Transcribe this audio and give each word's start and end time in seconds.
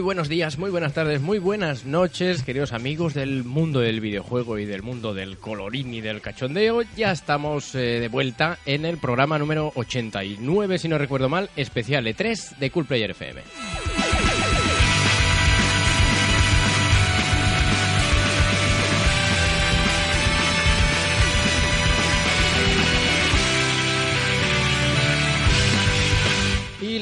muy 0.00 0.04
buenos 0.06 0.30
días, 0.30 0.56
muy 0.56 0.70
buenas 0.70 0.94
tardes, 0.94 1.20
muy 1.20 1.38
buenas 1.38 1.84
noches, 1.84 2.42
queridos 2.42 2.72
amigos 2.72 3.12
del 3.12 3.44
mundo 3.44 3.80
del 3.80 4.00
videojuego 4.00 4.58
y 4.58 4.64
del 4.64 4.82
mundo 4.82 5.12
del 5.12 5.36
colorín 5.36 5.92
y 5.92 6.00
del 6.00 6.22
cachondeo. 6.22 6.80
Ya 6.96 7.12
estamos 7.12 7.74
eh, 7.74 8.00
de 8.00 8.08
vuelta 8.08 8.56
en 8.64 8.86
el 8.86 8.96
programa 8.96 9.38
número 9.38 9.72
89, 9.74 10.78
si 10.78 10.88
no 10.88 10.96
recuerdo 10.96 11.28
mal, 11.28 11.50
especial 11.54 12.06
E3 12.06 12.56
de 12.56 12.70
Cool 12.70 12.86
Player 12.86 13.10
FM. 13.10 13.42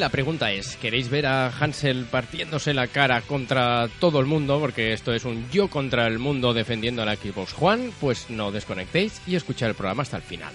La 0.08 0.12
pregunta 0.12 0.50
es, 0.52 0.78
¿queréis 0.78 1.10
ver 1.10 1.26
a 1.26 1.48
Hansel 1.48 2.06
partiéndose 2.06 2.72
la 2.72 2.86
cara 2.86 3.20
contra 3.20 3.88
todo 4.00 4.20
el 4.20 4.24
mundo? 4.24 4.58
Porque 4.58 4.94
esto 4.94 5.12
es 5.12 5.26
un 5.26 5.50
yo 5.50 5.68
contra 5.68 6.06
el 6.06 6.18
mundo 6.18 6.54
defendiendo 6.54 7.02
a 7.02 7.04
la 7.04 7.14
Xbox 7.14 7.52
Juan. 7.52 7.92
Pues 8.00 8.30
no 8.30 8.50
desconectéis 8.50 9.20
y 9.26 9.36
escuchad 9.36 9.68
el 9.68 9.74
programa 9.74 10.04
hasta 10.04 10.16
el 10.16 10.22
final. 10.22 10.54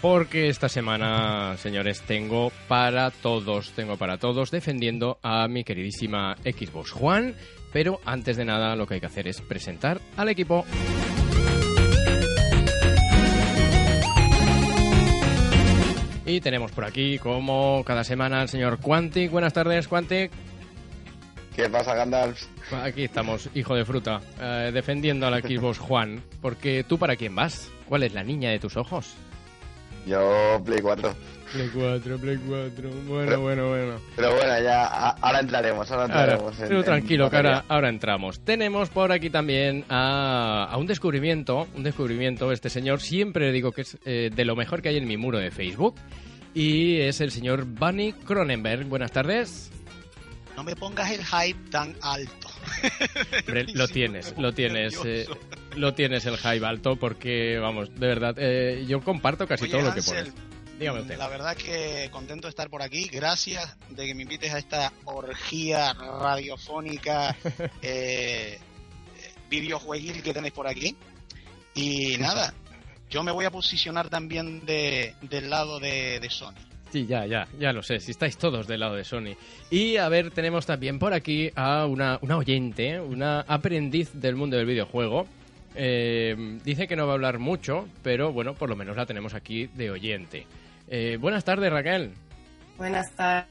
Porque 0.00 0.48
esta 0.48 0.70
semana, 0.70 1.58
señores, 1.58 2.00
tengo 2.00 2.50
para 2.66 3.10
todos, 3.10 3.72
tengo 3.72 3.98
para 3.98 4.16
todos 4.16 4.50
defendiendo 4.50 5.18
a 5.22 5.48
mi 5.48 5.64
queridísima 5.64 6.36
Xbox 6.44 6.92
Juan. 6.92 7.34
Pero 7.72 8.00
antes 8.04 8.36
de 8.36 8.44
nada, 8.44 8.76
lo 8.76 8.86
que 8.86 8.94
hay 8.94 9.00
que 9.00 9.06
hacer 9.06 9.28
es 9.28 9.40
presentar 9.40 10.00
al 10.16 10.28
equipo. 10.28 10.64
Y 16.28 16.42
tenemos 16.42 16.72
por 16.72 16.84
aquí, 16.84 17.18
como 17.18 17.82
cada 17.86 18.04
semana, 18.04 18.42
al 18.42 18.50
señor 18.50 18.80
Quantic. 18.80 19.30
Buenas 19.30 19.54
tardes, 19.54 19.88
Quantic. 19.88 20.30
¿Qué 21.56 21.68
pasa, 21.70 21.94
Gandalf? 21.94 22.44
Aquí 22.84 23.04
estamos, 23.04 23.48
hijo 23.54 23.74
de 23.74 23.84
fruta, 23.84 24.20
eh, 24.38 24.70
defendiendo 24.72 25.26
a 25.26 25.30
la 25.30 25.40
Xbox 25.40 25.78
Juan. 25.78 26.22
Porque 26.42 26.84
tú, 26.84 26.98
¿para 26.98 27.16
quién 27.16 27.34
vas? 27.34 27.70
¿Cuál 27.88 28.02
es 28.02 28.12
la 28.12 28.22
niña 28.22 28.50
de 28.50 28.58
tus 28.58 28.76
ojos? 28.76 29.14
Yo 30.06 30.62
Play 30.64 30.80
4. 30.80 31.14
Play 31.52 31.70
4, 31.72 32.18
Play 32.18 32.36
4. 32.46 32.90
Bueno, 33.06 33.26
Pero- 33.26 33.40
bueno, 33.40 33.68
bueno. 33.68 34.00
Pero 34.16 34.34
bueno, 34.34 34.60
ya 34.62 34.84
a- 34.86 35.10
ahora 35.20 35.40
entraremos, 35.40 35.90
ahora 35.90 36.02
Ahora, 36.04 36.22
entraremos. 36.34 36.58
en- 36.60 36.68
pero 36.68 36.78
en 36.80 36.84
tranquilo, 36.84 37.30
que 37.30 37.36
materia. 37.36 37.56
ahora, 37.56 37.64
ahora 37.68 37.88
entramos. 37.88 38.40
Tenemos 38.44 38.90
por 38.90 39.12
aquí 39.12 39.30
también 39.30 39.84
a, 39.88 40.68
a 40.70 40.76
un 40.76 40.86
descubrimiento, 40.86 41.66
un 41.74 41.82
descubrimiento, 41.82 42.52
este 42.52 42.68
señor, 42.70 43.00
siempre 43.00 43.46
le 43.46 43.52
digo 43.52 43.72
que 43.72 43.82
es 43.82 43.96
eh, 44.04 44.30
de 44.34 44.44
lo 44.44 44.56
mejor 44.56 44.82
que 44.82 44.90
hay 44.90 44.96
en 44.98 45.08
mi 45.08 45.16
muro 45.16 45.38
de 45.38 45.50
Facebook, 45.50 45.94
y 46.54 47.00
es 47.00 47.20
el 47.20 47.30
señor 47.30 47.64
Bunny 47.64 48.12
Cronenberg. 48.12 48.84
Buenas 48.86 49.12
tardes. 49.12 49.70
No 50.56 50.64
me 50.64 50.74
pongas 50.74 51.10
el 51.12 51.24
hype 51.24 51.70
tan 51.70 51.94
alto. 52.02 52.48
Hombre, 53.46 53.66
lo 53.74 53.86
tienes, 53.88 54.34
lo 54.36 54.52
tienes, 54.52 54.98
eh, 55.04 55.26
lo 55.76 55.94
tienes 55.94 56.26
el 56.26 56.36
hype 56.36 56.66
alto 56.66 56.96
porque, 56.96 57.58
vamos, 57.58 57.94
de 57.94 58.06
verdad, 58.08 58.34
eh, 58.38 58.84
yo 58.88 59.00
comparto 59.00 59.46
casi 59.46 59.64
Oye, 59.64 59.72
todo 59.72 59.82
lo 59.82 59.92
que 59.94 60.00
Hansel, 60.00 60.32
pones. 60.32 60.48
Dígame 60.78 61.00
usted. 61.00 61.18
La 61.18 61.28
verdad 61.28 61.56
que 61.56 62.08
contento 62.12 62.46
de 62.46 62.50
estar 62.50 62.70
por 62.70 62.82
aquí. 62.82 63.08
Gracias 63.08 63.76
de 63.90 64.06
que 64.06 64.14
me 64.14 64.22
invites 64.22 64.54
a 64.54 64.58
esta 64.58 64.92
orgía 65.04 65.92
radiofónica 65.92 67.36
eh, 67.82 68.58
eh, 68.58 68.58
videojueguil 69.50 70.22
que 70.22 70.32
tenéis 70.32 70.54
por 70.54 70.68
aquí. 70.68 70.96
Y 71.74 72.16
nada, 72.18 72.54
yo 73.10 73.22
me 73.22 73.32
voy 73.32 73.44
a 73.44 73.50
posicionar 73.50 74.08
también 74.08 74.64
de, 74.64 75.14
del 75.22 75.50
lado 75.50 75.80
de, 75.80 76.20
de 76.20 76.30
Sony. 76.30 76.54
Sí, 76.92 77.06
ya, 77.06 77.26
ya, 77.26 77.46
ya 77.58 77.72
lo 77.72 77.82
sé, 77.82 78.00
si 78.00 78.12
estáis 78.12 78.38
todos 78.38 78.66
del 78.66 78.80
lado 78.80 78.94
de 78.94 79.04
Sony. 79.04 79.36
Y 79.70 79.96
a 79.96 80.08
ver, 80.08 80.30
tenemos 80.30 80.64
también 80.64 80.98
por 80.98 81.12
aquí 81.12 81.50
a 81.54 81.86
una, 81.86 82.18
una 82.22 82.38
oyente, 82.38 82.98
una 83.00 83.40
aprendiz 83.40 84.10
del 84.14 84.36
mundo 84.36 84.56
del 84.56 84.66
videojuego. 84.66 85.26
Eh, 85.74 86.58
dice 86.64 86.88
que 86.88 86.96
no 86.96 87.06
va 87.06 87.12
a 87.12 87.14
hablar 87.14 87.38
mucho, 87.38 87.86
pero 88.02 88.32
bueno, 88.32 88.54
por 88.54 88.70
lo 88.70 88.76
menos 88.76 88.96
la 88.96 89.06
tenemos 89.06 89.34
aquí 89.34 89.66
de 89.66 89.90
oyente. 89.90 90.46
Eh, 90.90 91.16
buenas 91.20 91.44
tardes, 91.44 91.70
Raquel. 91.70 92.12
Buenas 92.76 93.10
tardes. 93.12 93.46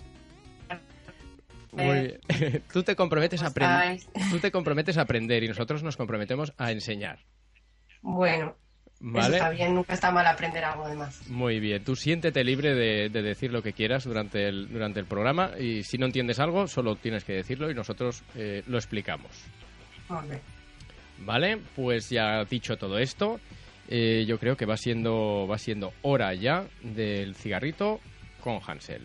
Muy 1.71 1.85
bien. 1.85 2.61
Tú 2.73 2.83
te 2.83 2.95
comprometes 2.95 3.41
a 3.43 3.53
¿Cómo 3.53 3.65
aprender. 3.67 3.99
Tú 4.31 4.39
te 4.39 4.51
comprometes 4.51 4.97
a 4.97 5.01
aprender 5.01 5.43
y 5.43 5.47
nosotros 5.47 5.83
nos 5.83 5.97
comprometemos 5.97 6.53
a 6.57 6.71
enseñar. 6.71 7.19
Bueno, 8.01 8.55
eso 8.99 9.11
¿Vale? 9.11 9.37
está 9.37 9.49
bien, 9.51 9.75
nunca 9.75 9.93
está 9.93 10.11
mal 10.11 10.25
aprender 10.25 10.63
algo 10.63 10.87
de 10.87 10.95
más. 10.95 11.27
Muy 11.29 11.59
bien, 11.59 11.83
tú 11.83 11.95
siéntete 11.95 12.43
libre 12.43 12.73
de, 12.73 13.09
de 13.09 13.21
decir 13.21 13.51
lo 13.51 13.61
que 13.61 13.73
quieras 13.73 14.05
durante 14.05 14.47
el, 14.47 14.69
durante 14.69 14.99
el 14.99 15.05
programa 15.05 15.51
y 15.59 15.83
si 15.83 15.97
no 15.97 16.07
entiendes 16.07 16.39
algo, 16.39 16.67
solo 16.67 16.95
tienes 16.95 17.23
que 17.23 17.33
decirlo 17.33 17.69
y 17.69 17.75
nosotros 17.75 18.23
eh, 18.35 18.63
lo 18.65 18.77
explicamos. 18.77 19.31
Bien. 20.09 20.41
Vale, 21.19 21.59
pues 21.75 22.09
ya 22.09 22.43
dicho 22.45 22.77
todo 22.77 22.97
esto, 22.97 23.39
eh, 23.87 24.25
yo 24.27 24.39
creo 24.39 24.57
que 24.57 24.65
va 24.65 24.77
siendo, 24.77 25.47
va 25.49 25.57
siendo 25.57 25.93
hora 26.01 26.33
ya 26.33 26.67
del 26.81 27.35
cigarrito 27.35 27.99
con 28.41 28.59
Hansel. 28.65 29.01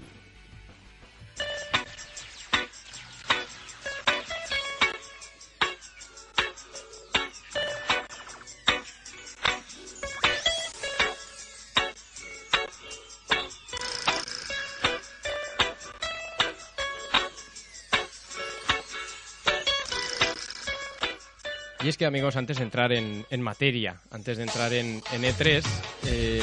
Amigos, 22.04 22.36
antes 22.36 22.58
de 22.58 22.64
entrar 22.64 22.92
en, 22.92 23.24
materia, 23.42 23.96
antes 24.10 24.36
de 24.36 24.42
entrar 24.44 24.72
en, 24.72 25.02
en 25.12 25.22
E3, 25.22 25.62
eh, 26.06 26.42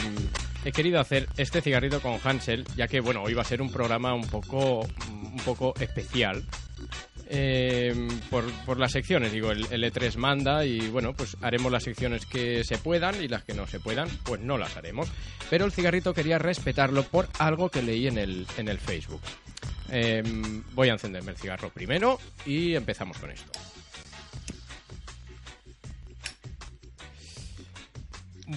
he 0.66 0.72
querido 0.72 1.00
hacer 1.00 1.28
este 1.38 1.62
cigarrito 1.62 2.02
con 2.02 2.20
Hansel, 2.24 2.66
ya 2.76 2.88
que 2.88 3.00
bueno, 3.00 3.24
hoy 3.24 3.34
va 3.34 3.42
a 3.42 3.46
ser 3.46 3.62
un 3.62 3.72
programa 3.72 4.14
un 4.14 4.28
poco, 4.28 4.80
un 5.10 5.42
poco 5.46 5.74
especial. 5.80 6.44
eh, 7.32 7.94
por, 8.30 8.80
las 8.80 8.92
secciones, 8.92 9.32
digo, 9.32 9.52
el, 9.52 9.68
el 9.72 9.84
E3 9.84 10.16
manda 10.18 10.66
y 10.66 10.88
bueno, 10.90 11.14
pues 11.14 11.38
haremos 11.42 11.72
las 11.72 11.84
secciones 11.84 12.26
que 12.26 12.64
se 12.64 12.78
puedan 12.80 13.22
y 13.24 13.28
las 13.28 13.44
que 13.44 13.54
no 13.54 13.68
se 13.68 13.80
puedan, 13.80 14.10
pues 14.24 14.42
no 14.42 14.58
las 14.58 14.76
haremos. 14.78 15.10
Pero 15.50 15.66
el 15.66 15.72
cigarrito 15.72 16.14
quería 16.14 16.40
respetarlo 16.40 17.04
por 17.04 17.28
algo 17.38 17.70
que 17.70 17.84
leí 17.84 18.08
en 18.08 18.18
el, 18.18 18.48
en 18.58 18.68
el 18.68 18.80
Facebook. 18.80 19.22
Eh, 19.92 20.24
voy 20.74 20.90
a 20.90 20.94
encenderme 20.94 21.32
el 21.32 21.38
cigarro 21.38 21.70
primero 21.70 22.20
y 22.46 22.76
empezamos 22.76 23.18
con 23.18 23.32
esto. 23.32 23.52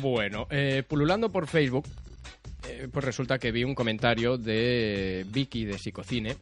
Bueno, 0.00 0.46
eh, 0.48 0.82
pululando 0.88 1.28
por 1.28 1.46
Facebook, 1.46 1.86
eh, 2.66 2.88
pues 2.90 3.04
resulta 3.04 3.38
que 3.38 3.52
vi 3.52 3.62
un 3.62 3.74
comentario 3.74 4.38
de 4.38 5.26
Vicky 5.28 5.66
de 5.66 5.78
Psicocine, 5.78 6.34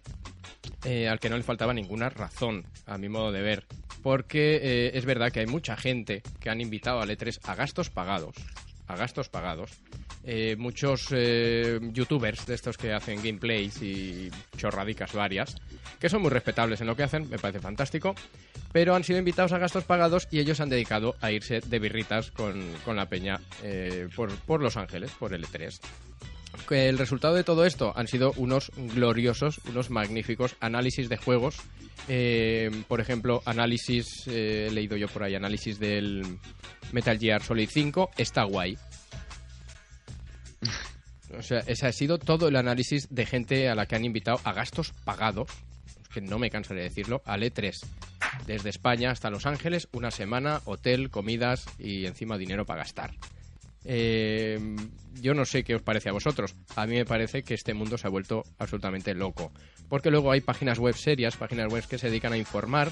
eh, 0.84 1.08
al 1.08 1.18
que 1.18 1.28
no 1.28 1.36
le 1.36 1.42
faltaba 1.42 1.74
ninguna 1.74 2.10
razón, 2.10 2.64
a 2.86 2.96
mi 2.96 3.08
modo 3.08 3.32
de 3.32 3.42
ver. 3.42 3.66
Porque 4.04 4.60
eh, 4.62 4.90
es 4.94 5.04
verdad 5.04 5.32
que 5.32 5.40
hay 5.40 5.46
mucha 5.46 5.76
gente 5.76 6.22
que 6.38 6.48
han 6.48 6.60
invitado 6.60 7.00
a 7.00 7.06
E3 7.06 7.40
a 7.42 7.56
gastos 7.56 7.90
pagados, 7.90 8.36
a 8.86 8.94
gastos 8.94 9.28
pagados. 9.28 9.72
Eh, 10.22 10.54
muchos 10.58 11.06
eh, 11.12 11.80
youtubers 11.92 12.44
de 12.44 12.54
estos 12.54 12.76
que 12.76 12.92
hacen 12.92 13.22
gameplays 13.22 13.80
y 13.80 14.30
chorradicas 14.56 15.14
varias, 15.14 15.56
que 15.98 16.10
son 16.10 16.20
muy 16.20 16.30
respetables 16.30 16.80
en 16.82 16.88
lo 16.88 16.94
que 16.94 17.04
hacen, 17.04 17.28
me 17.30 17.38
parece 17.38 17.60
fantástico, 17.60 18.14
pero 18.70 18.94
han 18.94 19.02
sido 19.02 19.18
invitados 19.18 19.52
a 19.52 19.58
gastos 19.58 19.84
pagados 19.84 20.28
y 20.30 20.38
ellos 20.38 20.60
han 20.60 20.68
dedicado 20.68 21.16
a 21.22 21.32
irse 21.32 21.60
de 21.60 21.78
birritas 21.78 22.30
con, 22.32 22.62
con 22.84 22.96
la 22.96 23.08
peña 23.08 23.40
eh, 23.62 24.08
por, 24.14 24.30
por 24.40 24.62
Los 24.62 24.76
Ángeles, 24.76 25.10
por 25.12 25.32
el 25.32 25.46
E3. 25.46 25.80
Que 26.68 26.88
El 26.88 26.98
resultado 26.98 27.34
de 27.34 27.44
todo 27.44 27.64
esto 27.64 27.94
han 27.96 28.06
sido 28.06 28.32
unos 28.36 28.70
gloriosos, 28.76 29.60
unos 29.70 29.88
magníficos 29.88 30.56
análisis 30.60 31.08
de 31.08 31.16
juegos. 31.16 31.56
Por 32.88 33.00
ejemplo, 33.00 33.40
análisis, 33.46 34.26
he 34.26 34.68
leído 34.70 34.96
yo 34.96 35.06
por 35.08 35.22
ahí, 35.22 35.34
análisis 35.36 35.78
del 35.78 36.38
Metal 36.92 37.18
Gear 37.18 37.42
Solid 37.42 37.68
5, 37.72 38.10
está 38.18 38.44
guay. 38.44 38.76
O 41.38 41.42
sea, 41.42 41.60
ese 41.60 41.86
ha 41.86 41.92
sido 41.92 42.18
todo 42.18 42.48
el 42.48 42.56
análisis 42.56 43.06
de 43.08 43.24
gente 43.24 43.68
a 43.68 43.76
la 43.76 43.86
que 43.86 43.94
han 43.94 44.04
invitado 44.04 44.40
a 44.44 44.52
gastos 44.52 44.92
pagados, 45.04 45.48
que 46.12 46.20
no 46.20 46.40
me 46.40 46.50
cansaré 46.50 46.80
de 46.80 46.88
decirlo, 46.88 47.22
al 47.24 47.42
E3. 47.42 47.78
Desde 48.46 48.70
España 48.70 49.10
hasta 49.10 49.30
Los 49.30 49.46
Ángeles, 49.46 49.88
una 49.92 50.10
semana, 50.10 50.60
hotel, 50.64 51.10
comidas 51.10 51.66
y 51.78 52.06
encima 52.06 52.36
dinero 52.36 52.66
para 52.66 52.80
gastar. 52.80 53.14
Eh, 53.84 54.58
yo 55.20 55.34
no 55.34 55.44
sé 55.44 55.64
qué 55.64 55.74
os 55.74 55.82
parece 55.82 56.08
a 56.08 56.12
vosotros. 56.12 56.54
A 56.76 56.86
mí 56.86 56.96
me 56.96 57.04
parece 57.04 57.42
que 57.42 57.54
este 57.54 57.74
mundo 57.74 57.96
se 57.96 58.06
ha 58.06 58.10
vuelto 58.10 58.44
absolutamente 58.58 59.14
loco. 59.14 59.52
Porque 59.88 60.10
luego 60.10 60.32
hay 60.32 60.40
páginas 60.40 60.78
web 60.78 60.94
serias, 60.94 61.36
páginas 61.36 61.72
web 61.72 61.86
que 61.86 61.98
se 61.98 62.08
dedican 62.08 62.32
a 62.32 62.38
informar 62.38 62.90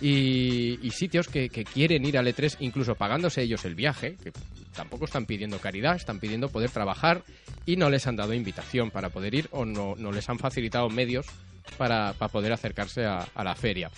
y, 0.00 0.78
y 0.82 0.90
sitios 0.90 1.28
que, 1.28 1.48
quieren 1.48 2.04
ir 2.04 2.18
al 2.18 2.26
E3 2.26 2.56
incluso 2.60 2.94
pagándose 2.94 3.42
ellos 3.42 3.64
el 3.64 3.74
viaje, 3.74 4.16
que 4.22 4.32
tampoco 4.74 5.04
están 5.04 5.26
pidiendo 5.26 5.58
caridad, 5.58 5.96
están 5.96 6.18
pidiendo 6.18 6.48
poder 6.48 6.70
trabajar 6.70 7.22
y 7.66 7.76
no 7.76 7.90
les 7.90 8.06
han 8.06 8.16
dado 8.16 8.34
invitación 8.34 8.90
para 8.90 9.10
poder 9.10 9.34
ir 9.34 9.48
o 9.52 9.64
no, 9.64 9.94
no 9.96 10.12
les 10.12 10.28
han 10.28 10.38
facilitado 10.38 10.88
medios 10.88 11.26
para, 11.76 12.14
para 12.14 12.32
poder 12.32 12.52
acercarse 12.52 13.04
a, 13.04 13.26
la 13.42 13.54
feria. 13.54 13.90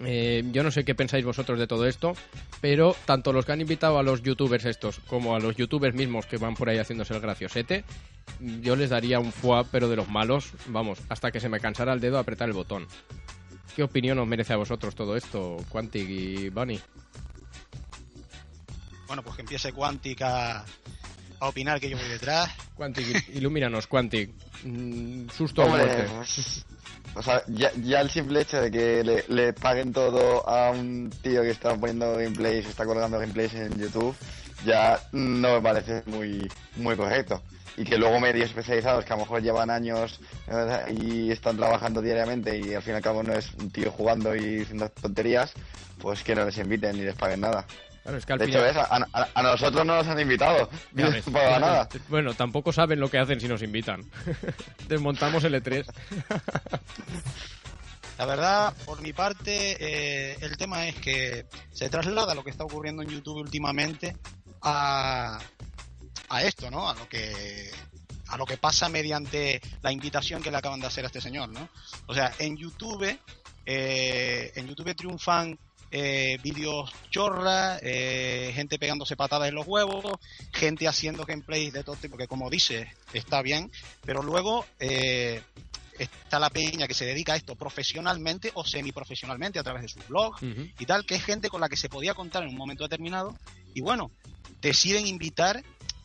Eh, 0.00 0.42
yo 0.52 0.62
no 0.64 0.72
sé 0.72 0.84
qué 0.84 0.94
pensáis 0.94 1.24
vosotros 1.24 1.58
de 1.58 1.68
todo 1.68 1.86
esto, 1.86 2.14
pero 2.60 2.96
tanto 3.04 3.32
los 3.32 3.46
que 3.46 3.52
han 3.52 3.60
invitado 3.60 3.98
a 3.98 4.02
los 4.02 4.22
youtubers 4.22 4.64
estos 4.64 4.98
como 5.00 5.36
a 5.36 5.40
los 5.40 5.56
youtubers 5.56 5.94
mismos 5.94 6.26
que 6.26 6.36
van 6.36 6.54
por 6.54 6.68
ahí 6.68 6.78
haciéndose 6.78 7.14
el 7.14 7.20
graciosete, 7.20 7.84
yo 8.60 8.74
les 8.74 8.90
daría 8.90 9.20
un 9.20 9.32
foie, 9.32 9.64
pero 9.70 9.88
de 9.88 9.96
los 9.96 10.08
malos, 10.08 10.50
vamos, 10.66 10.98
hasta 11.08 11.30
que 11.30 11.40
se 11.40 11.48
me 11.48 11.60
cansara 11.60 11.92
el 11.92 12.00
dedo 12.00 12.18
apretar 12.18 12.48
el 12.48 12.54
botón. 12.54 12.86
¿Qué 13.74 13.82
opinión 13.82 14.18
os 14.18 14.26
merece 14.26 14.52
a 14.52 14.56
vosotros 14.56 14.94
todo 14.94 15.16
esto, 15.16 15.56
Quantic 15.68 16.08
y 16.08 16.48
Bunny? 16.48 16.80
Bueno, 19.06 19.22
pues 19.22 19.36
que 19.36 19.42
empiece 19.42 19.72
Quantic 19.72 20.22
a, 20.22 20.64
a 21.40 21.48
opinar 21.48 21.80
que 21.80 21.90
yo 21.90 21.96
voy 21.98 22.08
detrás. 22.08 22.50
Quantic, 22.76 23.28
ilumínanos, 23.34 23.86
Quantic. 23.86 24.30
Mm, 24.64 25.28
susto 25.28 25.62
o 25.62 25.66
Hombre, 25.66 25.84
muerte. 26.08 26.10
o 27.14 27.22
sea, 27.22 27.42
ya, 27.48 27.72
ya 27.82 28.00
el 28.00 28.10
simple 28.10 28.42
hecho 28.42 28.60
de 28.60 28.70
que 28.70 29.02
le, 29.04 29.24
le 29.28 29.52
paguen 29.52 29.92
todo 29.92 30.48
a 30.48 30.70
un 30.70 31.10
tío 31.22 31.42
que 31.42 31.50
está 31.50 31.76
poniendo 31.76 32.16
gameplays, 32.16 32.66
está 32.66 32.86
colgando 32.86 33.18
gameplays 33.18 33.54
en 33.54 33.78
YouTube, 33.78 34.14
ya 34.64 35.00
no 35.12 35.54
me 35.54 35.60
parece 35.60 36.02
muy, 36.06 36.48
muy 36.76 36.96
correcto. 36.96 37.42
Y 37.76 37.84
que 37.84 37.98
luego 37.98 38.20
medios 38.20 38.46
especializados 38.50 39.04
que 39.04 39.12
a 39.12 39.16
lo 39.16 39.22
mejor 39.22 39.42
llevan 39.42 39.68
años 39.70 40.20
eh, 40.46 40.94
y 41.00 41.30
están 41.32 41.56
trabajando 41.56 42.00
diariamente 42.00 42.56
y 42.58 42.72
al 42.74 42.82
fin 42.82 42.92
y 42.92 42.96
al 42.96 43.02
cabo 43.02 43.22
no 43.22 43.32
es 43.34 43.52
un 43.54 43.70
tío 43.70 43.90
jugando 43.90 44.34
y 44.36 44.62
haciendo 44.62 44.88
tonterías, 44.90 45.52
pues 45.98 46.22
que 46.22 46.34
no 46.36 46.44
les 46.44 46.56
inviten 46.58 46.96
ni 46.96 47.02
les 47.02 47.16
paguen 47.16 47.40
nada. 47.40 47.66
Claro, 48.04 48.18
es 48.18 48.26
que 48.26 48.32
al 48.34 48.38
De 48.38 48.44
hecho, 48.44 48.60
a, 48.60 48.96
a- 49.12 49.28
a 49.34 49.42
nosotros 49.42 49.84
no 49.86 49.96
nos 49.96 50.06
han 50.06 50.20
invitado, 50.20 50.68
ni 50.92 51.02
ves. 51.04 51.24
para 51.32 51.58
nada. 51.58 51.88
Bueno, 52.08 52.34
tampoco 52.34 52.70
saben 52.70 53.00
lo 53.00 53.10
que 53.10 53.18
hacen 53.18 53.40
si 53.40 53.48
nos 53.48 53.62
invitan. 53.62 54.02
Desmontamos 54.88 55.42
el 55.44 55.54
E 55.54 55.62
E3. 55.62 55.86
La 58.18 58.26
verdad, 58.26 58.72
por 58.84 59.00
mi 59.02 59.12
parte, 59.12 59.76
eh, 59.80 60.36
el 60.40 60.56
tema 60.56 60.86
es 60.86 60.94
que 60.96 61.46
se 61.72 61.88
traslada 61.88 62.34
lo 62.34 62.44
que 62.44 62.50
está 62.50 62.62
ocurriendo 62.64 63.02
en 63.02 63.08
YouTube 63.08 63.38
últimamente 63.38 64.16
a, 64.62 65.40
a 66.28 66.42
esto, 66.42 66.70
¿no? 66.70 66.88
A 66.88 66.94
lo 66.94 67.08
que 67.08 67.70
a 68.28 68.36
lo 68.36 68.46
que 68.46 68.56
pasa 68.56 68.88
mediante 68.88 69.60
la 69.82 69.92
invitación 69.92 70.42
que 70.42 70.50
le 70.50 70.56
acaban 70.56 70.80
de 70.80 70.86
hacer 70.86 71.04
a 71.04 71.08
este 71.08 71.20
señor, 71.20 71.50
¿no? 71.50 71.68
O 72.06 72.14
sea, 72.14 72.32
en 72.38 72.56
YouTube, 72.56 73.18
eh, 73.66 74.52
en 74.54 74.66
YouTube 74.66 74.94
triunfan 74.94 75.58
eh, 75.96 76.38
vídeos 76.42 76.92
chorra, 77.10 77.78
eh, 77.80 78.50
gente 78.52 78.80
pegándose 78.80 79.14
patadas 79.14 79.48
en 79.48 79.54
los 79.54 79.66
huevos, 79.66 80.04
gente 80.52 80.88
haciendo 80.88 81.24
gameplays 81.24 81.72
de 81.72 81.84
todo 81.84 81.94
tipo, 81.94 82.16
que 82.16 82.26
como 82.26 82.50
dice, 82.50 82.88
está 83.12 83.42
bien, 83.42 83.70
pero 84.04 84.20
luego 84.20 84.66
eh, 84.80 85.40
está 85.96 86.40
la 86.40 86.50
peña 86.50 86.88
que 86.88 86.94
se 86.94 87.04
dedica 87.04 87.34
a 87.34 87.36
esto 87.36 87.54
profesionalmente 87.54 88.50
o 88.54 88.64
semiprofesionalmente 88.64 89.60
a 89.60 89.62
través 89.62 89.82
de 89.82 89.88
sus 89.88 90.08
blogs 90.08 90.42
Ujú. 90.42 90.68
y 90.78 90.86
tal, 90.86 91.06
que 91.06 91.14
es 91.14 91.24
gente 91.24 91.48
con 91.48 91.60
la 91.60 91.68
que 91.68 91.76
se 91.76 91.88
podía 91.88 92.14
contar 92.14 92.42
en 92.42 92.48
un 92.48 92.56
momento 92.56 92.82
determinado. 92.82 93.36
Y 93.72 93.80
bueno, 93.80 94.10
deciden 94.60 95.06
invitar. 95.06 95.62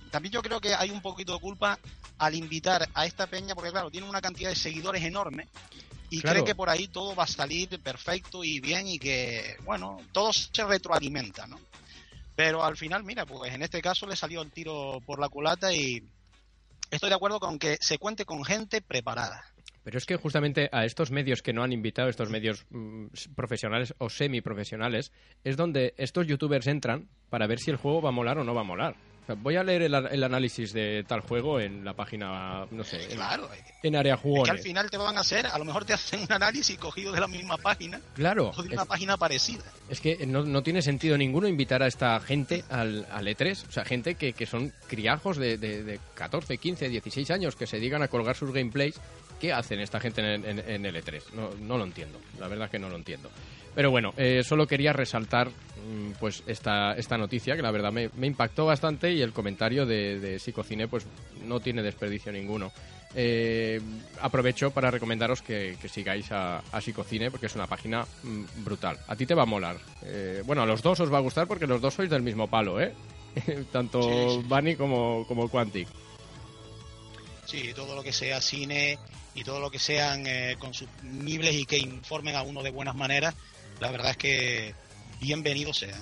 También 0.09 0.33
yo 0.33 0.41
creo 0.41 0.59
que 0.59 0.73
hay 0.73 0.91
un 0.91 1.01
poquito 1.01 1.33
de 1.33 1.39
culpa 1.39 1.77
al 2.17 2.35
invitar 2.35 2.87
a 2.93 3.05
esta 3.05 3.27
peña, 3.27 3.55
porque 3.55 3.71
claro, 3.71 3.89
tiene 3.89 4.09
una 4.09 4.21
cantidad 4.21 4.49
de 4.49 4.55
seguidores 4.55 5.03
enorme 5.03 5.47
y 6.09 6.21
Claro. 6.21 6.39
cree 6.39 6.45
que 6.45 6.55
por 6.55 6.69
ahí 6.69 6.87
todo 6.87 7.15
va 7.15 7.23
a 7.23 7.27
salir 7.27 7.79
perfecto 7.81 8.43
y 8.43 8.59
bien 8.59 8.87
y 8.87 8.97
que, 8.99 9.57
bueno, 9.63 9.97
todo 10.11 10.33
se 10.33 10.65
retroalimenta, 10.65 11.47
¿no? 11.47 11.59
Pero 12.35 12.63
al 12.63 12.77
final, 12.77 13.03
mira, 13.03 13.25
pues 13.25 13.53
en 13.53 13.61
este 13.61 13.81
caso 13.81 14.07
le 14.07 14.15
salió 14.15 14.41
el 14.41 14.51
tiro 14.51 15.01
por 15.05 15.19
la 15.19 15.29
culata 15.29 15.73
y 15.73 16.01
estoy 16.89 17.09
de 17.09 17.15
acuerdo 17.15 17.39
con 17.39 17.59
que 17.59 17.77
se 17.81 17.97
cuente 17.97 18.25
con 18.25 18.43
gente 18.43 18.81
preparada. 18.81 19.43
Pero 19.83 19.97
es 19.97 20.05
que 20.05 20.17
justamente 20.17 20.69
a 20.71 20.85
estos 20.85 21.09
medios 21.11 21.41
que 21.41 21.53
no 21.53 21.63
han 21.63 21.71
invitado, 21.71 22.09
estos 22.09 22.29
medios 22.29 22.65
mm, 22.69 23.07
profesionales 23.35 23.93
o 23.97 24.09
semiprofesionales, 24.09 25.11
es 25.43 25.57
donde 25.57 25.93
estos 25.97 26.27
youtubers 26.27 26.67
entran 26.67 27.07
para 27.29 27.47
ver 27.47 27.59
si 27.59 27.71
el 27.71 27.77
juego 27.77 28.01
va 28.01 28.09
a 28.09 28.13
molar 28.13 28.37
o 28.37 28.43
no 28.43 28.53
va 28.53 28.61
a 28.61 28.65
molar. 28.65 28.95
Sea, 29.29 29.35
voy 29.39 29.55
a 29.57 29.63
leer 29.63 29.83
el, 29.83 29.93
el 29.93 30.23
análisis 30.23 30.73
de 30.73 31.03
tal 31.07 31.19
juego 31.21 31.59
en 31.59 31.85
la 31.85 31.93
página, 31.93 32.65
no 32.71 32.83
sé, 32.83 33.03
en, 33.03 33.17
Claro, 33.17 33.47
en 33.83 33.95
área 33.95 34.15
es 34.15 34.19
que 34.19 34.23
jugones. 34.23 34.49
al 34.49 34.59
final 34.59 34.89
te 34.89 34.97
van 34.97 35.17
a 35.17 35.21
hacer, 35.21 35.45
a 35.45 35.57
lo 35.59 35.65
mejor 35.65 35.85
te 35.85 35.93
hacen 35.93 36.21
un 36.21 36.31
análisis 36.33 36.77
cogido 36.79 37.11
de 37.11 37.19
la 37.21 37.27
misma 37.27 37.57
página 37.57 38.01
Claro, 38.15 38.51
o 38.55 38.61
de 38.63 38.69
es, 38.69 38.73
una 38.73 38.85
página 38.85 39.17
parecida. 39.17 39.63
es 39.89 40.01
que 40.01 40.25
no, 40.25 40.43
no 40.43 40.63
tiene 40.63 40.81
sentido 40.81 41.17
ninguno 41.17 41.47
invitar 41.47 41.83
a 41.83 41.87
esta 41.87 42.19
gente 42.21 42.63
al, 42.69 43.05
al 43.11 43.27
E3. 43.27 43.67
O 43.67 43.71
sea, 43.71 43.85
gente 43.85 44.15
que, 44.15 44.33
que 44.33 44.45
son 44.47 44.73
criajos 44.87 45.37
de, 45.37 45.57
de, 45.59 45.83
de 45.83 45.99
14, 46.15 46.57
15, 46.57 46.89
16 46.89 47.29
años 47.31 47.55
que 47.55 47.67
se 47.67 47.77
dedican 47.77 48.01
a 48.01 48.07
colgar 48.07 48.35
sus 48.35 48.51
gameplays. 48.51 48.95
¿Qué 49.39 49.53
hacen 49.53 49.79
esta 49.79 49.99
gente 50.01 50.21
en, 50.21 50.43
en- 50.43 50.59
en 50.69 50.85
el 50.85 50.95
E3? 50.95 51.21
No, 51.33 51.51
no 51.61 51.77
lo 51.77 51.83
entiendo. 51.85 52.19
La 52.39 52.47
verdad 52.49 52.65
es 52.65 52.71
que 52.71 52.79
no 52.79 52.89
lo 52.89 52.95
entiendo. 52.97 53.29
Pero 53.79 53.91
bueno, 53.91 54.13
eh, 54.17 54.43
solo 54.43 54.67
quería 54.67 54.91
resaltar 54.91 55.47
mm, 55.47 56.11
pues 56.19 56.43
esta, 56.47 56.95
esta 56.95 57.17
noticia 57.17 57.55
que 57.55 57.61
la 57.61 57.71
verdad 57.71 57.93
me, 57.93 58.09
me 58.17 58.27
impactó 58.27 58.65
bastante 58.65 59.13
y 59.13 59.21
el 59.21 59.31
comentario 59.31 59.85
de, 59.85 60.19
de 60.19 60.37
Psicocine 60.37 60.89
pues 60.89 61.05
no 61.45 61.61
tiene 61.61 61.81
desperdicio 61.81 62.29
ninguno. 62.29 62.73
Eh, 63.15 63.79
aprovecho 64.19 64.71
para 64.71 64.91
recomendaros 64.91 65.41
que, 65.41 65.77
que 65.81 65.87
sigáis 65.87 66.29
a, 66.33 66.57
a 66.73 66.81
Psicocine 66.81 67.31
porque 67.31 67.45
es 67.45 67.55
una 67.55 67.67
página 67.67 68.05
mm, 68.21 68.65
brutal. 68.65 68.97
A 69.07 69.15
ti 69.15 69.25
te 69.25 69.33
va 69.33 69.43
a 69.43 69.45
molar. 69.45 69.77
Eh, 70.03 70.43
bueno, 70.45 70.61
a 70.63 70.65
los 70.65 70.81
dos 70.81 70.99
os 70.99 71.13
va 71.13 71.19
a 71.19 71.21
gustar 71.21 71.47
porque 71.47 71.65
los 71.65 71.79
dos 71.79 71.93
sois 71.93 72.09
del 72.09 72.21
mismo 72.21 72.49
palo, 72.49 72.81
¿eh? 72.81 72.93
Tanto 73.71 74.01
Sí, 74.01 74.41
sí. 74.41 74.45
Bunny 74.45 74.75
como, 74.75 75.25
como 75.25 75.47
Quantic. 75.47 75.87
Sí, 77.45 77.71
todo 77.73 77.95
lo 77.95 78.03
que 78.03 78.11
sea 78.11 78.41
cine 78.41 78.99
y 79.35 79.43
todo 79.45 79.61
lo 79.61 79.71
que 79.71 79.79
sean 79.79 80.27
eh, 80.27 80.57
consumibles 80.59 81.55
y 81.55 81.65
que 81.65 81.77
informen 81.77 82.35
a 82.35 82.41
uno 82.41 82.61
de 82.61 82.71
buenas 82.71 82.95
maneras, 82.95 83.35
la 83.79 83.91
verdad 83.91 84.11
es 84.11 84.17
que 84.17 84.75
bienvenido 85.19 85.73
sea. 85.73 85.97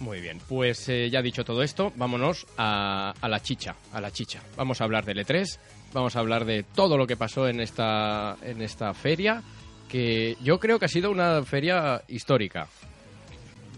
Muy 0.00 0.20
bien, 0.20 0.40
pues 0.48 0.88
eh, 0.88 1.08
ya 1.08 1.22
dicho 1.22 1.44
todo 1.44 1.62
esto, 1.62 1.92
vámonos 1.96 2.46
a, 2.56 3.14
a 3.20 3.28
la 3.28 3.40
chicha, 3.40 3.76
a 3.92 4.00
la 4.00 4.10
chicha. 4.10 4.42
Vamos 4.56 4.80
a 4.80 4.84
hablar 4.84 5.04
del 5.04 5.24
E3, 5.24 5.58
vamos 5.92 6.16
a 6.16 6.20
hablar 6.20 6.44
de 6.44 6.64
todo 6.64 6.98
lo 6.98 7.06
que 7.06 7.16
pasó 7.16 7.48
en 7.48 7.60
esta, 7.60 8.36
en 8.42 8.60
esta 8.60 8.92
feria, 8.92 9.42
que 9.88 10.36
yo 10.42 10.58
creo 10.58 10.78
que 10.78 10.86
ha 10.86 10.88
sido 10.88 11.10
una 11.10 11.42
feria 11.44 12.02
histórica. 12.08 12.68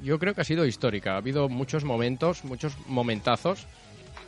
Yo 0.02 0.18
creo 0.18 0.34
que 0.34 0.40
ha 0.40 0.44
sido 0.44 0.64
histórica. 0.64 1.14
Ha 1.14 1.18
habido 1.18 1.48
muchos 1.48 1.84
momentos, 1.84 2.44
muchos 2.44 2.74
momentazos, 2.86 3.66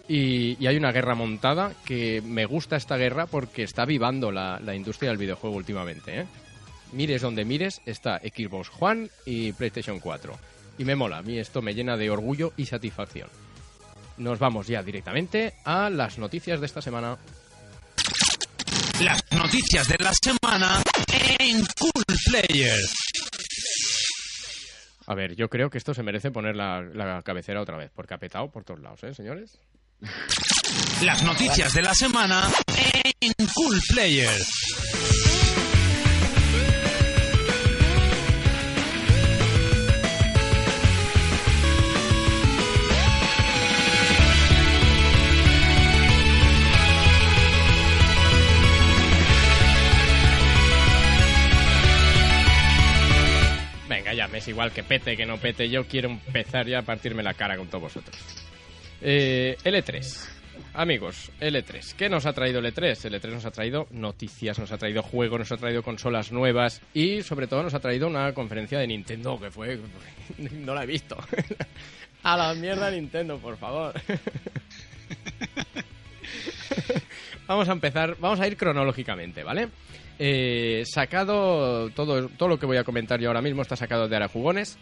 y, 0.09 0.67
hay 0.67 0.77
una 0.77 0.93
guerra 0.93 1.15
montada 1.15 1.73
que 1.85 2.23
me 2.23 2.47
gusta 2.47 2.77
esta 2.77 2.97
guerra 2.97 3.27
porque 3.27 3.63
está 3.63 3.83
avivando 3.83 4.33
la, 4.33 4.59
la 4.59 4.75
industria 4.75 5.11
del 5.11 5.19
videojuego 5.19 5.57
últimamente. 5.57 6.21
¿eh? 6.21 6.27
Mires 6.93 7.23
donde 7.23 7.45
mires, 7.45 7.81
está 7.85 8.19
Xbox 8.21 8.71
One 8.79 9.09
y 9.27 9.53
PlayStation 9.53 10.01
4. 10.01 10.39
Y 10.79 10.85
me 10.85 10.97
mola, 10.97 11.19
a 11.19 11.23
mí 11.23 11.39
esto 11.39 11.61
me 11.61 11.75
llena 11.75 11.97
de 11.97 12.11
orgullo 12.11 12.53
y 12.57 12.67
satisfacción. 12.67 13.29
Nos 14.17 14.39
vamos 14.39 14.67
ya 14.67 14.83
directamente 14.83 15.55
a 15.65 15.91
las 15.91 16.19
noticias 16.19 16.61
de 16.61 16.67
esta 16.67 16.81
semana. 16.81 17.19
Las 19.01 19.23
noticias 19.33 19.87
de 19.89 19.97
la 19.99 20.13
semana 20.13 20.83
en 21.39 21.65
Cool 21.79 22.05
Player. 22.27 22.81
A 25.07 25.15
ver, 25.15 25.37
yo 25.37 25.49
creo 25.49 25.71
que 25.71 25.79
esto 25.79 25.95
se 25.95 26.03
merece 26.03 26.31
poner 26.31 26.57
la, 26.57 26.83
la 26.83 27.23
cabecera 27.23 27.63
otra 27.63 27.77
vez, 27.77 27.91
porque 27.95 28.15
ha 28.15 28.19
petado 28.19 28.51
por 28.51 28.65
todos 28.65 28.81
lados, 28.81 29.03
¿eh, 29.05 29.15
señores? 29.15 29.59
Las 31.03 31.23
noticias 31.23 31.73
de 31.73 31.83
la 31.83 31.95
semana 31.95 32.51
en 33.21 33.33
Cool 33.55 33.81
Player. 33.89 34.31
Es 54.39 54.49
igual 54.49 54.73
que 54.73 54.83
pete, 54.83 55.17
que 55.17 55.27
no 55.27 55.39
pete. 55.39 55.69
Yo 55.69 55.87
quiero 55.87 56.11
empezar 56.11 56.67
ya 56.67 56.81
a 56.81 56.83
partirme 56.83 57.23
la 57.23 57.35
cara 57.35 57.57
con 57.57 57.69
todos 57.69 57.83
vosotros. 57.83 58.17
Eh, 59.01 59.57
L3. 59.65 60.29
Amigos, 60.75 61.31
L3. 61.41 61.95
¿Qué 61.95 62.09
nos 62.09 62.27
ha 62.27 62.33
traído 62.33 62.61
L3? 62.61 63.11
L3 63.11 63.33
nos 63.33 63.45
ha 63.45 63.51
traído 63.51 63.87
noticias, 63.91 64.59
nos 64.59 64.73
ha 64.73 64.79
traído 64.79 65.03
juegos, 65.03 65.41
nos 65.41 65.53
ha 65.53 65.57
traído 65.57 65.83
consolas 65.83 66.33
nuevas 66.33 66.83
y 66.95 67.23
sobre 67.23 67.47
todo 67.47 67.63
nos 67.63 67.75
ha 67.75 67.81
traído 67.81 68.07
una 68.07 68.33
conferencia 68.33 68.79
de 68.79 68.87
Nintendo 68.87 69.39
que 69.41 69.51
fue... 69.51 69.79
no 70.39 70.75
la 70.75 70.85
he 70.85 70.87
visto. 70.87 71.17
a 72.23 72.37
la 72.37 72.55
mierda 72.55 72.91
Nintendo, 72.91 73.39
por 73.39 73.57
favor. 73.57 73.95
vamos 77.47 77.69
a 77.69 77.73
empezar, 77.73 78.17
vamos 78.19 78.41
a 78.41 78.47
ir 78.47 78.57
cronológicamente, 78.57 79.43
¿vale? 79.43 79.69
Eh, 80.19 80.83
sacado 80.87 81.91
todo, 81.91 82.29
todo 82.29 82.49
lo 82.49 82.59
que 82.59 82.67
voy 82.67 82.77
a 82.77 82.85
comentar 82.85 83.21
yo 83.21 83.29
ahora 83.29 83.43
mismo 83.43 83.63
está 83.63 83.77
sacado 83.77 84.09
de 84.09 84.17
Arajugones. 84.17 84.79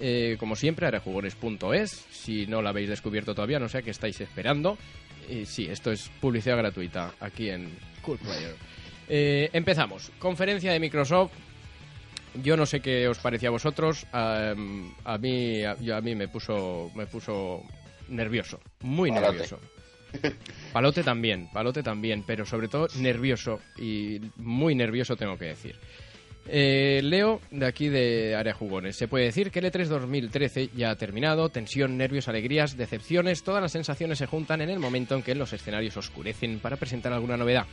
Eh, 0.00 0.36
como 0.38 0.54
siempre, 0.56 0.86
arajugones.es. 0.86 2.06
Si 2.10 2.46
no 2.46 2.62
lo 2.62 2.68
habéis 2.68 2.88
descubierto 2.88 3.34
todavía, 3.34 3.58
no 3.58 3.68
sé 3.68 3.78
a 3.78 3.82
qué 3.82 3.90
estáis 3.90 4.20
esperando. 4.20 4.78
Y 5.28 5.44
sí, 5.44 5.66
esto 5.70 5.90
es 5.92 6.08
publicidad 6.20 6.56
gratuita 6.56 7.12
aquí 7.20 7.50
en 7.50 7.70
Cool 8.02 8.18
Player. 8.18 8.54
Eh, 9.08 9.50
empezamos. 9.52 10.10
Conferencia 10.18 10.72
de 10.72 10.80
Microsoft. 10.80 11.32
Yo 12.42 12.56
no 12.56 12.64
sé 12.66 12.80
qué 12.80 13.08
os 13.08 13.18
parecía 13.18 13.48
a 13.48 13.52
vosotros. 13.52 14.06
A, 14.12 14.54
a 15.04 15.18
mí, 15.18 15.64
a, 15.64 15.76
yo- 15.80 15.96
a 15.96 16.00
mí 16.00 16.14
me 16.14 16.28
puso, 16.28 16.90
me 16.94 17.06
puso 17.06 17.62
nervioso, 18.08 18.60
muy 18.82 19.10
nervioso. 19.10 19.58
Palote 20.72 21.02
también, 21.02 21.48
palote 21.52 21.82
también, 21.82 22.24
pero 22.26 22.44
sobre 22.44 22.68
todo 22.68 22.88
nervioso 22.98 23.60
y 23.76 24.20
muy 24.36 24.74
nervioso 24.74 25.16
tengo 25.16 25.36
que 25.36 25.46
decir. 25.46 25.76
Eh, 26.50 27.00
Leo, 27.04 27.42
de 27.50 27.66
aquí 27.66 27.88
de 27.88 28.34
Área 28.34 28.54
Jugones. 28.54 28.96
Se 28.96 29.06
puede 29.06 29.26
decir 29.26 29.50
que 29.50 29.58
el 29.58 29.66
E 29.66 29.72
E3 29.72 29.84
2013 29.86 30.70
ya 30.74 30.90
ha 30.90 30.96
terminado. 30.96 31.50
Tensión, 31.50 31.98
nervios, 31.98 32.26
alegrías, 32.26 32.76
decepciones, 32.76 33.42
todas 33.42 33.60
las 33.60 33.72
sensaciones 33.72 34.18
se 34.18 34.26
juntan 34.26 34.62
en 34.62 34.70
el 34.70 34.78
momento 34.78 35.14
en 35.14 35.22
que 35.22 35.34
los 35.34 35.52
escenarios 35.52 35.96
oscurecen 35.98 36.58
para 36.60 36.76
presentar 36.76 37.12
alguna 37.12 37.36
novedad. 37.36 37.66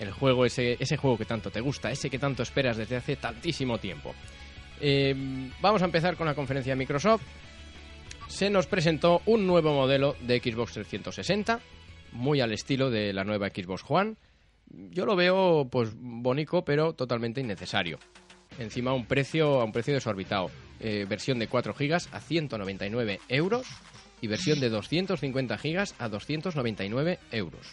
El 0.00 0.12
juego, 0.12 0.46
ese, 0.46 0.78
ese 0.80 0.96
juego 0.96 1.18
que 1.18 1.26
tanto 1.26 1.50
te 1.50 1.60
gusta, 1.60 1.90
ese 1.90 2.08
que 2.08 2.18
tanto 2.18 2.42
esperas 2.42 2.78
desde 2.78 2.96
hace 2.96 3.16
tantísimo 3.16 3.76
tiempo. 3.76 4.14
Eh, 4.80 5.14
vamos 5.60 5.82
a 5.82 5.84
empezar 5.84 6.16
con 6.16 6.26
la 6.26 6.34
conferencia 6.34 6.72
de 6.72 6.78
Microsoft. 6.78 7.22
Se 8.28 8.48
nos 8.48 8.66
presentó 8.66 9.20
un 9.26 9.46
nuevo 9.46 9.74
modelo 9.74 10.16
de 10.22 10.40
Xbox 10.40 10.72
360, 10.72 11.60
muy 12.12 12.40
al 12.40 12.52
estilo 12.52 12.90
de 12.90 13.12
la 13.12 13.24
nueva 13.24 13.48
Xbox 13.48 13.84
One. 13.88 14.14
Yo 14.90 15.04
lo 15.04 15.16
veo 15.16 15.68
pues 15.70 15.90
bonito, 15.94 16.64
pero 16.64 16.92
totalmente 16.94 17.40
innecesario. 17.40 17.98
Encima 18.58 18.90
a 18.90 18.94
un 18.94 19.06
precio, 19.06 19.60
a 19.60 19.64
un 19.64 19.72
precio 19.72 19.94
desorbitado. 19.94 20.50
Eh, 20.80 21.06
versión 21.08 21.38
de 21.38 21.48
4 21.48 21.74
GB 21.74 21.94
a 22.12 22.20
199 22.20 23.20
euros 23.28 23.66
y 24.20 24.26
versión 24.26 24.60
de 24.60 24.68
250 24.68 25.56
GB 25.56 25.84
a 25.98 26.08
299 26.08 27.18
euros. 27.30 27.66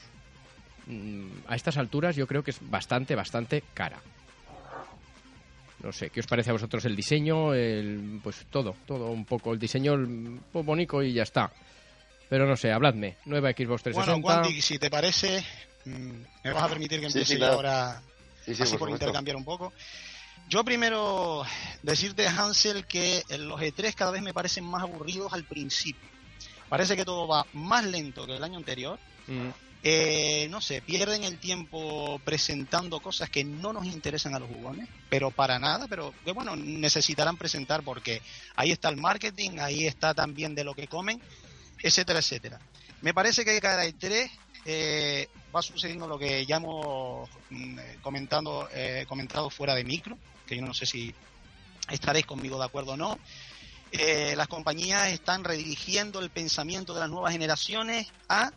Mm, 0.87 1.27
A 1.47 1.55
estas 1.55 1.77
alturas 1.77 2.15
yo 2.15 2.27
creo 2.27 2.43
que 2.43 2.51
es 2.51 2.59
bastante, 2.69 3.15
bastante 3.15 3.63
cara. 3.73 3.99
No 5.83 5.93
sé, 5.93 6.09
¿qué 6.09 6.19
os 6.19 6.27
parece 6.27 6.49
a 6.49 6.53
vosotros 6.53 6.83
el 6.85 6.95
diseño? 6.95 7.53
El, 7.53 8.19
pues 8.21 8.45
todo, 8.49 8.75
todo 8.85 9.11
un 9.11 9.23
poco. 9.25 9.53
El 9.53 9.59
diseño 9.59 9.95
pues 10.51 10.65
bonito 10.65 11.01
y 11.01 11.13
ya 11.13 11.23
está. 11.23 11.51
Pero 12.29 12.45
no 12.45 12.55
sé, 12.55 12.71
habladme. 12.71 13.17
Nueva 13.25 13.49
Xbox 13.51 13.83
360. 13.83 14.05
Bueno, 14.05 14.21
Quantic, 14.21 14.61
si 14.61 14.77
te 14.77 14.89
parece, 14.89 15.43
mm, 15.85 16.11
me 16.43 16.53
vas 16.53 16.63
a 16.63 16.69
permitir 16.69 16.99
que 16.99 17.09
Sí, 17.09 17.17
empiece 17.19 17.25
sí, 17.25 17.33
yo 17.33 17.39
claro. 17.39 17.53
ahora 17.55 18.01
Sí, 18.45 18.55
sí, 18.55 18.63
así 18.63 18.71
por 18.73 18.79
por 18.87 18.89
intercambiar 18.91 19.35
un 19.35 19.43
poco. 19.43 19.73
Yo 20.47 20.63
primero 20.63 21.43
decirte, 21.83 22.27
Hansel, 22.27 22.85
que 22.85 23.21
los 23.37 23.59
E3 23.61 23.93
cada 23.93 24.11
vez 24.11 24.21
me 24.21 24.33
parecen 24.33 24.63
más 24.63 24.83
aburridos 24.83 25.33
al 25.33 25.43
principio. 25.43 26.07
Parece 26.69 26.95
que 26.95 27.05
todo 27.05 27.27
va 27.27 27.45
más 27.53 27.83
lento 27.85 28.25
que 28.25 28.35
el 28.35 28.43
año 28.43 28.57
anterior. 28.57 28.99
Mm, 29.27 29.49
Eh, 29.81 30.47
no 30.49 30.59
sé, 30.59 30.81
pierden 30.81 31.23
el 31.23 31.37
tiempo 31.39 32.19
presentando 32.25 32.99
cosas 32.99 33.29
que 33.29 33.45
no 33.45 33.71
nos 33.71 33.85
interesan 33.85 34.35
a 34.35 34.39
los 34.39 34.49
jugones, 34.49 34.89
pero 35.09 35.31
para 35.31 35.57
nada, 35.57 35.87
pero 35.87 36.13
que 36.25 36.33
bueno, 36.33 36.57
necesitarán 36.57 37.37
presentar 37.37 37.81
porque 37.83 38.21
ahí 38.57 38.71
está 38.71 38.89
el 38.89 38.97
marketing, 38.97 39.51
ahí 39.59 39.87
está 39.87 40.13
también 40.13 40.53
de 40.53 40.65
lo 40.65 40.73
que 40.75 40.89
comen, 40.89 41.21
etcétera, 41.81 42.19
etcétera. 42.19 42.59
Me 43.01 43.13
parece 43.13 43.45
que 43.45 43.59
cada 43.61 43.85
E3 43.85 44.29
eh, 44.65 45.29
va 45.55 45.61
sucediendo 45.61 46.07
lo 46.07 46.19
que 46.19 46.45
ya 46.45 46.57
hemos 46.57 47.29
mm, 47.49 47.79
eh, 47.79 47.97
comentando, 48.01 48.67
eh, 48.73 49.05
comentado 49.07 49.49
fuera 49.49 49.75
de 49.75 49.83
micro, 49.83 50.17
que 50.45 50.57
yo 50.57 50.61
no 50.61 50.73
sé 50.73 50.85
si 50.85 51.13
estaréis 51.89 52.25
conmigo 52.25 52.59
de 52.59 52.65
acuerdo 52.65 52.93
o 52.93 52.97
no. 52.97 53.17
Eh, 53.91 54.35
las 54.35 54.47
compañías 54.47 55.11
están 55.11 55.43
redirigiendo 55.43 56.19
el 56.19 56.29
pensamiento 56.29 56.93
de 56.93 56.99
las 56.99 57.09
nuevas 57.09 57.31
generaciones 57.31 58.07
a 58.27 58.51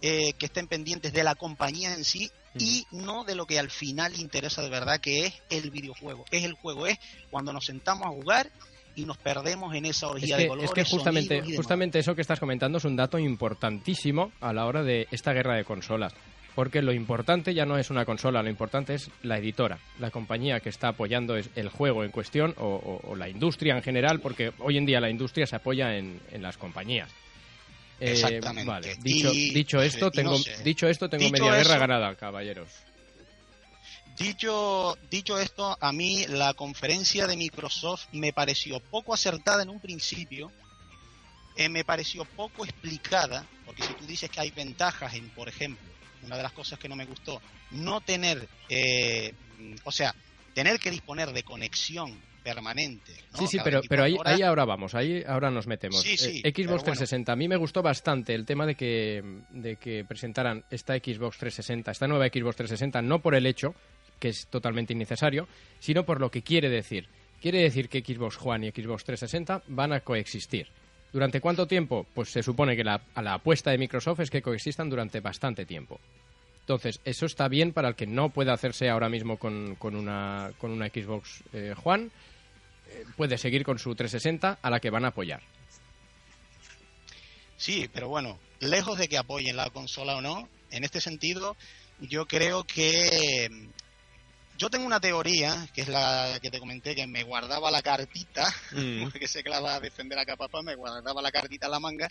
eh, 0.00 0.34
que 0.34 0.46
estén 0.46 0.68
pendientes 0.68 1.12
de 1.12 1.24
la 1.24 1.34
compañía 1.34 1.92
en 1.92 2.04
sí 2.04 2.30
y 2.54 2.86
no 2.92 3.24
de 3.24 3.34
lo 3.34 3.46
que 3.46 3.58
al 3.58 3.70
final 3.70 4.18
interesa 4.18 4.62
de 4.62 4.68
verdad, 4.68 5.00
que 5.00 5.26
es 5.26 5.34
el 5.50 5.70
videojuego. 5.70 6.24
Es 6.30 6.44
el 6.44 6.52
juego, 6.52 6.86
es 6.86 6.98
cuando 7.30 7.52
nos 7.52 7.66
sentamos 7.66 8.06
a 8.06 8.10
jugar 8.10 8.50
y 8.98 9.04
nos 9.06 9.16
perdemos 9.18 9.74
en 9.74 9.86
esa 9.86 10.06
Es 10.06 10.12
orgía 10.12 10.36
de 10.36 10.42
que, 10.42 10.48
colores. 10.48 10.70
es 10.70 10.74
que 10.74 10.84
justamente, 10.84 11.42
justamente 11.56 11.98
eso 11.98 12.14
que 12.14 12.20
estás 12.22 12.40
comentando 12.40 12.78
es 12.78 12.84
un 12.84 12.96
dato 12.96 13.18
importantísimo 13.18 14.32
a 14.40 14.52
la 14.52 14.66
hora 14.66 14.82
de 14.82 15.06
esta 15.10 15.32
guerra 15.32 15.56
de 15.56 15.64
consolas. 15.64 16.14
Porque 16.54 16.82
lo 16.82 16.92
importante 16.92 17.54
ya 17.54 17.64
no 17.66 17.78
es 17.78 17.88
una 17.90 18.04
consola, 18.04 18.42
lo 18.42 18.50
importante 18.50 18.94
es 18.94 19.10
la 19.22 19.38
editora, 19.38 19.78
la 20.00 20.10
compañía 20.10 20.58
que 20.58 20.70
está 20.70 20.88
apoyando 20.88 21.36
es 21.36 21.48
el 21.54 21.68
juego 21.68 22.02
en 22.02 22.10
cuestión 22.10 22.52
o, 22.58 22.64
o- 22.66 23.10
o 23.10 23.14
la 23.14 23.28
industria 23.28 23.76
en 23.76 23.82
general, 23.82 24.18
porque 24.20 24.52
hoy 24.58 24.76
en 24.76 24.84
día 24.84 25.00
la 25.00 25.08
industria 25.10 25.46
se 25.46 25.54
apoya 25.54 25.96
en, 25.96 26.20
en 26.32 26.42
las 26.42 26.56
compañías. 26.56 27.08
Eh, 28.00 28.10
Exactamente. 28.12 28.68
vale. 28.68 28.96
Dicho, 29.00 29.32
Y- 29.32 29.50
dicho 29.50 29.80
esto, 29.80 30.06
no 30.06 30.10
tengo, 30.10 30.38
sé. 30.38 30.62
dicho 30.64 30.88
esto, 30.88 31.08
tengo 31.08 31.24
Dicho 31.26 31.44
media 31.44 31.56
guerra 31.58 31.78
ganada, 31.78 32.14
caballeros. 32.16 32.68
Dicho, 34.18 34.96
dicho 35.10 35.38
esto, 35.38 35.76
a 35.80 35.92
mí 35.92 36.26
la 36.28 36.54
conferencia 36.54 37.26
de 37.26 37.36
Microsoft 37.36 38.06
me 38.12 38.32
pareció 38.32 38.80
poco 38.80 39.14
acertada 39.14 39.62
en 39.62 39.70
un 39.70 39.80
principio, 39.80 40.50
eh, 41.56 41.68
me 41.68 41.84
pareció 41.84 42.24
poco 42.24 42.64
explicada, 42.64 43.46
porque 43.64 43.82
si 43.84 43.92
tú 43.94 44.06
dices 44.06 44.28
que 44.30 44.40
hay 44.40 44.50
ventajas 44.50 45.14
en, 45.14 45.28
por 45.30 45.48
ejemplo, 45.48 45.86
una 46.24 46.36
de 46.36 46.42
las 46.42 46.52
cosas 46.52 46.78
que 46.78 46.88
no 46.88 46.96
me 46.96 47.04
gustó, 47.04 47.40
no 47.70 48.00
tener, 48.00 48.48
eh, 48.68 49.32
o 49.84 49.92
sea, 49.92 50.14
tener 50.54 50.78
que 50.80 50.90
disponer 50.90 51.32
de 51.32 51.42
conexión 51.44 52.20
permanente. 52.42 53.12
¿no? 53.32 53.38
Sí, 53.38 53.46
sí, 53.46 53.56
Cada 53.58 53.64
pero, 53.64 53.80
pero 53.88 54.02
ahí, 54.04 54.12
24 54.12 54.20
horas. 54.20 54.34
ahí 54.34 54.42
ahora 54.42 54.64
vamos, 54.64 54.94
ahí 54.94 55.22
ahora 55.26 55.50
nos 55.50 55.66
metemos. 55.66 56.00
Sí, 56.00 56.16
sí, 56.16 56.40
Eh, 56.44 56.50
Xbox 56.50 56.66
bueno. 56.66 56.82
360, 56.84 57.32
a 57.32 57.36
mí 57.36 57.46
me 57.46 57.56
gustó 57.56 57.82
bastante 57.82 58.34
el 58.34 58.46
tema 58.46 58.66
de 58.66 58.74
que, 58.74 59.22
de 59.50 59.76
que 59.76 60.04
presentaran 60.04 60.64
esta 60.70 60.94
Xbox 60.96 61.38
360, 61.38 61.90
esta 61.92 62.08
nueva 62.08 62.26
Xbox 62.26 62.56
360, 62.56 63.02
no 63.02 63.20
por 63.20 63.34
el 63.34 63.46
hecho, 63.46 63.74
que 64.18 64.28
es 64.28 64.46
totalmente 64.48 64.92
innecesario, 64.92 65.48
sino 65.78 66.04
por 66.04 66.20
lo 66.20 66.30
que 66.30 66.42
quiere 66.42 66.68
decir. 66.68 67.08
Quiere 67.40 67.62
decir 67.62 67.88
que 67.88 68.00
Xbox 68.00 68.38
One 68.42 68.66
y 68.66 68.70
Xbox 68.70 69.04
360 69.04 69.62
van 69.68 69.92
a 69.92 70.00
coexistir. 70.00 70.68
¿Durante 71.12 71.40
cuánto 71.40 71.66
tiempo? 71.66 72.06
Pues 72.14 72.30
se 72.30 72.42
supone 72.42 72.76
que 72.76 72.84
la, 72.84 73.00
a 73.14 73.22
la 73.22 73.34
apuesta 73.34 73.70
de 73.70 73.78
Microsoft 73.78 74.20
es 74.20 74.30
que 74.30 74.42
coexistan 74.42 74.90
durante 74.90 75.20
bastante 75.20 75.64
tiempo. 75.64 76.00
Entonces, 76.60 77.00
eso 77.04 77.24
está 77.24 77.48
bien 77.48 77.72
para 77.72 77.88
el 77.88 77.94
que 77.94 78.06
no 78.06 78.28
pueda 78.28 78.52
hacerse 78.52 78.90
ahora 78.90 79.08
mismo 79.08 79.38
con, 79.38 79.76
con 79.76 79.96
una, 79.96 80.52
con 80.58 80.70
una 80.70 80.88
Xbox 80.88 81.42
eh, 81.54 81.74
One. 81.82 82.10
Eh, 82.90 83.04
puede 83.16 83.38
seguir 83.38 83.64
con 83.64 83.78
su 83.78 83.94
360 83.94 84.58
a 84.60 84.70
la 84.70 84.78
que 84.78 84.90
van 84.90 85.06
a 85.06 85.08
apoyar. 85.08 85.40
Sí, 87.56 87.88
pero 87.90 88.08
bueno, 88.08 88.38
lejos 88.60 88.98
de 88.98 89.08
que 89.08 89.16
apoyen 89.16 89.56
la 89.56 89.70
consola 89.70 90.16
o 90.16 90.20
no, 90.20 90.48
en 90.70 90.84
este 90.84 91.00
sentido, 91.00 91.56
yo 92.00 92.26
creo 92.26 92.64
que 92.64 93.48
yo 94.58 94.68
tengo 94.68 94.84
una 94.84 94.98
teoría, 94.98 95.68
que 95.72 95.82
es 95.82 95.88
la 95.88 96.38
que 96.42 96.50
te 96.50 96.58
comenté, 96.58 96.96
que 96.96 97.06
me 97.06 97.22
guardaba 97.22 97.70
la 97.70 97.80
cartita, 97.80 98.52
porque 99.12 99.28
sé 99.28 99.44
que 99.44 99.50
la 99.50 99.60
va 99.60 99.76
a 99.76 99.80
defender 99.80 100.18
a 100.18 100.26
capapa, 100.26 100.62
me 100.62 100.74
guardaba 100.74 101.22
la 101.22 101.30
cartita 101.30 101.66
en 101.66 101.72
la 101.72 101.80
manga, 101.80 102.08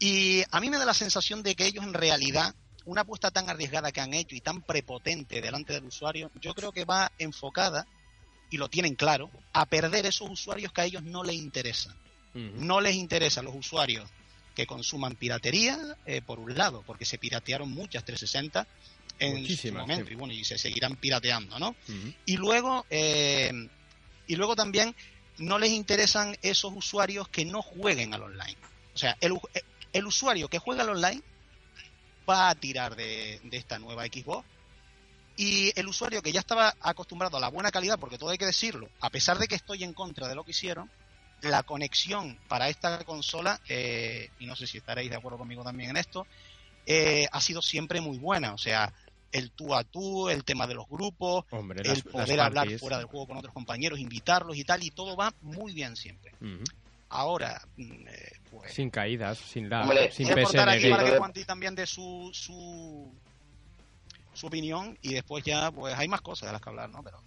y 0.00 0.42
a 0.50 0.60
mí 0.60 0.68
me 0.68 0.78
da 0.78 0.84
la 0.84 0.94
sensación 0.94 1.44
de 1.44 1.54
que 1.54 1.66
ellos 1.66 1.84
en 1.84 1.94
realidad, 1.94 2.54
una 2.84 3.02
apuesta 3.02 3.30
tan 3.30 3.48
arriesgada 3.48 3.92
que 3.92 4.00
han 4.00 4.12
hecho 4.14 4.34
y 4.34 4.40
tan 4.40 4.62
prepotente 4.62 5.40
delante 5.40 5.72
del 5.72 5.84
usuario, 5.84 6.30
yo 6.40 6.54
creo 6.54 6.72
que 6.72 6.84
va 6.84 7.12
enfocada 7.18 7.86
y 8.50 8.56
lo 8.56 8.68
tienen 8.68 8.96
claro, 8.96 9.30
a 9.52 9.64
perder 9.66 10.06
esos 10.06 10.28
usuarios 10.28 10.72
que 10.72 10.80
a 10.80 10.84
ellos 10.84 11.02
no 11.02 11.22
les 11.22 11.36
interesan. 11.36 11.94
No 12.34 12.80
les 12.80 12.96
interesan 12.96 13.44
los 13.44 13.54
usuarios 13.54 14.10
que 14.56 14.66
consuman 14.66 15.14
piratería, 15.14 15.78
eh, 16.04 16.20
por 16.20 16.40
un 16.40 16.56
lado, 16.56 16.82
porque 16.84 17.04
se 17.04 17.16
piratearon 17.16 17.70
muchas 17.70 18.04
360 18.04 18.66
en 19.18 19.44
su 19.56 19.68
momento, 19.80 20.06
sí. 20.06 20.12
y 20.12 20.16
bueno, 20.16 20.34
y 20.34 20.44
se 20.44 20.58
seguirán 20.58 20.96
pirateando, 20.96 21.58
¿no? 21.58 21.76
Y 22.26 22.36
luego, 22.36 22.84
eh, 22.90 23.52
y 24.26 24.36
luego 24.36 24.56
también 24.56 24.94
no 25.38 25.58
les 25.58 25.70
interesan 25.70 26.36
esos 26.42 26.72
usuarios 26.74 27.28
que 27.28 27.44
no 27.44 27.62
jueguen 27.62 28.14
al 28.14 28.22
online. 28.22 28.56
O 28.94 28.98
sea, 28.98 29.16
el, 29.20 29.32
u- 29.32 29.40
el 29.92 30.06
usuario 30.06 30.48
que 30.48 30.58
juega 30.58 30.82
al 30.82 30.90
online 30.90 31.22
va 32.28 32.48
a 32.50 32.54
tirar 32.54 32.96
de, 32.96 33.40
de 33.44 33.56
esta 33.56 33.78
nueva 33.78 34.04
Xbox. 34.06 34.46
Y 35.36 35.72
el 35.78 35.88
usuario 35.88 36.22
que 36.22 36.30
ya 36.30 36.38
estaba 36.40 36.74
acostumbrado 36.80 37.36
a 37.36 37.40
la 37.40 37.48
buena 37.48 37.72
calidad, 37.72 37.98
porque 37.98 38.18
todo 38.18 38.30
hay 38.30 38.38
que 38.38 38.46
decirlo, 38.46 38.88
a 39.00 39.10
pesar 39.10 39.36
de 39.38 39.48
que 39.48 39.56
estoy 39.56 39.82
en 39.82 39.92
contra 39.92 40.28
de 40.28 40.36
lo 40.36 40.44
que 40.44 40.52
hicieron, 40.52 40.88
la 41.42 41.64
conexión 41.64 42.38
para 42.48 42.68
esta 42.68 43.02
consola, 43.04 43.60
eh, 43.68 44.30
y 44.38 44.46
no 44.46 44.54
sé 44.54 44.66
si 44.68 44.78
estaréis 44.78 45.10
de 45.10 45.16
acuerdo 45.16 45.36
conmigo 45.38 45.64
también 45.64 45.90
en 45.90 45.96
esto, 45.96 46.24
eh, 46.86 47.26
ha 47.32 47.40
sido 47.40 47.60
siempre 47.62 48.00
muy 48.00 48.16
buena. 48.18 48.54
O 48.54 48.58
sea, 48.58 48.92
el 49.34 49.50
tú 49.50 49.74
a 49.74 49.84
tú, 49.84 50.28
el 50.28 50.44
tema 50.44 50.66
de 50.66 50.74
los 50.74 50.88
grupos, 50.88 51.44
Hombre, 51.50 51.82
el 51.82 51.88
las, 51.88 52.02
poder 52.02 52.28
las 52.36 52.46
hablar 52.46 52.64
parties. 52.64 52.80
fuera 52.80 52.98
del 52.98 53.06
juego 53.06 53.26
con 53.26 53.36
otros 53.36 53.52
compañeros, 53.52 53.98
invitarlos 53.98 54.56
y 54.56 54.64
tal, 54.64 54.82
y 54.82 54.90
todo 54.90 55.16
va 55.16 55.34
muy 55.42 55.74
bien 55.74 55.96
siempre. 55.96 56.32
Ahora, 57.08 57.60
mm, 57.76 58.08
eh, 58.08 58.32
pues... 58.50 58.72
Sin 58.72 58.90
caídas, 58.90 59.38
sin 59.38 59.68
lag, 59.68 59.82
Hombre, 59.82 60.10
sin 60.12 60.28
voy 60.28 60.40
a 60.40 60.44
cortar 60.44 60.68
aquí 60.68 60.84
PSN. 60.84 60.90
para 60.90 61.04
que 61.10 61.18
Juanti 61.18 61.44
también 61.44 61.74
dé 61.74 61.86
su, 61.86 62.30
su, 62.32 63.12
su 64.32 64.46
opinión 64.46 64.96
y 65.02 65.14
después 65.14 65.44
ya, 65.44 65.70
pues 65.70 65.94
hay 65.96 66.08
más 66.08 66.20
cosas 66.20 66.48
de 66.48 66.52
las 66.52 66.62
que 66.62 66.70
hablar, 66.70 66.88
¿no? 66.90 67.02
Pero 67.02 67.20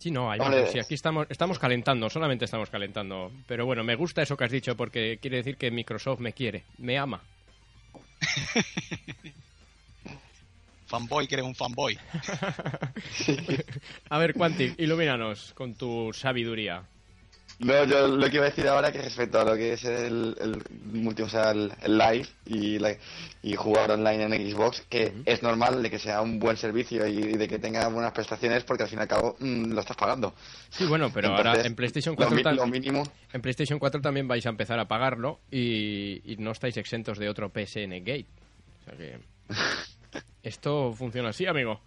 Sí, 0.00 0.10
no, 0.10 0.30
hay 0.30 0.40
sí, 0.72 0.78
aquí 0.78 0.94
estamos, 0.94 1.26
estamos 1.28 1.58
calentando, 1.58 2.08
solamente 2.08 2.46
estamos 2.46 2.70
calentando. 2.70 3.30
Pero 3.46 3.66
bueno, 3.66 3.84
me 3.84 3.94
gusta 3.96 4.22
eso 4.22 4.34
que 4.36 4.44
has 4.44 4.50
dicho 4.50 4.74
porque 4.74 5.18
quiere 5.20 5.36
decir 5.36 5.58
que 5.58 5.70
Microsoft 5.70 6.20
me 6.20 6.32
quiere, 6.32 6.64
me 6.78 6.98
ama. 6.98 7.22
fanboy, 10.90 11.28
que 11.28 11.36
eres 11.36 11.46
un 11.46 11.54
fanboy. 11.54 11.96
A 14.10 14.18
ver, 14.18 14.34
Quantic, 14.34 14.78
ilumínanos 14.78 15.52
con 15.54 15.74
tu 15.74 16.12
sabiduría. 16.12 16.82
No, 17.60 17.84
yo 17.84 18.08
lo 18.08 18.30
que 18.30 18.36
iba 18.36 18.46
a 18.46 18.48
decir 18.48 18.66
ahora 18.68 18.90
que 18.90 19.02
respecto 19.02 19.38
a 19.38 19.44
lo 19.44 19.54
que 19.54 19.74
es 19.74 19.84
el, 19.84 20.34
el 20.40 20.62
multi, 20.94 21.20
o 21.20 21.28
sea, 21.28 21.50
el, 21.50 21.70
el 21.82 21.98
live 21.98 22.26
y, 22.46 22.78
la- 22.78 22.96
y 23.42 23.54
jugar 23.54 23.90
online 23.90 24.34
en 24.34 24.50
Xbox, 24.50 24.80
que 24.88 25.12
es 25.26 25.42
normal 25.42 25.82
de 25.82 25.90
que 25.90 25.98
sea 25.98 26.22
un 26.22 26.38
buen 26.38 26.56
servicio 26.56 27.06
y 27.06 27.20
de 27.36 27.46
que 27.48 27.58
tenga 27.58 27.86
buenas 27.88 28.12
prestaciones 28.12 28.64
porque 28.64 28.84
al 28.84 28.88
fin 28.88 29.00
y 29.00 29.02
al 29.02 29.08
cabo 29.08 29.36
mm, 29.40 29.72
lo 29.72 29.80
estás 29.80 29.96
pagando. 29.98 30.32
Sí, 30.70 30.86
bueno, 30.86 31.10
pero 31.12 31.36
ahora 31.36 31.60
en 31.60 31.74
PlayStation 31.74 32.14
Lo, 32.14 32.28
4, 32.28 32.34
mi- 32.36 32.42
tal- 32.42 32.56
lo 32.56 32.66
mínimo. 32.66 33.02
en 33.30 33.42
PlayStation 33.42 33.78
4 33.78 34.00
también 34.00 34.26
vais 34.26 34.46
a 34.46 34.48
empezar 34.48 34.78
a 34.78 34.88
pagarlo 34.88 35.40
y, 35.50 36.22
y 36.32 36.36
no 36.38 36.52
estáis 36.52 36.78
exentos 36.78 37.18
de 37.18 37.28
otro 37.28 37.50
PSN 37.50 37.90
Gate. 38.02 38.26
O 38.80 38.84
sea 38.86 38.96
que 38.96 39.18
esto 40.42 40.92
funciona 40.92 41.30
así, 41.30 41.46
amigo. 41.46 41.80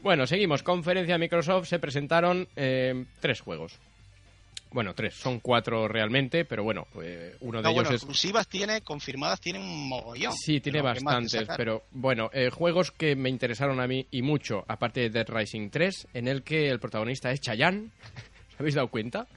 bueno, 0.00 0.26
seguimos. 0.26 0.62
Conferencia 0.62 1.14
de 1.14 1.18
Microsoft 1.18 1.68
se 1.68 1.78
presentaron 1.78 2.48
eh, 2.56 3.04
tres 3.20 3.40
juegos. 3.40 3.78
Bueno, 4.70 4.92
tres, 4.92 5.14
son 5.14 5.38
cuatro 5.38 5.86
realmente, 5.86 6.44
pero 6.44 6.64
bueno, 6.64 6.88
eh, 7.00 7.36
uno 7.42 7.58
de 7.58 7.62
No, 7.62 7.68
ellos 7.70 7.74
bueno, 7.84 7.90
es... 7.90 8.02
exclusivas 8.02 8.48
tiene, 8.48 8.80
confirmadas 8.80 9.40
tiene 9.40 9.60
un 9.60 9.88
mogollón. 9.88 10.32
Sí, 10.32 10.58
tiene 10.60 10.80
Pero, 10.82 10.94
¿qué 10.94 11.00
más 11.04 11.14
te 11.14 11.20
bastantes, 11.36 11.56
pero 11.56 11.84
bueno, 11.92 12.28
eh, 12.32 12.50
juegos 12.50 12.90
que 12.90 13.14
me 13.14 13.28
interesaron 13.30 13.78
a 13.80 13.86
mí 13.86 14.04
y 14.10 14.22
mucho, 14.22 14.64
aparte 14.66 14.98
de 15.02 15.10
Dead 15.10 15.28
Rising 15.28 15.70
3, 15.70 16.08
en 16.14 16.26
el 16.26 16.42
que 16.42 16.68
el 16.70 16.80
protagonista 16.80 17.30
es 17.30 17.40
Chayanne. 17.40 17.90
¿Os 18.54 18.54
habéis 18.60 18.74
dado 18.74 18.88
cuenta? 18.88 19.28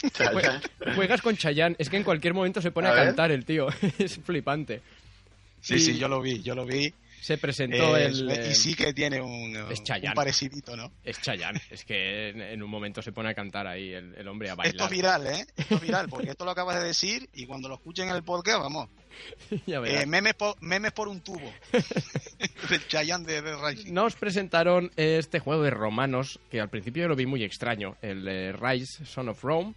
Jue- 0.00 0.94
Juegas 0.94 1.22
con 1.22 1.36
Chayanne, 1.36 1.74
es 1.80 1.90
que 1.90 1.96
en 1.96 2.04
cualquier 2.04 2.32
momento 2.32 2.62
se 2.62 2.70
pone 2.70 2.86
a, 2.86 2.94
cantar 2.94 3.32
el 3.32 3.44
tío, 3.44 3.66
es 3.98 4.16
flipante. 4.18 4.80
Sí, 5.66 5.80
sí, 5.80 5.98
yo 5.98 6.08
lo 6.08 6.20
vi, 6.20 6.42
yo 6.42 6.54
lo 6.54 6.64
vi. 6.64 6.92
Se 7.20 7.38
presentó 7.38 7.96
Eh, 7.96 8.04
el... 8.06 8.30
y 8.50 8.54
sí 8.54 8.74
que 8.76 8.92
tiene 8.92 9.20
un, 9.20 9.56
es 9.70 9.80
un 9.80 10.12
parecidito, 10.14 10.76
¿no? 10.76 10.92
Es 11.02 11.20
Chayanne, 11.20 11.60
es 11.70 11.84
que 11.84 12.28
en, 12.28 12.40
en 12.40 12.62
un 12.62 12.70
momento 12.70 13.02
se 13.02 13.10
pone 13.10 13.30
a 13.30 13.34
cantar 13.34 13.66
ahí 13.66 13.92
el, 13.92 14.14
el 14.14 14.28
hombre 14.28 14.48
a 14.48 14.52
Esto 14.52 14.62
bailar. 14.62 14.84
es 14.84 14.90
viral, 14.90 15.26
¿eh? 15.26 15.46
Esto 15.56 15.74
es 15.74 15.80
viral, 15.80 16.08
porque 16.08 16.30
esto 16.30 16.44
lo 16.44 16.52
acabas 16.52 16.78
de 16.78 16.84
decir 16.86 17.28
y 17.34 17.46
cuando 17.46 17.68
lo 17.68 17.74
escuchen 17.74 18.08
en 18.08 18.14
el 18.14 18.22
podcast, 18.22 18.60
vamos, 18.60 18.88
Ya 19.66 19.78
eh, 19.84 20.06
memes, 20.06 20.34
por, 20.34 20.54
memes 20.62 20.92
por 20.92 21.08
un 21.08 21.20
tubo. 21.20 21.52
de 21.72 22.86
Chayanne 22.86 23.26
de 23.26 23.40
Red 23.40 23.56
Rising. 23.60 23.92
Nos 23.92 24.14
presentaron 24.14 24.92
este 24.96 25.40
juego 25.40 25.62
de 25.64 25.70
romanos, 25.70 26.38
que 26.48 26.60
al 26.60 26.68
principio 26.68 27.02
yo 27.04 27.08
lo 27.08 27.16
vi 27.16 27.26
muy 27.26 27.42
extraño, 27.42 27.96
el 28.02 28.28
eh, 28.28 28.52
Rise, 28.52 29.04
Son 29.04 29.28
of 29.30 29.42
Rome, 29.42 29.74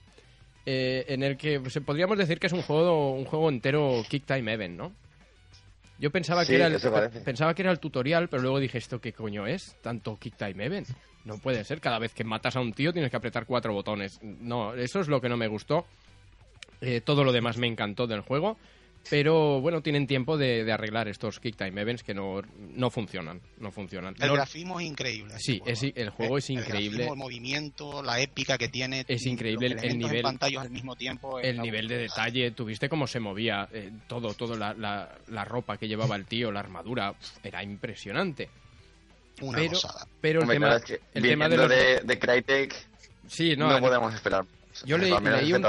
eh, 0.68 1.06
en 1.08 1.24
el 1.24 1.36
que 1.36 1.60
pues, 1.60 1.80
podríamos 1.84 2.18
decir 2.18 2.40
que 2.40 2.46
es 2.48 2.54
un 2.54 2.62
juego, 2.62 3.14
un 3.14 3.26
juego 3.26 3.50
entero 3.50 4.04
Kick 4.08 4.26
Time 4.28 4.54
Event, 4.54 4.78
¿no? 4.78 4.94
Yo 6.00 6.12
pensaba 6.12 6.46
Sí, 6.46 6.52
que 6.52 6.56
era 6.56 6.68
el, 6.68 6.80
pensaba 7.24 7.54
que 7.54 7.62
era 7.62 7.72
el 7.72 7.80
tutorial, 7.80 8.30
pero 8.30 8.42
luego 8.42 8.60
dije, 8.60 8.78
¿esto 8.78 9.00
qué 9.02 9.14
coño 9.14 9.46
es? 9.46 9.76
Tanto 9.82 10.16
Kick 10.18 10.38
Time 10.38 10.66
Event. 10.66 10.88
No 11.26 11.38
puede 11.38 11.64
ser, 11.66 11.82
cada 11.82 12.00
vez 12.00 12.14
que 12.14 12.24
matas 12.24 12.56
a 12.56 12.62
un 12.62 12.72
tío 12.74 12.94
tienes 12.94 13.12
que 13.12 13.18
apretar 13.18 13.46
cuatro 13.46 13.74
botones. 13.74 14.20
No, 14.24 14.74
eso 14.74 15.02
es 15.02 15.10
lo 15.10 15.20
que 15.20 15.28
no 15.30 15.36
me 15.36 15.48
gustó. 15.48 15.86
Eh, 16.82 17.02
todo 17.02 17.26
lo 17.26 17.34
demás 17.34 17.58
me 17.58 17.68
encantó 17.68 18.08
del 18.08 18.22
juego. 18.22 18.58
Pero 19.10 19.60
bueno, 19.62 19.82
tienen 19.82 20.06
tiempo 20.06 20.38
de, 20.38 20.64
de 20.64 20.72
arreglar 20.72 21.08
estos 21.08 21.40
Kick 21.40 21.56
Time 21.56 21.82
Events 21.82 22.04
que 22.04 22.14
no, 22.14 22.42
no 22.58 22.90
funcionan. 22.92 23.42
No 23.58 23.72
funcionan. 23.72 24.14
El 24.20 24.28
No- 24.28 24.34
grafismo 24.34 24.80
es 24.80 24.86
increíble. 24.86 25.34
Sí, 25.40 25.62
este 25.66 25.88
es- 25.90 25.94
el 25.96 26.10
juego 26.12 26.38
es 26.38 26.50
El 26.50 26.58
increíble. 26.60 26.98
grafismo, 26.98 27.14
el 27.14 27.20
movimiento, 27.20 28.04
la 28.04 28.20
épica 28.20 28.58
que 28.58 28.68
tiene. 28.70 29.06
Es 29.08 29.26
increíble 29.26 29.70
los 29.70 29.84
el- 29.84 29.92
el 29.92 29.98
nivel- 29.98 30.22
pantallas 30.22 30.64
al 30.64 30.70
mismo 30.70 30.96
tiempo. 30.96 31.40
el 31.40 31.60
nivel 31.60 31.88
de 31.88 31.98
detalle, 31.98 32.52
tuviste 32.52 32.88
cómo 32.90 33.08
se 33.08 33.20
movía, 33.20 33.68
eh, 33.74 33.90
todo, 34.08 34.34
todo, 34.36 34.56
la, 34.56 34.74
la- 34.74 35.18
la 35.28 35.46
ropa 35.46 35.78
que 35.78 35.88
llevaba 35.88 36.16
el 36.16 36.26
tío, 36.26 36.52
la 36.52 36.60
armadura, 36.60 37.16
era 37.44 37.64
impresionante. 37.64 38.50
Una 39.42 39.58
pero, 39.58 39.70
gozada. 39.72 40.06
pero 40.22 40.40
el 40.40 40.44
Hombre, 40.44 40.56
tema, 40.56 40.68
claro, 40.68 40.80
es 40.80 40.86
que 40.86 41.00
el 41.18 41.24
tema 41.24 41.50
de 41.50 41.58
los... 41.58 41.70
de, 41.70 42.02
de 42.04 42.20
Crytek 42.20 42.76
Sí, 43.28 43.56
no, 43.56 43.70
no, 43.70 43.80
podemos 43.80 44.14
esperar. 44.14 44.44
Yo 44.86 44.96
Al 44.96 45.02
leí- 45.02 45.12
un- 45.54 45.66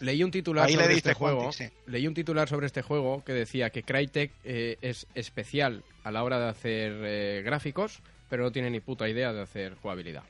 leí 0.00 0.22
un 0.22 0.30
titular 0.30 0.66
Ahí 0.66 0.74
sobre 0.74 0.94
este 0.94 1.14
juego, 1.14 1.52
sí. 1.52 1.68
leí 1.86 2.06
un 2.06 2.14
titular 2.14 2.48
sobre 2.48 2.66
este 2.66 2.82
juego 2.82 3.22
que 3.24 3.32
decía 3.32 3.70
que 3.70 3.82
Crytek 3.82 4.32
eh, 4.44 4.76
es 4.80 5.06
especial 5.14 5.82
a 6.02 6.10
la 6.10 6.22
hora 6.24 6.38
de 6.40 6.48
hacer 6.48 6.92
eh, 7.04 7.42
gráficos, 7.44 8.00
pero 8.28 8.42
no 8.44 8.52
tiene 8.52 8.70
ni 8.70 8.80
puta 8.80 9.08
idea 9.08 9.32
de 9.32 9.42
hacer 9.42 9.74
jugabilidad. 9.76 10.22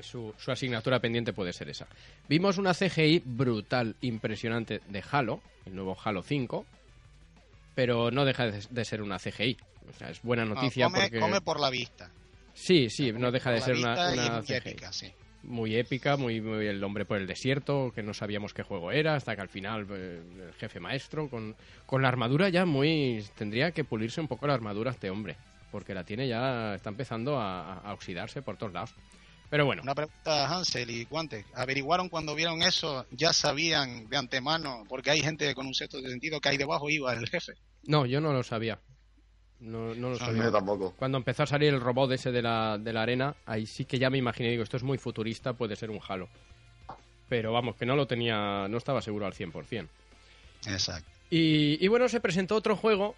Su, 0.00 0.34
su 0.38 0.50
asignatura 0.50 1.00
pendiente 1.00 1.32
puede 1.34 1.52
ser 1.52 1.68
esa. 1.68 1.86
Vimos 2.28 2.56
una 2.58 2.72
CGI 2.72 3.22
brutal, 3.24 3.94
impresionante 4.00 4.80
de 4.88 5.04
Halo, 5.10 5.42
el 5.66 5.74
nuevo 5.74 5.96
Halo 6.02 6.22
5, 6.22 6.64
pero 7.74 8.10
no 8.10 8.24
deja 8.24 8.46
de, 8.46 8.62
de 8.70 8.84
ser 8.86 9.02
una 9.02 9.18
CGI. 9.18 9.56
O 9.90 9.92
sea, 9.98 10.08
es 10.10 10.22
buena 10.22 10.44
No, 10.44 10.54
noticia 10.54 10.86
come, 10.86 11.00
porque... 11.02 11.20
come 11.20 11.40
por 11.42 11.60
la 11.60 11.68
vista. 11.68 12.10
Sí, 12.54 12.88
sí, 12.90 13.12
no 13.12 13.30
deja 13.30 13.50
de 13.50 13.60
ser 13.60 13.76
una, 13.76 14.40
CGI 14.42 14.76
sí. 14.92 15.12
Muy 15.42 15.76
épica, 15.76 16.16
muy, 16.16 16.40
muy 16.40 16.66
el 16.66 16.82
hombre 16.84 17.04
por 17.04 17.18
el 17.18 17.26
desierto, 17.26 17.92
que 17.94 18.02
no 18.02 18.14
sabíamos 18.14 18.54
qué 18.54 18.62
juego 18.62 18.92
era, 18.92 19.14
hasta 19.14 19.34
que 19.34 19.42
al 19.42 19.48
final 19.48 19.86
eh, 19.90 20.22
el 20.48 20.54
jefe 20.54 20.80
maestro, 20.80 21.28
con, 21.28 21.56
con 21.86 22.02
la 22.02 22.08
armadura 22.08 22.48
ya 22.48 22.64
muy... 22.64 23.24
Tendría 23.36 23.72
que 23.72 23.84
pulirse 23.84 24.20
un 24.20 24.28
poco 24.28 24.46
la 24.46 24.54
armadura 24.54 24.90
este 24.90 25.10
hombre, 25.10 25.36
porque 25.70 25.94
la 25.94 26.04
tiene 26.04 26.28
ya, 26.28 26.74
está 26.74 26.90
empezando 26.90 27.38
a, 27.38 27.78
a 27.78 27.92
oxidarse 27.92 28.42
por 28.42 28.56
todos 28.56 28.72
lados. 28.72 28.94
Pero 29.50 29.66
bueno, 29.66 29.82
Una 29.82 29.94
pregunta 29.94 30.46
a 30.46 30.48
Hansel 30.48 30.88
y 30.90 31.04
Guante. 31.04 31.44
¿Averiguaron 31.54 32.08
cuando 32.08 32.34
vieron 32.34 32.62
eso? 32.62 33.04
¿Ya 33.10 33.34
sabían 33.34 34.08
de 34.08 34.16
antemano? 34.16 34.84
Porque 34.88 35.10
hay 35.10 35.20
gente 35.20 35.54
con 35.54 35.66
un 35.66 35.74
sexto 35.74 36.00
de 36.00 36.08
sentido 36.08 36.40
que 36.40 36.48
ahí 36.48 36.56
debajo 36.56 36.88
iba 36.88 37.12
el 37.12 37.28
jefe. 37.28 37.52
no, 37.82 38.06
yo 38.06 38.22
no 38.22 38.32
lo 38.32 38.42
sabía. 38.42 38.80
No, 39.62 39.94
no 39.94 40.10
lo 40.10 40.16
sabía. 40.16 40.50
Tampoco. 40.50 40.92
Cuando 40.98 41.18
empezó 41.18 41.44
a 41.44 41.46
salir 41.46 41.72
el 41.72 41.80
robot 41.80 42.12
ese 42.12 42.32
de 42.32 42.42
la, 42.42 42.78
de 42.78 42.92
la 42.92 43.02
arena, 43.02 43.34
ahí 43.46 43.64
sí 43.66 43.84
que 43.84 43.98
ya 43.98 44.10
me 44.10 44.18
imaginé, 44.18 44.50
digo, 44.50 44.62
esto 44.62 44.76
es 44.76 44.82
muy 44.82 44.98
futurista, 44.98 45.52
puede 45.52 45.76
ser 45.76 45.90
un 45.90 46.00
Halo. 46.06 46.28
Pero 47.28 47.52
vamos, 47.52 47.76
que 47.76 47.86
no 47.86 47.96
lo 47.96 48.06
tenía, 48.06 48.66
no 48.68 48.76
estaba 48.76 49.00
seguro 49.00 49.26
al 49.26 49.32
100%. 49.32 49.86
Exacto. 50.66 51.10
Y, 51.30 51.82
y 51.84 51.88
bueno, 51.88 52.08
se 52.08 52.20
presentó 52.20 52.56
otro 52.56 52.76
juego 52.76 53.14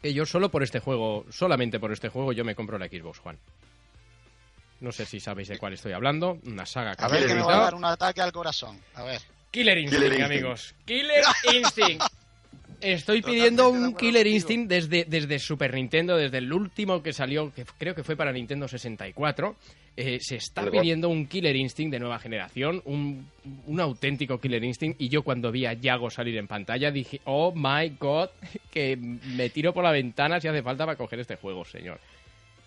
que 0.00 0.14
yo 0.14 0.24
solo 0.24 0.50
por 0.50 0.62
este 0.62 0.78
juego, 0.80 1.26
solamente 1.30 1.80
por 1.80 1.92
este 1.92 2.08
juego, 2.08 2.32
yo 2.32 2.44
me 2.44 2.54
compro 2.54 2.78
la 2.78 2.86
Xbox 2.86 3.18
Juan. 3.18 3.38
No 4.80 4.92
sé 4.92 5.06
si 5.06 5.18
sabéis 5.18 5.48
de 5.48 5.58
cuál 5.58 5.72
estoy 5.72 5.92
hablando. 5.92 6.38
Una 6.46 6.64
saga 6.64 6.94
que 6.94 7.04
A 7.04 7.08
ver 7.08 7.26
que 7.26 7.34
me 7.34 7.42
va 7.42 7.56
a 7.56 7.62
dar 7.64 7.74
un 7.74 7.84
ataque 7.84 8.20
al 8.20 8.30
corazón. 8.30 8.80
A 8.94 9.02
ver. 9.02 9.20
Killer 9.50 9.76
Instinct, 9.78 10.04
Killer 10.04 10.20
Instinct. 10.20 10.32
amigos. 10.32 10.74
Killer 10.84 11.24
Instinct. 11.54 12.04
Estoy 12.80 13.22
pidiendo 13.22 13.64
Totalmente 13.64 13.88
un 13.88 13.94
Killer. 13.96 14.26
Instinct 14.26 14.68
desde, 14.70 15.04
desde 15.04 15.38
Super 15.38 15.74
Nintendo, 15.74 16.16
desde 16.16 16.38
el 16.38 16.52
último 16.52 17.02
que 17.02 17.12
salió, 17.12 17.52
que 17.52 17.64
creo 17.78 17.94
que 17.94 18.04
fue 18.04 18.16
para 18.16 18.32
Nintendo 18.32 18.68
64. 18.68 19.56
Eh, 19.96 20.18
se 20.20 20.36
está 20.36 20.60
El 20.62 20.70
God. 20.70 20.80
pidiendo 20.80 21.08
un 21.08 21.26
Killer 21.26 21.56
Instinct 21.56 21.92
de 21.92 21.98
nueva 21.98 22.20
generación, 22.20 22.80
un, 22.84 23.26
un 23.66 23.80
auténtico 23.80 24.40
Killer 24.40 24.62
Instinct. 24.62 25.00
Y 25.00 25.08
yo 25.08 25.22
cuando 25.24 25.50
vi 25.50 25.66
a 25.66 25.72
Yago 25.72 26.08
salir 26.08 26.36
en 26.36 26.46
pantalla 26.46 26.92
dije, 26.92 27.20
oh 27.24 27.52
my 27.52 27.96
god, 27.98 28.28
que 28.70 28.96
me 28.96 29.50
tiro 29.50 29.74
por 29.74 29.82
la 29.82 29.90
ventana 29.90 30.40
si 30.40 30.46
hace 30.46 30.62
falta 30.62 30.86
para 30.86 30.96
coger 30.96 31.18
este 31.18 31.34
juego, 31.36 31.64
señor. 31.64 31.98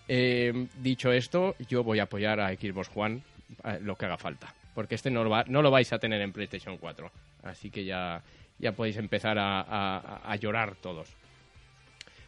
Eh, 0.08 0.66
dicho 0.82 1.10
esto, 1.12 1.54
yo 1.68 1.82
voy 1.82 2.00
a 2.00 2.02
apoyar 2.02 2.38
a 2.40 2.54
Xbox 2.54 2.90
One 2.94 3.22
a 3.62 3.78
lo 3.78 3.96
que 3.96 4.04
haga 4.06 4.18
falta. 4.18 4.54
Porque 4.74 4.94
este 4.96 5.10
no 5.10 5.24
lo, 5.24 5.30
va- 5.30 5.44
no 5.48 5.62
lo 5.62 5.70
vais 5.70 5.90
a 5.92 5.98
tener 5.98 6.20
en 6.20 6.32
PlayStation 6.32 6.76
4. 6.76 7.10
Así 7.44 7.70
que 7.70 7.84
ya, 7.84 8.22
ya 8.58 8.72
podéis 8.72 8.96
empezar 8.96 9.38
a, 9.38 9.60
a- 9.60 10.20
a 10.24 10.36
llorar 10.36 10.76
todos. 10.76 11.08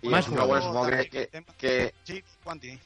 Y 0.02 0.08
Más 0.08 0.26
juegos. 0.26 0.62
supongo 0.64 0.86
que, 0.88 1.08
que, 1.08 1.44
que- 1.56 1.94
Sí, 2.04 2.22
Quanti. 2.42 2.78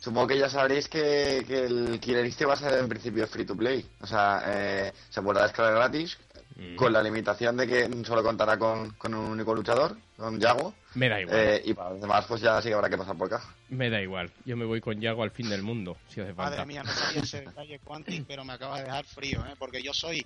supongo 0.00 0.26
que 0.28 0.38
ya 0.38 0.48
sabréis 0.48 0.88
que, 0.88 1.44
que 1.46 1.64
el 1.64 2.00
Killer 2.00 2.24
Instinct 2.26 2.50
va 2.50 2.54
a 2.54 2.56
ser 2.56 2.78
en 2.78 2.88
principio 2.88 3.26
free 3.26 3.44
to 3.44 3.56
play. 3.56 3.86
O 4.00 4.06
sea, 4.06 4.42
eh, 4.46 4.92
se 5.10 5.22
podrá 5.22 5.44
descargar 5.44 5.74
gratis 5.74 6.18
Mm. 6.56 6.76
con 6.76 6.92
la 6.92 7.02
limitación 7.02 7.56
de 7.56 7.66
que 7.66 7.90
solo 8.04 8.22
contará 8.22 8.56
con, 8.56 8.90
con 8.90 9.12
un 9.12 9.24
único 9.32 9.52
luchador, 9.56 9.96
con 10.16 10.38
Yago. 10.38 10.72
Me 10.94 11.08
da 11.08 11.20
igual. 11.20 11.36
Eh, 11.36 11.62
y 11.64 11.74
para 11.74 11.90
los 11.90 12.00
demás, 12.00 12.24
pues 12.28 12.40
ya 12.42 12.62
sí 12.62 12.68
que 12.68 12.74
habrá 12.74 12.88
que 12.88 12.96
pasar 12.96 13.16
por 13.16 13.28
caja. 13.28 13.52
Me 13.70 13.90
da 13.90 14.00
igual. 14.00 14.30
Yo 14.44 14.56
me 14.56 14.64
voy 14.64 14.80
con 14.80 15.00
Yago 15.00 15.24
al 15.24 15.32
fin 15.32 15.50
del 15.50 15.62
mundo, 15.62 15.96
si 16.08 16.20
hace 16.20 16.32
falta. 16.32 16.58
Madre 16.58 16.66
mía, 16.66 16.84
no 16.84 16.92
sabía 16.92 17.22
ese 17.22 17.40
detalle 17.40 17.80
Quantic, 17.80 18.24
pero 18.28 18.44
me 18.44 18.52
acaba 18.52 18.76
de 18.78 18.84
dejar 18.84 19.04
frío, 19.04 19.44
¿eh? 19.44 19.54
porque 19.58 19.82
yo 19.82 19.92
soy 19.92 20.24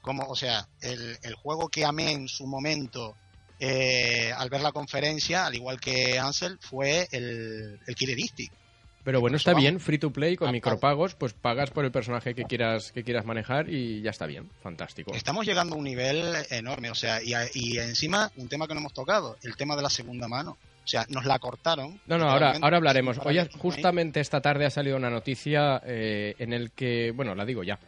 como, 0.00 0.24
o 0.24 0.36
sea, 0.36 0.68
el, 0.80 1.18
el 1.22 1.34
juego 1.34 1.68
que 1.68 1.84
amé 1.84 2.12
en 2.12 2.28
su 2.28 2.46
momento 2.46 3.16
eh, 3.58 4.32
al 4.36 4.48
ver 4.48 4.62
la 4.62 4.72
conferencia, 4.72 5.46
al 5.46 5.54
igual 5.54 5.78
que 5.80 6.18
Ansel, 6.18 6.58
fue 6.60 7.08
el, 7.12 7.78
el 7.86 7.94
Killer 7.94 8.18
Instinct. 8.18 8.54
Pero 9.02 9.20
bueno, 9.20 9.34
Pues 9.34 9.40
está 9.46 9.54
bien, 9.54 9.80
free 9.80 9.98
to 9.98 10.10
play, 10.10 10.36
con 10.36 10.48
Ah, 10.48 10.52
micropagos, 10.52 11.14
pues 11.14 11.32
pagas 11.32 11.70
por 11.70 11.86
el 11.86 11.90
personaje 11.90 12.34
que 12.34 12.44
quieras, 12.44 12.92
que 12.92 13.02
quieras 13.02 13.24
manejar 13.24 13.70
y 13.70 14.02
ya 14.02 14.10
está 14.10 14.26
bien. 14.26 14.50
Fantástico. 14.62 15.12
Estamos 15.14 15.46
llegando 15.46 15.74
a 15.74 15.78
un 15.78 15.84
nivel 15.84 16.34
enorme, 16.50 16.90
o 16.90 16.94
sea, 16.94 17.22
y, 17.22 17.32
y 17.54 17.78
encima 17.78 18.30
un 18.36 18.48
tema 18.48 18.68
que 18.68 18.74
no 18.74 18.80
hemos 18.80 18.92
tocado, 18.92 19.38
el 19.42 19.56
tema 19.56 19.74
de 19.74 19.82
la 19.82 19.90
segunda 19.90 20.28
mano. 20.28 20.58
O 20.84 20.88
sea, 20.90 21.06
nos 21.08 21.24
la 21.24 21.38
cortaron. 21.38 22.00
No, 22.06 22.18
no, 22.18 22.28
ahora, 22.28 22.54
ahora 22.60 22.76
hablaremos. 22.78 23.18
Hoy, 23.24 23.38
justamente 23.58 24.18
esta 24.20 24.40
tarde 24.40 24.66
ha 24.66 24.70
salido 24.70 24.96
una 24.96 25.08
noticia 25.10 25.80
eh, 25.84 26.34
en 26.38 26.52
el 26.52 26.72
que, 26.72 27.12
bueno, 27.14 27.34
la 27.34 27.44
digo 27.44 27.62
ya. 27.62 27.78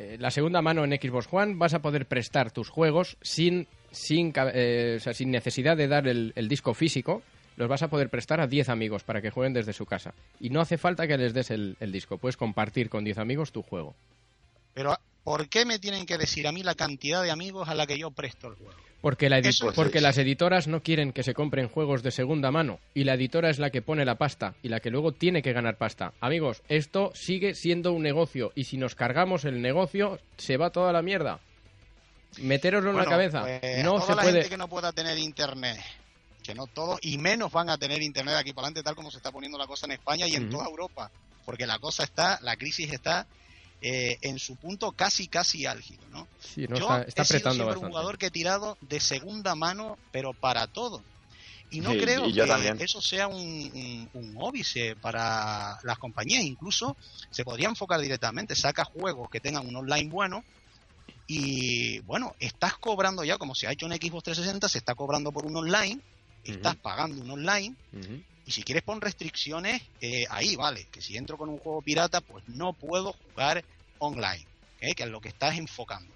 Eh, 0.00 0.16
la 0.18 0.30
segunda 0.30 0.62
mano 0.62 0.82
en 0.82 0.92
Xbox 0.92 1.28
One 1.30 1.56
vas 1.56 1.74
a 1.74 1.82
poder 1.82 2.06
prestar 2.06 2.50
tus 2.50 2.70
juegos 2.70 3.18
sin, 3.20 3.68
sin, 3.90 4.32
eh, 4.34 4.98
sin 5.12 5.30
necesidad 5.30 5.76
de 5.76 5.88
dar 5.88 6.08
el, 6.08 6.32
el 6.36 6.48
disco 6.48 6.72
físico. 6.72 7.22
Los 7.58 7.68
vas 7.68 7.82
a 7.82 7.88
poder 7.88 8.08
prestar 8.08 8.40
a 8.40 8.46
10 8.46 8.70
amigos 8.70 9.04
para 9.04 9.20
que 9.20 9.28
jueguen 9.28 9.52
desde 9.52 9.74
su 9.74 9.84
casa. 9.84 10.14
Y 10.40 10.48
no 10.48 10.62
hace 10.62 10.78
falta 10.78 11.06
que 11.06 11.18
les 11.18 11.34
des 11.34 11.50
el, 11.50 11.76
el 11.80 11.92
disco. 11.92 12.16
Puedes 12.16 12.38
compartir 12.38 12.88
con 12.88 13.04
10 13.04 13.18
amigos 13.18 13.52
tu 13.52 13.60
juego. 13.60 13.94
Pero, 14.74 14.96
¿por 15.24 15.48
qué 15.48 15.64
me 15.64 15.78
tienen 15.78 16.06
que 16.06 16.18
decir 16.18 16.46
a 16.46 16.52
mí 16.52 16.62
la 16.62 16.74
cantidad 16.74 17.22
de 17.22 17.30
amigos 17.30 17.68
a 17.68 17.74
la 17.74 17.86
que 17.86 17.98
yo 17.98 18.10
presto 18.10 18.48
el 18.48 18.54
juego? 18.54 18.72
Porque, 19.00 19.30
la 19.30 19.38
edi- 19.40 19.48
Eso 19.48 19.70
es. 19.70 19.74
porque 19.74 20.02
las 20.02 20.18
editoras 20.18 20.68
no 20.68 20.82
quieren 20.82 21.12
que 21.12 21.22
se 21.22 21.32
compren 21.32 21.68
juegos 21.68 22.02
de 22.02 22.10
segunda 22.10 22.50
mano 22.50 22.80
y 22.92 23.04
la 23.04 23.14
editora 23.14 23.48
es 23.48 23.58
la 23.58 23.70
que 23.70 23.80
pone 23.80 24.04
la 24.04 24.16
pasta 24.16 24.54
y 24.62 24.68
la 24.68 24.80
que 24.80 24.90
luego 24.90 25.12
tiene 25.12 25.40
que 25.42 25.54
ganar 25.54 25.76
pasta. 25.78 26.12
Amigos, 26.20 26.62
esto 26.68 27.10
sigue 27.14 27.54
siendo 27.54 27.92
un 27.92 28.02
negocio 28.02 28.52
y 28.54 28.64
si 28.64 28.76
nos 28.76 28.94
cargamos 28.94 29.46
el 29.46 29.62
negocio 29.62 30.18
se 30.36 30.58
va 30.58 30.68
toda 30.70 30.92
la 30.92 31.00
mierda. 31.00 31.40
Meteroslo 32.38 32.90
en 32.90 32.96
la 32.96 33.06
cabeza. 33.06 33.40
pues, 33.42 33.82
no 33.84 33.96
a 33.96 34.00
toda 34.00 34.06
se 34.06 34.14
la 34.16 34.22
puede. 34.22 34.32
gente 34.34 34.48
que 34.50 34.56
no 34.58 34.68
pueda 34.68 34.92
tener 34.92 35.18
internet, 35.18 35.80
que 36.42 36.54
no 36.54 36.66
todos, 36.66 36.98
y 37.02 37.16
menos 37.18 37.50
van 37.50 37.70
a 37.70 37.78
tener 37.78 38.02
internet 38.02 38.34
aquí 38.36 38.52
para 38.52 38.66
adelante, 38.66 38.82
tal 38.84 38.94
como 38.94 39.10
se 39.10 39.16
está 39.16 39.32
poniendo 39.32 39.56
la 39.58 39.66
cosa 39.66 39.86
en 39.86 39.92
España 39.92 40.28
y 40.28 40.34
en 40.34 40.48
toda 40.50 40.66
Europa, 40.66 41.10
porque 41.46 41.66
la 41.66 41.78
cosa 41.78 42.04
está, 42.04 42.38
la 42.42 42.56
crisis 42.56 42.92
está 42.92 43.26
eh, 43.82 44.18
en 44.22 44.38
su 44.38 44.56
punto 44.56 44.92
casi, 44.92 45.26
casi 45.26 45.66
álgido, 45.66 46.02
¿no? 46.10 46.28
Sí, 46.38 46.66
no, 46.68 46.76
Yo 46.76 46.82
está, 46.96 47.22
está 47.22 47.22
he 47.22 47.40
sido 47.40 47.80
un 47.80 47.88
jugador 47.88 48.18
que 48.18 48.26
he 48.26 48.30
tirado 48.30 48.76
de 48.80 49.00
segunda 49.00 49.54
mano, 49.54 49.98
pero 50.12 50.32
para 50.34 50.66
todo. 50.66 51.02
Y 51.70 51.80
no 51.80 51.92
Sí, 51.92 52.00
creo 52.00 52.28
y 52.28 52.34
que 52.34 52.44
también. 52.46 52.80
eso 52.80 53.00
sea 53.00 53.28
un, 53.28 53.36
un, 53.38 54.10
un 54.12 54.34
óbice 54.38 54.96
para 54.96 55.78
las 55.84 55.98
compañías. 55.98 56.42
Incluso 56.42 56.96
se 57.30 57.44
podría 57.44 57.68
enfocar 57.68 58.00
directamente. 58.00 58.56
Saca 58.56 58.84
juegos 58.84 59.30
que 59.30 59.40
tengan 59.40 59.66
un 59.66 59.76
online 59.76 60.10
bueno. 60.10 60.44
Y 61.28 62.00
bueno, 62.00 62.34
estás 62.40 62.76
cobrando 62.76 63.22
ya, 63.22 63.38
como 63.38 63.54
se 63.54 63.68
ha 63.68 63.72
hecho 63.72 63.86
en 63.86 63.92
Xbox 63.92 64.24
360, 64.24 64.68
se 64.68 64.78
está 64.78 64.96
cobrando 64.96 65.30
por 65.30 65.46
un 65.46 65.56
online. 65.56 66.00
Estás 66.44 66.74
pagando 66.76 67.22
un 67.22 67.30
online. 67.30 67.76
Y 68.46 68.52
si 68.52 68.62
quieres 68.62 68.82
pon 68.82 69.00
restricciones 69.00 69.82
eh, 70.00 70.24
ahí, 70.30 70.56
vale. 70.56 70.86
Que 70.90 71.00
si 71.00 71.16
entro 71.16 71.36
con 71.36 71.48
un 71.48 71.58
juego 71.58 71.82
pirata, 71.82 72.20
pues 72.20 72.42
no 72.48 72.72
puedo 72.72 73.12
jugar 73.12 73.64
online. 73.98 74.44
¿eh? 74.80 74.94
Que 74.94 75.04
es 75.04 75.08
lo 75.10 75.20
que 75.20 75.28
estás 75.28 75.56
enfocando. 75.58 76.12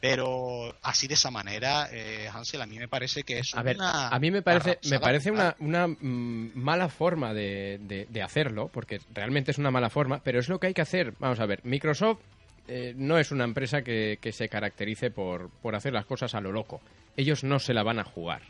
Pero 0.00 0.76
así 0.82 1.06
de 1.08 1.14
esa 1.14 1.30
manera, 1.30 1.88
eh, 1.90 2.28
Hansel, 2.32 2.60
a 2.60 2.66
mí 2.66 2.78
me 2.78 2.86
parece 2.86 3.22
que 3.22 3.38
es 3.38 3.54
A 3.54 3.62
ver, 3.62 3.76
una 3.76 4.08
a 4.08 4.18
mí 4.18 4.30
me 4.30 4.42
parece, 4.42 4.78
me 4.90 5.00
parece 5.00 5.30
una, 5.30 5.56
una 5.58 5.86
mm, 5.88 6.52
mala 6.54 6.88
forma 6.88 7.32
de, 7.32 7.78
de- 7.80 8.06
de 8.10 8.22
hacerlo, 8.22 8.68
porque 8.72 9.00
realmente 9.14 9.52
es 9.52 9.58
una 9.58 9.70
mala 9.70 9.88
forma, 9.88 10.20
pero 10.22 10.38
es 10.38 10.48
lo 10.50 10.60
que 10.60 10.66
hay 10.68 10.74
que 10.74 10.82
hacer. 10.82 11.14
Vamos 11.18 11.40
a 11.40 11.46
ver, 11.46 11.60
Microsoft 11.64 12.18
eh, 12.68 12.92
no 12.96 13.18
es 13.18 13.30
una 13.32 13.44
empresa 13.44 13.82
que, 13.82 14.18
que 14.20 14.32
se 14.32 14.48
caracterice 14.50 15.10
por, 15.10 15.48
por 15.62 15.74
hacer 15.74 15.94
las 15.94 16.04
cosas 16.04 16.34
a 16.34 16.40
lo 16.42 16.52
loco. 16.52 16.80
Ellos 17.16 17.42
no 17.42 17.58
se 17.58 17.72
la 17.72 17.82
van 17.82 17.98
a 17.98 18.04
jugar, 18.04 18.42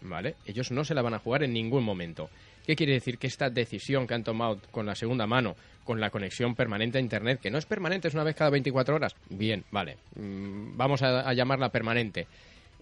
¿vale? 0.00 0.36
Ellos 0.46 0.70
no 0.70 0.84
se 0.84 0.94
la 0.94 1.02
van 1.02 1.14
a 1.14 1.18
jugar 1.18 1.42
en 1.42 1.52
ningún 1.52 1.84
momento. 1.84 2.30
¿Qué 2.68 2.76
quiere 2.76 2.92
decir? 2.92 3.16
Que 3.16 3.28
esta 3.28 3.48
decisión 3.48 4.06
que 4.06 4.12
han 4.12 4.22
tomado 4.22 4.60
con 4.70 4.84
la 4.84 4.94
segunda 4.94 5.26
mano, 5.26 5.56
con 5.84 6.00
la 6.00 6.10
conexión 6.10 6.54
permanente 6.54 6.98
a 6.98 7.00
Internet, 7.00 7.40
que 7.40 7.50
no 7.50 7.56
es 7.56 7.64
permanente, 7.64 8.08
es 8.08 8.14
una 8.14 8.24
vez 8.24 8.36
cada 8.36 8.50
24 8.50 8.94
horas, 8.94 9.16
bien, 9.30 9.64
vale, 9.70 9.96
mm, 10.16 10.76
vamos 10.76 11.00
a, 11.00 11.32
llamarla 11.32 11.70
permanente. 11.70 12.26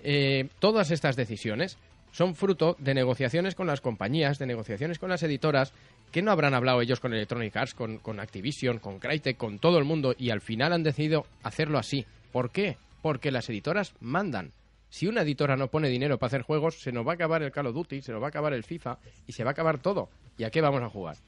Eh, 0.02 0.48
todas 0.58 0.90
estas 0.90 1.14
decisiones 1.14 1.78
son 2.10 2.34
fruto 2.34 2.74
de 2.80 2.94
negociaciones 2.94 3.54
con 3.54 3.68
las 3.68 3.80
compañías, 3.80 4.40
de 4.40 4.46
negociaciones 4.46 4.98
con 4.98 5.08
las 5.08 5.22
editoras, 5.22 5.72
que 6.10 6.20
no 6.20 6.32
habrán 6.32 6.54
hablado 6.54 6.82
ellos 6.82 6.98
con 6.98 7.14
Electronic 7.14 7.56
Arts, 7.56 7.74
con, 7.74 7.98
con 7.98 8.18
Activision, 8.18 8.80
con 8.80 8.98
Crytek, 8.98 9.36
con 9.36 9.60
todo 9.60 9.78
el 9.78 9.84
mundo, 9.84 10.16
y 10.18 10.30
al 10.30 10.40
final 10.40 10.72
han 10.72 10.82
decidido 10.82 11.26
hacerlo 11.44 11.78
así. 11.78 12.04
¿Por 12.32 12.50
qué? 12.50 12.76
Porque 13.02 13.30
las 13.30 13.48
editoras 13.50 13.94
mandan. 14.00 14.50
Si 14.96 15.06
una 15.06 15.20
editora 15.20 15.58
no 15.58 15.68
pone 15.68 15.90
dinero 15.90 16.16
para 16.16 16.28
hacer 16.28 16.40
juegos, 16.40 16.80
se 16.80 16.90
nos 16.90 17.06
va 17.06 17.10
a 17.10 17.14
acabar 17.16 17.42
el 17.42 17.52
Call 17.52 17.66
of 17.66 17.74
Duty, 17.74 18.00
se 18.00 18.12
nos 18.12 18.22
va 18.22 18.28
a 18.28 18.30
acabar 18.30 18.54
el 18.54 18.64
FIFA 18.64 18.96
y 19.26 19.32
se 19.32 19.44
va 19.44 19.50
a 19.50 19.52
acabar 19.52 19.76
todo. 19.76 20.08
¿Y 20.38 20.44
a 20.44 20.50
qué 20.50 20.62
vamos 20.62 20.82
a 20.82 20.88
jugar? 20.88 21.18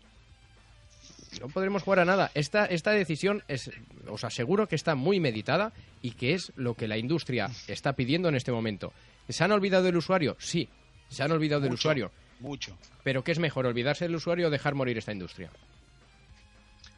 No 1.39 1.49
podremos 1.49 1.83
jugar 1.83 1.99
a 1.99 2.07
nada. 2.07 2.31
Esta, 2.33 2.65
esta 2.65 2.93
decisión 2.93 3.45
es, 3.47 3.71
os 4.09 4.25
aseguro 4.25 4.69
que 4.69 4.75
está 4.75 4.95
muy 4.95 5.21
meditada 5.21 5.75
y 6.01 6.13
que 6.13 6.33
es 6.33 6.51
lo 6.57 6.73
que 6.73 6.89
la 6.89 6.97
industria 6.97 7.51
está 7.67 7.93
pidiendo 7.93 8.31
en 8.31 8.37
este 8.37 8.53
momento. 8.53 8.95
¿Se 9.29 9.45
han 9.45 9.53
olvidado 9.53 9.85
del 9.85 9.99
usuario? 9.99 10.35
Sí, 10.39 10.67
se 11.11 11.23
han 11.23 11.31
olvidado 11.31 11.61
del 11.61 11.75
usuario. 11.75 12.11
mucho. 12.41 12.75
Pero 13.05 13.23
¿qué 13.23 13.33
es 13.33 13.39
mejor, 13.39 13.67
olvidarse 13.67 14.07
del 14.07 14.15
usuario 14.15 14.47
o 14.47 14.51
dejar 14.51 14.77
morir 14.77 14.97
esta 14.97 15.13
industria? 15.13 15.51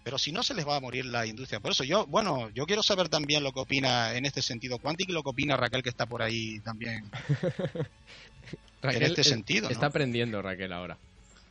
Pero 0.02 0.18
si 0.18 0.32
no 0.32 0.42
se 0.42 0.54
les 0.54 0.66
va 0.66 0.76
a 0.76 0.80
morir 0.80 1.04
la 1.04 1.26
industria. 1.26 1.60
Por 1.60 1.72
eso 1.72 1.84
yo, 1.84 2.06
bueno, 2.06 2.48
yo 2.50 2.64
quiero 2.66 2.82
saber 2.82 3.08
también 3.08 3.42
lo 3.44 3.52
que 3.52 3.60
opina 3.60 4.14
en 4.14 4.24
este 4.24 4.40
sentido 4.42 4.78
Quantic 4.78 5.08
y 5.10 5.12
lo 5.12 5.22
que 5.22 5.28
opina 5.30 5.56
Raquel, 5.56 5.82
que 5.82 5.90
está 5.90 6.06
por 6.06 6.22
ahí 6.22 6.58
también. 6.60 7.10
Raquel 8.82 9.02
este 9.02 9.20
es- 9.20 9.28
sentido, 9.28 9.68
¿no? 9.68 9.72
Está 9.72 9.86
aprendiendo 9.86 10.40
Raquel 10.40 10.72
ahora. 10.72 10.96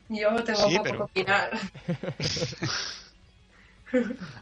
Yo 0.10 0.44
tengo 0.44 0.68
Sí, 0.68 0.72
poco 0.78 0.84
pero- 0.84 0.98
que 1.14 1.22
opinar. 1.22 1.52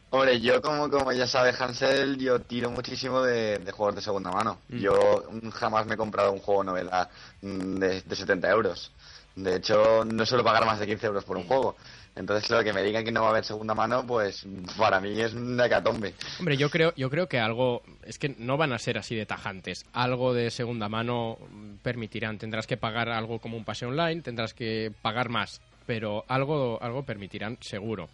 Hombre, 0.09 0.41
yo 0.41 0.61
como, 0.61 0.89
como 0.89 1.11
ya 1.13 1.25
sabe 1.25 1.53
Hansel, 1.57 2.17
yo 2.17 2.41
tiro 2.41 2.69
muchísimo 2.69 3.21
de, 3.21 3.59
de 3.59 3.71
juegos 3.71 3.95
de 3.95 4.01
segunda 4.01 4.29
mano. 4.31 4.59
Mm. 4.67 4.77
Yo 4.77 5.23
mm, 5.31 5.49
jamás 5.49 5.85
me 5.85 5.93
he 5.93 5.97
comprado 5.97 6.33
un 6.33 6.39
juego 6.39 6.63
novela 6.65 7.09
mm, 7.41 7.75
de, 7.75 8.01
de 8.01 8.15
70 8.15 8.49
euros. 8.49 8.91
De 9.35 9.55
hecho, 9.57 10.03
no 10.03 10.25
suelo 10.25 10.43
pagar 10.43 10.65
más 10.65 10.79
de 10.79 10.87
15 10.87 11.05
euros 11.07 11.23
por 11.23 11.37
un 11.37 11.43
juego. 11.45 11.77
Entonces, 12.17 12.49
lo 12.49 12.63
que 12.63 12.73
me 12.73 12.82
digan 12.84 13.06
que 13.06 13.12
no 13.12 13.21
va 13.21 13.27
a 13.27 13.32
haber 13.32 13.45
segunda 13.45 13.75
mano, 13.75 14.06
pues 14.06 14.45
para 14.77 14.99
mí 14.99 15.19
es 15.19 15.34
una 15.34 15.67
hecatombe. 15.67 16.13
Hombre, 16.39 16.58
yo 16.58 16.69
creo, 16.69 16.93
yo 16.95 17.10
creo 17.10 17.27
que 17.27 17.39
algo, 17.39 17.84
es 18.03 18.17
que 18.17 18.36
no 18.38 18.58
van 18.58 18.73
a 18.73 18.80
ser 18.80 18.97
así 18.97 19.15
de 19.15 19.25
tajantes. 19.25 19.86
Algo 19.93 20.34
de 20.34 20.49
segunda 20.49 20.89
mano 20.89 21.38
permitirán. 21.84 22.38
Tendrás 22.38 22.65
que 22.65 22.77
pagar 22.77 23.10
algo 23.10 23.39
como 23.39 23.56
un 23.56 23.63
pase 23.63 23.86
online, 23.86 24.21
tendrás 24.21 24.53
que 24.53 24.91
pagar 25.01 25.30
más, 25.30 25.62
pero 25.86 26.25
algo, 26.27 26.80
algo 26.82 27.03
permitirán 27.03 27.58
seguro. 27.62 28.10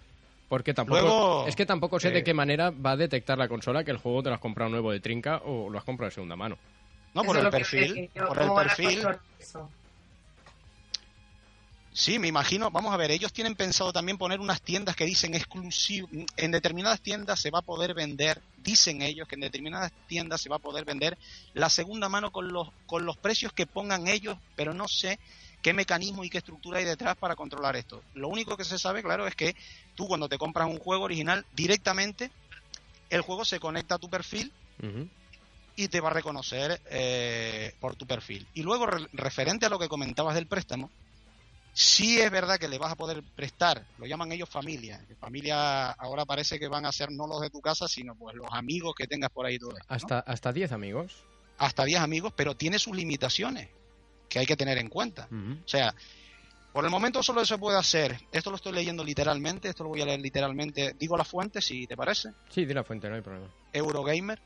Porque 0.50 0.74
tampoco, 0.74 1.02
Luego, 1.02 1.48
es 1.48 1.56
que 1.56 1.66
tampoco 1.66 2.00
sé 2.00 2.10
eh, 2.10 2.12
de 2.12 2.24
qué 2.24 2.34
manera 2.34 2.70
va 2.72 2.92
a 2.92 2.98
detectar 2.98 3.38
la 3.38 3.48
consola 3.48 3.84
que 3.84 3.92
el 3.92 3.98
juego 3.98 4.22
te 4.22 4.30
lo 4.30 4.36
has 4.36 4.42
comprado 4.42 4.70
nuevo 4.70 4.92
de 4.92 5.00
trinca 5.00 5.42
o 5.46 5.70
lo 5.70 5.78
has 5.78 5.84
comprado 5.84 6.10
de 6.10 6.16
segunda 6.16 6.36
mano. 6.36 6.58
No, 7.13 7.24
por 7.24 7.38
el 7.38 7.50
perfil. 7.50 8.10
Por 8.13 8.38
el 8.38 8.44
¿cómo 8.44 8.54
van 8.56 8.70
a 8.70 8.76
perfil. 8.76 9.08
Sí, 11.93 12.17
me 12.17 12.27
imagino. 12.27 12.71
Vamos 12.71 12.91
a 12.93 12.97
ver, 12.97 13.12
ellos 13.12 13.32
tienen 13.32 13.56
pensado 13.56 13.93
también 13.93 14.17
poner 14.17 14.39
unas 14.39 14.62
tiendas 14.62 14.95
que 14.95 15.06
dicen 15.06 15.36
exclusivo. 15.36 16.08
En 16.38 16.51
determinadas 16.51 17.01
tiendas 17.01 17.39
se 17.39 17.51
va 17.51 17.60
a 17.60 17.63
poder 17.63 17.93
vender, 17.93 18.41
dicen 18.63 19.01
ellos 19.03 19.27
que 19.27 19.36
en 19.36 19.41
determinadas 19.41 19.91
tiendas 20.08 20.41
se 20.41 20.49
va 20.49 20.56
a 20.56 20.60
poder 20.60 20.86
vender 20.86 21.17
la 21.53 21.69
segunda 21.69 22.10
mano 22.10 22.32
con 22.32 22.51
los, 22.51 22.69
con 22.88 23.06
los 23.06 23.15
precios 23.17 23.53
que 23.53 23.67
pongan 23.67 24.08
ellos, 24.08 24.38
pero 24.56 24.73
no 24.73 24.88
sé 24.88 25.19
qué 25.62 25.71
mecanismo 25.73 26.23
y 26.23 26.29
qué 26.29 26.39
estructura 26.39 26.79
hay 26.79 26.86
detrás 26.86 27.15
para 27.15 27.36
controlar 27.36 27.75
esto. 27.75 28.01
Lo 28.15 28.27
único 28.27 28.58
que 28.58 28.65
se 28.65 28.79
sabe, 28.79 29.03
claro, 29.03 29.27
es 29.27 29.36
que 29.36 29.56
tú 29.95 30.08
cuando 30.08 30.27
te 30.27 30.38
compras 30.39 30.67
un 30.67 30.79
juego 30.79 31.03
original, 31.03 31.45
directamente 31.56 32.32
el 33.12 33.21
juego 33.21 33.45
se 33.45 33.60
conecta 33.60 33.95
a 33.95 33.99
tu 33.99 34.10
perfil 34.10 34.51
y 35.75 35.88
te 35.89 36.01
va 36.01 36.10
a 36.10 36.13
reconocer 36.13 36.82
eh, 36.89 37.73
por 37.79 37.95
tu 37.95 38.08
perfil. 38.08 38.47
Y 38.56 38.63
luego, 38.63 38.88
re- 38.88 39.08
referente 39.13 39.67
a 39.67 39.69
lo 39.69 39.77
que 39.79 39.88
comentabas 39.88 40.34
del 40.36 40.47
préstamo, 40.47 40.89
Sí 41.74 42.20
es 42.20 42.30
verdad 42.30 42.60
que 42.60 42.68
le 42.68 42.78
vas 42.78 42.92
a 42.92 42.96
poder 42.96 43.24
prestar, 43.36 43.86
lo 43.98 44.06
llaman 44.06 44.32
ellos 44.32 44.48
familia. 44.48 45.04
Familia 45.20 45.90
ahora 45.92 46.24
parece 46.24 46.60
que 46.60 46.68
van 46.68 46.86
a 46.86 46.92
ser 46.92 47.12
no 47.12 47.26
los 47.26 47.42
de 47.42 47.50
tu 47.50 47.62
casa, 47.62 47.88
sino 47.88 48.16
pues 48.16 48.36
los 48.36 48.48
amigos 48.52 48.94
que 48.96 49.08
tengas 49.08 49.32
por 49.32 49.46
ahí 49.48 49.58
todo. 49.58 49.72
esto, 49.72 49.88
¿no? 49.90 49.96
Hasta, 49.96 50.20
hasta 50.20 50.54
10 50.54 50.72
amigos. 50.72 51.26
Hasta 51.58 51.84
10 51.84 52.00
amigos, 52.00 52.32
pero 52.36 52.56
tiene 52.56 52.78
sus 52.78 52.96
limitaciones 52.96 53.70
que 54.30 54.40
hay 54.40 54.46
que 54.46 54.56
tener 54.56 54.78
en 54.78 54.88
cuenta. 54.90 55.28
O 55.32 55.68
sea, 55.68 55.94
por 56.72 56.84
el 56.86 56.92
momento 56.92 57.22
solo 57.22 57.46
se 57.46 57.58
puede 57.58 57.78
hacer, 57.78 58.20
esto 58.32 58.50
lo 58.50 58.56
estoy 58.56 58.74
leyendo 58.74 59.04
literalmente, 59.04 59.70
esto 59.70 59.84
lo 59.84 59.90
voy 59.90 60.02
a 60.02 60.06
leer 60.06 60.20
literalmente, 60.22 60.96
digo 60.98 61.16
la 61.16 61.24
fuente 61.24 61.62
si 61.62 61.86
te 61.86 61.96
parece, 61.96 62.30
Sí, 62.50 62.66
di 62.66 62.74
la 62.74 62.84
fuente, 62.84 63.08
no 63.10 63.16
hay 63.16 63.22
problema. 63.22 63.48
Eurogamer, 63.72 64.40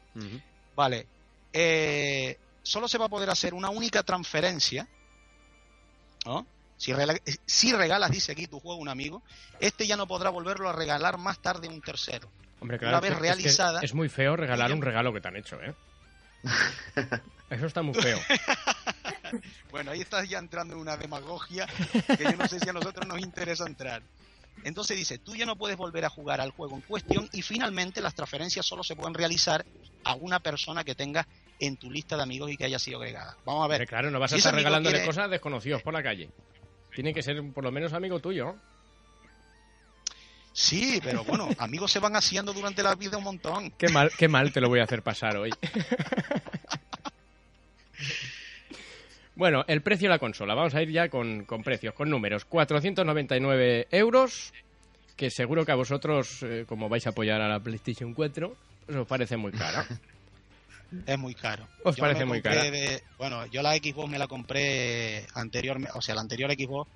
vale, 0.76 1.08
eh, 1.54 2.38
solo 2.62 2.90
se 2.90 2.98
va 2.98 3.06
a 3.06 3.10
poder 3.10 3.30
hacer 3.30 3.54
una 3.54 3.70
única 3.70 4.04
transferencia, 4.04 4.88
¿no? 6.26 6.46
Si, 6.78 6.94
rela- 6.94 7.20
si 7.46 7.74
regalas, 7.74 8.12
dice 8.12 8.32
aquí, 8.34 8.48
tu 8.48 8.60
juego 8.60 8.80
a 8.80 8.82
un 8.82 8.90
amigo, 8.90 9.24
este 9.60 9.88
ya 9.88 9.98
no 9.98 10.08
podrá 10.08 10.30
volverlo 10.30 10.70
a 10.70 10.74
regalar 10.74 11.18
más 11.18 11.40
tarde 11.40 11.68
a 11.68 11.72
un 11.72 11.82
tercero. 11.82 12.30
Hombre, 12.60 12.78
claro, 12.80 12.98
Una 12.98 12.98
es 12.98 13.02
vez 13.02 13.12
es 13.12 13.18
que 13.18 13.22
realizada- 13.24 13.82
Es, 13.82 13.94
muy 13.94 14.10
feo 14.10 14.36
regalar 14.36 14.72
un 14.72 14.82
regalo 14.82 15.12
que 15.14 15.22
te 15.22 15.28
han 15.28 15.36
hecho, 15.38 15.62
¿eh? 15.62 15.74
Eso 17.50 17.66
está 17.66 17.82
muy 17.82 17.94
feo. 17.96 18.20
Bueno, 19.72 19.92
ahí 19.92 20.00
estás 20.00 20.28
ya 20.30 20.38
entrando 20.40 20.74
en 20.76 20.80
una 20.80 20.96
demagogia 20.96 21.68
que 22.18 22.24
yo 22.24 22.36
no 22.38 22.48
sé 22.48 22.62
si 22.62 22.70
a 22.70 22.74
nosotros 22.74 23.06
nos 23.08 23.20
interesa 23.20 23.66
entrar. 23.66 24.02
Entonces 24.64 24.96
dice, 24.98 25.18
tú 25.18 25.36
ya 25.36 25.46
no 25.46 25.58
puedes 25.58 25.76
volver 25.76 26.06
a 26.06 26.10
jugar 26.10 26.40
al 26.40 26.52
juego 26.52 26.76
en 26.76 26.82
cuestión 26.82 27.28
y 27.34 27.42
finalmente 27.42 28.00
las 28.02 28.16
transferencias 28.16 28.66
solo 28.66 28.84
se 28.86 28.96
pueden 28.96 29.14
realizar 29.14 29.66
a 30.06 30.16
una 30.16 30.40
persona 30.40 30.86
que 30.86 30.96
tengas 30.96 31.28
en 31.60 31.76
tu 31.76 31.92
lista 31.92 32.16
de 32.16 32.24
amigos 32.24 32.50
y 32.52 32.56
que 32.58 32.64
haya 32.64 32.80
sido 32.80 33.00
agregada. 33.00 33.36
Vamos 33.46 33.66
a 33.66 33.68
ver. 33.68 33.86
claro, 33.86 34.10
no 34.10 34.20
vas 34.20 34.32
a 34.32 34.36
Si 34.36 34.40
estar 34.40 34.56
regalándole 34.56 34.96
quiere- 34.96 35.06
cosas 35.06 35.26
a 35.26 35.28
desconocidos 35.28 35.82
por 35.84 35.94
la 35.94 36.02
calle. 36.02 36.30
Tiene 36.98 37.14
que 37.14 37.22
ser 37.22 37.40
por 37.54 37.64
lo 37.64 37.72
menos 37.72 37.94
amigo 37.94 38.20
tuyo. 38.20 38.56
Sí, 40.52 41.00
pero 41.04 41.24
bueno, 41.24 41.48
amigos 41.60 41.92
se 41.92 42.00
van 42.00 42.16
haciendo 42.16 42.54
durante 42.54 42.82
la 42.82 42.96
vida 42.96 43.20
un 43.20 43.24
montón. 43.24 43.70
Qué 43.78 43.88
mal, 43.90 44.10
qué 44.18 44.28
mal 44.28 44.52
te 44.52 44.60
lo 44.60 44.68
voy 44.68 44.80
a 44.80 44.86
hacer 44.86 45.04
pasar 45.04 45.38
hoy. 45.38 45.52
bueno, 49.36 49.64
el 49.68 49.84
precio 49.84 50.08
de 50.08 50.16
la 50.16 50.18
consola. 50.18 50.56
Vamos 50.56 50.74
a 50.74 50.82
ir 50.82 50.90
ya 50.90 51.08
con, 51.08 51.46
con 51.46 51.62
precios, 51.62 51.94
con 51.94 52.10
números. 52.10 52.46
499 52.46 53.90
euros, 53.92 54.52
que 55.16 55.30
seguro 55.30 55.68
que 55.68 55.74
a 55.74 55.76
vosotros, 55.76 56.42
eh, 56.42 56.66
como 56.68 56.90
vais 56.90 57.06
a 57.06 57.12
apoyar 57.12 57.42
a 57.42 57.48
la 57.48 57.60
PlayStation 57.60 58.16
4, 58.16 58.56
pues 58.88 58.98
os 58.98 59.06
parece 59.06 59.38
muy 59.38 59.52
cara. 59.52 59.86
Es 61.06 61.18
muy 61.20 61.36
caro. 61.36 61.68
¿Os 61.84 61.96
Yo 61.96 62.02
parece 62.02 62.26
muy 62.26 62.42
de- 62.42 63.04
bueno, 63.18 63.46
yo 63.48 63.62
la 63.62 63.76
Xbox 63.76 64.10
me 64.10 64.18
la 64.20 64.28
compré 64.28 65.26
anteriormente, 65.34 65.92
o 65.98 66.02
sea, 66.02 66.16
la 66.16 66.22
anterior 66.22 66.52
Xbox 66.52 66.90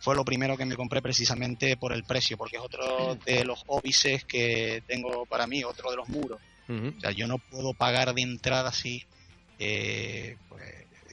fue 0.00 0.14
lo 0.14 0.24
primero 0.24 0.56
que 0.56 0.66
me 0.66 0.76
compré 0.76 1.00
precisamente 1.00 1.76
por 1.76 1.92
el 1.92 2.04
precio, 2.04 2.36
porque 2.36 2.56
es 2.56 2.62
otro 2.62 3.16
de 3.24 3.44
los 3.44 3.62
óbices 3.68 4.24
que 4.24 4.82
tengo 4.86 5.24
para 5.26 5.46
mí, 5.46 5.64
otro 5.64 5.90
de 5.90 5.96
los 5.96 6.08
muros. 6.08 6.40
O 6.68 7.00
sea, 7.00 7.10
yo 7.10 7.26
no 7.26 7.38
puedo 7.38 7.74
pagar 7.74 8.14
de 8.14 8.22
entrada 8.22 8.68
así, 8.68 9.02
eh, 9.58 10.36
pues, 10.48 10.62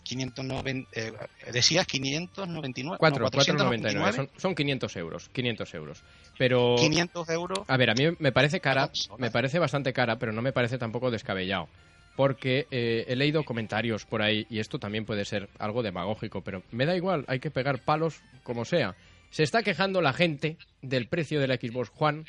590, 0.04 0.90
eh, 0.94 1.14
decías 1.54 1.86
599, 1.88 2.98
Cuatro, 3.00 3.24
no, 3.26 3.32
499. 3.32 4.02
499, 4.02 4.16
Son, 4.16 4.42
son 4.42 4.56
500 4.56 4.96
euros. 4.98 5.30
500 5.30 5.74
euros. 5.74 6.04
Pero. 6.38 6.76
500 6.78 7.30
euros. 7.30 7.60
A 7.68 7.78
ver, 7.78 7.92
a 7.92 7.94
mí 7.94 8.06
me 8.20 8.32
parece 8.32 8.60
cara, 8.60 8.90
me 9.18 9.32
parece 9.32 9.60
bastante 9.60 9.94
cara, 9.94 10.18
pero 10.18 10.32
no 10.32 10.42
me 10.42 10.52
parece 10.52 10.78
tampoco 10.78 11.12
descabellado. 11.12 11.70
Porque 12.16 12.68
eh, 12.72 13.06
he 13.08 13.16
leído 13.16 13.44
comentarios 13.44 14.06
por 14.06 14.22
ahí, 14.22 14.46
y 14.50 14.60
esto 14.60 14.80
también 14.80 15.06
puede 15.06 15.26
ser 15.26 15.50
algo 15.60 15.82
demagógico, 15.82 16.42
pero 16.42 16.64
me 16.72 16.86
da 16.86 16.96
igual, 16.96 17.24
hay 17.28 17.40
que 17.40 17.52
pegar 17.52 17.80
palos 17.80 18.22
como 18.44 18.66
sea. 18.66 18.96
Se 19.30 19.44
está 19.44 19.64
quejando 19.64 20.02
la 20.02 20.14
gente 20.14 20.58
del 20.82 21.08
precio 21.08 21.40
de 21.40 21.48
la 21.48 21.56
Xbox 21.56 21.90
Juan, 21.90 22.26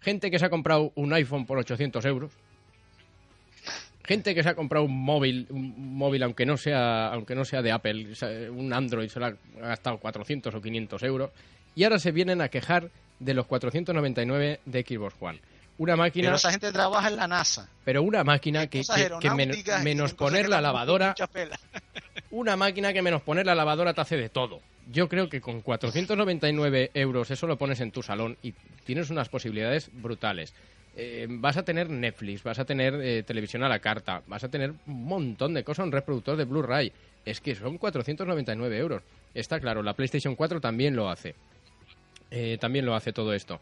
gente 0.00 0.30
que 0.30 0.38
se 0.38 0.46
ha 0.46 0.50
comprado 0.50 0.92
un 0.94 1.12
iPhone 1.12 1.44
por 1.44 1.58
800 1.58 2.04
euros, 2.06 2.32
gente 4.04 4.34
que 4.34 4.42
se 4.42 4.48
ha 4.48 4.54
comprado 4.54 4.84
un 4.86 5.04
móvil, 5.04 5.46
un 5.50 5.96
móvil 5.96 6.22
aunque 6.22 6.46
no 6.46 6.56
sea, 6.56 7.08
aunque 7.08 7.34
no 7.34 7.44
sea 7.44 7.60
de 7.60 7.72
Apple, 7.72 8.14
un 8.50 8.72
Android 8.72 9.08
se 9.08 9.20
lo 9.20 9.26
ha 9.26 9.36
gastado 9.60 9.98
400 9.98 10.54
o 10.54 10.62
500 10.62 11.02
euros, 11.02 11.30
y 11.74 11.84
ahora 11.84 11.98
se 11.98 12.12
vienen 12.12 12.40
a 12.40 12.48
quejar 12.48 12.90
de 13.18 13.34
los 13.34 13.46
499 13.46 14.60
de 14.64 14.82
Xbox 14.82 15.14
One. 15.20 15.40
Una 15.78 15.94
máquina, 15.96 16.28
Pero 16.28 16.36
esa 16.36 16.50
gente 16.50 16.72
trabaja 16.72 17.08
en 17.08 17.16
la 17.16 17.28
NASA. 17.28 17.68
pero 17.84 18.02
una 18.02 18.24
máquina 18.24 18.66
que, 18.66 18.82
que- 19.20 19.30
men- 19.30 19.52
menos 19.82 20.14
poner 20.14 20.48
la 20.48 20.60
lavadora, 20.62 21.14
una 22.30 22.56
máquina 22.56 22.92
que 22.92 23.02
menos 23.02 23.22
poner 23.22 23.44
la 23.46 23.54
lavadora 23.54 23.92
te 23.94 24.00
hace 24.00 24.16
de 24.16 24.28
todo. 24.28 24.60
Yo 24.90 25.08
creo 25.08 25.28
que 25.28 25.40
con 25.40 25.60
499 25.62 26.90
euros 26.94 27.30
eso 27.30 27.46
lo 27.46 27.58
pones 27.58 27.80
en 27.80 27.90
tu 27.90 28.02
salón 28.02 28.36
y 28.42 28.52
tienes 28.84 29.10
unas 29.10 29.28
posibilidades 29.28 29.90
brutales. 29.92 30.54
Eh, 30.98 31.26
vas 31.28 31.56
a 31.58 31.62
tener 31.64 31.90
Netflix, 31.90 32.42
vas 32.42 32.58
a 32.58 32.64
tener 32.64 32.94
eh, 33.02 33.22
televisión 33.22 33.62
a 33.62 33.68
la 33.68 33.80
carta, 33.80 34.22
vas 34.28 34.44
a 34.44 34.48
tener 34.48 34.70
un 34.86 35.04
montón 35.04 35.52
de 35.52 35.62
cosas, 35.64 35.84
un 35.84 35.92
reproductor 35.92 36.36
de 36.36 36.44
Blu-ray. 36.44 36.90
Es 37.26 37.40
que 37.40 37.54
son 37.54 37.76
499 37.76 38.78
euros. 38.78 39.02
Está 39.34 39.60
claro, 39.60 39.82
la 39.82 39.92
PlayStation 39.92 40.34
4 40.36 40.60
también 40.60 40.96
lo 40.96 41.10
hace. 41.10 41.34
Eh, 42.30 42.56
también 42.60 42.86
lo 42.86 42.94
hace 42.94 43.12
todo 43.12 43.34
esto. 43.34 43.60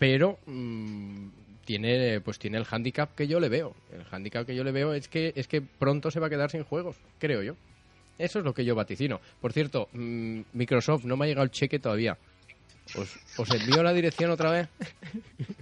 Pero 0.00 0.38
mm, 0.46 1.28
tiene 1.64 2.20
pues 2.20 2.38
tiene 2.38 2.58
el 2.58 2.66
handicap 2.70 3.14
que 3.14 3.26
yo 3.26 3.40
le 3.40 3.48
veo. 3.48 3.74
El 3.92 4.04
handicap 4.10 4.46
que 4.46 4.54
yo 4.54 4.64
le 4.64 4.72
veo 4.72 4.94
es 4.94 5.08
que 5.08 5.32
es 5.36 5.48
que 5.48 5.60
pronto 5.60 6.10
se 6.10 6.20
va 6.20 6.28
a 6.28 6.30
quedar 6.30 6.50
sin 6.50 6.64
juegos, 6.64 6.96
creo 7.18 7.42
yo. 7.42 7.56
Eso 8.18 8.38
es 8.38 8.44
lo 8.44 8.54
que 8.54 8.64
yo 8.64 8.74
vaticino. 8.74 9.20
Por 9.40 9.52
cierto, 9.52 9.88
mm, 9.92 10.40
Microsoft 10.52 11.04
no 11.04 11.16
me 11.16 11.24
ha 11.24 11.28
llegado 11.28 11.44
el 11.44 11.50
cheque 11.50 11.78
todavía. 11.78 12.16
¿Os, 12.96 13.16
os 13.38 13.50
envío 13.50 13.82
la 13.82 13.92
dirección 13.92 14.30
otra 14.30 14.50
vez? 14.50 14.68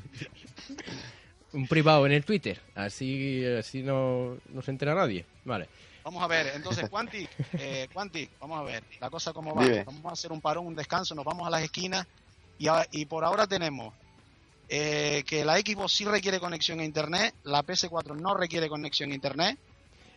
Un 1.53 1.67
privado 1.69 2.07
en 2.07 2.13
el 2.13 2.25
Twitter. 2.25 2.61
Así, 2.75 3.45
así 3.45 3.83
no, 3.83 4.39
no 4.49 4.63
se 4.63 4.71
entera 4.71 4.95
nadie. 4.95 5.25
Vale. 5.45 5.69
Vamos 6.05 6.23
a 6.23 6.27
ver, 6.27 6.49
entonces, 6.57 6.89
Quanti, 6.89 7.29
eh, 7.59 7.87
Quanti, 7.93 8.29
vamos 8.41 8.59
a 8.59 8.63
ver, 8.65 8.83
la 9.01 9.09
cosa 9.09 9.33
cómo 9.33 9.55
va. 9.55 9.63
Dime. 9.63 9.85
Vamos 9.85 10.05
a 10.07 10.13
hacer 10.15 10.33
un 10.33 10.41
parón, 10.41 10.67
un 10.67 10.75
descanso, 10.75 11.15
nos 11.15 11.25
vamos 11.25 11.47
a 11.47 11.51
las 11.51 11.63
esquinas 11.63 12.07
y, 12.59 12.67
a- 12.67 12.89
y 12.91 13.05
por 13.07 13.23
ahora 13.25 13.47
tenemos 13.47 13.95
eh, 14.75 15.23
que 15.27 15.45
la 15.45 15.59
Xbox 15.59 15.93
sí 15.93 16.05
requiere 16.07 16.41
conexión 16.41 16.81
a 16.81 16.85
Internet, 16.85 17.35
la 17.45 17.63
PS4 17.63 18.17
no 18.19 18.35
requiere 18.35 18.69
conexión 18.69 19.11
a 19.11 19.15
Internet. 19.15 19.59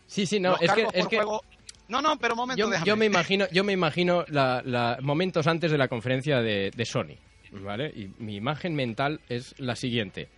Sí, 0.08 0.26
sí, 0.26 0.40
no, 0.40 0.52
los 0.52 0.62
es 0.62 0.70
que, 0.72 0.76
cargos 0.84 0.94
es 0.96 1.02
por 1.02 1.10
que 1.10 1.16
juego- 1.18 1.42
No, 1.90 2.02
no, 2.02 2.18
pero 2.18 2.34
un 2.36 2.38
momento, 2.38 2.60
yo, 2.60 2.70
déjame. 2.70 2.88
yo 2.88 2.96
me 2.96 3.06
imagino, 3.06 3.46
yo 3.52 3.64
me 3.64 3.74
imagino 3.74 4.24
la, 4.30 4.62
la- 4.64 4.98
momentos 5.02 5.46
antes 5.48 5.72
de 5.72 5.78
la 5.78 5.88
conferencia 5.88 6.42
de, 6.42 6.72
de 6.76 6.86
Sony, 6.86 7.16
¿vale? 7.52 7.92
Y 7.96 8.10
mi 8.24 8.36
imagen 8.38 8.74
mental 8.76 9.20
es 9.30 9.54
la 9.60 9.76
siguiente. 9.76 10.30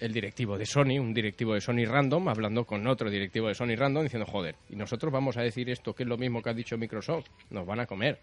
El 0.00 0.12
directivo 0.12 0.56
de 0.56 0.64
Sony, 0.64 0.98
un 1.00 1.12
directivo 1.12 1.54
de 1.54 1.60
Sony 1.60 1.84
random, 1.86 2.28
hablando 2.28 2.64
con 2.64 2.86
otro 2.86 3.10
directivo 3.10 3.48
de 3.48 3.54
Sony 3.54 3.74
random, 3.76 4.04
diciendo, 4.04 4.26
joder, 4.26 4.54
y 4.70 4.76
nosotros 4.76 5.12
vamos 5.12 5.36
a 5.36 5.42
decir 5.42 5.68
esto 5.70 5.92
que 5.94 6.04
es 6.04 6.08
lo 6.08 6.16
mismo 6.16 6.40
que 6.42 6.50
ha 6.50 6.54
dicho 6.54 6.78
Microsoft, 6.78 7.26
nos 7.50 7.66
van 7.66 7.80
a 7.80 7.86
comer. 7.86 8.20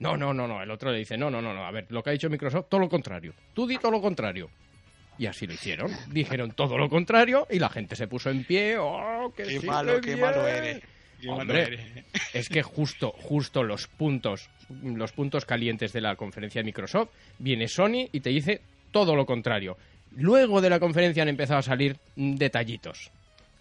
No, 0.00 0.16
no, 0.16 0.32
no, 0.32 0.46
no, 0.46 0.62
el 0.62 0.70
otro 0.70 0.92
le 0.92 0.98
dice, 0.98 1.16
no, 1.16 1.30
no, 1.30 1.42
no, 1.42 1.52
no, 1.52 1.64
a 1.64 1.70
ver, 1.72 1.86
lo 1.90 2.02
que 2.02 2.10
ha 2.10 2.12
dicho 2.12 2.30
Microsoft, 2.30 2.66
todo 2.68 2.80
lo 2.80 2.88
contrario. 2.88 3.34
Tú 3.52 3.66
di 3.66 3.78
todo 3.78 3.90
lo 3.92 4.00
contrario. 4.00 4.48
Y 5.18 5.26
así 5.26 5.46
lo 5.48 5.54
hicieron. 5.54 5.90
Dijeron 6.12 6.52
todo 6.52 6.78
lo 6.78 6.88
contrario 6.88 7.46
y 7.50 7.58
la 7.58 7.68
gente 7.68 7.96
se 7.96 8.06
puso 8.06 8.30
en 8.30 8.44
pie. 8.44 8.76
¡Oh, 8.78 9.32
Qué 9.36 9.44
sí, 9.58 9.66
malo, 9.66 10.00
qué 10.00 10.14
bien! 10.14 10.20
malo 10.20 10.46
eres. 10.46 10.80
Qué 11.20 11.26
malo 11.26 11.40
Hombre, 11.40 11.62
eres. 11.64 12.04
es 12.32 12.48
que 12.48 12.62
justo, 12.62 13.10
justo 13.10 13.64
los 13.64 13.88
puntos, 13.88 14.48
los 14.82 15.10
puntos 15.10 15.44
calientes 15.44 15.92
de 15.92 16.00
la 16.00 16.14
conferencia 16.14 16.60
de 16.60 16.66
Microsoft, 16.66 17.08
viene 17.40 17.66
Sony 17.66 18.08
y 18.12 18.20
te 18.20 18.30
dice 18.30 18.60
todo 18.92 19.16
lo 19.16 19.26
contrario. 19.26 19.76
Luego 20.12 20.60
de 20.60 20.70
la 20.70 20.78
conferencia 20.78 21.24
han 21.24 21.28
empezado 21.28 21.58
a 21.58 21.62
salir 21.62 21.96
detallitos. 22.14 23.10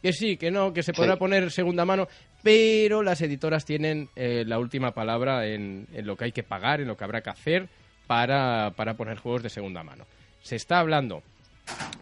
Que 0.02 0.14
sí, 0.14 0.38
que 0.38 0.52
no, 0.52 0.74
que 0.74 0.84
se 0.84 0.94
podrá 0.94 1.14
Sí. 1.14 1.20
poner 1.20 1.52
segunda 1.52 1.86
mano, 1.86 2.08
pero 2.44 3.02
las 3.04 3.22
editoras 3.22 3.66
tienen 3.66 4.10
eh, 4.16 4.44
la 4.46 4.60
última 4.60 4.92
palabra 4.92 5.48
en, 5.48 5.88
en 5.94 6.06
lo 6.06 6.16
que 6.16 6.26
hay 6.26 6.32
que 6.32 6.44
pagar, 6.44 6.82
en 6.82 6.88
lo 6.88 6.96
que 6.98 7.04
habrá 7.04 7.22
que 7.22 7.30
hacer 7.32 7.68
para, 8.06 8.72
para 8.76 8.94
poner 8.96 9.18
juegos 9.18 9.44
de 9.44 9.50
segunda 9.50 9.84
mano. 9.84 10.06
Se 10.42 10.56
está 10.56 10.80
hablando 10.80 11.24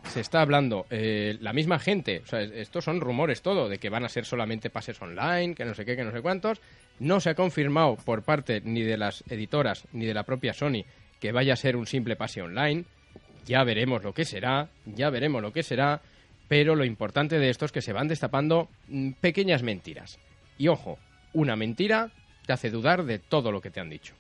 se 0.10 0.19
está 0.21 0.41
hablando 0.41 0.86
eh, 0.91 1.38
la 1.41 1.51
misma 1.53 1.79
gente, 1.79 2.21
o 2.23 2.27
sea, 2.27 2.41
estos 2.41 2.86
son 2.86 3.01
rumores 3.01 3.41
todo, 3.41 3.67
de 3.67 3.79
que 3.79 3.89
van 3.89 4.05
a 4.05 4.10
ser 4.10 4.23
solamente 4.23 4.69
pases 4.69 5.01
online, 5.01 5.55
que 5.55 5.65
no 5.65 5.73
sé 5.73 5.84
qué, 5.86 5.95
que 5.95 6.03
no 6.03 6.12
sé 6.12 6.21
cuántos. 6.21 6.62
No 6.99 7.19
se 7.19 7.31
ha 7.31 7.36
confirmado 7.36 7.95
por 7.97 8.21
parte 8.21 8.62
ni 8.63 8.84
de 8.84 8.95
las 8.97 9.23
editoras 9.29 9.86
ni 9.91 10.05
de 10.05 10.13
la 10.13 10.23
propia 10.23 10.53
Sony 10.53 10.84
que 11.19 11.31
vaya 11.31 11.53
a 11.53 11.58
ser 11.58 11.75
un 11.75 11.88
simple 11.88 12.15
pase 12.15 12.41
online. 12.43 12.86
Ya 13.45 13.63
veremos 13.63 14.03
lo 14.03 14.13
que 14.13 14.23
será, 14.23 14.69
ya 14.86 15.10
veremos 15.10 15.41
lo 15.41 15.51
que 15.51 15.63
será, 15.63 15.99
pero 16.47 16.75
lo 16.75 16.86
importante 16.86 17.39
de 17.39 17.49
esto 17.49 17.65
es 17.65 17.71
que 17.71 17.81
se 17.81 17.93
van 17.93 18.08
destapando 18.08 18.69
mm, 18.88 19.12
pequeñas 19.13 19.63
mentiras. 19.63 20.19
Y 20.58 20.67
ojo, 20.67 20.97
una 21.34 21.55
mentira 21.55 22.12
te 22.45 22.53
hace 22.53 22.69
dudar 22.69 23.03
de 23.05 23.19
todo 23.19 23.51
lo 23.51 23.62
que 23.62 23.71
te 23.71 23.79
han 23.79 23.89
dicho. 23.89 24.13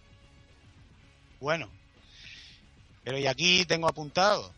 Bueno, 1.39 1.69
pero 3.03 3.17
y 3.19 3.27
aquí 3.27 3.65
tengo 3.65 3.87
apuntado 3.87 4.51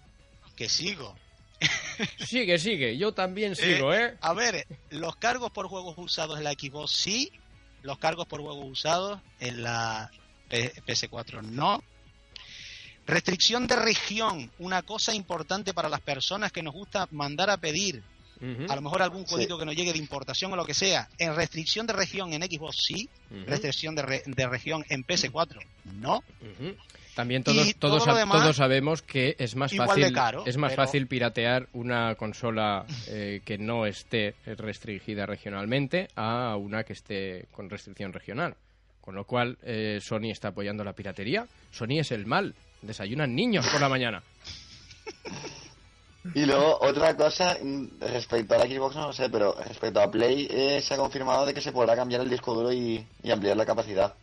que 0.56 0.70
sigo. 0.70 1.16
Sigue, 2.20 2.60
sigue, 2.60 2.98
yo 2.98 3.12
también 3.12 3.56
sigo, 3.56 3.92
¿eh? 3.94 4.16
A 4.22 4.34
ver, 4.34 4.68
los 4.92 5.16
cargos 5.16 5.50
por 5.52 5.68
juegos 5.68 5.96
usados 5.98 6.38
en 6.38 6.44
la 6.44 6.52
Xbox 6.52 6.92
sí, 6.92 7.32
los 7.82 7.98
cargos 7.98 8.28
por 8.28 8.42
juegos 8.42 8.66
usados 8.70 9.20
en 9.40 9.64
la 9.64 10.12
P- 10.50 10.72
PS4 10.86 11.42
no. 11.42 11.84
Restricción 13.08 13.68
de 13.68 13.76
región, 13.78 14.52
una 14.60 14.82
cosa 14.84 15.14
importante 15.16 15.74
para 15.74 15.88
las 15.90 16.02
personas 16.02 16.52
que 16.52 16.62
nos 16.62 16.74
gusta 16.74 17.08
mandar 17.12 17.50
a 17.50 17.58
pedir, 17.58 18.04
a 18.70 18.76
lo 18.76 18.82
mejor 18.82 19.02
algún 19.02 19.26
Sí. 19.26 19.34
código 19.34 19.58
que 19.58 19.66
nos 19.66 19.76
llegue 19.76 19.94
de 19.94 19.98
importación 19.98 20.52
o 20.54 20.56
lo 20.56 20.66
que 20.66 20.74
sea. 20.76 21.08
En 21.18 21.36
restricción 21.36 21.88
de 21.88 21.94
región 21.94 22.34
en 22.34 22.44
Xbox 22.44 22.76
sí, 22.86 23.10
restricción 23.48 23.96
de, 23.96 24.02
re- 24.04 24.24
de 24.26 24.48
región 24.48 24.86
en 24.90 25.04
PS4 25.06 25.60
no. 25.86 26.22
También 27.16 27.42
todos, 27.44 27.74
todos, 27.80 28.04
todo 28.04 28.06
lo 28.06 28.14
sab- 28.14 28.18
demás, 28.20 28.42
todos 28.44 28.56
sabemos 28.58 29.02
que 29.02 29.36
es 29.40 29.56
más 29.56 29.74
fácil 29.76 30.14
caro, 30.14 30.44
es 30.46 30.56
más 30.58 30.74
pero- 30.74 30.84
fácil 30.84 31.08
piratear 31.08 31.68
una 31.74 32.14
consola 32.14 32.86
eh, 33.08 33.42
que 33.44 33.58
no 33.58 33.88
esté 33.88 34.36
restringida 34.46 35.26
regionalmente 35.26 36.10
a 36.16 36.56
una 36.58 36.84
que 36.84 36.94
esté 36.94 37.46
con 37.52 37.70
restricción 37.72 38.14
regional. 38.14 38.56
Con 39.02 39.16
lo 39.16 39.24
cual, 39.24 39.58
eh, 39.64 40.00
Sony 40.02 40.30
está 40.32 40.50
apoyando 40.50 40.84
la 40.84 40.92
piratería. 40.94 41.48
Sony 41.72 42.00
es 42.02 42.12
el 42.12 42.26
mal. 42.26 42.54
Desayunan 42.82 43.34
niños 43.36 43.66
por 43.68 43.82
la 43.82 43.90
mañana. 43.90 44.24
Y 46.34 46.46
luego, 46.46 46.78
otra 46.82 47.16
cosa, 47.16 47.58
respecto 48.02 48.56
a 48.56 48.58
la 48.58 48.66
Xbox, 48.66 48.96
no 48.98 49.08
lo 49.08 49.14
sé, 49.14 49.30
pero 49.30 49.56
respecto 49.66 50.02
a 50.02 50.12
Play, 50.12 50.48
eh, 50.52 50.82
se 50.82 50.94
ha 50.94 50.98
confirmado 50.98 51.46
de 51.46 51.54
que 51.54 51.62
se 51.62 51.72
podrá 51.72 51.96
cambiar 51.96 52.20
el 52.22 52.30
disco 52.30 52.54
duro 52.54 52.72
y, 52.74 53.06
y 53.24 53.32
ampliar 53.32 53.56
la 53.56 53.66
capacidad. 53.66 54.14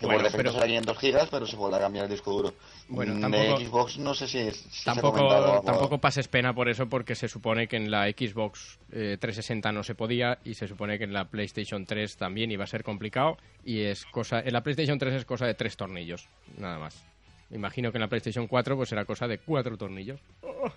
Que 0.00 0.06
Bueno, 0.06 0.22
por 0.22 0.24
defecto 0.32 0.42
pero- 0.44 0.52
será 0.54 0.66
500 0.66 0.98
gigas, 0.98 1.28
pero 1.30 1.46
se 1.46 1.56
podrá 1.56 1.78
cambiar 1.78 2.06
el 2.06 2.10
disco 2.10 2.32
duro. 2.32 2.54
Bueno, 2.88 3.14
Mm, 3.14 3.20
tampoco- 3.20 3.58
De 3.58 3.66
Xbox 3.66 3.98
no 3.98 4.14
sé 4.14 4.26
si, 4.26 4.50
si 4.50 4.68
se 4.70 4.90
ha 4.90 4.94
Tampoco, 4.94 5.62
tampoco 5.64 5.98
pases 5.98 6.28
pena 6.28 6.54
por 6.54 6.70
eso, 6.70 6.88
porque 6.88 7.14
se 7.14 7.28
supone 7.28 7.68
que 7.68 7.76
en 7.76 7.90
la 7.90 8.06
Xbox 8.08 8.78
eh, 8.90 9.18
360 9.20 9.70
no 9.70 9.82
se 9.82 9.94
podía 9.94 10.38
y 10.44 10.54
se 10.54 10.66
supone 10.66 10.96
que 10.96 11.04
en 11.04 11.12
la 11.12 11.26
PlayStation 11.26 11.84
3 11.84 12.16
también 12.16 12.50
iba 12.50 12.64
a 12.64 12.66
ser 12.66 12.82
complicado. 12.82 13.36
Y 13.64 13.82
es 13.82 14.06
cosa. 14.06 14.40
En 14.40 14.54
la 14.54 14.62
PlayStation 14.62 14.98
3 14.98 15.12
es 15.14 15.24
cosa 15.26 15.46
de 15.46 15.54
tres 15.54 15.76
tornillos, 15.76 16.26
nada 16.56 16.78
más. 16.78 17.04
Imagino 17.50 17.90
que 17.92 17.98
en 17.98 18.02
la 18.02 18.08
PlayStation 18.08 18.46
4 18.46 18.76
pues 18.76 18.88
será 18.88 19.04
cosa 19.04 19.26
de 19.28 19.38
cuatro 19.38 19.76
tornillos. 19.76 20.20
Oh, 20.42 20.72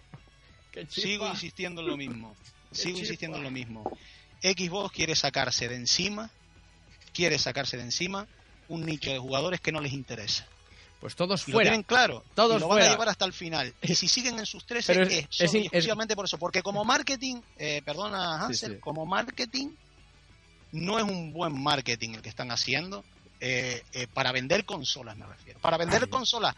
¡Qué 0.72 0.86
Sigo 0.90 1.28
insistiendo 1.28 1.82
en 1.82 1.88
lo 1.88 1.98
mismo. 1.98 2.36
Sigo 2.72 3.00
insistiendo 3.00 3.38
en 3.38 3.44
lo 3.44 3.52
mismo. 3.52 3.84
Xbox 4.42 4.94
quiere 4.94 5.16
sacarse 5.16 5.68
de 5.68 5.76
encima, 5.76 6.30
quiere 7.14 7.40
sacarse 7.40 7.78
de 7.78 7.84
encima 7.84 8.28
un 8.68 8.86
nicho 8.86 9.10
de 9.12 9.18
jugadores 9.18 9.62
que 9.62 9.72
no 9.72 9.80
les 9.82 9.94
interesa. 9.94 10.46
Pues 11.00 11.16
todos 11.16 11.48
Y 11.48 11.52
lo 11.52 11.58
fuera. 11.58 11.70
tienen 11.70 11.84
claro. 11.84 12.24
Todos 12.36 12.58
y 12.58 12.60
lo 12.60 12.68
van 12.68 12.78
fuera. 12.80 12.88
a 12.88 12.92
llevar 12.94 13.10
hasta 13.10 13.26
el 13.26 13.34
final. 13.34 13.74
Y 13.82 13.96
si 13.96 14.08
siguen 14.08 14.38
en 14.40 14.46
sus 14.46 14.66
tres 14.66 14.86
Pero 14.88 15.04
es, 15.04 15.14
es- 15.14 15.26
es 15.30 15.42
es- 15.42 15.56
exclusivamente 15.56 16.16
por 16.16 16.26
eso. 16.26 16.38
Porque 16.38 16.62
como 16.64 16.84
marketing, 16.84 17.42
eh, 17.58 17.82
perdona 17.86 18.44
Hansel, 18.44 18.74
sí. 18.74 18.80
como 18.80 19.06
marketing, 19.06 19.70
no 20.72 20.98
es 20.98 21.04
un 21.06 21.32
buen 21.34 21.54
marketing 21.60 22.16
el 22.16 22.22
que 22.22 22.30
están 22.30 22.52
haciendo 22.52 23.06
eh, 23.40 23.84
eh, 23.94 24.08
para 24.14 24.32
vender 24.32 24.66
consolas, 24.66 25.18
me 25.18 25.26
refiero. 25.26 25.60
Para 25.60 25.78
vender 25.78 26.10
consolas 26.10 26.56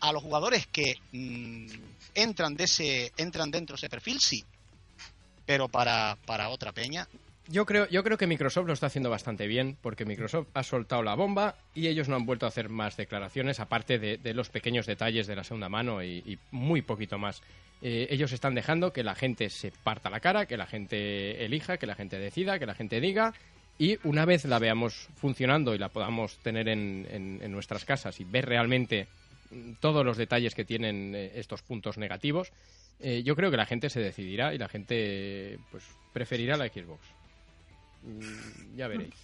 a 0.00 0.12
los 0.12 0.22
jugadores 0.22 0.66
que 0.66 0.96
mm, 1.12 1.66
entran 2.14 2.54
de 2.56 2.64
ese 2.64 3.12
entran 3.16 3.50
dentro 3.50 3.74
de 3.74 3.78
ese 3.78 3.88
perfil, 3.88 4.18
sí. 4.20 4.44
Pero 5.46 5.68
para, 5.68 6.16
para 6.26 6.48
otra 6.48 6.72
peña, 6.72 7.06
Yo 7.48 7.66
creo, 7.66 7.88
yo 7.88 8.02
creo 8.04 8.16
que 8.16 8.26
Microsoft 8.28 8.66
lo 8.66 8.72
está 8.72 8.86
haciendo 8.86 9.10
bastante 9.10 9.46
bien, 9.48 9.76
porque 9.82 10.04
Microsoft 10.04 10.46
ha 10.54 10.62
soltado 10.62 11.02
la 11.02 11.14
bomba 11.16 11.56
y 11.74 11.88
ellos 11.88 12.08
no 12.08 12.14
han 12.16 12.24
vuelto 12.24 12.46
a 12.46 12.48
hacer 12.48 12.68
más 12.68 12.96
declaraciones, 12.96 13.58
aparte 13.58 13.98
de, 13.98 14.16
de 14.16 14.34
los 14.34 14.48
pequeños 14.48 14.86
detalles 14.86 15.26
de 15.26 15.34
la 15.36 15.42
segunda 15.44 15.68
mano 15.68 16.02
y, 16.02 16.18
y 16.24 16.38
muy 16.52 16.82
poquito 16.82 17.18
más. 17.18 17.42
Eh, 17.82 18.06
ellos 18.10 18.32
están 18.32 18.54
dejando 18.54 18.92
que 18.92 19.02
la 19.02 19.16
gente 19.16 19.50
se 19.50 19.72
parta 19.72 20.08
la 20.08 20.20
cara, 20.20 20.46
que 20.46 20.56
la 20.56 20.66
gente 20.66 21.44
elija, 21.44 21.78
que 21.78 21.86
la 21.86 21.96
gente 21.96 22.16
decida, 22.16 22.60
que 22.60 22.66
la 22.66 22.74
gente 22.74 23.00
diga. 23.00 23.34
Y 23.78 23.98
una 24.04 24.24
vez 24.24 24.44
la 24.44 24.58
veamos 24.58 25.08
funcionando 25.16 25.74
y 25.74 25.78
la 25.78 25.88
podamos 25.88 26.36
tener 26.38 26.68
en, 26.68 27.06
en- 27.10 27.40
en 27.42 27.52
nuestras 27.52 27.84
casas 27.84 28.20
y 28.20 28.24
ver 28.24 28.46
realmente 28.46 29.08
mm, 29.50 29.72
todos 29.80 30.04
los 30.04 30.16
detalles 30.16 30.54
que 30.54 30.64
tienen 30.64 31.14
eh, 31.14 31.32
estos 31.34 31.62
puntos 31.62 31.98
negativos, 31.98 32.52
eh, 33.00 33.22
yo 33.24 33.34
creo 33.34 33.50
que 33.50 33.56
la 33.56 33.66
gente 33.66 33.90
se 33.90 34.00
decidirá 34.00 34.54
y 34.54 34.58
la 34.58 34.68
gente 34.68 35.58
pues 35.70 35.84
preferirá 36.12 36.56
la 36.56 36.68
Xbox. 36.68 37.00
Mm, 38.04 38.76
Ya 38.76 38.88
veréis. 38.88 39.14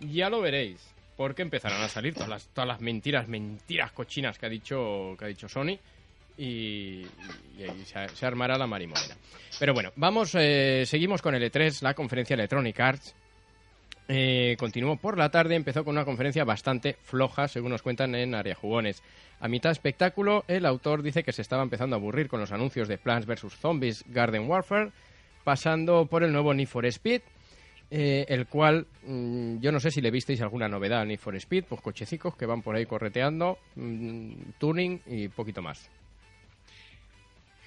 Ya 0.00 0.30
lo 0.30 0.40
veréis. 0.40 0.78
Porque 1.16 1.42
empezarán 1.42 1.82
a 1.82 1.88
salir 1.88 2.14
todas 2.14 2.28
las, 2.30 2.46
todas 2.48 2.66
las 2.68 2.80
mentiras, 2.80 3.28
mentiras 3.28 3.92
cochinas 3.92 4.38
que 4.38 4.46
ha 4.46 4.48
dicho, 4.48 5.14
que 5.18 5.24
ha 5.26 5.28
dicho 5.28 5.48
Sony. 5.50 5.78
Y, 6.38 7.04
ahí 7.58 7.84
se, 7.84 8.08
se 8.08 8.24
armará 8.26 8.56
la 8.56 8.66
marimorena. 8.66 9.14
Pero 9.58 9.74
bueno, 9.74 9.92
vamos, 9.96 10.34
eh, 10.38 10.84
seguimos 10.86 11.20
con 11.20 11.34
el 11.34 11.42
E3, 11.42 11.82
la 11.82 11.92
conferencia 11.92 12.32
Electronic 12.34 12.80
Arts. 12.80 13.14
Eh, 14.12 14.56
continuó 14.58 14.96
por 14.96 15.16
la 15.16 15.30
tarde, 15.30 15.54
empezó 15.54 15.84
con 15.84 15.94
una 15.94 16.04
conferencia 16.04 16.42
bastante 16.42 16.96
floja, 17.00 17.46
según 17.46 17.70
nos 17.70 17.82
cuentan 17.82 18.16
en 18.16 18.34
Área 18.34 18.56
Jugones. 18.56 19.04
A 19.38 19.46
mitad 19.46 19.70
espectáculo, 19.70 20.42
el 20.48 20.66
autor 20.66 21.04
dice 21.04 21.22
que 21.22 21.30
se 21.30 21.42
estaba 21.42 21.62
empezando 21.62 21.94
a 21.94 22.00
aburrir 22.00 22.26
con 22.26 22.40
los 22.40 22.50
anuncios 22.50 22.88
de 22.88 22.98
Plants 22.98 23.24
vs. 23.24 23.54
Zombies 23.54 24.04
Garden 24.08 24.50
Warfare, 24.50 24.90
pasando 25.44 26.06
por 26.06 26.24
el 26.24 26.32
nuevo 26.32 26.52
Need 26.52 26.66
for 26.66 26.84
Speed, 26.86 27.20
eh, 27.92 28.26
el 28.28 28.48
cual 28.48 28.88
mm, 29.06 29.60
yo 29.60 29.70
no 29.70 29.78
sé 29.78 29.92
si 29.92 30.00
le 30.00 30.10
visteis 30.10 30.40
alguna 30.40 30.66
novedad 30.66 31.02
al 31.02 31.06
Need 31.06 31.20
for 31.20 31.36
Speed, 31.36 31.66
pues 31.68 31.80
cochecicos 31.80 32.34
que 32.34 32.46
van 32.46 32.62
por 32.62 32.74
ahí 32.74 32.86
correteando, 32.86 33.58
mm, 33.76 34.32
tuning 34.58 35.02
y 35.06 35.28
poquito 35.28 35.62
más. 35.62 35.88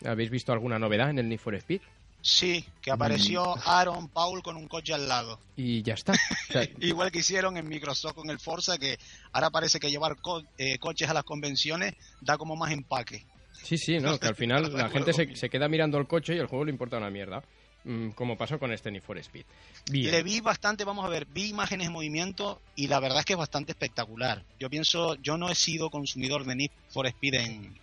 ¿Habéis 0.05 0.29
visto 0.29 0.51
alguna 0.51 0.77
novedad 0.77 1.09
en 1.09 1.19
el 1.19 1.29
Need 1.29 1.39
for 1.39 1.55
Speed? 1.55 1.79
Sí, 2.23 2.65
que 2.81 2.89
apareció 2.89 3.53
Aaron 3.67 4.07
Paul 4.09 4.41
con 4.41 4.55
un 4.57 4.67
coche 4.67 4.93
al 4.93 5.07
lado. 5.07 5.39
Y 5.55 5.83
ya 5.83 5.93
está. 5.93 6.13
O 6.13 6.51
sea, 6.53 6.67
Igual 6.79 7.11
que 7.11 7.19
hicieron 7.19 7.57
en 7.57 7.67
Microsoft 7.67 8.15
con 8.15 8.29
el 8.31 8.39
Forza, 8.39 8.77
que 8.79 8.97
ahora 9.33 9.51
parece 9.51 9.79
que 9.79 9.91
llevar 9.91 10.15
co- 10.21 10.41
eh, 10.57 10.79
coches 10.79 11.09
a 11.09 11.13
las 11.13 11.23
convenciones 11.25 11.93
da 12.21 12.37
como 12.37 12.55
más 12.55 12.71
empaque. 12.71 13.25
Sí, 13.61 13.77
sí, 13.77 13.99
no, 13.99 14.17
que 14.19 14.27
al 14.27 14.35
final 14.35 14.73
la 14.75 14.89
gente 14.89 15.13
se, 15.13 15.35
se 15.35 15.49
queda 15.49 15.67
mirando 15.67 15.97
el 15.99 16.07
coche 16.07 16.33
y 16.35 16.39
el 16.39 16.47
juego 16.47 16.65
le 16.65 16.71
importa 16.71 16.97
una 16.97 17.09
mierda. 17.11 17.43
Mm, 17.85 18.11
Como 18.11 18.37
pasó 18.37 18.57
con 18.59 18.71
este 18.71 18.89
Need 18.91 19.03
for 19.03 19.17
Speed. 19.17 19.43
Bien. 19.91 20.09
Le 20.09 20.23
vi 20.23 20.39
bastante, 20.39 20.85
vamos 20.85 21.03
a 21.05 21.09
ver, 21.09 21.25
vi 21.25 21.49
imágenes 21.49 21.87
en 21.87 21.91
movimiento 21.93 22.61
y 22.77 22.87
la 22.87 23.01
verdad 23.01 23.19
es 23.19 23.25
que 23.25 23.33
es 23.33 23.39
bastante 23.39 23.73
espectacular. 23.73 24.41
Yo 24.57 24.69
pienso, 24.69 25.15
yo 25.15 25.37
no 25.37 25.49
he 25.49 25.55
sido 25.55 25.89
consumidor 25.89 26.45
de 26.45 26.55
Need 26.55 26.71
for 26.87 27.05
Speed 27.07 27.33
en, 27.33 27.77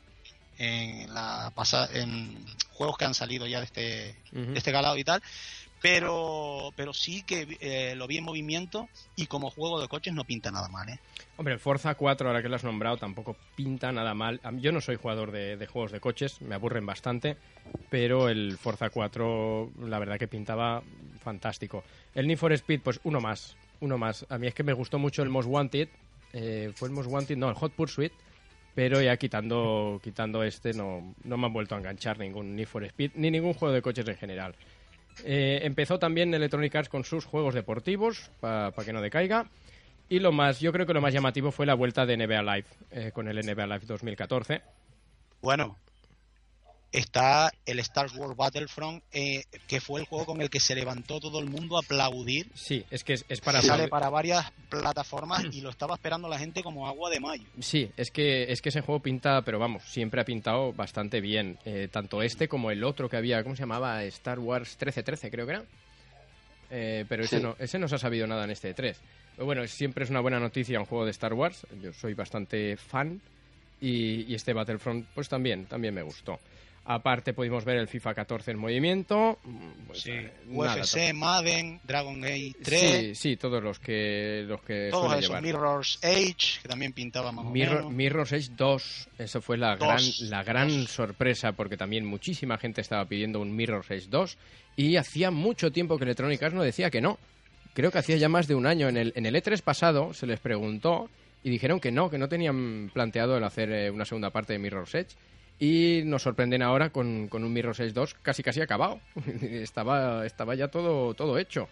en 0.60 1.12
la 1.14 1.50
pasa- 1.54 1.88
en 1.92 2.36
juegos 2.72 2.98
que 2.98 3.06
han 3.06 3.14
salido 3.14 3.46
ya 3.46 3.58
de 3.60 3.64
este, 3.64 4.16
Ujú. 4.32 4.52
de 4.52 4.58
este 4.58 4.70
galado 4.72 4.96
y 4.98 5.04
tal, 5.04 5.22
pero 5.80 6.72
pero 6.76 6.92
sí 6.92 7.22
que 7.22 7.56
eh, 7.60 7.94
lo 7.96 8.06
vi 8.06 8.18
en 8.18 8.24
movimiento 8.24 8.88
y 9.16 9.26
como 9.26 9.50
juego 9.50 9.80
de 9.80 9.88
coches 9.88 10.12
no 10.12 10.24
pinta 10.24 10.50
nada 10.50 10.68
mal, 10.68 10.88
¿eh? 10.90 10.98
Hombre, 11.38 11.54
el 11.54 11.60
Forza 11.60 11.94
4, 11.94 12.28
ahora 12.28 12.42
que 12.42 12.50
lo 12.50 12.56
has 12.56 12.64
nombrado, 12.64 12.98
tampoco 12.98 13.34
pinta 13.56 13.90
nada 13.92 14.12
mal. 14.12 14.40
Yo 14.60 14.72
no 14.72 14.82
soy 14.82 14.96
jugador 14.96 15.30
de, 15.32 15.56
de 15.56 15.66
juegos 15.66 15.90
de 15.92 16.00
coches, 16.00 16.42
me 16.42 16.54
aburren 16.54 16.84
bastante, 16.84 17.38
pero 17.88 18.28
el 18.28 18.58
Forza 18.58 18.90
4, 18.90 19.70
la 19.86 19.98
verdad 19.98 20.18
que 20.18 20.28
pintaba 20.28 20.82
fantástico. 21.24 21.82
El 22.14 22.26
Need 22.26 22.36
for 22.36 22.52
Speed, 22.52 22.82
pues 22.82 23.00
uno 23.04 23.20
más, 23.22 23.56
uno 23.80 23.96
más. 23.96 24.26
A 24.28 24.36
mí 24.36 24.46
es 24.48 24.54
que 24.54 24.62
me 24.64 24.74
gustó 24.74 24.98
mucho 24.98 25.22
el 25.22 25.30
Most 25.30 25.48
Wanted, 25.48 25.88
eh, 26.34 26.72
fue 26.74 26.88
el 26.88 26.94
Most 26.94 27.08
Wanted, 27.08 27.38
no, 27.38 27.48
el 27.48 27.54
Hot 27.54 27.72
Pursuit, 27.72 28.12
pero 28.74 29.00
ya 29.00 29.16
quitando, 29.16 30.00
quitando 30.02 30.42
este 30.42 30.72
no, 30.72 31.14
no 31.24 31.36
me 31.36 31.46
han 31.46 31.52
vuelto 31.52 31.74
a 31.74 31.78
enganchar 31.78 32.18
ningún 32.18 32.56
Need 32.56 32.66
for 32.66 32.84
Speed, 32.84 33.12
ni 33.14 33.30
ningún 33.30 33.54
juego 33.54 33.74
de 33.74 33.82
coches 33.82 34.06
en 34.08 34.16
general. 34.16 34.54
Eh, 35.24 35.60
empezó 35.62 35.98
también 35.98 36.32
Electronic 36.32 36.74
Arts 36.74 36.88
con 36.88 37.04
sus 37.04 37.24
juegos 37.24 37.54
deportivos, 37.54 38.30
para 38.40 38.72
que 38.84 38.92
no 38.92 39.02
decaiga. 39.02 39.46
Y 40.08 40.18
lo 40.18 40.32
más, 40.32 40.60
yo 40.60 40.72
creo 40.72 40.86
que 40.86 40.94
lo 40.94 41.00
más 41.00 41.14
llamativo 41.14 41.52
fue 41.52 41.66
la 41.66 41.74
vuelta 41.74 42.04
de 42.04 42.16
NBA 42.16 42.42
Live, 42.42 42.66
eh, 42.90 43.10
con 43.12 43.28
el 43.28 43.36
NBA 43.36 43.66
Live 43.66 43.86
2014. 43.86 44.62
Bueno, 45.40 45.76
está 46.92 47.52
el 47.66 47.78
Star 47.80 48.08
Wars 48.16 48.36
Battlefront, 48.36 49.02
eh, 49.12 49.44
que 49.68 49.80
fue 49.80 50.00
el 50.00 50.06
juego 50.06 50.26
con 50.26 50.40
el 50.42 50.50
que 50.50 50.58
se 50.60 50.74
levantó 50.74 51.20
todo 51.20 51.38
el 51.38 51.46
mundo 51.48 51.76
a 51.76 51.80
aplaudir. 51.80 52.48
Sí, 52.54 52.84
es 52.90 53.04
que 53.04 53.12
es, 53.14 53.24
es 53.28 53.40
para... 53.40 53.62
Sale 53.62 53.88
para 53.88 54.10
varias 54.10 54.50
plataformas 54.68 55.44
y 55.52 55.60
lo 55.60 55.70
estaba 55.70 55.94
esperando 55.94 56.28
la 56.28 56.38
gente 56.38 56.62
como 56.62 56.88
agua 56.88 57.08
de 57.10 57.20
mayo. 57.20 57.44
Sí, 57.60 57.90
es 57.96 58.10
que, 58.10 58.44
es 58.52 58.60
que 58.60 58.70
ese 58.70 58.80
juego 58.80 59.00
pinta, 59.00 59.42
pero 59.42 59.58
vamos, 59.58 59.84
siempre 59.84 60.20
ha 60.20 60.24
pintado 60.24 60.72
bastante 60.72 61.20
bien. 61.20 61.58
Eh, 61.64 61.88
tanto 61.90 62.22
este 62.22 62.48
como 62.48 62.70
el 62.70 62.82
otro 62.82 63.08
que 63.08 63.16
había, 63.16 63.42
¿cómo 63.44 63.54
se 63.54 63.62
llamaba? 63.62 64.02
Star 64.04 64.38
Wars 64.40 64.70
1313, 64.70 65.30
creo 65.30 65.46
que 65.46 65.52
era. 65.52 65.64
Eh, 66.70 67.04
pero 67.08 67.24
ese, 67.24 67.38
Sí. 67.38 67.42
no, 67.42 67.56
ese 67.58 67.78
no 67.78 67.88
se 67.88 67.96
ha 67.96 67.98
sabido 67.98 68.26
nada 68.26 68.44
en 68.44 68.50
este 68.50 68.74
3. 68.74 68.96
Pero 69.36 69.46
bueno, 69.46 69.66
siempre 69.66 70.04
es 70.04 70.10
una 70.10 70.20
buena 70.20 70.38
noticia 70.40 70.78
un 70.80 70.86
juego 70.86 71.04
de 71.04 71.10
Star 71.12 71.34
Wars. 71.34 71.66
Yo 71.82 71.92
soy 71.92 72.14
bastante 72.14 72.76
fan. 72.76 73.20
Y, 73.80 74.30
y 74.30 74.34
este 74.34 74.52
Battlefront, 74.52 75.06
pues 75.14 75.28
también, 75.28 75.64
también 75.66 75.94
me 75.94 76.02
gustó. 76.02 76.38
Aparte 76.86 77.34
pudimos 77.34 77.64
ver 77.64 77.76
el 77.76 77.86
FIFA 77.88 78.14
14 78.14 78.50
en 78.52 78.58
movimiento. 78.58 79.38
mm, 79.44 79.86
pues, 79.86 80.06
eh, 80.06 80.32
nada, 80.48 80.76
UFC, 80.82 81.12
Madden, 81.14 81.78
Dragon 81.84 82.24
Age 82.24 82.52
3, 82.62 82.80
Sí, 82.80 83.14
sí, 83.14 83.36
todos 83.36 83.62
los 83.62 83.78
que 83.78 84.44
los 84.46 84.60
que 84.62 84.88
todos 84.90 85.12
esos, 85.12 85.22
llevar. 85.28 85.42
Mirror's 85.42 85.98
Age, 86.02 86.60
que 86.62 86.68
también 86.68 86.92
pintaba 86.92 87.30
más 87.32 87.44
o 87.46 87.50
Mirror, 87.50 87.76
menos. 87.84 87.92
Mirror's 87.92 88.32
Edge 88.32 88.50
2, 88.56 89.08
eso 89.18 89.40
fue 89.40 89.56
la 89.58 89.76
Dos. 89.76 89.86
gran, 90.20 90.30
la 90.30 90.42
gran 90.42 90.68
Dos. 90.68 90.90
sorpresa 90.90 91.52
porque 91.52 91.76
también 91.76 92.04
muchísima 92.06 92.58
gente 92.58 92.80
estaba 92.80 93.04
pidiendo 93.04 93.40
un 93.40 93.54
Mirror's 93.54 93.90
Edge 93.90 94.08
2 94.08 94.36
y 94.76 94.96
hacía 94.96 95.30
mucho 95.30 95.70
tiempo 95.70 95.96
que 95.98 96.04
Electronic 96.04 96.42
Arts 96.42 96.54
no 96.56 96.62
decía 96.62 96.90
que 96.90 97.00
no. 97.00 97.18
Creo 97.74 97.92
que 97.92 97.98
hacía 97.98 98.16
ya 98.16 98.28
más 98.28 98.48
de 98.48 98.56
un 98.56 98.66
año. 98.66 98.88
En 98.88 98.96
el, 98.96 99.12
en 99.14 99.26
el 99.26 99.34
E3 99.36 99.60
pasado 99.62 100.12
se 100.12 100.26
les 100.26 100.40
preguntó 100.40 101.08
y 101.44 101.50
dijeron 101.50 101.78
que 101.78 101.92
no, 101.92 102.10
que 102.10 102.18
no 102.18 102.28
tenían 102.28 102.90
planteado 102.92 103.36
el 103.36 103.44
hacer 103.44 103.70
eh, 103.70 103.90
una 103.90 104.04
segunda 104.04 104.30
parte 104.30 104.54
de 104.54 104.58
Mirror's 104.58 104.94
Edge. 104.94 105.14
Y 105.60 106.00
nos 106.06 106.22
sorprenden 106.22 106.62
ahora 106.62 106.90
con, 106.90 107.28
con 107.28 107.44
un 107.44 107.52
Mirror's 107.52 107.80
Edge 107.80 107.92
2 107.92 108.14
casi 108.22 108.42
casi 108.42 108.62
acabado. 108.62 108.98
estaba, 109.42 110.24
estaba 110.24 110.54
ya 110.54 110.68
todo, 110.68 111.12
todo 111.14 111.38
hecho. 111.38 111.68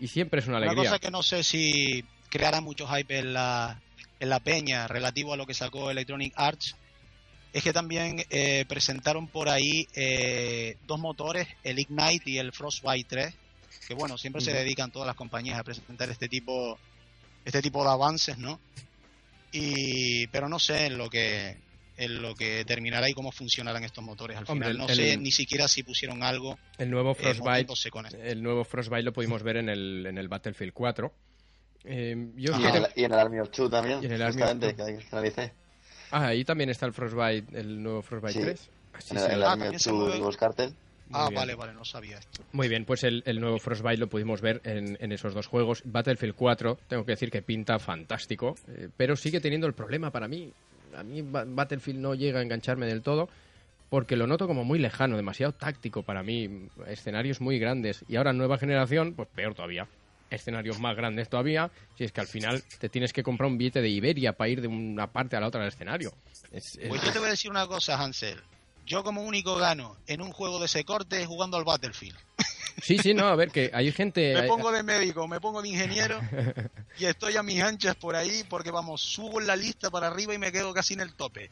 Y 0.00 0.08
siempre 0.08 0.40
es 0.40 0.48
una 0.48 0.56
alegría. 0.56 0.80
Una 0.80 0.90
cosa 0.90 0.98
que 0.98 1.10
no 1.10 1.22
sé 1.22 1.44
si 1.44 2.02
creará 2.30 2.62
mucho 2.62 2.88
hype 2.88 3.18
en 3.18 3.34
la, 3.34 3.78
en 4.18 4.30
la 4.30 4.40
peña 4.40 4.88
relativo 4.88 5.34
a 5.34 5.36
lo 5.36 5.46
que 5.46 5.52
sacó 5.52 5.90
Electronic 5.90 6.32
Arts 6.34 6.76
es 7.52 7.62
que 7.62 7.72
también 7.72 8.24
eh, 8.30 8.64
presentaron 8.68 9.26
por 9.26 9.48
ahí 9.48 9.86
eh, 9.94 10.76
dos 10.86 11.00
motores, 11.00 11.48
el 11.64 11.78
Ignite 11.78 12.30
y 12.30 12.38
el 12.38 12.52
Frostbite 12.52 13.08
3, 13.08 13.34
que 13.88 13.94
bueno, 13.94 14.16
siempre 14.16 14.40
se 14.40 14.52
dedican 14.52 14.90
todas 14.90 15.06
las 15.06 15.16
compañías 15.16 15.58
a 15.58 15.64
presentar 15.64 16.08
este 16.10 16.28
tipo 16.28 16.78
este 17.44 17.60
tipo 17.62 17.82
de 17.82 17.90
avances, 17.90 18.38
¿no? 18.38 18.60
Y 19.52 20.26
pero 20.28 20.48
no 20.48 20.58
sé 20.58 20.86
en 20.86 20.98
lo 20.98 21.10
que 21.10 21.56
en 22.00 22.22
lo 22.22 22.34
que 22.34 22.64
terminará 22.64 23.08
y 23.08 23.12
cómo 23.12 23.30
funcionarán 23.30 23.84
estos 23.84 24.02
motores 24.02 24.38
al 24.38 24.46
final. 24.46 24.78
No 24.78 24.88
sé 24.88 25.16
ni 25.18 25.30
siquiera 25.30 25.68
si 25.68 25.82
pusieron 25.82 26.22
algo. 26.22 26.58
El 26.78 26.90
nuevo 26.90 27.12
eh, 27.12 27.14
Frostbite, 27.14 27.72
el 28.22 28.42
nuevo 28.42 28.64
Frostbite 28.64 29.02
lo 29.02 29.12
pudimos 29.12 29.42
ver 29.42 29.58
en 29.58 29.68
el, 29.68 30.06
en 30.06 30.16
el 30.16 30.28
Battlefield 30.28 30.72
4. 30.72 31.12
Eh, 31.84 32.16
y, 32.36 32.46
en 32.46 32.54
el, 32.54 32.86
y, 32.96 33.04
en 33.04 33.12
el, 33.12 33.18
Army 33.18 33.40
of 33.40 33.50
Two 33.50 33.68
también. 33.68 34.02
Y 34.02 34.06
en 34.06 34.12
el 34.12 34.22
Army 34.22 34.42
of 34.42 34.58
que 34.58 35.52
Ah, 36.10 36.28
ahí 36.28 36.44
también 36.44 36.70
está 36.70 36.86
el 36.86 36.92
Frostbite, 36.92 37.58
el 37.58 37.82
nuevo 37.82 38.02
Frostbite 38.02 38.40
3. 38.40 38.70
Sí, 38.98 39.16
en 39.16 39.30
el, 39.30 39.42
Army 39.44 39.68
of 39.68 39.82
Two 39.82 40.30
Cartel. 40.38 40.74
Ah, 41.12 41.28
vale, 41.34 41.54
vale, 41.54 41.72
no 41.74 41.84
sabía 41.84 42.18
esto. 42.18 42.44
Muy 42.52 42.68
bien, 42.68 42.84
pues 42.84 43.02
el, 43.02 43.22
nuevo 43.40 43.58
Frostbite 43.58 43.98
lo 43.98 44.08
pudimos 44.08 44.40
ver 44.40 44.60
en, 44.64 45.12
esos 45.12 45.34
dos 45.34 45.46
juegos. 45.46 45.82
Battlefield 45.84 46.34
4, 46.34 46.78
tengo 46.88 47.04
que 47.04 47.12
decir 47.12 47.30
que 47.30 47.42
pinta 47.42 47.78
fantástico, 47.78 48.54
eh, 48.68 48.88
pero 48.96 49.16
sigue 49.16 49.40
teniendo 49.40 49.66
el 49.66 49.74
problema 49.74 50.10
para 50.10 50.28
mí. 50.28 50.52
A 50.96 51.02
mí 51.02 51.22
Battlefield 51.22 52.00
no 52.00 52.14
llega 52.14 52.40
a 52.40 52.42
engancharme 52.42 52.86
del 52.86 53.02
todo 53.02 53.28
porque 53.90 54.16
lo 54.16 54.26
noto 54.26 54.46
como 54.46 54.64
muy 54.64 54.78
lejano, 54.78 55.16
demasiado 55.16 55.52
táctico 55.52 56.02
para 56.02 56.22
mí, 56.22 56.68
escenarios 56.86 57.40
muy 57.40 57.58
grandes. 57.58 58.04
Y 58.08 58.16
ahora 58.16 58.32
nueva 58.32 58.56
generación, 58.56 59.14
pues 59.14 59.28
peor 59.34 59.54
todavía. 59.54 59.88
Escenarios 60.30 60.78
más 60.78 60.96
grandes 60.96 61.28
todavía, 61.28 61.72
si 61.98 62.04
es 62.04 62.12
que 62.12 62.20
al 62.20 62.28
final 62.28 62.62
te 62.78 62.88
tienes 62.88 63.12
que 63.12 63.24
comprar 63.24 63.50
un 63.50 63.58
billete 63.58 63.82
de 63.82 63.88
Iberia 63.88 64.32
para 64.32 64.48
ir 64.48 64.60
de 64.60 64.68
una 64.68 65.08
parte 65.08 65.36
a 65.36 65.40
la 65.40 65.48
otra 65.48 65.60
del 65.60 65.70
escenario. 65.70 66.12
Pues 66.52 66.78
yo 66.78 67.12
te 67.12 67.18
voy 67.18 67.26
a 67.26 67.32
decir 67.32 67.50
una 67.50 67.66
cosa, 67.66 68.00
Hansel. 68.00 68.40
Yo 68.86 69.02
como 69.02 69.22
único 69.22 69.56
gano 69.56 69.96
en 70.06 70.22
un 70.22 70.30
juego 70.30 70.60
de 70.60 70.66
ese 70.66 70.84
corte 70.84 71.26
jugando 71.26 71.56
al 71.56 71.64
Battlefield. 71.64 72.16
Sí, 72.82 72.98
sí, 72.98 73.14
no, 73.14 73.26
a 73.26 73.36
ver, 73.36 73.50
que 73.50 73.70
hay 73.72 73.90
gente... 73.92 74.34
Me 74.34 74.48
pongo 74.48 74.72
de 74.72 74.82
médico, 74.82 75.26
me 75.28 75.40
pongo 75.40 75.62
de 75.62 75.68
ingeniero 75.68 76.20
y 76.98 77.04
estoy 77.04 77.36
a 77.36 77.42
mis 77.42 77.62
anchas 77.62 77.94
por 77.96 78.16
ahí 78.16 78.44
porque, 78.48 78.70
vamos, 78.70 79.00
subo 79.02 79.40
en 79.40 79.46
la 79.46 79.56
lista 79.56 79.90
para 79.90 80.08
arriba 80.08 80.34
y 80.34 80.38
me 80.38 80.52
quedo 80.52 80.72
casi 80.72 80.94
en 80.94 81.00
el 81.00 81.14
tope. 81.14 81.48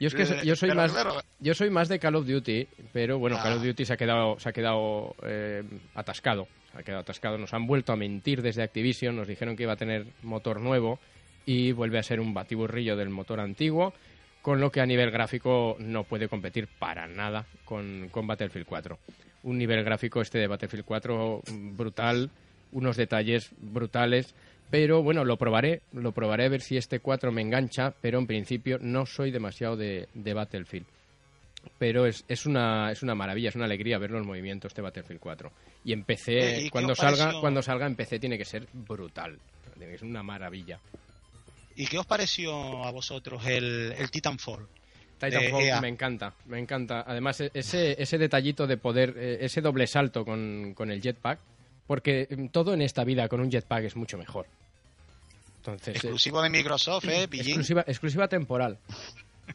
Yo 0.00 0.08
es 0.08 0.14
que 0.14 0.44
yo 0.44 0.56
soy, 0.56 0.74
más, 0.74 0.92
yo 1.38 1.54
soy 1.54 1.70
más 1.70 1.88
de 1.88 1.98
Call 1.98 2.16
of 2.16 2.26
Duty, 2.26 2.66
pero 2.92 3.18
bueno, 3.18 3.38
Call 3.42 3.58
of. 3.58 3.62
Duty 3.62 3.84
se 3.84 3.92
ha 3.92 3.96
quedado, 3.96 4.38
se 4.38 4.48
ha 4.48 4.52
quedado 4.52 5.14
eh, 5.22 5.62
atascado. 5.94 6.48
Se 6.72 6.78
ha 6.78 6.82
quedado 6.82 7.02
atascado. 7.02 7.38
Nos 7.38 7.54
han 7.54 7.66
vuelto 7.66 7.92
a 7.92 7.96
mentir 7.96 8.42
desde 8.42 8.62
Activision, 8.62 9.16
nos 9.16 9.28
dijeron 9.28 9.56
que 9.56 9.62
iba 9.64 9.74
a 9.74 9.76
tener 9.76 10.06
motor 10.22 10.60
nuevo 10.60 10.98
y 11.46 11.72
vuelve 11.72 11.98
a 11.98 12.02
ser 12.02 12.20
un 12.20 12.34
batiburrillo 12.34 12.96
del 12.96 13.10
motor 13.10 13.40
antiguo 13.40 13.92
con 14.42 14.60
lo 14.60 14.70
que 14.70 14.80
a 14.80 14.86
nivel 14.86 15.10
gráfico 15.10 15.76
no 15.78 16.04
puede 16.04 16.28
competir 16.28 16.68
para 16.78 17.06
nada 17.06 17.46
con, 17.64 18.08
con, 18.10 18.26
Battlefield 18.26 18.66
4. 18.66 18.98
Un 19.42 19.58
nivel 19.58 19.84
gráfico 19.84 20.20
este 20.20 20.38
de 20.38 20.46
Battlefield 20.46 20.84
4 20.84 21.42
brutal, 21.74 22.30
unos 22.72 22.96
detalles 22.96 23.50
brutales, 23.58 24.34
pero 24.72 25.02
bueno, 25.02 25.24
lo 25.24 25.36
probaré, 25.36 25.82
lo 25.92 26.12
probaré 26.12 26.46
a 26.46 26.48
ver 26.48 26.62
si 26.62 26.78
este 26.78 27.00
4 27.00 27.30
me 27.30 27.42
engancha, 27.42 27.92
pero 28.00 28.18
en 28.18 28.26
principio 28.26 28.78
no 28.80 29.04
soy 29.04 29.30
demasiado 29.30 29.76
de, 29.76 30.08
Battlefield. 30.14 30.86
Pero 31.78 32.06
es, 32.06 32.24
es, 32.26 32.46
una, 32.46 32.90
es 32.90 33.02
una 33.02 33.14
maravilla, 33.14 33.50
es 33.50 33.54
una 33.54 33.66
alegría 33.66 33.98
verlo 33.98 34.18
en 34.18 34.26
movimiento 34.26 34.68
este 34.68 34.80
Battlefield 34.80 35.20
4. 35.20 35.52
Y 35.84 35.92
en 35.92 36.04
PC, 36.04 36.70
cuando, 36.72 36.94
salga, 36.94 37.38
cuando 37.38 37.60
salga 37.60 37.86
en 37.86 37.96
PC 37.96 38.18
tiene 38.18 38.38
que 38.38 38.46
ser 38.46 38.66
brutal. 38.72 39.38
Es 39.78 40.00
una 40.00 40.22
maravilla. 40.22 40.80
¿Y 41.76 41.86
qué 41.86 41.98
os 41.98 42.06
pareció 42.06 42.82
a 42.82 42.90
vosotros 42.92 43.44
el, 43.46 43.92
el 43.98 44.10
Titanfall? 44.10 44.66
Titanfall 45.22 45.62
e 45.62 45.80
me 45.80 45.88
encanta, 45.88 46.34
me 46.46 46.58
encanta. 46.58 47.04
Además, 47.06 47.40
e-, 47.40 47.50
ese, 47.54 48.00
ese 48.00 48.18
detallito 48.18 48.66
de 48.66 48.76
poder, 48.76 49.14
eh, 49.16 49.38
ese 49.42 49.60
doble 49.60 49.86
salto 49.86 50.24
con, 50.24 50.74
con 50.74 50.90
el 50.90 51.00
jetpack, 51.00 51.38
porque 51.86 52.26
mm, 52.28 52.46
todo 52.48 52.74
en 52.74 52.82
esta 52.82 53.04
vida 53.04 53.28
con 53.28 53.40
un 53.40 53.50
jetpack 53.50 53.84
es 53.84 53.96
mucho 53.96 54.18
mejor. 54.18 54.46
Entonces, 55.58 55.94
exclusivo 55.94 56.42
de 56.42 56.50
Microsoft, 56.50 57.04
¿eh? 57.08 57.28
Exclusiva, 57.30 57.84
exclusiva 57.86 58.26
temporal. 58.26 58.78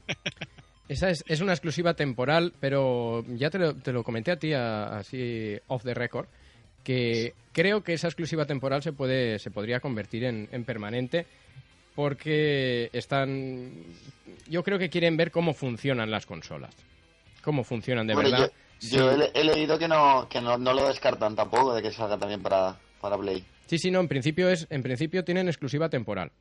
Esa 0.88 1.10
es, 1.10 1.22
es, 1.28 1.42
una 1.42 1.52
exclusiva 1.52 1.96
temporal, 1.96 2.54
pero 2.62 3.26
ya 3.36 3.50
te 3.50 3.60
lo, 3.60 3.76
te 3.76 3.92
lo 3.92 4.06
comenté 4.06 4.32
a 4.32 4.40
ti 4.40 4.54
así 4.54 5.60
off 5.68 5.84
the 5.84 5.94
record, 5.94 6.28
que 6.82 7.34
creo 7.52 7.84
que 7.84 7.92
esa 7.92 8.08
exclusiva 8.08 8.46
temporal 8.46 8.82
se 8.82 8.94
puede 8.94 9.38
se 9.38 9.52
podría 9.52 9.82
convertir 9.82 10.24
en, 10.24 10.48
en 10.50 10.64
permanente 10.64 11.26
porque 11.98 12.92
están 12.94 13.72
yo 14.48 14.62
creo 14.62 14.78
que 14.78 14.88
quieren 14.88 15.18
ver 15.18 15.32
cómo 15.32 15.56
funcionan 15.56 16.12
las 16.12 16.28
consolas. 16.28 16.70
Cómo 17.42 17.64
funcionan 17.64 18.06
de 18.06 18.16
verdad. 18.16 18.52
yo, 18.82 19.10
he, 19.10 19.44
leído 19.44 19.80
que 19.80 19.88
no 19.88 20.28
que 20.30 20.40
no, 20.40 20.60
lo 20.60 20.88
descartan 20.88 21.36
tampoco 21.36 21.74
de 21.74 21.82
que 21.82 21.92
salga 21.92 22.16
también 22.16 22.44
para 22.44 22.78
para 23.02 23.18
Play. 23.18 23.44
Sí 23.66 23.80
sí 23.80 23.90
no 23.90 24.00
en 24.00 24.08
principio 24.08 24.48
es 24.48 24.68
en 24.70 24.84
principio 24.84 25.24
tienen 25.24 25.48
exclusiva 25.48 25.90
temporal. 25.90 26.32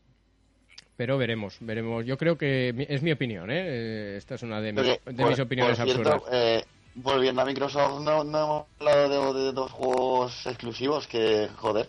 Pero 0.95 1.17
veremos 1.17 1.57
veremos. 1.61 2.05
Yo 2.05 2.19
creo 2.19 2.37
que 2.37 2.75
es 2.91 3.03
mi 3.03 3.13
opinión 3.13 3.51
¿eh? 3.51 3.63
eh 3.65 4.15
esta 4.19 4.35
es 4.35 4.43
una 4.43 4.61
de, 4.61 4.75
mis, 4.75 5.17
de 5.17 5.25
mis 5.25 5.41
opiniones 5.41 5.81
absurdas. 5.81 6.23
eh, 6.33 6.63
volviendo 6.97 7.43
a 7.43 7.45
Microsoft, 7.45 8.01
no, 8.03 8.25
no 8.25 8.39
hemos 8.39 8.65
hablado 8.81 9.35
de, 9.35 9.53
dos 9.53 9.71
juegos 9.71 10.47
exclusivos 10.47 11.07
que, 11.07 11.49
joder, 11.57 11.89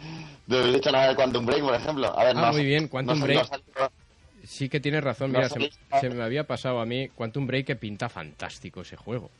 no 0.46 0.58
he 0.58 0.72
dicho 0.72 0.90
nada 0.90 1.08
de 1.08 1.14
Quantum 1.14 1.46
Break, 1.46 1.62
por 1.62 1.74
ejemplo. 1.74 2.18
A 2.18 2.24
ver, 2.24 2.36
ah, 2.36 2.52
muy 2.52 2.64
bien, 2.64 2.88
Quantum 2.88 3.20
Break. 3.20 3.46
sí 4.44 4.68
que 4.68 4.80
tienes 4.80 5.04
razón, 5.04 5.32
mira, 5.32 5.48
se, 5.48 6.10
me 6.10 6.22
había 6.22 6.44
pasado 6.44 6.80
a 6.80 6.86
mí 6.86 7.08
Quantum 7.10 7.46
Break 7.46 7.66
que 7.66 7.76
pinta 7.76 8.08
fantástico 8.08 8.80
ese 8.80 8.96
juego. 8.96 9.30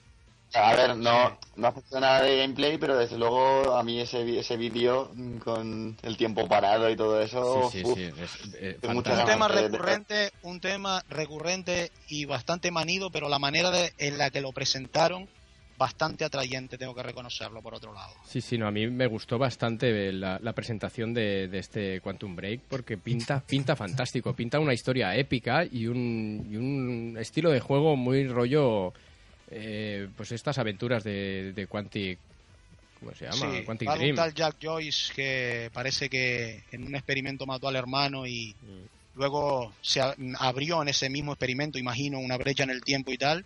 A 0.55 0.74
ver, 0.74 0.97
no, 0.97 1.38
no 1.57 1.66
afecta 1.66 2.01
nada 2.01 2.22
de 2.22 2.38
gameplay, 2.38 2.78
pero 2.78 2.97
desde 2.97 3.18
luego 3.18 3.74
a 3.76 3.82
mí 3.82 4.01
ese, 4.01 4.38
ese 4.38 4.57
vídeo 4.57 5.11
con 5.44 5.97
el 6.03 6.16
tiempo 6.16 6.49
parado 6.49 6.88
y 6.88 6.97
todo 6.97 7.20
eso. 7.20 7.70
Sí, 7.70 7.82
sí, 7.82 8.11
Es, 8.61 8.78
un 8.82 9.03
tema 9.03 9.49
recurrente, 9.49 10.32
un 10.42 10.61
tema 10.61 11.03
recurrente 11.09 11.90
y 12.09 12.24
bastante 12.24 12.70
manido, 12.70 13.11
pero 13.11 13.28
la 13.28 13.38
manera 13.38 13.70
de, 13.70 13.92
en 13.99 14.18
la 14.18 14.30
que 14.30 14.40
lo 14.40 14.53
presentaron 14.53 15.28
bastante 15.78 16.24
atrayente, 16.24 16.78
tengo 16.78 16.94
que 16.94 17.03
reconocerlo 17.03 17.61
por 17.61 17.74
otro 17.74 17.92
lado. 17.92 18.12
Sí, 18.24 18.40
sí, 18.40 18.57
no, 18.57 18.66
a 18.66 18.70
mí 18.70 18.86
me 18.86 19.07
gustó 19.07 19.38
bastante 19.38 20.12
la, 20.12 20.53
presentación 20.55 21.12
de, 21.12 21.49
de, 21.49 21.59
este 21.59 22.01
Quantum 22.01 22.34
Break 22.34 22.62
porque 22.68 22.97
pinta, 22.97 23.40
pinta 23.40 23.76
fantástico, 23.76 24.34
pinta 24.34 24.59
una 24.59 24.72
historia 24.72 25.14
épica 25.14 25.64
y 25.70 25.86
un, 25.86 26.49
y 26.51 26.57
un 26.57 27.16
estilo 27.18 27.51
de 27.51 27.61
juego 27.61 27.94
muy 27.97 28.26
rollo 28.26 28.94
eh, 29.51 30.09
pues 30.16 30.32
estas 30.32 30.59
aventuras 30.59 31.05
de, 31.05 31.53
de 31.53 31.66
Quantic 31.66 32.18
¿cómo 32.99 33.14
se 33.14 33.26
llama? 33.26 33.59
Sí, 33.59 33.64
Quantic 33.64 33.90
Dream. 33.90 34.11
un 34.11 34.16
tal 34.16 34.34
Jack 34.34 34.57
Joyce 34.61 35.12
que 35.14 35.70
parece 35.72 36.09
que 36.09 36.64
en 36.72 36.86
un 36.86 36.94
experimento 36.94 37.47
mató 37.47 37.68
al 37.68 37.76
hermano 37.76 38.26
y 38.26 38.55
mm. 38.61 39.18
luego 39.18 39.72
se 39.82 40.01
abrió 40.38 40.82
en 40.82 40.88
ese 40.88 41.11
mismo 41.11 41.32
experimento, 41.32 41.78
imagino, 41.78 42.18
una 42.18 42.36
brecha 42.36 42.64
en 42.64 42.70
el 42.70 42.82
tiempo 42.82 43.12
y 43.12 43.18
tal. 43.18 43.44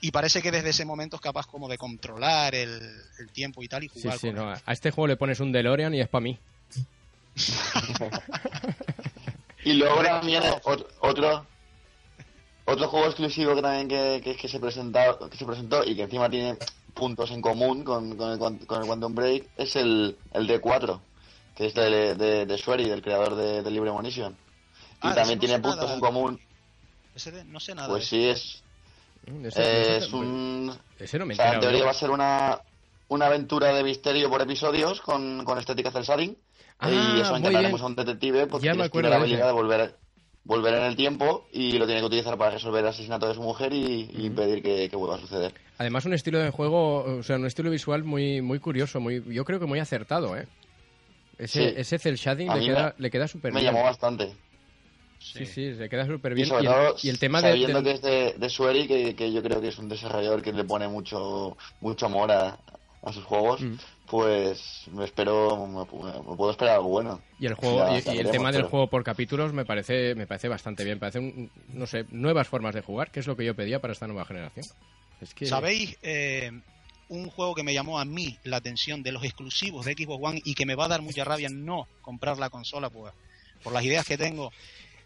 Y 0.00 0.10
parece 0.10 0.42
que 0.42 0.50
desde 0.50 0.70
ese 0.70 0.84
momento 0.84 1.16
es 1.16 1.22
capaz 1.22 1.46
como 1.46 1.68
de 1.68 1.78
controlar 1.78 2.54
el, 2.54 2.80
tiempo 3.32 3.62
y 3.62 3.68
tal 3.68 3.84
y 3.84 3.88
jugar 3.88 4.18
sí, 4.18 4.30
sí, 4.30 4.36
A 4.36 4.72
este 4.72 4.90
juego 4.90 5.08
le 5.08 5.16
pones 5.16 5.40
un 5.40 5.50
DeLorean 5.50 5.94
y 5.94 6.00
es 6.00 6.08
para 6.08 6.22
mí. 6.22 6.38
y 9.64 9.72
luego 9.72 10.02
también 10.02 10.42
otro 11.00 11.46
otro 12.66 12.88
juego 12.88 13.06
exclusivo 13.06 13.54
que 13.54 13.62
también 13.62 13.88
que, 13.88 14.36
que, 14.36 14.48
se, 14.48 14.58
presentó, 14.58 15.28
que 15.28 15.36
se 15.36 15.44
presentó 15.44 15.84
y 15.84 15.94
que 15.94 16.02
encima 16.02 16.30
tiene 16.30 16.56
puntos 16.94 17.30
en 17.30 17.42
común 17.42 17.84
con, 17.84 18.16
con, 18.16 18.32
el, 18.32 18.38
con 18.38 18.80
el 18.80 18.86
Quantum 18.86 19.14
Break 19.14 19.48
es 19.56 19.76
el, 19.76 20.16
el 20.32 20.48
D4, 20.48 21.00
que 21.56 21.66
es 21.66 21.74
de, 21.74 22.14
de, 22.14 22.46
de 22.46 22.58
Swery, 22.58 22.88
del 22.88 23.02
creador 23.02 23.34
de, 23.34 23.70
Libre 23.70 23.90
Munition. 23.90 24.32
Y 25.02 25.08
ah, 25.08 25.14
también 25.14 25.38
tiene 25.38 25.58
puntos 25.58 25.90
en 25.90 26.00
común. 26.00 26.40
Ese 27.14 27.44
no 27.44 27.60
sé 27.60 27.74
nada. 27.74 27.88
Pues 27.88 28.06
sí, 28.06 28.28
es. 28.28 28.62
Mm, 29.26 29.46
es 29.46 30.12
un. 30.12 30.76
Ese 30.98 31.18
no 31.18 31.26
me 31.26 31.34
o 31.34 31.36
sea, 31.36 31.54
en 31.54 31.60
teoría 31.60 31.84
va 31.84 31.90
a 31.90 31.94
ser 31.94 32.10
una, 32.10 32.60
una 33.08 33.26
aventura 33.26 33.74
de 33.74 33.82
misterio 33.82 34.30
por 34.30 34.40
episodios 34.40 35.00
con, 35.00 35.44
con 35.44 35.58
estética 35.58 35.90
cel 35.90 36.04
shading. 36.04 36.36
Ah, 36.78 36.90
y 36.90 37.20
eso 37.20 37.36
encargaremos 37.36 37.80
a 37.82 37.86
un 37.86 37.94
detective 37.94 38.46
porque 38.46 38.70
tiene 38.70 39.08
la 39.08 39.16
habilidad 39.16 39.46
de 39.46 39.52
volver 39.52 39.96
volver 40.44 40.74
en 40.74 40.84
el 40.84 40.96
tiempo 40.96 41.48
y 41.52 41.72
lo 41.72 41.86
tiene 41.86 42.00
que 42.00 42.06
utilizar 42.06 42.36
para 42.36 42.52
resolver 42.52 42.82
el 42.82 42.88
asesinato 42.88 43.28
de 43.28 43.34
su 43.34 43.42
mujer 43.42 43.72
y, 43.72 44.08
impedir 44.14 44.62
que, 44.62 44.88
vuelva 44.94 45.16
a 45.16 45.20
suceder. 45.20 45.54
Además, 45.78 46.04
un 46.04 46.12
estilo 46.12 46.38
de 46.38 46.50
juego, 46.50 47.02
o 47.18 47.22
sea, 47.22 47.36
un 47.36 47.46
estilo 47.46 47.70
visual 47.70 48.04
muy, 48.04 48.42
muy 48.42 48.58
curioso, 48.60 49.00
muy, 49.00 49.24
yo 49.34 49.44
creo 49.44 49.58
que 49.58 49.66
muy 49.66 49.80
acertado, 49.80 50.36
¿eh? 50.36 50.46
Ese, 51.36 51.80
ese 51.80 51.98
cel 51.98 52.14
shading 52.14 52.52
le 52.52 52.64
queda, 52.64 52.94
le 52.96 53.10
queda 53.10 53.26
súper 53.26 53.52
Me 53.52 53.62
llamó 53.62 53.82
bastante. 53.82 54.36
Sí, 55.18 55.46
sí, 55.46 55.74
se 55.74 55.88
queda 55.88 56.06
súper 56.06 56.32
Y 56.32 56.36
bien. 56.36 56.48
sobre 56.48 56.62
Y, 56.62 56.66
el- 56.66 56.72
todo, 56.72 56.96
y 57.02 57.08
el 57.08 57.18
tema 57.18 57.42
de, 57.42 57.48
sabiendo 57.48 57.82
que 57.82 57.90
es 57.92 58.02
de, 58.02 58.34
de 58.34 58.48
Sueri, 58.48 58.86
que, 58.86 59.16
que 59.16 59.32
yo 59.32 59.42
creo 59.42 59.60
que 59.60 59.68
es 59.68 59.78
un 59.78 59.88
desarrollador 59.88 60.42
que 60.42 60.52
le 60.52 60.64
pone 60.64 60.86
mucho 60.86 61.56
mucho 61.80 62.06
amor 62.06 62.30
a, 62.30 62.60
a 63.04 63.12
sus 63.12 63.24
juegos, 63.24 63.60
Mm. 63.60 63.74
pues 64.06 64.84
me 64.92 65.04
espero, 65.04 65.66
me, 65.66 65.80
me 65.84 66.36
puedo 66.36 66.50
esperar 66.50 66.76
algo 66.76 66.88
bueno. 66.88 67.20
Y 67.38 67.46
el 67.46 67.54
juego 67.54 67.78
Ya- 68.00 68.14
y, 68.14 68.18
el 68.18 68.30
tema 68.30 68.50
del 68.52 68.62
juego 68.64 68.88
por 68.88 69.04
capítulos 69.04 69.52
me 69.52 69.64
parece 69.64 70.14
me 70.14 70.26
parece 70.26 70.48
bastante 70.48 70.84
bien. 70.84 70.98
Parece 70.98 71.18
un- 71.18 71.50
no 71.68 71.86
sé 71.86 72.06
nuevas 72.10 72.48
formas 72.48 72.74
de 72.74 72.80
jugar, 72.82 73.10
que 73.10 73.20
es 73.20 73.26
lo 73.26 73.36
que 73.36 73.44
yo 73.44 73.54
pedía 73.54 73.80
para 73.80 73.92
esta 73.92 74.06
nueva 74.06 74.24
generación. 74.24 74.64
Es 75.20 75.34
que 75.34 75.46
¿Sabéis? 75.46 75.96
eh, 76.02 76.50
un 77.08 77.28
juego 77.30 77.54
que 77.54 77.62
me 77.62 77.74
llamó 77.74 77.98
a 77.98 78.04
mí 78.04 78.38
la 78.44 78.56
atención 78.56 79.02
de 79.02 79.12
los 79.12 79.22
exclusivos 79.24 79.84
de 79.84 79.92
Xbox 79.92 80.24
One 80.24 80.42
y 80.44 80.54
que 80.54 80.64
me 80.66 80.74
va 80.74 80.86
a 80.86 80.88
dar 80.88 81.02
mucha 81.02 81.22
rabia 81.24 81.48
no 81.50 81.86
comprar 82.00 82.38
la 82.38 82.48
consola, 82.50 82.88
pues 82.90 83.12
por 83.62 83.72
las 83.72 83.84
ideas 83.84 84.06
que 84.06 84.16
tengo, 84.18 84.50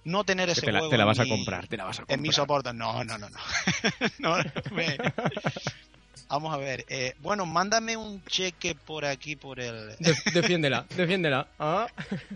no 0.04 0.24
tener 0.24 0.48
ese 0.48 0.62
te 0.62 0.72
la, 0.72 0.78
juego 0.78 0.90
te 0.92 0.96
la 0.98 1.04
vas 1.04 1.18
a 1.18 1.24
mi- 1.24 1.30
comprar, 1.30 1.66
te 1.66 1.76
la 1.76 1.84
vas 1.84 1.98
a 1.98 2.02
en 2.08 2.22
mi 2.22 2.28
comprar. 2.28 2.34
soporte. 2.34 2.72
No, 2.72 3.02
no, 3.04 3.18
no, 3.18 3.28
no. 3.28 3.38
No, 4.20 4.36
me- 4.72 4.96
Vamos 6.28 6.52
a 6.52 6.56
ver. 6.58 6.84
eh, 6.88 7.14
bueno, 7.20 7.46
mándame 7.46 7.96
un 7.96 8.22
cheque 8.24 8.74
por 8.74 9.04
aquí, 9.04 9.36
por 9.36 9.58
el... 9.60 9.96
De- 9.98 10.14
defiéndela, 10.34 10.86
defiéndela. 10.94 11.48
Ah. 11.58 11.86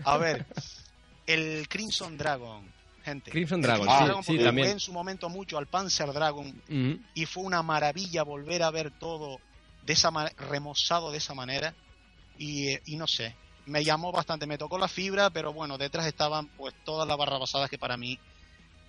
A 0.03 0.17
ver, 0.17 0.45
el 1.27 1.67
Crimson 1.69 2.17
Dragon, 2.17 2.67
gente. 3.03 3.31
Crimson 3.31 3.61
Dragon, 3.61 3.85
Crimson 3.85 3.99
sí, 3.99 4.05
Dragon, 4.05 4.23
sí, 4.23 4.31
jugué 4.33 4.43
también. 4.45 4.67
en 4.69 4.79
su 4.79 4.91
momento 4.93 5.29
mucho 5.29 5.57
al 5.57 5.67
Panzer 5.67 6.11
Dragon 6.11 6.53
y 7.13 7.25
fue 7.25 7.43
una 7.43 7.61
maravilla 7.63 8.23
volver 8.23 8.63
a 8.63 8.71
ver 8.71 8.91
todo 8.91 9.39
de 9.85 9.93
esa 9.93 10.09
remozado 10.49 11.11
de 11.11 11.17
esa 11.17 11.33
manera 11.33 11.73
y, 12.37 12.69
eh, 12.69 12.81
y 12.85 12.95
no 12.95 13.05
sé, 13.07 13.35
me 13.65 13.83
llamó 13.83 14.11
bastante, 14.11 14.45
me 14.47 14.57
tocó 14.57 14.77
la 14.77 14.87
fibra, 14.87 15.29
pero 15.29 15.53
bueno, 15.53 15.77
detrás 15.77 16.05
estaban 16.07 16.47
pues 16.57 16.73
todas 16.83 17.07
las 17.07 17.17
barrabasadas 17.17 17.69
que 17.69 17.77
para 17.77 17.95
mí 17.97 18.17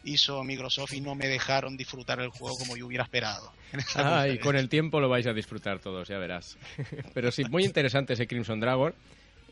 hizo 0.05 0.43
Microsoft 0.45 0.93
y 0.95 1.01
no 1.01 1.15
me 1.15 1.27
dejaron 1.29 1.77
disfrutar 1.77 2.21
el 2.21 2.29
juego 2.31 2.57
como 2.59 2.77
yo 2.77 2.87
hubiera 2.87 3.05
esperado. 3.05 3.53
Ah, 3.97 4.29
y 4.29 4.39
con 4.39 4.57
el 4.57 4.69
tiempo 4.69 5.01
lo 5.01 5.09
vais 5.09 5.27
a 5.27 5.33
disfrutar 5.33 5.79
todos, 5.81 6.09
ya 6.09 6.19
verás. 6.19 6.57
Pero 7.15 7.31
sí, 7.33 7.45
muy 7.51 7.65
interesante 7.65 8.13
ese 8.13 8.27
Crimson 8.27 8.61
Dragon. 8.61 8.95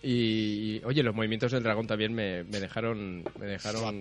Y, 0.04 0.78
y, 0.78 0.82
oye, 0.84 1.02
los 1.04 1.14
movimientos 1.14 1.52
del 1.52 1.62
dragón 1.62 1.86
también 1.86 2.12
me, 2.12 2.42
me 2.44 2.58
dejaron 2.58 3.22
me 3.38 3.46
dejaron 3.46 4.00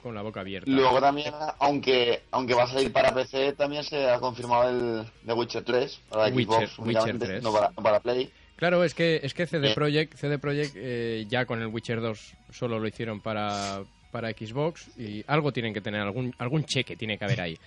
con 0.00 0.14
la 0.14 0.22
boca 0.22 0.40
abierta. 0.40 0.70
Luego 0.70 1.00
también, 1.00 1.32
aunque 1.58 2.22
aunque 2.30 2.54
va 2.54 2.64
a 2.64 2.68
salir 2.68 2.92
para 2.92 3.12
PC, 3.12 3.54
también 3.54 3.82
se 3.82 4.08
ha 4.08 4.20
confirmado 4.20 4.68
el 4.70 5.04
The 5.26 5.32
Witcher 5.32 5.64
3 5.64 6.00
para 6.08 6.28
Witcher- 6.28 6.68
Xbox 6.68 6.78
Witcher 6.78 7.18
3. 7.18 7.42
no 7.42 7.52
para, 7.52 7.68
no 7.70 7.82
para 7.82 8.00
Play. 8.00 8.30
Claro, 8.56 8.84
es 8.84 8.94
que 8.94 9.18
es 9.24 9.34
que 9.34 9.46
CD 9.46 9.70
Eh. 9.70 9.74
Projekt, 9.74 10.14
CD 10.14 10.38
Projekt 10.38 10.74
eh, 10.76 11.26
ya 11.28 11.46
con 11.46 11.60
el 11.60 11.66
Witcher 11.66 12.00
2 12.00 12.32
solo 12.52 12.78
lo 12.78 12.86
hicieron 12.86 13.20
para, 13.20 13.82
para 14.14 14.30
Xbox 14.30 14.96
y 14.96 15.24
algo 15.26 15.52
tienen 15.52 15.74
que 15.74 15.80
tener, 15.80 16.00
algún 16.00 16.32
algún 16.38 16.64
cheque 16.64 16.94
tiene 16.94 17.18
que 17.18 17.24
haber 17.24 17.40
ahí. 17.40 17.58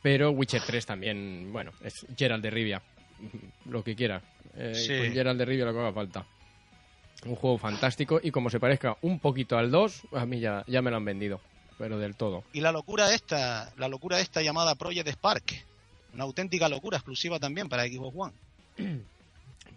Pero 0.00 0.30
Witcher 0.30 0.62
3 0.64 0.86
también, 0.86 1.52
bueno, 1.52 1.72
es 1.82 2.06
Gerald 2.16 2.44
de 2.44 2.50
Rivia, 2.50 2.80
lo 3.64 3.82
que 3.82 3.96
quiera. 3.96 4.22
Eh, 4.56 4.72
Sí. 4.72 4.96
Con 4.96 5.12
Gerald 5.12 5.36
de 5.36 5.44
Rivia 5.44 5.64
lo 5.64 5.72
que 5.72 5.80
haga 5.80 5.92
falta. 5.92 6.24
Un 7.24 7.34
juego 7.34 7.58
fantástico 7.58 8.20
y 8.22 8.30
como 8.30 8.50
se 8.50 8.60
parezca 8.60 8.96
un 9.02 9.18
poquito 9.18 9.58
al 9.58 9.72
2, 9.72 10.02
a 10.12 10.26
mí 10.26 10.38
ya, 10.38 10.62
ya 10.68 10.80
me 10.80 10.92
lo 10.92 10.98
han 10.98 11.04
vendido, 11.04 11.40
pero 11.76 11.98
del 11.98 12.14
todo. 12.14 12.44
Y 12.52 12.60
la 12.60 12.70
locura 12.70 13.12
esta, 13.12 13.72
la 13.76 13.88
locura 13.88 14.20
esta 14.20 14.42
llamada 14.42 14.76
Project 14.76 15.08
Spark, 15.08 15.64
una 16.14 16.22
auténtica 16.22 16.68
locura 16.68 16.98
exclusiva 16.98 17.40
también 17.40 17.68
para 17.68 17.84
Xbox 17.84 18.16
One. 18.16 18.32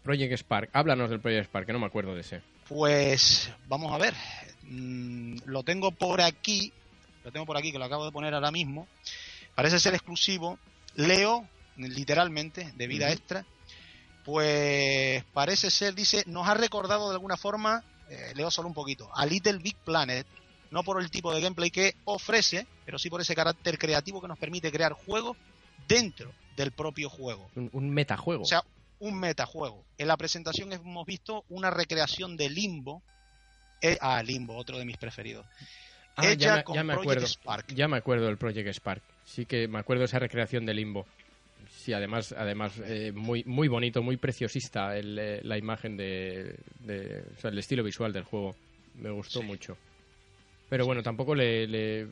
Project 0.04 0.34
Spark, 0.38 0.70
háblanos 0.74 1.10
del 1.10 1.22
Project 1.22 1.46
Spark, 1.46 1.66
que 1.66 1.74
no 1.74 1.80
me 1.80 1.88
acuerdo 1.88 2.14
de 2.14 2.22
ese. 2.22 2.42
Pues 2.70 3.52
vamos 3.68 3.92
a 3.92 3.98
ver. 3.98 4.14
Mm, 4.62 5.38
lo 5.46 5.64
tengo 5.64 5.90
por 5.92 6.22
aquí. 6.22 6.72
Lo 7.24 7.32
tengo 7.32 7.48
por 7.48 7.58
aquí, 7.58 7.72
que 7.72 7.80
lo 7.80 7.86
acabo 7.86 8.06
de 8.06 8.12
poner 8.12 8.36
ahora 8.36 8.52
mismo. 8.52 8.88
Parece 9.56 9.80
ser 9.80 9.96
exclusivo. 9.96 10.60
Leo, 10.94 11.48
literalmente, 11.78 12.72
de 12.76 12.88
vida 12.88 13.12
extra. 13.12 13.44
Pues 14.24 15.24
parece 15.34 15.72
ser, 15.72 15.96
dice, 15.96 16.24
nos 16.28 16.48
ha 16.48 16.54
recordado 16.54 17.10
de 17.10 17.16
alguna 17.16 17.38
forma, 17.38 17.84
eh, 18.08 18.34
leo 18.36 18.52
solo 18.52 18.68
un 18.68 18.76
poquito, 18.76 19.10
a 19.16 19.26
Little 19.26 19.58
Big 19.58 19.76
Planet. 19.78 20.28
No 20.70 20.84
por 20.84 21.02
el 21.02 21.10
tipo 21.10 21.34
de 21.34 21.42
gameplay 21.42 21.72
que 21.72 21.96
ofrece, 22.06 22.68
pero 22.86 23.00
sí 23.00 23.10
por 23.10 23.22
ese 23.22 23.34
carácter 23.34 23.80
creativo 23.80 24.22
que 24.22 24.28
nos 24.28 24.38
permite 24.38 24.72
crear 24.72 24.94
juegos 24.94 25.36
dentro 25.88 26.32
del 26.56 26.72
propio 26.72 27.10
juego. 27.10 27.50
Un, 27.56 27.72
un 27.74 27.90
metajuego. 27.90 28.44
O 28.44 28.46
sea, 28.46 28.64
un 29.00 29.20
metajuego. 29.20 29.86
En 29.98 30.08
la 30.08 30.18
presentación 30.18 30.72
hemos 30.74 31.06
visto 31.06 31.46
una 31.50 31.70
recreación 31.70 32.36
de 32.38 32.50
Limbo. 32.50 33.02
Eh, 33.82 33.98
ah, 34.02 34.22
Limbo, 34.24 34.56
otro 34.56 34.78
de 34.78 34.86
mis 34.86 34.98
preferidos. 34.98 35.46
Ah, 36.16 36.28
hecha 36.28 36.36
ya, 36.36 36.56
me- 36.58 36.64
con 36.64 36.76
ya 36.76 36.84
me 36.84 36.94
acuerdo. 36.94 37.26
Spark. 37.28 37.74
Ya 37.74 37.88
me 37.88 37.98
acuerdo 37.98 38.26
del 38.26 38.38
Project 38.38 38.70
Spark. 38.74 39.02
Sí 39.26 39.46
que 39.46 39.68
me 39.68 39.80
acuerdo 39.80 40.02
de 40.02 40.06
esa 40.08 40.20
recreación 40.20 40.66
de 40.66 40.74
Limbo. 40.74 41.06
Sí, 41.78 41.94
además, 41.94 42.34
además 42.38 42.74
eh, 42.84 43.12
muy, 43.16 43.44
muy 43.46 43.68
bonito, 43.70 44.02
muy 44.04 44.18
preciosista 44.18 44.98
el, 44.98 45.18
eh, 45.18 45.40
la 45.44 45.58
imagen 45.58 45.96
de, 45.96 46.56
de- 46.82 47.24
o 47.38 47.40
sea, 47.40 47.52
el 47.52 47.60
estilo 47.60 47.84
visual 47.84 48.12
del 48.12 48.24
juego. 48.24 48.56
Me 48.96 49.12
gustó 49.12 49.40
Sí. 49.40 49.46
mucho. 49.46 49.78
Pero 50.68 50.86
bueno, 50.86 51.02
tampoco 51.02 51.36
le, 51.36 51.68
le- 51.68 52.08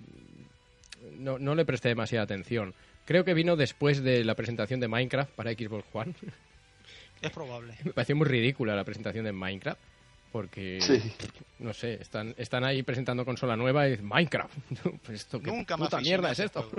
no, 1.17 1.37
no 1.37 1.53
le 1.53 1.65
presté 1.65 1.89
demasiada 1.89 2.23
atención. 2.23 2.73
Creo 3.05 3.25
que 3.25 3.33
vino 3.33 3.55
después 3.55 4.03
de 4.03 4.23
la 4.23 4.35
presentación 4.35 4.79
de 4.79 4.87
Minecraft 4.87 5.31
para 5.33 5.51
Xbox 5.51 5.85
One. 5.93 6.13
Es 7.21 7.31
probable. 7.31 7.75
Me 7.83 7.93
pareció 7.93 8.15
muy 8.15 8.27
ridícula 8.27 8.75
la 8.75 8.83
presentación 8.83 9.25
de 9.25 9.31
Minecraft. 9.31 9.79
Porque, 10.31 10.79
Sí. 10.81 11.01
no 11.59 11.73
sé, 11.73 11.93
están, 12.01 12.35
están 12.37 12.65
ahí 12.65 12.83
presentando 12.83 13.23
consola 13.23 13.55
nueva 13.55 13.87
y 13.87 13.91
dicen, 13.91 14.05
Minecraft. 14.07 14.53
Pues 15.05 15.21
esto, 15.21 15.39
¿qué 15.39 15.47
Nunca 15.51 15.77
me 15.77 15.85
puta 15.85 15.97
aficioné 15.97 16.17
mierda 16.17 16.31
es 16.33 16.39
esto? 16.39 16.69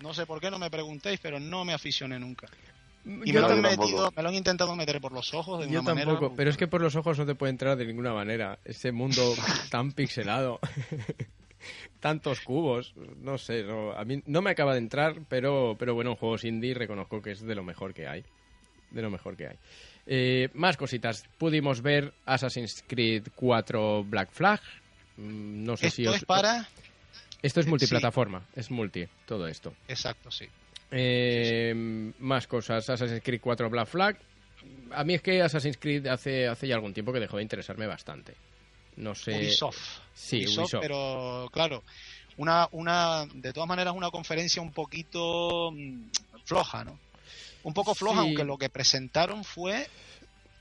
No 0.00 0.14
sé 0.14 0.24
por 0.24 0.40
qué 0.40 0.50
no 0.50 0.58
me 0.58 0.70
preguntéis, 0.70 1.18
pero 1.20 1.40
no 1.40 1.64
me 1.64 1.72
aficioné 1.74 2.18
nunca. 2.20 2.46
Y 3.04 3.32
Yo 3.32 3.40
me 3.42 3.48
lo, 3.48 3.54
han 3.54 3.60
metido, 3.60 4.12
me 4.16 4.22
lo 4.22 4.28
han 4.28 4.34
intentado 4.36 4.76
meter 4.76 5.00
por 5.00 5.10
los 5.10 5.34
ojos 5.34 5.60
de 5.60 5.66
Yo 5.68 5.80
una 5.80 5.90
manera. 5.94 6.12
tampoco, 6.12 6.34
pero 6.36 6.48
es 6.48 6.56
que 6.56 6.68
por 6.68 6.80
los 6.80 6.94
ojos 6.94 7.18
no 7.18 7.26
te 7.26 7.34
puede 7.34 7.50
entrar 7.50 7.76
de 7.76 7.84
ninguna 7.86 8.14
manera. 8.14 8.60
Ese 8.64 8.92
mundo 8.92 9.34
tan 9.72 9.90
pixelado, 9.90 10.60
tantos 12.00 12.40
cubos, 12.40 12.94
no 13.20 13.38
sé, 13.38 13.64
no, 13.64 13.92
a 13.92 14.04
mí 14.04 14.22
no 14.26 14.42
me 14.42 14.50
acaba 14.50 14.72
de 14.72 14.78
entrar, 14.78 15.16
pero, 15.28 15.74
pero 15.78 15.94
bueno, 15.94 16.10
en 16.10 16.16
juegos 16.16 16.44
indie 16.44 16.74
reconozco 16.74 17.20
que 17.20 17.32
es 17.32 17.40
de 17.42 17.54
lo 17.56 17.64
mejor 17.64 17.92
que 17.94 18.06
hay. 18.06 18.24
De 18.92 19.02
lo 19.02 19.10
mejor 19.10 19.36
que 19.36 19.48
hay. 19.48 19.56
Eh, 20.06 20.48
más 20.54 20.76
cositas. 20.76 21.24
Pudimos 21.38 21.80
ver 21.82 22.12
Assassin's 22.26 22.84
Creed 22.86 23.28
4 23.34 24.04
Black 24.04 24.30
Flag. 24.32 24.60
Mm, 25.16 25.64
No 25.64 25.76
sé 25.76 25.90
si 25.90 26.02
Esto 26.02 26.10
os... 26.12 26.16
es 26.18 26.24
para. 26.24 26.68
Esto 27.42 27.60
es 27.60 27.64
sí. 27.66 27.70
multiplataforma, 27.70 28.46
es 28.54 28.70
multi, 28.70 29.04
todo 29.26 29.48
esto. 29.48 29.74
Exacto, 29.88 30.30
sí. 30.30 30.46
Eh, 30.90 32.12
Más 32.20 32.46
cosas. 32.46 32.88
Assassin's 32.88 33.22
Creed 33.22 33.40
4 33.40 33.68
Black 33.70 33.88
Flag. 33.88 34.16
A 34.92 35.02
mí 35.04 35.14
es 35.14 35.22
que 35.22 35.42
Assassin's 35.42 35.76
Creed 35.78 36.06
hace, 36.06 36.46
hace 36.46 36.68
ya 36.68 36.76
algún 36.76 36.92
tiempo 36.94 37.12
que 37.12 37.18
dejó 37.20 37.38
de 37.38 37.42
interesarme 37.42 37.86
bastante. 37.86 38.34
No 38.96 39.14
sé. 39.14 39.36
Ubisoft. 39.36 40.00
Sí, 40.14 40.38
Ubisoft, 40.44 40.58
Ubisoft. 40.58 40.82
pero 40.82 41.48
claro, 41.52 41.82
una, 42.36 42.68
una, 42.72 43.24
de 43.34 43.52
todas 43.52 43.68
maneras, 43.68 43.94
una 43.96 44.10
conferencia 44.10 44.62
un 44.62 44.70
poquito 44.72 45.72
mm, 45.72 46.10
floja, 46.44 46.84
¿no? 46.84 46.98
Un 47.64 47.74
poco 47.74 47.94
floja, 47.94 48.22
Sí. 48.22 48.28
aunque 48.28 48.44
lo 48.44 48.58
que 48.58 48.68
presentaron 48.68 49.44
fue 49.44 49.86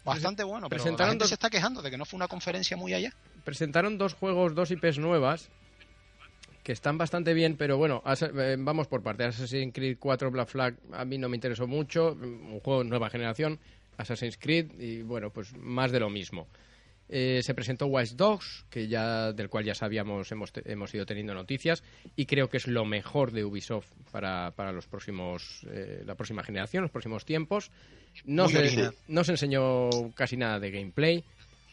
bastante 0.06 0.44
bueno, 0.44 0.68
pero 0.70 0.80
la 0.80 0.84
presentaron 0.84 1.12
gente 1.14 1.24
dos- 1.24 1.30
se 1.30 1.36
está 1.36 1.50
quejando 1.50 1.82
de 1.82 1.90
que 1.92 1.98
no 1.98 2.06
fue 2.06 2.18
una 2.18 2.28
conferencia 2.28 2.76
muy 2.78 2.94
allá. 2.94 3.14
Presentaron 3.44 3.98
dos 3.98 4.14
juegos, 4.14 4.54
dos 4.56 4.72
IPs 4.72 4.98
nuevas. 5.00 5.50
Que 6.64 6.74
están 6.74 6.96
bastante 7.00 7.34
bien, 7.34 7.58
pero 7.58 7.78
bueno, 7.78 8.04
eh, 8.06 8.56
vamos 8.60 8.88
por 8.88 9.02
parte. 9.02 9.24
Assassin's 9.24 9.74
Creed 9.74 9.98
4 10.00 10.30
Black 10.30 10.48
Flag 10.48 10.76
a 10.94 11.04
mí 11.06 11.18
no 11.18 11.28
me 11.28 11.36
interesó 11.36 11.66
mucho. 11.66 12.12
Un 12.12 12.60
juego 12.60 12.84
de 12.84 12.90
nueva 12.90 13.10
generación. 13.10 13.60
Assassin's 13.98 14.38
Creed 14.38 14.80
y 14.80 15.02
bueno, 15.02 15.32
pues 15.32 15.56
más 15.58 15.92
de 15.92 16.00
lo 16.00 16.12
mismo. 16.12 16.48
Eh, 17.14 17.42
se 17.44 17.54
presentó 17.54 17.88
Watch 17.88 18.12
Dogs, 18.12 18.66
que 18.70 18.88
ya, 18.88 19.34
del 19.34 19.50
cual 19.50 19.66
ya 19.66 19.76
sabíamos, 19.76 20.32
hemos, 20.32 20.54
hemos 20.64 20.96
ido 20.96 21.06
teniendo 21.06 21.34
noticias, 21.34 21.84
y 22.16 22.26
creo 22.26 22.50
que 22.50 22.56
es 22.56 22.68
lo 22.68 22.86
mejor 22.86 23.34
de 23.34 23.44
Ubisoft 23.44 23.92
para, 24.14 24.52
para 24.52 24.72
los 24.72 24.88
próximos, 24.88 25.68
eh, 25.70 26.04
la 26.06 26.16
próxima 26.16 26.42
generación, 26.42 26.84
los 26.84 26.92
próximos 26.92 27.26
tiempos. 27.26 27.70
No 28.24 28.46
Muy 28.46 28.54
se, 28.54 28.92
no 29.10 29.26
se 29.26 29.32
enseñó 29.32 29.90
casi 30.16 30.38
nada 30.38 30.62
de 30.62 30.72
gameplay, 30.72 31.26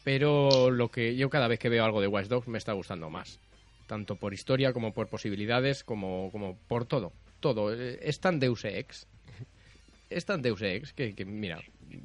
pero 0.03 0.73
lo 0.73 0.91
que 0.91 1.15
yo 1.15 1.31
cada 1.31 1.47
vez 1.47 1.61
que 1.61 1.69
veo 1.69 1.85
algo 1.85 2.01
de 2.01 2.09
Watch 2.09 2.27
Dogs 2.27 2.49
me 2.49 2.59
está 2.59 2.73
gustando 2.73 3.09
más. 3.09 3.39
Tanto 3.87 4.17
por 4.17 4.35
historia 4.35 4.73
como 4.73 4.93
por 4.93 5.07
posibilidades, 5.07 5.85
como, 5.85 6.31
como 6.33 6.59
por 6.67 6.85
todo. 6.85 7.13
Todo. 7.39 7.73
Eh, 7.73 8.01
Es 8.03 8.19
tan 8.19 8.41
Deus 8.41 8.65
Ex. 8.65 9.07
Es 10.11 10.25
tan 10.25 10.43
Deus 10.43 10.63
Ex 10.63 10.93
que, 10.95 11.15
que, 11.15 11.25
mira, 11.25 11.61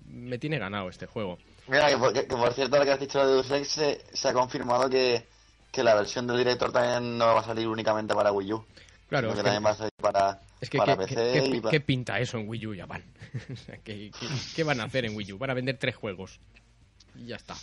me 0.05 0.37
tiene 0.37 0.59
ganado 0.59 0.89
este 0.89 1.07
juego. 1.07 1.39
Mira, 1.67 1.89
que 1.89 1.97
por, 1.97 2.13
que- 2.13 2.27
que 2.27 2.35
por 2.35 2.53
cierto, 2.53 2.77
lo 2.77 2.83
que 2.83 2.91
has 2.91 2.99
dicho 2.99 3.25
de 3.25 3.33
Deus 3.33 3.51
Ex, 3.51 3.67
se, 3.69 4.01
se 4.13 4.27
ha 4.27 4.33
confirmado 4.33 4.89
que, 4.89 5.23
que 5.71 5.83
la 5.83 5.95
versión 5.95 6.27
del 6.27 6.37
director 6.37 6.71
también 6.71 7.17
no 7.17 7.25
va 7.27 7.39
a 7.39 7.43
salir 7.43 7.67
únicamente 7.67 8.13
para 8.13 8.31
Wii 8.31 8.53
U. 8.53 8.65
Claro, 9.07 9.29
es 9.29 9.35
que 9.37 9.43
también 9.43 9.65
va 9.65 9.69
a 9.71 9.75
salir 9.75 9.91
para, 10.01 10.41
Es 10.59 10.69
que, 10.69 10.77
para 10.77 10.97
¿qué, 10.97 11.05
PC 11.15 11.49
qué- 11.49 11.57
y 11.57 11.61
qué 11.61 11.79
pinta 11.79 12.19
eso 12.19 12.37
en 12.37 12.47
Wii 12.49 12.67
U, 12.67 12.73
ya 12.75 12.85
van? 12.85 13.03
O 13.53 13.55
sea, 13.55 13.77
¿qué, 13.77 14.11
qué, 14.19 14.27
qué 14.55 14.63
van 14.63 14.79
a 14.81 14.83
hacer 14.85 15.05
en 15.05 15.15
Wii 15.15 15.33
U? 15.33 15.37
Van 15.37 15.49
a 15.49 15.53
vender 15.53 15.77
tres 15.77 15.95
juegos. 15.95 16.39
Y 17.15 17.27
ya 17.27 17.35
está. 17.37 17.55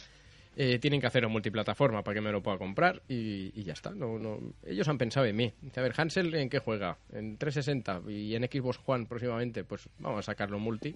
Eh, 0.57 0.79
tienen 0.79 1.01
que 1.01 1.07
hacerlo 1.07 1.29
multiplataforma 1.29 2.03
para 2.03 2.15
que 2.17 2.21
me 2.21 2.33
lo 2.33 2.43
pueda 2.43 2.59
comprar 2.59 3.03
y, 3.09 3.53
y 3.59 3.63
ya 3.65 3.73
está. 3.73 3.91
No, 3.91 4.19
no, 4.19 4.39
ellos 4.67 4.89
han 4.89 4.99
pensado 4.99 5.27
en 5.27 5.37
mí. 5.37 5.53
Dice, 5.61 5.79
a 5.81 5.83
ver, 5.83 5.95
Hansel, 5.97 6.35
¿en 6.35 6.49
qué 6.51 6.59
juega? 6.59 6.97
En 7.13 7.37
360 7.37 8.01
y 8.11 8.35
en 8.35 8.43
Xbox 8.45 8.81
One 8.85 9.07
próximamente, 9.07 9.63
pues 9.65 9.89
vamos 9.99 10.19
a 10.21 10.23
sacarlo 10.23 10.59
multi, 10.59 10.95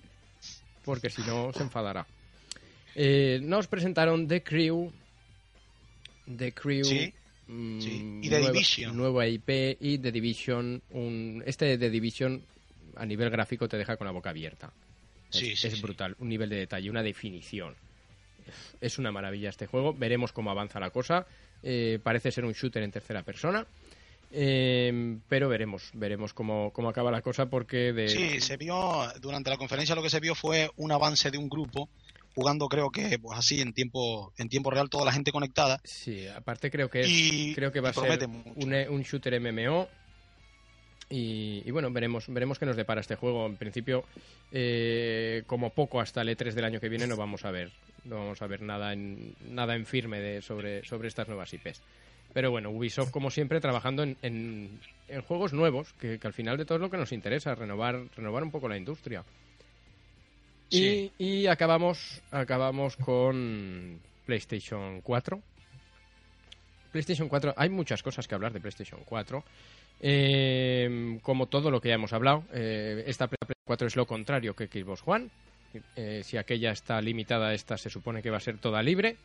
porque 0.84 1.08
si 1.10 1.22
no 1.22 1.52
se 1.52 1.62
enfadará. 1.62 2.06
Eh, 2.94 3.40
nos 3.42 3.66
presentaron 3.66 4.26
The 4.28 4.42
Crew, 4.42 4.90
The 6.36 6.52
Crew, 6.52 6.84
Sí, 6.84 7.12
mm, 7.48 7.80
sí. 7.80 8.20
Y 8.22 8.28
The 8.28 8.38
nueva, 8.38 8.52
Division. 8.52 8.96
nueva 8.96 9.26
IP 9.26 9.76
y 9.80 9.98
The 9.98 10.12
Division. 10.12 10.82
Un, 10.90 11.42
este 11.46 11.76
The 11.78 11.90
Division 11.90 12.42
a 12.96 13.04
nivel 13.06 13.30
gráfico 13.30 13.68
te 13.68 13.76
deja 13.76 13.96
con 13.96 14.06
la 14.06 14.12
boca 14.12 14.30
abierta. 14.30 14.72
Es, 15.32 15.38
Sí, 15.38 15.56
sí, 15.56 15.66
es 15.66 15.74
sí. 15.74 15.82
brutal, 15.82 16.14
un 16.20 16.28
nivel 16.28 16.48
de 16.48 16.56
detalle, 16.56 16.88
una 16.90 17.02
definición. 17.02 17.74
Es 18.80 18.98
una 18.98 19.10
maravilla 19.10 19.48
este 19.48 19.66
juego. 19.66 19.92
Veremos 19.94 20.32
cómo 20.32 20.50
avanza 20.50 20.78
la 20.78 20.90
cosa. 20.90 21.26
Eh, 21.62 21.98
parece 22.02 22.30
ser 22.30 22.44
un 22.44 22.52
shooter 22.52 22.82
en 22.82 22.90
tercera 22.92 23.22
persona. 23.22 23.66
Eh, 24.30 25.16
pero 25.28 25.48
veremos, 25.48 25.90
veremos 25.94 26.34
cómo, 26.34 26.72
cómo 26.72 26.88
acaba 26.88 27.10
la 27.10 27.22
cosa 27.22 27.46
porque 27.46 27.92
de... 27.92 28.08
Sí, 28.08 28.40
se 28.40 28.56
vio, 28.56 29.06
durante 29.20 29.48
la 29.50 29.56
conferencia 29.56 29.94
lo 29.94 30.02
que 30.02 30.10
se 30.10 30.18
vio 30.20 30.34
fue 30.34 30.70
un 30.76 30.90
avance 30.92 31.30
de 31.30 31.38
un 31.38 31.48
grupo 31.48 31.88
jugando 32.34 32.68
creo 32.68 32.90
que 32.90 33.18
pues 33.18 33.38
así 33.38 33.60
en 33.60 33.72
tiempo 33.72 34.32
en 34.38 34.48
tiempo 34.48 34.70
real 34.70 34.90
toda 34.90 35.04
la 35.04 35.12
gente 35.12 35.30
conectada 35.32 35.80
Sí, 35.84 36.26
aparte 36.26 36.70
creo 36.70 36.90
que 36.90 37.02
es- 37.02 37.08
Y- 37.10 37.54
creo 37.54 37.70
que 37.72 37.80
va 37.80 37.90
a 37.90 37.92
ser 37.92 38.28
un, 38.56 38.74
un 38.90 39.02
shooter 39.02 39.34
MMO 39.40 39.88
y, 41.10 41.62
y 41.64 41.70
bueno, 41.70 41.90
veremos 41.92 42.24
veremos 42.28 42.58
qué 42.58 42.64
nos 42.66 42.76
depara 42.76 43.00
este 43.02 43.14
juego. 43.14 43.46
En 43.46 43.56
principio, 43.56 44.04
eh, 44.52 45.42
como 45.46 45.70
poco 45.70 46.00
hasta 46.00 46.22
el 46.22 46.28
E3 46.30 46.54
del 46.54 46.64
año 46.64 46.80
que 46.80 46.88
viene 46.88 47.06
no 47.06 47.16
vamos 47.16 47.44
a 47.44 47.50
ver 47.50 47.70
no 48.04 48.16
vamos 48.16 48.42
a 48.42 48.46
ver 48.46 48.62
nada 48.62 48.92
en 48.92 49.34
nada 49.48 49.74
en 49.76 49.86
firme 49.86 50.18
de, 50.20 50.42
sobre 50.42 50.84
sobre 50.84 51.08
estas 51.08 51.28
nuevas 51.28 51.52
IPs. 51.52 51.80
Pero 52.32 52.50
bueno, 52.50 52.70
Ubisoft 52.70 53.10
como 53.10 53.30
siempre 53.30 53.60
trabajando 53.60 54.02
en, 54.02 54.16
en- 54.22 54.80
en 55.08 55.22
juegos 55.22 55.52
nuevos, 55.52 55.92
que, 56.00 56.18
que 56.18 56.26
al 56.26 56.32
final 56.32 56.56
de 56.56 56.64
todo 56.64 56.76
es 56.76 56.82
lo 56.82 56.90
que 56.90 56.96
nos 56.96 57.12
interesa, 57.12 57.54
renovar 57.54 58.06
renovar 58.16 58.42
un 58.42 58.50
poco 58.50 58.68
la 58.68 58.76
industria. 58.78 59.22
Y, 60.74 61.46
acabamos, 61.46 62.22
acabamos 62.30 62.96
con 62.96 64.00
PlayStation 64.26 65.00
4. 65.00 65.40
PlayStation 66.92 67.28
4, 67.28 67.54
hay 67.56 67.68
muchas 67.70 68.02
cosas 68.02 68.28
que 68.28 68.34
hablar 68.34 68.52
de 68.52 68.60
PlayStation 68.60 69.00
4. 69.04 69.44
Eh, 70.00 71.18
como 71.22 71.46
todo 71.46 71.70
lo 71.70 71.80
que 71.80 71.88
ya 71.88 71.94
hemos 71.94 72.12
hablado, 72.12 72.44
eh, 72.52 73.04
esta 73.06 73.26
PlayStation 73.26 73.62
4 73.64 73.86
es 73.86 73.96
lo 73.96 74.06
contrario 74.06 74.54
que 74.54 74.66
Xbox 74.66 75.02
One. 75.04 75.28
Eh, 75.96 76.22
si 76.24 76.36
aquella 76.36 76.70
está 76.70 77.00
limitada, 77.00 77.52
esta 77.52 77.76
se 77.76 77.90
supone 77.90 78.22
que 78.22 78.30
va 78.30 78.36
a 78.36 78.40
ser 78.40 78.58
toda 78.58 78.82
libre. 78.82 79.16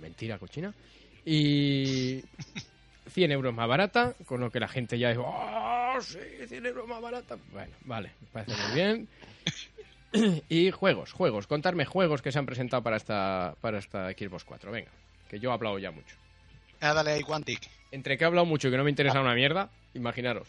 Mentira, 0.00 0.38
cochina. 0.38 0.74
Y 1.24 2.22
100 3.08 3.32
euros 3.32 3.54
más 3.54 3.68
barata, 3.68 4.14
con 4.26 4.40
lo 4.40 4.50
que 4.50 4.60
la 4.60 4.68
gente 4.68 4.98
ya 4.98 5.10
dice, 5.10 5.22
¡Oh, 5.24 6.00
sí, 6.00 6.18
100 6.46 6.66
euros 6.66 6.88
más 6.88 7.00
barata! 7.00 7.36
Bueno, 7.52 7.72
vale, 7.84 8.12
me 8.20 8.26
parece 8.28 8.52
muy 8.66 8.74
bien. 8.74 9.08
Y 10.48 10.70
juegos, 10.70 11.12
juegos. 11.12 11.46
Contarme 11.46 11.84
juegos 11.84 12.22
que 12.22 12.32
se 12.32 12.38
han 12.38 12.46
presentado 12.46 12.82
para 12.82 12.96
esta, 12.96 13.54
para 13.60 13.78
esta 13.78 14.10
Xbox 14.10 14.44
4. 14.44 14.70
Venga, 14.72 14.90
que 15.28 15.38
yo 15.38 15.50
he 15.50 15.52
hablado 15.52 15.78
ya 15.78 15.90
mucho. 15.90 16.16
Ah, 16.80 16.94
dale 16.94 17.12
ahí 17.12 17.22
Quantic 17.22 17.68
Entre 17.92 18.16
que 18.16 18.24
he 18.24 18.26
hablado 18.26 18.46
mucho 18.46 18.68
y 18.68 18.70
que 18.70 18.76
no 18.76 18.84
me 18.84 18.90
interesa 18.90 19.20
una 19.20 19.34
mierda, 19.34 19.68
imaginaros. 19.94 20.48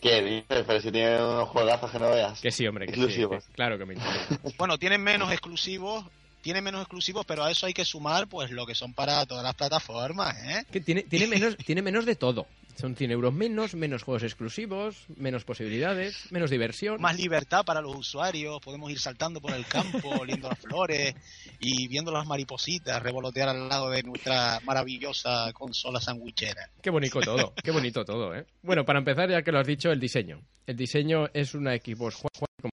¿Qué 0.00 0.22
dices? 0.22 0.64
Pero 0.66 0.80
si 0.80 0.92
tiene 0.92 1.16
unos 1.16 1.48
juegazos 1.48 1.90
que 1.90 1.98
no 1.98 2.10
veas. 2.10 2.40
Que 2.40 2.50
sí, 2.50 2.66
hombre, 2.66 2.86
que 2.86 2.92
sí. 2.94 2.98
Exclusivos. 3.00 3.44
que- 3.46 3.52
claro 3.54 3.78
que 3.78 3.86
me 3.86 3.94
interesa. 3.94 4.38
bueno 4.58 4.76
tienen 4.78 5.02
menos 5.02 5.30
exclusivos 5.32 6.04
tienen 6.46 6.62
menos 6.62 6.82
exclusivos 6.82 7.26
pero 7.26 7.42
a 7.42 7.50
eso 7.50 7.66
hay 7.66 7.74
que 7.74 7.84
sumar 7.84 8.28
pues 8.28 8.52
lo 8.52 8.66
que 8.66 8.76
son 8.76 8.94
para 8.94 9.26
todas 9.26 9.42
las 9.42 9.56
plataformas 9.56 10.32
¿eh? 10.44 10.64
Que 10.70 10.80
tiene, 10.80 11.02
tiene, 11.02 11.26
menos, 11.26 11.56
tiene 11.66 11.82
menos 11.82 12.06
de 12.06 12.14
todo. 12.14 12.46
Son 12.76 12.94
100 12.94 13.10
euros 13.10 13.34
menos, 13.34 13.74
menos 13.74 14.04
juegos 14.04 14.22
exclusivos, 14.22 15.06
menos 15.16 15.42
posibilidades, 15.42 16.30
menos 16.30 16.50
diversión. 16.50 17.00
más 17.00 17.16
libertad 17.16 17.64
para 17.64 17.80
los 17.80 17.96
usuarios 17.96 18.60
podemos 18.60 18.92
ir 18.92 19.00
saltando 19.00 19.40
por 19.40 19.54
el 19.54 19.66
campo 19.66 20.08
oliendo 20.20 20.48
las 20.48 20.60
flores 20.60 21.16
y 21.58 21.88
viendo 21.88 22.12
las 22.12 22.28
maripositas 22.28 23.02
revolotear 23.02 23.48
al 23.48 23.68
lado 23.68 23.90
de 23.90 24.04
nuestra 24.04 24.60
maravillosa 24.64 25.52
consola 25.52 26.00
sandwichera 26.00 26.70
Qué 26.80 26.90
bonito 26.90 27.18
todo, 27.22 27.54
qué 27.60 27.72
bonito 27.72 28.04
todo, 28.04 28.36
¿eh? 28.36 28.46
Bueno, 28.62 28.84
para 28.84 29.00
empezar, 29.00 29.28
ya 29.28 29.42
que 29.42 29.50
lo 29.50 29.58
has 29.58 29.66
dicho, 29.66 29.90
el 29.90 29.98
diseño. 29.98 30.42
El 30.64 30.76
diseño 30.76 31.28
es 31.34 31.54
una 31.54 31.74
Xbox 31.74 32.22
One 32.22 32.70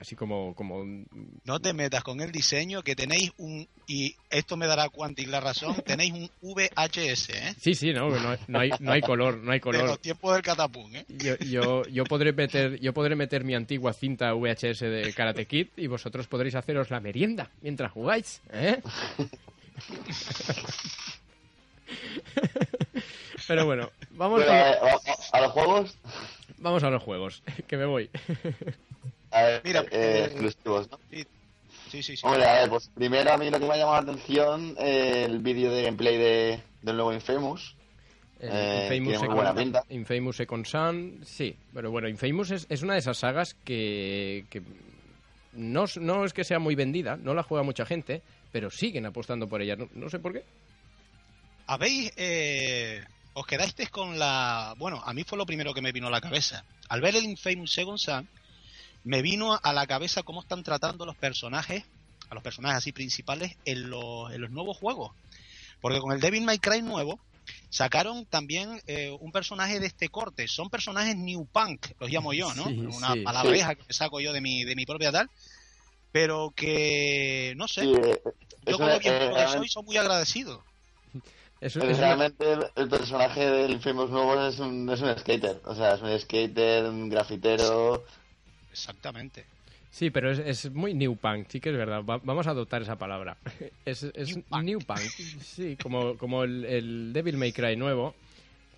así 0.00 0.16
como, 0.16 0.54
como 0.54 0.78
un- 0.80 1.06
No 1.44 1.60
te 1.60 1.72
metas 1.74 2.02
con 2.02 2.20
el 2.20 2.32
diseño 2.32 2.82
que 2.82 2.96
tenéis 2.96 3.30
un 3.36 3.68
y 3.86 4.16
esto 4.30 4.56
me 4.56 4.66
dará 4.66 4.88
Quantic 4.88 5.28
la 5.28 5.40
razón, 5.40 5.76
tenéis 5.86 6.12
un 6.12 6.30
VHS, 6.40 7.28
¿eh? 7.30 7.54
Sí, 7.60 7.74
sí, 7.74 7.92
no, 7.92 8.08
no, 8.08 8.36
no 8.48 8.58
hay, 8.58 8.70
no 8.80 8.92
hay 8.92 9.02
color, 9.02 9.36
no 9.38 9.52
hay 9.52 9.58
De 9.58 9.62
color. 9.62 9.84
los 9.84 10.00
tiempos 10.00 10.32
del 10.32 10.42
catapum, 10.42 10.94
¿eh? 10.96 11.04
Yo, 11.08 11.36
yo, 11.36 11.82
yo 11.84 12.04
podré 12.04 12.32
meter, 12.32 12.80
yo 12.80 12.92
podré 12.94 13.14
meter 13.14 13.44
mi 13.44 13.54
antigua 13.54 13.92
cinta 13.92 14.32
VHS 14.32 14.80
de 14.80 15.12
Karate 15.14 15.46
Kid 15.46 15.68
y 15.76 15.86
vosotros 15.86 16.26
podréis 16.26 16.54
haceros 16.54 16.90
la 16.90 17.00
merienda 17.00 17.50
mientras 17.60 17.92
jugáis, 17.92 18.40
¿eh? 18.52 18.80
Pero 23.48 23.66
bueno, 23.66 23.90
vamos 24.12 24.40
Pero, 24.40 24.52
a, 24.52 24.70
eh, 24.70 24.78
a, 25.32 25.36
a 25.36 25.40
los 25.42 25.52
juegos, 25.52 25.98
vamos 26.58 26.82
a 26.84 26.90
los 26.90 27.02
juegos, 27.02 27.42
que 27.66 27.76
me 27.76 27.84
voy. 27.86 28.08
A 29.30 29.42
ver, 29.42 29.62
Mira, 29.64 29.80
eh, 29.82 29.88
eh, 29.92 30.24
exclusivos, 30.26 30.90
¿no? 30.90 30.98
Sí, 31.10 32.02
sí, 32.02 32.16
sí. 32.16 32.20
Hombre, 32.22 32.44
a 32.44 32.54
ver, 32.60 32.68
pues 32.70 32.88
primero 32.94 33.32
a 33.32 33.36
mí 33.38 33.50
lo 33.50 33.58
que 33.58 33.66
me 33.66 33.74
ha 33.74 33.76
llamado 33.76 34.02
la 34.04 34.12
atención, 34.12 34.76
eh, 34.78 35.24
el 35.26 35.38
vídeo 35.40 35.72
de 35.72 35.82
gameplay 35.82 36.16
de, 36.18 36.60
del 36.82 36.96
nuevo 36.96 37.12
Infamous. 37.12 37.74
Eh, 38.42 38.86
tiene 38.88 39.04
muy 39.06 39.14
Second- 39.16 39.34
buena 39.34 39.54
pinta. 39.54 39.84
Infamous 39.90 40.36
Second 40.36 40.64
Son, 40.66 41.20
sí, 41.26 41.54
pero 41.74 41.90
bueno, 41.90 42.08
Infamous 42.08 42.50
es, 42.52 42.66
es 42.70 42.82
una 42.82 42.94
de 42.94 43.00
esas 43.00 43.18
sagas 43.18 43.54
que, 43.64 44.46
que 44.50 44.62
no, 45.52 45.84
es- 45.84 45.98
no 45.98 46.24
es 46.24 46.32
que 46.32 46.44
sea 46.44 46.58
muy 46.58 46.74
vendida, 46.74 47.16
no 47.16 47.34
la 47.34 47.42
juega 47.42 47.64
mucha 47.64 47.84
gente, 47.84 48.22
pero 48.52 48.70
siguen 48.70 49.04
apostando 49.06 49.46
por 49.48 49.60
ella, 49.60 49.76
no, 49.76 49.88
no 49.94 50.08
sé 50.08 50.18
por 50.20 50.32
qué. 50.32 50.44
¿Habéis, 51.66 52.12
eh, 52.16 53.04
os 53.34 53.46
quedasteis 53.46 53.90
con 53.90 54.18
la... 54.18 54.74
Bueno, 54.78 55.02
a 55.04 55.12
mí 55.12 55.22
fue 55.24 55.38
lo 55.38 55.46
primero 55.46 55.72
que 55.74 55.82
me 55.82 55.92
vino 55.92 56.08
a 56.08 56.10
la 56.10 56.20
cabeza. 56.20 56.64
Al 56.88 57.00
ver 57.00 57.14
el 57.16 57.24
Infamous 57.24 57.72
Second 57.72 57.98
Son, 57.98 58.28
me 59.04 59.22
vino 59.22 59.58
a 59.62 59.72
la 59.72 59.86
cabeza 59.86 60.22
cómo 60.22 60.40
están 60.40 60.62
tratando 60.62 61.06
los 61.06 61.16
personajes, 61.16 61.82
a 62.28 62.34
los 62.34 62.42
personajes 62.42 62.78
así 62.78 62.92
principales, 62.92 63.56
en 63.64 63.90
los, 63.90 64.32
en 64.32 64.40
los 64.40 64.50
nuevos 64.50 64.76
juegos. 64.76 65.12
Porque 65.80 65.98
con 66.00 66.12
el 66.12 66.20
Devil 66.20 66.44
May 66.44 66.58
Cry 66.58 66.82
nuevo, 66.82 67.18
sacaron 67.70 68.26
también 68.26 68.80
eh, 68.86 69.16
un 69.20 69.32
personaje 69.32 69.80
de 69.80 69.86
este 69.86 70.08
corte. 70.08 70.46
Son 70.46 70.68
personajes 70.68 71.16
New 71.16 71.46
Punk, 71.46 71.86
los 71.98 72.10
llamo 72.10 72.32
yo, 72.32 72.54
¿no? 72.54 72.64
Sí, 72.64 72.76
Una 72.96 73.14
sí. 73.14 73.22
palabreja 73.22 73.74
que 73.74 73.92
saco 73.92 74.20
yo 74.20 74.32
de 74.32 74.40
mi, 74.40 74.64
de 74.64 74.76
mi 74.76 74.84
propia 74.84 75.10
tal. 75.10 75.28
Pero 76.12 76.52
que, 76.54 77.54
no 77.56 77.68
sé, 77.68 77.82
Sí, 77.82 77.92
eh, 77.94 78.20
yo 78.66 78.76
como 78.76 78.98
bien 78.98 79.14
eh, 79.14 79.32
que 79.36 79.48
soy, 79.48 79.68
soy 79.68 79.82
muy 79.84 79.96
agradecido. 79.96 80.62
Una- 81.76 81.86
realmente 81.94 82.52
el, 82.52 82.66
el 82.74 82.88
personaje 82.88 83.48
del 83.48 83.72
Infamous 83.72 84.10
nuevo 84.10 84.40
es 84.46 84.58
un, 84.58 84.88
es 84.90 85.00
un 85.00 85.16
skater. 85.18 85.60
O 85.64 85.74
sea, 85.74 85.94
es 85.94 86.02
un 86.02 86.18
skater, 86.18 86.84
un 86.86 87.08
grafitero. 87.08 88.04
Exactamente. 88.70 89.44
Sí, 89.90 90.10
pero 90.10 90.30
es, 90.30 90.38
es 90.38 90.70
muy 90.70 90.94
new 90.94 91.16
punk, 91.16 91.48
sí 91.48 91.60
que 91.60 91.70
es 91.70 91.76
verdad. 91.76 92.04
Va- 92.04 92.20
vamos 92.22 92.46
a 92.46 92.50
adoptar 92.50 92.82
esa 92.82 92.96
palabra. 92.96 93.36
Es, 93.84 94.04
es 94.04 94.36
New 94.36 94.44
punk. 94.48 94.62
new 94.64 94.78
punk, 94.80 94.98
sí, 95.42 95.76
como, 95.82 96.16
como 96.16 96.44
el, 96.44 96.64
el 96.64 97.12
Devil 97.12 97.36
May 97.36 97.52
Cry 97.52 97.76
nuevo, 97.76 98.14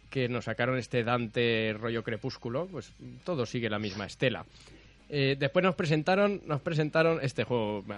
que 0.09 0.28
nos 0.28 0.47
sacaron 0.47 0.78
este 0.78 1.05
Dante 1.05 1.74
rollo 1.78 2.03
crepúsculo, 2.03 2.66
pues 2.66 2.93
todo 3.24 3.45
sigue 3.45 3.68
la 3.68 3.78
misma 3.78 4.07
estela. 4.07 4.45
Eh, 5.11 5.36
después 5.38 5.62
nos 5.62 5.74
presentaron, 5.74 6.40
nos 6.47 6.62
presentaron 6.62 7.18
este 7.22 7.45
juego, 7.45 7.82
me, 7.86 7.97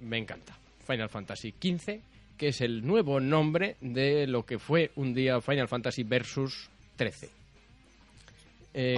me 0.00 0.18
encanta, 0.18 0.56
Final 0.86 1.08
Fantasy 1.08 1.52
XV, 1.52 2.00
que 2.36 2.48
es 2.48 2.60
el 2.60 2.84
nuevo 2.84 3.20
nombre 3.20 3.76
de 3.80 4.26
lo 4.26 4.44
que 4.44 4.58
fue 4.58 4.90
un 4.96 5.14
día 5.14 5.40
Final 5.40 5.68
Fantasy 5.68 6.02
Versus 6.02 6.68
13. 6.96 7.28
Eh, 8.80 8.94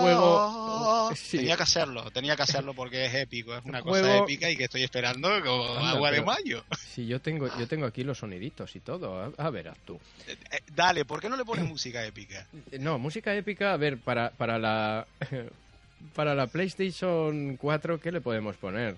juego... 0.00 1.12
sí. 1.14 1.38
Tenía 1.38 1.56
que 1.56 1.62
hacerlo, 1.62 2.10
tenía 2.10 2.34
que 2.34 2.42
hacerlo 2.42 2.74
porque 2.74 3.06
es 3.06 3.14
épico, 3.14 3.56
es 3.56 3.64
una 3.64 3.80
Juego- 3.80 4.04
cosa 4.04 4.18
épica 4.18 4.50
y 4.50 4.56
que 4.56 4.64
estoy 4.64 4.82
esperando 4.82 5.28
como 5.44 5.74
Anda, 5.76 5.90
agua 5.90 6.10
de 6.10 6.22
mayo. 6.22 6.64
Sí, 6.76 7.06
yo 7.06 7.20
tengo, 7.20 7.46
yo 7.56 7.68
tengo 7.68 7.86
aquí 7.86 8.02
los 8.02 8.18
soniditos 8.18 8.74
y 8.74 8.80
todo. 8.80 9.16
A, 9.38 9.44
a 9.46 9.50
ver, 9.50 9.68
haz 9.68 9.78
tú. 9.86 10.00
Eh, 10.26 10.36
eh, 10.50 10.58
dale, 10.74 11.04
¿por 11.04 11.20
qué 11.20 11.28
no 11.28 11.36
le 11.36 11.44
pones 11.44 11.64
música 11.66 12.04
épica? 12.04 12.46
Eh, 12.72 12.78
No, 12.80 12.98
música 12.98 13.32
épica, 13.34 13.72
a 13.72 13.76
ver, 13.76 13.98
para, 13.98 14.30
para 14.30 14.58
la 14.58 15.06
para 16.16 16.34
la 16.34 16.48
PlayStation 16.48 17.56
4, 17.56 18.00
¿qué 18.00 18.10
le 18.10 18.20
podemos 18.20 18.56
poner? 18.56 18.96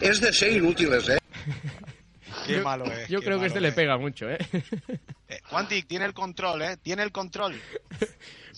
Es 0.00 0.20
de 0.20 0.32
ser 0.32 0.52
inútiles, 0.54 1.08
¿eh? 1.08 1.18
Qué 2.48 2.56
yo 2.58 2.62
malo 2.62 2.84
es. 2.86 3.08
yo 3.08 3.20
creo 3.20 3.38
que 3.38 3.46
este 3.46 3.60
le 3.60 3.68
es. 3.68 3.74
pega 3.74 3.96
mucho, 3.98 4.28
¿eh? 4.28 4.38
Eh, 5.28 5.40
Quantic 5.50 5.86
tiene 5.86 6.04
el 6.06 6.14
control, 6.14 6.62
¿eh? 6.62 6.76
Tiene 6.82 7.02
el 7.02 7.12
control. 7.12 7.54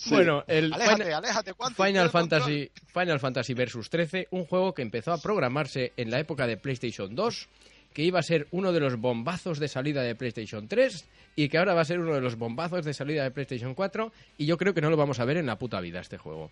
Bueno, 0.07 0.43
el 0.47 0.73
Aléjate, 0.73 1.03
Final, 1.03 1.13
aléjate, 1.13 1.53
Quantic. 1.53 1.85
Final 1.85 2.11
control. 2.11 2.41
Fantasy 2.41 2.71
Final 2.87 3.19
Fantasy 3.19 3.53
Versus 3.53 3.89
13, 3.89 4.27
un 4.31 4.45
juego 4.45 4.73
que 4.73 4.81
empezó 4.81 5.11
a 5.13 5.17
programarse 5.21 5.93
en 5.97 6.09
la 6.09 6.19
época 6.19 6.47
de 6.47 6.57
PlayStation 6.57 7.13
2 7.13 7.49
que 7.93 8.03
iba 8.03 8.19
a 8.19 8.23
ser 8.23 8.47
uno 8.51 8.71
de 8.71 8.79
los 8.79 8.95
bombazos 8.97 9.59
de 9.59 9.67
salida 9.67 10.01
de 10.01 10.15
PlayStation 10.15 10.67
3 10.67 11.05
y 11.35 11.49
que 11.49 11.57
ahora 11.57 11.73
va 11.73 11.81
a 11.81 11.85
ser 11.85 11.99
uno 11.99 12.13
de 12.13 12.21
los 12.21 12.37
bombazos 12.37 12.85
de 12.85 12.93
salida 12.93 13.23
de 13.23 13.31
PlayStation 13.31 13.73
4 13.75 14.11
y 14.37 14.45
yo 14.45 14.57
creo 14.57 14.73
que 14.73 14.81
no 14.81 14.89
lo 14.89 14.97
vamos 14.97 15.19
a 15.19 15.25
ver 15.25 15.37
en 15.37 15.45
la 15.45 15.57
puta 15.57 15.79
vida 15.81 15.99
este 15.99 16.17
juego. 16.17 16.49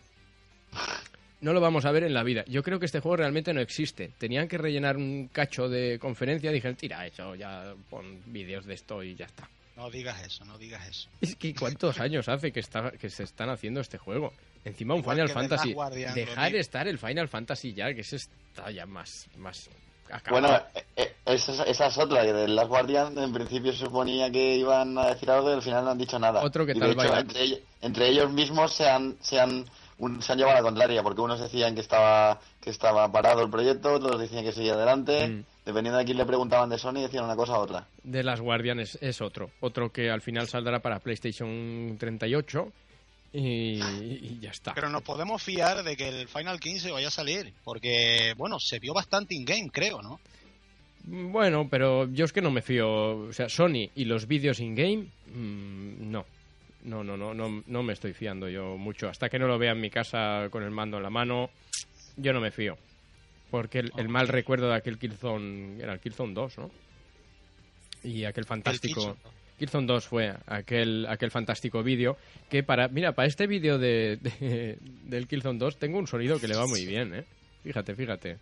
No 1.41 1.53
lo 1.53 1.61
vamos 1.61 1.85
a 1.85 1.91
ver 1.91 2.03
en 2.03 2.13
la 2.13 2.23
vida. 2.23 2.43
Yo 2.47 2.63
creo 2.63 2.79
que 2.79 2.85
este 2.85 2.99
juego 2.99 3.17
realmente 3.17 3.53
no 3.53 3.61
existe. 3.61 4.11
Tenían 4.17 4.47
que 4.47 4.57
rellenar 4.57 4.97
un 4.97 5.29
cacho 5.31 5.69
de 5.69 5.97
conferencia. 5.99 6.51
Dijeron, 6.51 6.75
tira 6.75 7.05
eso, 7.05 7.35
ya 7.35 7.73
pon 7.89 8.21
vídeos 8.25 8.65
de 8.65 8.73
esto 8.73 9.01
y 9.03 9.15
ya 9.15 9.25
está. 9.25 9.47
No 9.77 9.89
digas 9.89 10.21
eso, 10.21 10.43
no 10.43 10.57
digas 10.57 10.85
eso. 10.89 11.09
Es 11.21 11.37
que 11.37 11.55
¿cuántos 11.55 11.99
años 12.01 12.27
hace 12.27 12.51
que, 12.51 12.59
está, 12.59 12.91
que 12.91 13.09
se 13.09 13.23
están 13.23 13.49
haciendo 13.49 13.79
este 13.79 13.97
juego? 13.97 14.33
Encima 14.65 14.93
un 14.93 14.99
Igual 14.99 15.15
Final 15.15 15.29
Fantasy. 15.29 15.73
Dejar 16.13 16.45
Rodri. 16.47 16.59
estar 16.59 16.87
el 16.89 16.97
Final 16.97 17.29
Fantasy 17.29 17.73
ya, 17.73 17.93
que 17.93 18.01
ese 18.01 18.17
está 18.17 18.69
ya 18.71 18.85
más, 18.85 19.27
más 19.37 19.69
acabado. 20.11 20.47
Bueno, 20.47 20.63
eh, 20.75 20.83
eh, 20.97 21.15
esa, 21.27 21.63
esa 21.63 21.87
es 21.87 21.97
otra, 21.97 22.23
que 22.23 22.33
de 22.33 22.49
Last 22.49 22.67
Guardian 22.67 23.17
en 23.17 23.31
principio 23.31 23.71
se 23.71 23.85
suponía 23.85 24.29
que 24.29 24.57
iban 24.57 24.97
a 24.97 25.07
decir 25.07 25.31
algo 25.31 25.49
y 25.49 25.53
al 25.53 25.61
final 25.61 25.85
no 25.85 25.91
han 25.91 25.97
dicho 25.97 26.19
nada. 26.19 26.43
Otro 26.43 26.65
que 26.65 26.73
Y 26.73 26.79
tal 26.79 26.95
de 26.95 27.03
hecho, 27.03 27.17
entre, 27.17 27.63
entre 27.81 28.09
ellos 28.09 28.31
mismos 28.31 28.73
se 28.73 28.89
han, 28.89 29.15
se 29.21 29.39
han, 29.39 29.65
un- 29.99 30.21
se 30.21 30.31
han 30.31 30.37
llevado 30.39 30.57
a 30.57 30.61
la 30.61 30.65
contraria, 30.65 31.03
porque 31.03 31.21
unos 31.21 31.39
decían 31.39 31.75
que 31.75 31.81
estaba, 31.81 32.39
que 32.59 32.69
estaba 32.71 33.11
parado 33.11 33.43
el 33.43 33.49
proyecto, 33.51 33.93
otros 33.93 34.19
decían 34.19 34.43
que 34.43 34.51
seguía 34.51 34.73
adelante. 34.73 35.27
Mm. 35.27 35.43
Dependiendo 35.65 35.99
de 35.99 36.05
quién 36.05 36.17
le 36.17 36.25
preguntaban 36.25 36.69
de 36.69 36.79
Sony, 36.79 36.93
decían 37.01 37.25
una 37.25 37.35
cosa 37.35 37.53
u 37.59 37.61
otra. 37.61 37.85
de 38.03 38.23
las 38.23 38.41
Guardian 38.41 38.79
es, 38.79 38.97
es 39.01 39.21
otro. 39.21 39.51
Otro 39.59 39.91
que 39.91 40.09
al 40.09 40.21
final 40.21 40.47
saldrá 40.47 40.79
para 40.79 40.97
PlayStation 40.99 41.95
38 41.99 42.71
y, 43.33 43.79
y 43.79 44.39
ya 44.41 44.49
está. 44.49 44.73
Pero 44.73 44.89
nos 44.89 45.03
podemos 45.03 45.43
fiar 45.43 45.83
de 45.83 45.95
que 45.95 46.07
el 46.09 46.27
Final 46.27 46.59
15 46.59 46.91
vaya 46.91 47.09
a 47.09 47.11
salir, 47.11 47.53
porque, 47.63 48.33
bueno, 48.37 48.59
se 48.59 48.79
vio 48.79 48.93
bastante 48.95 49.35
in-game, 49.35 49.69
creo, 49.71 50.01
¿no? 50.01 50.19
Bueno, 51.03 51.67
pero 51.69 52.07
yo 52.11 52.25
es 52.25 52.33
que 52.33 52.41
no 52.41 52.49
me 52.51 52.61
fío. 52.61 53.27
O 53.27 53.33
sea, 53.33 53.47
Sony 53.49 53.89
y 53.95 54.05
los 54.05 54.27
vídeos 54.27 54.59
in-game, 54.59 55.05
mm, 55.27 56.09
no. 56.11 56.25
No, 56.83 57.03
no, 57.03 57.17
no, 57.17 57.33
no, 57.33 57.63
no 57.65 57.83
me 57.83 57.93
estoy 57.93 58.13
fiando 58.13 58.47
yo 58.49 58.77
mucho. 58.77 59.09
Hasta 59.09 59.29
que 59.29 59.37
no 59.39 59.47
lo 59.47 59.57
vea 59.59 59.71
en 59.73 59.81
mi 59.81 59.89
casa 59.89 60.47
con 60.49 60.63
el 60.63 60.71
mando 60.71 60.97
en 60.97 61.03
la 61.03 61.09
mano, 61.09 61.49
yo 62.15 62.31
no 62.33 62.39
me 62.39 62.51
fío. 62.51 62.77
Porque 63.51 63.79
el, 63.79 63.91
el 63.97 64.07
mal 64.09 64.27
recuerdo 64.27 64.69
de 64.69 64.75
aquel 64.75 64.97
Killzone, 64.99 65.81
era 65.81 65.93
el 65.93 65.99
Killzone 65.99 66.33
2, 66.33 66.57
¿no? 66.59 66.71
Y 68.03 68.23
aquel 68.25 68.45
fantástico... 68.45 69.01
Killzone. 69.01 69.19
Killzone 69.57 69.87
2 69.87 70.05
fue 70.07 70.33
aquel, 70.47 71.05
aquel 71.09 71.31
fantástico 71.31 71.83
vídeo 71.83 72.15
que 72.49 72.63
para... 72.63 72.87
Mira, 72.87 73.11
para 73.11 73.27
este 73.27 73.45
vídeo 73.45 73.77
de, 73.77 74.17
de- 74.17 74.77
del 74.79 75.27
Killzone 75.27 75.59
2 75.59 75.77
tengo 75.79 75.97
un 75.99 76.07
sonido 76.07 76.39
que 76.39 76.47
le 76.47 76.55
va 76.55 76.65
muy 76.65 76.85
bien, 76.85 77.13
¿eh? 77.13 77.25
Fíjate, 77.63 77.93
fíjate. 77.93 78.37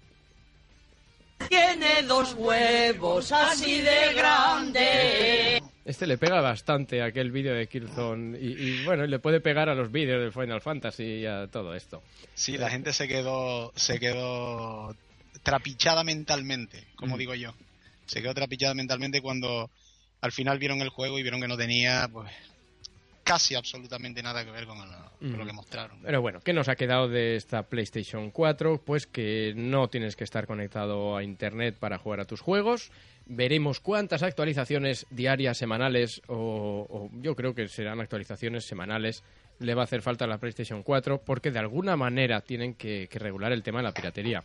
Tiene 1.49 2.03
dos 2.03 2.33
huevos 2.35 3.31
así 3.31 3.81
de 3.81 4.13
grandes. 4.13 5.61
Este 5.87 6.05
le 6.05 6.17
pega 6.17 6.41
bastante 6.41 7.01
a 7.01 7.05
aquel 7.05 7.31
vídeo 7.31 7.53
de 7.55 7.67
Killzone 7.67 8.37
y, 8.37 8.47
y, 8.47 8.83
bueno, 8.83 9.05
le 9.07 9.19
puede 9.19 9.39
pegar 9.39 9.69
a 9.69 9.73
los 9.75 9.89
vídeos 9.89 10.21
de 10.21 10.31
Final 10.31 10.59
Fantasy 10.59 11.03
y 11.03 11.25
a 11.25 11.47
todo 11.47 11.73
esto. 11.73 12.03
Sí, 12.35 12.57
la 12.57 12.69
gente 12.69 12.91
se 12.91 13.07
quedó, 13.07 13.71
se 13.75 13.97
quedó 13.97 14.93
trapichada 15.43 16.03
mentalmente, 16.03 16.83
como 16.97 17.15
Mm. 17.15 17.19
digo 17.19 17.35
yo. 17.35 17.53
Se 18.05 18.21
quedó 18.21 18.33
trapichada 18.33 18.73
mentalmente 18.73 19.21
cuando 19.21 19.69
al 20.19 20.31
final 20.33 20.59
vieron 20.59 20.81
el 20.81 20.89
juego 20.89 21.17
y 21.19 21.21
vieron 21.21 21.39
que 21.39 21.47
no 21.47 21.55
tenía, 21.55 22.09
pues, 22.11 22.29
casi 23.23 23.55
absolutamente 23.55 24.21
nada 24.21 24.43
que 24.43 24.51
ver 24.51 24.65
con, 24.65 24.77
el- 24.79 25.29
con 25.31 25.37
lo 25.37 25.43
Mm. 25.45 25.47
que 25.47 25.53
mostraron. 25.53 25.99
Pero 26.01 26.21
bueno, 26.21 26.39
¿qué 26.41 26.51
nos 26.51 26.67
ha 26.67 26.75
quedado 26.75 27.07
de 27.07 27.37
esta 27.37 27.63
PlayStation 27.63 28.31
4? 28.31 28.81
Pues 28.85 29.07
que 29.07 29.53
no 29.55 29.87
tienes 29.89 30.17
que 30.17 30.25
estar 30.25 30.47
conectado 30.47 31.15
a 31.15 31.23
Internet 31.23 31.75
para 31.79 31.97
jugar 31.97 32.19
a 32.19 32.25
tus 32.25 32.41
juegos. 32.41 32.91
Veremos 33.29 33.81
cuántas 33.81 34.23
actualizaciones 34.23 35.05
diarias, 35.09 35.57
semanales 35.57 36.21
o, 36.27 37.09
yo 37.21 37.35
creo 37.35 37.53
que 37.53 37.67
serán 37.67 37.99
actualizaciones 37.99 38.63
semanales 38.63 39.23
le 39.59 39.73
va 39.73 39.81
a 39.81 39.83
hacer 39.83 40.01
falta 40.01 40.25
a 40.25 40.27
la 40.27 40.37
PlayStation 40.37 40.81
4 40.81 41.21
porque 41.25 41.51
de 41.51 41.59
alguna 41.59 41.97
manera 41.97 42.39
tienen 42.41 42.75
que, 42.75 43.09
regular 43.11 43.51
el 43.51 43.63
tema 43.63 43.79
de 43.79 43.83
la 43.83 43.91
piratería. 43.91 44.43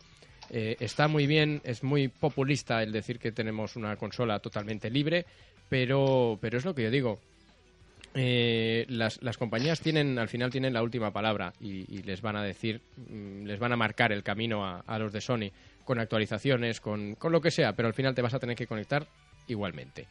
Eh, 0.49 0.75
está 0.79 1.07
muy 1.07 1.27
bien, 1.27 1.61
es 1.63 1.83
muy 1.83 2.09
populista 2.09 2.83
el 2.83 2.91
decir 2.91 3.19
que 3.19 3.31
tenemos 3.31 3.77
una 3.77 3.95
consola 3.95 4.39
totalmente 4.39 4.89
libre, 4.89 5.25
pero, 5.69 6.37
pero 6.41 6.57
es 6.57 6.65
lo 6.65 6.75
que 6.75 6.83
yo 6.83 6.91
digo. 6.91 7.19
Eh, 8.15 8.85
las, 8.89 9.21
las 9.23 9.37
compañías 9.37 9.79
tienen 9.79 10.19
al 10.19 10.27
final 10.27 10.51
tienen 10.51 10.73
la 10.73 10.83
última 10.83 11.11
palabra 11.11 11.53
y, 11.61 12.03
les 12.03 12.21
van 12.21 12.35
a 12.35 12.43
decir, 12.43 12.81
mm, 12.97 13.45
les 13.45 13.59
van 13.59 13.71
a 13.71 13.77
marcar 13.77 14.11
el 14.11 14.23
camino 14.23 14.65
a 14.65 14.99
los 14.99 15.13
de 15.13 15.21
Sony 15.21 15.51
con 15.83 15.99
actualizaciones, 15.99 16.79
con, 16.81 17.15
con 17.15 17.31
lo 17.31 17.41
que 17.41 17.51
sea, 17.51 17.73
pero 17.73 17.87
al 17.87 17.93
final 17.93 18.15
te 18.15 18.21
vas 18.21 18.33
a 18.33 18.39
tener 18.39 18.55
que 18.55 18.67
conectar 18.67 19.07
igualmente. 19.47 20.07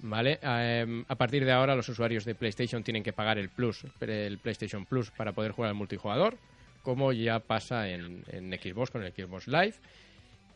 ¿Vale? 0.00 0.38
Em, 0.42 1.04
a 1.08 1.14
partir 1.16 1.44
de 1.44 1.50
ahora 1.50 1.74
los 1.74 1.88
usuarios 1.88 2.24
de 2.24 2.36
PlayStation 2.36 2.84
tienen 2.84 3.02
que 3.02 3.12
pagar 3.12 3.36
el 3.36 3.48
Plus, 3.48 3.84
el 4.00 4.38
PlayStation 4.38 4.86
Plus 4.86 5.10
para 5.10 5.32
poder 5.32 5.52
jugar 5.52 5.70
al 5.70 5.74
multijugador, 5.74 6.38
como 6.82 7.12
ya 7.12 7.40
pasa 7.40 7.88
en, 7.88 8.24
en 8.28 8.52
Xbox 8.52 8.90
con 8.90 9.02
el 9.02 9.12
Xbox 9.12 9.48
Live. 9.48 9.74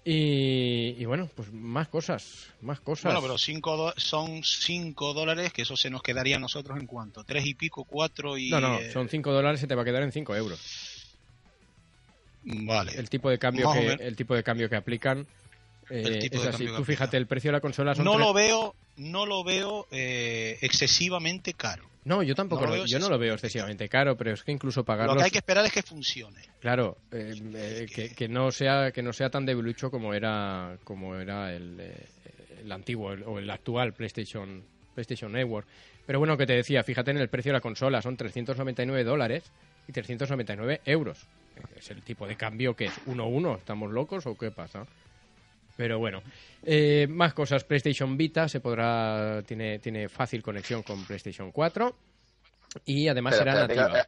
Y, 0.04 0.96
y 0.98 1.04
bueno, 1.04 1.30
pues 1.34 1.52
más 1.52 1.86
cosas, 1.88 2.52
más 2.60 2.80
cosas. 2.80 3.04
Bueno, 3.04 3.20
pero 3.22 3.38
cinco 3.38 3.92
son 3.96 4.42
5 4.42 5.14
dólares, 5.14 5.52
que 5.52 5.62
eso 5.62 5.76
se 5.76 5.90
nos 5.90 6.02
quedaría 6.02 6.36
a 6.36 6.40
nosotros 6.40 6.76
en 6.78 6.86
cuanto, 6.86 7.22
tres 7.22 7.46
y 7.46 7.54
pico, 7.54 7.84
cuatro 7.84 8.36
y... 8.36 8.50
No, 8.50 8.60
no, 8.60 8.80
eh, 8.80 8.90
son 8.90 9.08
5 9.08 9.32
dólares, 9.32 9.60
se 9.60 9.68
te 9.68 9.76
va 9.76 9.82
a 9.82 9.84
quedar 9.84 10.02
en 10.02 10.10
5 10.10 10.34
euros. 10.34 10.60
Vale. 12.44 12.92
el 12.96 13.08
tipo 13.08 13.30
de 13.30 13.38
cambio 13.38 13.66
Más 13.68 13.78
que 13.78 13.92
el 13.92 14.16
tipo 14.16 14.34
de 14.34 14.42
cambio 14.42 14.68
que 14.68 14.76
aplican 14.76 15.26
eh, 15.90 16.28
es 16.30 16.46
así 16.46 16.66
tú 16.66 16.84
fíjate 16.84 17.16
el 17.16 17.26
precio 17.26 17.48
de 17.48 17.52
la 17.52 17.60
consola 17.60 17.94
son 17.94 18.04
No 18.04 18.12
tres- 18.12 18.26
lo 18.26 18.32
veo, 18.32 18.74
no 18.96 19.26
lo 19.26 19.44
veo 19.44 19.86
eh, 19.90 20.58
excesivamente 20.62 21.54
caro. 21.54 21.84
no 22.04 22.22
yo 22.22 22.34
tampoco 22.34 22.62
no 22.62 22.68
lo 22.68 22.72
lo- 22.76 22.82
veo 22.82 22.86
yo 22.86 22.98
no 22.98 23.08
lo 23.08 23.18
veo 23.18 23.34
excesivamente 23.34 23.88
caro 23.88 24.16
pero 24.16 24.32
es 24.32 24.42
que 24.42 24.52
incluso 24.52 24.84
pagar 24.84 25.06
Lo 25.08 25.16
que 25.16 25.24
hay 25.24 25.30
que 25.30 25.38
esperar 25.38 25.64
es 25.66 25.72
que 25.72 25.82
funcione. 25.82 26.40
claro 26.60 26.96
eh, 27.12 27.34
eh, 27.54 27.86
que, 27.94 28.10
que 28.14 28.28
no 28.28 28.50
sea 28.50 28.90
que 28.92 29.02
no 29.02 29.12
sea 29.12 29.30
tan 29.30 29.44
debilucho 29.46 29.90
como 29.90 30.14
era 30.14 30.76
como 30.84 31.14
era 31.16 31.52
el, 31.54 31.78
el 32.64 32.72
antiguo 32.72 33.12
el- 33.12 33.22
o 33.24 33.38
el 33.38 33.48
actual 33.50 33.92
PlayStation 33.92 34.62
PlayStation 34.94 35.30
Network 35.32 35.66
pero 36.06 36.18
bueno 36.18 36.36
que 36.36 36.46
te 36.46 36.54
decía 36.54 36.82
fíjate 36.82 37.10
en 37.12 37.18
el 37.18 37.28
precio 37.28 37.50
de 37.50 37.54
la 37.58 37.60
consola 37.60 38.02
son 38.02 38.16
399 38.16 39.04
dólares 39.04 39.44
y 39.88 39.92
399 39.92 40.80
euros 40.86 41.18
es 41.76 41.90
el 41.90 42.02
tipo 42.02 42.26
de 42.26 42.36
cambio 42.36 42.74
que 42.74 42.86
es 42.86 42.92
1-1 43.06 43.58
estamos 43.58 43.90
locos 43.90 44.26
o 44.26 44.36
qué 44.36 44.50
pasa 44.50 44.86
Pero 45.76 45.98
bueno, 45.98 46.22
eh, 46.62 47.06
más 47.08 47.32
cosas. 47.34 47.64
PlayStation 47.64 48.16
Vita 48.16 48.48
se 48.48 48.60
podrá 48.60 49.42
tiene 49.46 49.78
tiene 49.78 50.08
fácil 50.08 50.42
conexión 50.42 50.82
con 50.82 51.04
PlayStation 51.04 51.50
4 51.50 51.94
y 52.84 53.08
además 53.08 53.36
será 53.36 53.54
nativa. 53.54 53.92
que- 53.92 54.02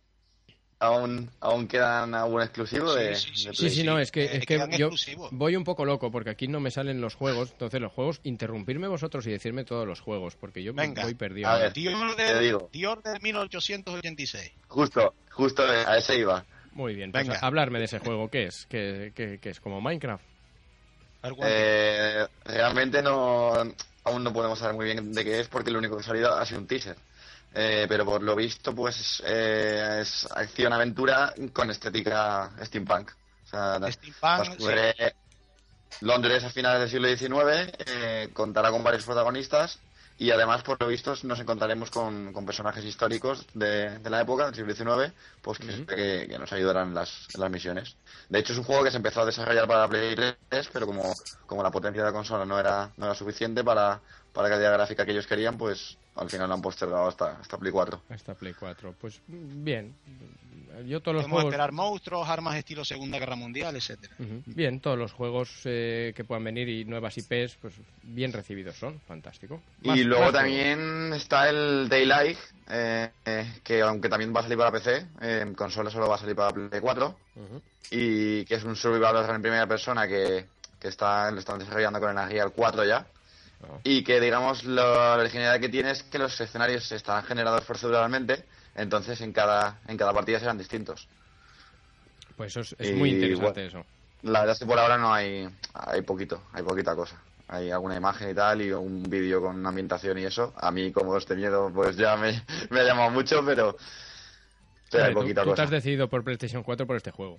¿Aún, 0.80 1.30
¿Aún 1.40 1.66
quedan 1.66 2.14
algún 2.14 2.42
exclusivo 2.42 2.92
Sí, 2.92 2.99
de, 3.01 3.14
sí, 3.16 3.30
sí, 3.34 3.47
de 3.47 3.55
Sí, 3.55 3.59
Play? 3.62 3.70
sí, 3.70 3.82
no, 3.84 3.99
es 3.99 4.11
que, 4.12 4.24
Eh, 4.24 4.30
es 4.34 4.40
que 4.40 4.47
quedan 4.47 4.70
yo 4.72 4.86
exclusivos. 4.88 5.30
voy 5.32 5.57
un 5.57 5.64
poco 5.64 5.86
loco 5.86 6.11
porque 6.11 6.28
aquí 6.30 6.47
no 6.49 6.61
me 6.61 6.70
salen 6.70 7.01
los 7.01 7.14
juegos. 7.14 7.53
Entonces, 7.53 7.80
los 7.80 7.92
juegos, 7.92 8.20
interrumpirme 8.24 8.86
vosotros 8.88 9.26
y 9.26 9.30
decirme 9.30 9.64
todos 9.64 9.86
los 9.86 10.01
juegos 10.01 10.36
porque 10.36 10.62
yo 10.62 10.74
me 10.74 10.82
Venga, 10.82 11.05
voy 11.05 11.14
perdido. 11.14 11.49
a 11.49 11.57
ver. 11.59 11.72
Order, 11.72 12.38
digo. 12.40 12.68
The 12.72 12.86
Order 12.86 13.22
1886. 13.22 14.53
Justo, 14.68 15.14
justo 15.30 15.62
a 15.62 15.97
ese 15.97 16.18
iba. 16.18 16.45
Muy 16.75 16.95
bien, 16.95 17.12
pues 17.12 17.27
Venga. 17.27 17.39
hablarme 17.41 17.79
de 17.79 17.85
ese 17.87 17.99
juego. 17.99 18.29
¿Qué 18.29 18.45
es? 18.45 18.66
¿Qué, 18.68 19.12
qué- 19.14 19.39
qué 19.41 19.51
es? 19.51 19.61
¿Como 19.61 19.81
Minecraft? 19.81 20.25
Eh, 21.43 22.27
realmente 22.45 23.03
no 23.03 23.53
aún 24.05 24.22
no 24.22 24.33
podemos 24.33 24.59
saber 24.59 24.75
muy 24.75 24.85
bien 24.85 25.12
de 25.12 25.25
qué 25.25 25.41
es 25.41 25.49
porque 25.49 25.70
lo 25.70 25.79
único 25.79 25.97
que 25.97 26.03
ha 26.03 26.07
salido 26.07 26.35
ha 26.37 26.45
sido 26.45 26.61
un 26.61 26.66
teaser. 26.66 26.97
Eh, 27.55 27.87
pero 27.89 28.05
por 28.05 28.20
lo 28.22 28.35
visto, 28.35 28.75
pues 28.75 29.22
eh, 29.25 30.01
es 30.03 30.29
acción-aventura 30.31 31.33
con 31.53 31.70
estética 31.70 32.51
steampunk. 32.62 33.11
O 33.45 33.47
sea, 33.49 33.79
Steampunk, 33.93 34.59
Londres 36.01 36.43
a 36.45 36.51
finales 36.51 36.81
del 36.81 37.16
siglo 37.16 37.39
XIX, 37.39 37.72
eh, 37.87 38.29
contará 38.33 38.70
con 38.70 38.83
varios 38.83 39.05
protagonistas 39.05 39.79
y 40.17 40.31
además, 40.31 40.62
por 40.62 40.81
lo 40.81 40.89
visto, 40.89 41.15
nos 41.25 41.41
encontraremos 41.41 41.91
con, 41.91 42.33
con 42.33 42.47
personajes 42.47 42.85
históricos 42.85 43.47
de, 43.55 43.99
de 43.99 44.11
la 44.11 44.21
época, 44.21 44.47
del 44.47 44.55
siglo 44.55 44.75
XIX, 44.75 45.15
pues 45.41 45.59
que, 45.59 45.85
que- 45.87 46.27
que 46.29 46.39
nos 46.39 46.53
ayudarán 46.53 46.89
en 46.89 46.95
las, 46.95 47.29
las 47.35 47.51
misiones. 47.51 47.99
De 48.29 48.39
hecho, 48.39 48.53
es 48.53 48.59
un 48.59 48.65
juego 48.65 48.85
que 48.85 48.91
se 48.91 48.97
empezó 48.99 49.23
a 49.23 49.27
desarrollar 49.27 49.67
para 49.67 49.89
Play 49.89 50.15
3, 50.15 50.69
pero 50.73 50.87
como, 50.87 51.21
como 51.47 51.62
la 51.62 51.71
potencia 51.71 52.03
de 52.03 52.09
la 52.09 52.12
consola 52.15 52.45
no 52.47 52.59
era, 52.59 52.93
no 52.97 53.07
era 53.07 53.15
suficiente 53.15 53.65
para, 53.65 54.03
para 54.35 54.49
la 54.49 54.55
calidad 54.57 54.72
gráfica 54.74 55.07
que 55.07 55.12
ellos 55.12 55.26
querían, 55.26 55.57
pues 55.57 55.97
al 56.16 56.28
final 56.28 56.49
lo 56.49 56.55
han 56.55 56.62
postergado 56.62 57.07
hasta, 57.09 57.39
hasta 57.41 57.57
Play 57.57 57.72
4. 57.72 58.03
Esta 58.11 58.35
Play 58.35 58.53
4. 58.53 58.95
Pues 59.01 59.20
bien. 59.26 59.95
Yo 60.87 61.01
todos 61.01 61.14
los 61.14 61.22
Podemos 61.22 61.30
juegos... 61.43 61.53
esperar 61.53 61.70
monstruos, 61.70 62.28
armas 62.28 62.57
estilo 62.57 62.85
Segunda 62.85 63.20
Guerra 63.20 63.37
Mundial, 63.37 63.76
etcétera. 63.76 64.12
Ujú. 64.18 64.43
Bien, 64.47 64.80
todos 64.80 64.99
los 64.99 65.12
juegos 65.12 65.49
eh, 65.66 66.12
que 66.16 66.24
puedan 66.24 66.43
venir 66.43 66.68
y 66.68 66.85
nuevas 66.85 67.16
IPs, 67.16 67.57
pues 67.62 67.74
bien 68.03 68.32
recibidos 68.32 68.74
son. 68.76 68.99
Fantástico. 69.07 69.62
Más- 69.85 69.97
y 69.97 70.03
luego 70.03 70.24
más 70.24 70.32
también 70.32 71.12
está 71.14 71.49
el 71.49 71.89
Daylight, 71.89 72.39
eh, 72.68 73.09
eh, 73.24 73.53
que 73.62 73.82
aunque 73.82 74.09
también 74.09 74.35
va 74.35 74.41
a 74.41 74.43
salir 74.43 74.59
para 74.59 74.72
PC, 74.72 75.07
eh, 75.20 75.39
en 75.43 75.55
consola 75.55 75.91
solo 75.91 76.09
va 76.09 76.16
a 76.16 76.18
salir 76.18 76.35
para 76.35 76.51
Play 76.53 76.80
4, 76.80 77.16
juegos. 77.35 77.51
Ujú. 77.53 77.62
y 77.93 78.45
que 78.45 78.57
es 78.57 78.64
un 78.64 78.74
survival 78.74 79.30
en 79.32 79.43
primera 79.43 79.68
persona 79.68 80.09
que, 80.09 80.47
que 80.80 80.89
está, 80.89 81.30
lo 81.30 81.39
están 81.39 81.61
desarrollando 81.61 82.01
con 82.01 82.11
energía 82.11 82.43
al 82.43 82.51
4 82.51 82.85
ya. 82.85 83.07
Y 83.85 84.03
que, 84.05 84.21
digamos, 84.21 84.65
lo- 84.65 84.95
la 84.95 85.17
originalidad 85.17 85.61
que 85.61 85.69
tiene 85.69 85.91
es 85.91 86.03
que 86.03 86.19
los 86.19 86.41
escenarios 86.41 86.91
están 86.93 87.23
generados 87.25 87.65
proceduralmente, 87.65 88.45
entonces 88.75 89.21
en 89.21 89.33
cada, 89.33 89.81
en 89.89 89.97
cada 89.97 90.13
partida 90.13 90.39
serán 90.41 90.59
distintos. 90.59 91.07
Pues 92.37 92.57
eso 92.57 92.61
es, 92.61 92.73
es 92.79 92.91
Y, 92.91 92.95
muy 92.95 93.11
interesante 93.11 93.69
bueno, 93.69 93.81
eso. 93.81 93.87
La 94.23 94.41
verdad 94.41 94.55
es 94.55 94.59
que 94.59 94.67
por 94.67 94.79
ahora 94.79 94.97
no 94.99 95.13
hay, 95.13 95.49
hay 95.75 96.03
poquito, 96.03 96.43
hay 96.53 96.63
poquita 96.63 96.95
cosa. 96.97 97.21
Hay 97.47 97.71
alguna 97.71 97.95
imagen 97.97 98.31
y 98.31 98.35
tal, 98.35 98.63
y 98.63 98.73
un 98.73 99.03
vídeo 99.03 99.43
con 99.43 99.57
una 99.57 99.69
ambientación 99.69 100.19
y 100.19 100.25
eso. 100.25 100.55
A 100.57 100.71
mí, 100.71 100.91
como 100.93 101.17
este 101.17 101.37
miedo, 101.37 101.71
pues 101.75 101.95
ya 101.97 102.17
me, 102.17 102.43
me 102.71 102.81
ha 102.81 102.85
llamado 102.85 103.11
mucho, 103.11 103.45
pero, 103.45 103.77
pero 104.91 105.05
hay 105.05 105.13
tú- 105.13 105.21
poquita 105.21 105.43
tú, 105.43 105.49
te 105.49 105.51
cosa. 105.53 105.63
has 105.65 105.71
decidido 105.71 106.09
por 106.09 106.25
PlayStation 106.25 106.63
4 106.63 106.87
por 106.87 106.97
este 106.97 107.11
juego. 107.11 107.39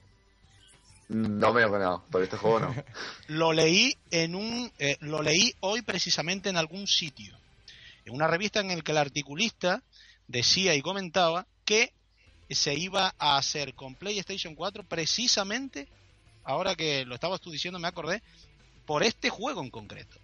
No 1.09 1.53
me 1.53 1.61
lo 1.61 1.77
no, 1.77 2.03
por 2.09 2.23
este 2.23 2.35
juego 2.37 2.59
no. 2.61 2.75
Lo 3.27 3.53
leí 3.53 3.95
en 4.11 4.33
un, 4.35 4.71
eh, 4.79 4.97
lo 5.01 5.21
leí 5.21 5.53
hoy 5.59 5.81
precisamente 5.83 6.49
en 6.49 6.57
algún 6.57 6.87
sitio, 6.87 7.37
en 8.05 8.13
una 8.15 8.27
revista 8.27 8.59
en 8.59 8.71
el 8.71 8.83
que 8.83 8.91
el 8.91 8.97
articulista 8.97 9.83
decía 10.27 10.73
y 10.73 10.81
comentaba 10.81 11.45
que 11.63 11.91
se 12.49 12.73
iba 12.73 13.13
a 13.19 13.37
hacer 13.37 13.73
con 13.75 13.93
PlayStation 13.95 14.55
4 14.55 14.83
precisamente, 14.83 15.87
ahora 16.43 16.75
que 16.75 17.05
lo 17.05 17.15
estabas 17.15 17.39
tú 17.41 17.51
diciendo 17.51 17.79
me 17.79 17.87
acordé, 17.87 18.21
por 18.85 19.03
este 19.03 19.29
juego 19.29 19.61
en 19.61 19.69
concreto. 19.69 20.17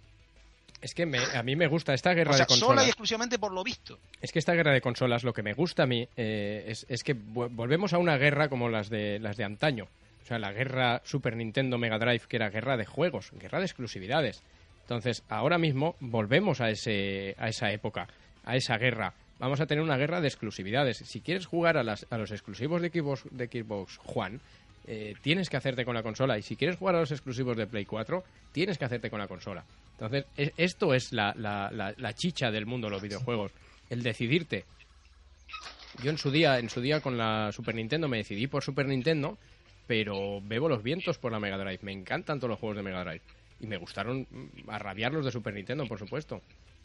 Es 0.80 0.94
que 0.94 1.06
me- 1.06 1.18
a 1.18 1.42
mí 1.44 1.54
me 1.54 1.68
gusta 1.68 1.94
esta 1.94 2.12
guerra 2.12 2.32
O 2.32 2.34
sea, 2.36 2.44
de 2.46 2.48
sola 2.54 2.60
consolas. 2.60 2.86
y 2.86 2.88
exclusivamente 2.88 3.38
por 3.38 3.52
lo 3.52 3.62
visto. 3.62 4.00
Es 4.20 4.32
que 4.32 4.40
esta 4.40 4.52
guerra 4.52 4.72
de 4.72 4.80
consolas, 4.80 5.22
lo 5.22 5.32
que 5.32 5.42
me 5.44 5.54
gusta 5.54 5.84
a 5.84 5.86
mí 5.86 6.08
eh, 6.16 6.64
es, 6.66 6.86
es 6.88 7.04
que 7.04 7.14
volvemos 7.14 7.92
a 7.92 7.98
una 7.98 8.16
guerra 8.16 8.48
como 8.48 8.68
las 8.68 8.88
de 8.88 9.20
las 9.20 9.36
de 9.36 9.44
antaño. 9.44 9.86
O 10.22 10.26
sea, 10.26 10.38
la 10.38 10.52
guerra 10.52 11.00
Super 11.04 11.36
Nintendo 11.36 11.78
Mega 11.78 11.98
Drive, 11.98 12.22
que 12.28 12.36
era 12.36 12.50
guerra 12.50 12.76
de 12.76 12.86
juegos, 12.86 13.30
guerra 13.32 13.58
de 13.58 13.64
exclusividades. 13.66 14.42
Entonces, 14.82 15.22
ahora 15.28 15.58
mismo 15.58 15.96
volvemos 16.00 16.60
a, 16.60 16.70
ese, 16.70 17.34
a 17.38 17.48
esa 17.48 17.70
época, 17.72 18.08
a 18.44 18.56
esa 18.56 18.76
guerra. 18.78 19.14
Vamos 19.38 19.60
a 19.60 19.66
tener 19.66 19.82
una 19.82 19.96
guerra 19.96 20.20
de 20.20 20.28
exclusividades. 20.28 20.98
Si 20.98 21.20
quieres 21.20 21.46
jugar 21.46 21.76
a, 21.76 21.82
las, 21.82 22.06
a 22.10 22.18
los 22.18 22.30
exclusivos 22.30 22.80
de 22.82 22.90
Xbox, 22.90 23.24
de 23.30 23.46
Xbox 23.46 23.96
Juan, 23.98 24.40
eh, 24.86 25.14
tienes 25.22 25.48
que 25.48 25.56
hacerte 25.56 25.84
con 25.84 25.94
la 25.94 26.02
consola. 26.02 26.38
Y 26.38 26.42
si 26.42 26.54
quieres 26.56 26.76
jugar 26.76 26.94
a 26.96 27.00
los 27.00 27.10
exclusivos 27.10 27.56
de 27.56 27.66
Play 27.66 27.84
4, 27.84 28.22
tienes 28.52 28.78
que 28.78 28.84
hacerte 28.84 29.10
con 29.10 29.18
la 29.18 29.26
consola. 29.28 29.64
Entonces, 29.92 30.26
e- 30.36 30.52
esto 30.56 30.94
es 30.94 31.12
la, 31.12 31.32
la- 31.36 31.70
la- 31.72 31.94
la 31.96 32.12
chicha 32.14 32.50
del 32.50 32.66
mundo 32.66 32.86
de 32.86 32.92
los 32.92 33.02
videojuegos. 33.02 33.52
El 33.90 34.02
decidirte. 34.02 34.64
Yo 36.02 36.10
en 36.10 36.18
su 36.18 36.30
día, 36.30 36.58
en 36.58 36.70
su 36.70 36.80
día 36.80 37.00
con 37.00 37.18
la 37.18 37.50
Super 37.52 37.74
Nintendo 37.74 38.08
me 38.08 38.18
decidí 38.18 38.46
por 38.46 38.62
Super 38.64 38.86
Nintendo, 38.86 39.38
pero 39.86 40.40
bebo 40.42 40.68
los 40.68 40.82
vientos 40.82 41.18
por 41.18 41.32
la 41.32 41.40
Mega 41.40 41.58
Drive. 41.58 41.80
Me 41.82 41.92
encantan 41.92 42.38
todos 42.38 42.50
los 42.50 42.58
juegos 42.58 42.76
de 42.76 42.82
Mega 42.82 43.04
Drive. 43.04 43.22
Y 43.60 43.66
me 43.66 43.76
gustaron 43.76 44.26
a 44.68 44.78
rabiar 44.78 45.12
los 45.12 45.24
de 45.24 45.32
Super 45.32 45.54
Nintendo, 45.54 45.86
por 45.86 45.98
supuesto. 45.98 46.42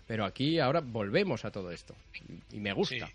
Pero 0.07 0.25
aquí 0.25 0.59
ahora 0.59 0.81
volvemos 0.81 1.43
a 1.45 1.51
todo 1.51 1.71
esto. 1.71 1.95
Y 2.51 2.57
me 2.57 2.73
gusta. 2.73 3.09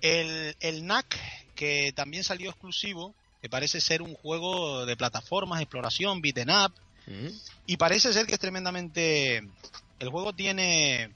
El, 0.00 0.56
el 0.60 0.86
NAC, 0.86 1.16
que 1.54 1.92
también 1.94 2.24
salió 2.24 2.50
exclusivo, 2.50 3.14
que 3.42 3.48
parece 3.48 3.80
ser 3.80 4.02
un 4.02 4.14
juego 4.14 4.86
de 4.86 4.96
plataformas, 4.96 5.60
exploración, 5.60 6.20
beaten 6.20 6.50
up, 6.50 6.72
Mm. 7.06 7.28
y 7.66 7.76
parece 7.76 8.12
ser 8.12 8.26
que 8.26 8.34
es 8.34 8.40
tremendamente... 8.40 9.42
El 9.98 10.08
juego 10.08 10.32
tiene 10.32 11.10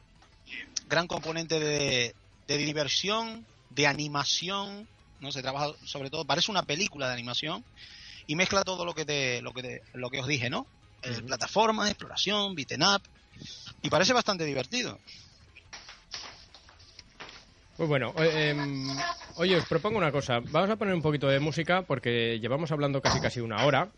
gran 0.88 1.06
componente 1.06 1.58
de, 1.58 2.14
de 2.46 2.58
diversión, 2.58 3.46
de 3.70 3.86
animación, 3.86 4.86
no 5.24 5.32
se 5.32 5.42
trabaja 5.42 5.72
sobre 5.84 6.10
todo, 6.10 6.24
parece 6.24 6.50
una 6.52 6.62
película 6.62 7.08
de 7.08 7.14
animación, 7.14 7.64
y 8.26 8.36
mezcla 8.36 8.62
todo 8.62 8.84
lo 8.84 8.94
que 8.94 9.04
te, 9.04 9.42
lo 9.42 9.52
que 9.52 9.62
te- 9.62 9.82
lo 9.94 10.08
que 10.10 10.20
os 10.20 10.26
dije, 10.28 10.48
¿no? 10.50 10.66
Eh, 11.02 11.20
plataformas, 11.26 11.88
exploración, 11.90 12.54
beaten 12.54 12.82
up, 12.82 13.02
y 13.82 13.90
parece 13.90 14.12
bastante 14.12 14.44
divertido. 14.44 14.98
Pues 17.76 17.88
bueno, 17.88 18.14
eh, 18.18 18.50
em, 18.50 18.86
oye, 19.36 19.56
os 19.56 19.64
propongo 19.66 19.98
una 19.98 20.12
cosa. 20.12 20.38
Vamos 20.40 20.70
a 20.70 20.76
poner 20.76 20.94
un 20.94 21.02
poquito 21.02 21.26
de 21.26 21.40
música 21.40 21.82
porque 21.82 22.38
llevamos 22.38 22.70
hablando 22.70 23.02
casi 23.02 23.20
casi 23.20 23.40
una 23.40 23.64
hora 23.64 23.88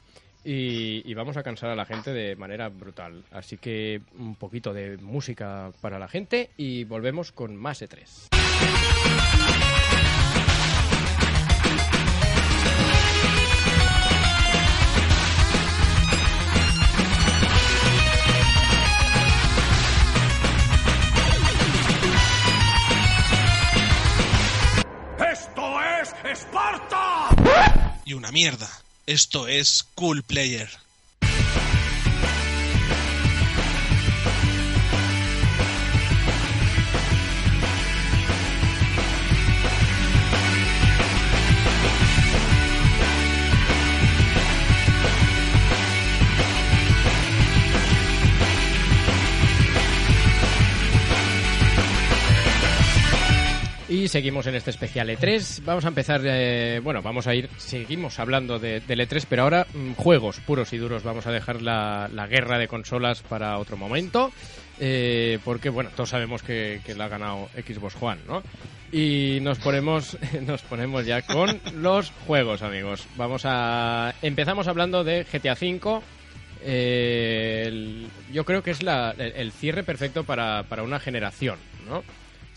y, 0.45 1.03
y 1.09 1.14
vamos 1.14 1.37
a 1.37 1.43
cansar 1.43 1.68
a 1.70 1.77
la 1.77 1.85
gente 1.85 2.12
de 2.14 2.37
manera 2.37 2.70
brutal. 2.70 3.22
Así 3.31 3.59
que 3.59 4.01
un 4.18 4.35
poquito 4.37 4.72
de 4.72 4.97
música 4.97 5.72
para 5.83 5.99
la 5.99 6.09
gente 6.09 6.51
y 6.57 6.85
volvemos 6.85 7.33
con 7.33 7.55
más 7.55 7.83
E 7.83 7.89
E3. 7.89 8.45
Y 28.07 28.14
una 28.14 28.32
mierda. 28.32 28.70
Esto 29.04 29.48
es 29.48 29.84
Cool 29.96 30.22
Player. 30.22 30.70
Seguimos 54.16 54.46
en 54.46 54.54
este 54.54 54.70
especial 54.70 55.10
E3. 55.10 55.62
Vamos 55.66 55.84
a 55.84 55.88
empezar, 55.88 56.22
eh, 56.24 56.80
bueno, 56.82 57.02
vamos 57.02 57.26
a 57.26 57.34
ir, 57.34 57.50
seguimos 57.58 58.18
hablando 58.18 58.58
de, 58.58 58.80
del 58.80 59.00
E3, 59.00 59.26
pero 59.28 59.42
ahora 59.42 59.66
mm, 59.74 59.92
juegos 59.92 60.40
puros 60.40 60.72
y 60.72 60.78
duros. 60.78 61.02
Vamos 61.02 61.26
a 61.26 61.32
dejar 61.32 61.60
la, 61.60 62.08
guerra 62.26 62.56
de 62.56 62.66
consolas 62.66 63.20
para 63.20 63.58
otro 63.58 63.76
momento, 63.76 64.32
eh, 64.80 65.38
porque, 65.44 65.68
bueno, 65.68 65.90
todos 65.94 66.08
sabemos 66.08 66.42
que, 66.42 66.80
la 66.96 67.04
ha 67.04 67.08
ganado 67.08 67.50
Xbox 67.56 67.94
One, 68.00 68.22
¿no? 68.26 68.42
Y 68.90 69.40
nos 69.42 69.58
ponemos, 69.58 70.16
nos 70.46 70.62
ponemos 70.62 71.04
ya 71.04 71.20
con 71.20 71.60
los 71.74 72.10
juegos, 72.26 72.62
amigos. 72.62 73.06
Vamos 73.16 73.42
a, 73.44 74.14
empezamos 74.22 74.66
hablando 74.66 75.04
de 75.04 75.24
GTA 75.30 75.52
V. 75.52 76.00
Eh, 76.62 78.06
yo 78.32 78.44
creo 78.46 78.62
que 78.62 78.70
es 78.70 78.78
el 78.80 79.52
cierre 79.52 79.82
perfecto 79.82 80.24
para, 80.24 80.62
para 80.62 80.84
una 80.84 81.00
generación, 81.00 81.58
¿no? 81.86 82.02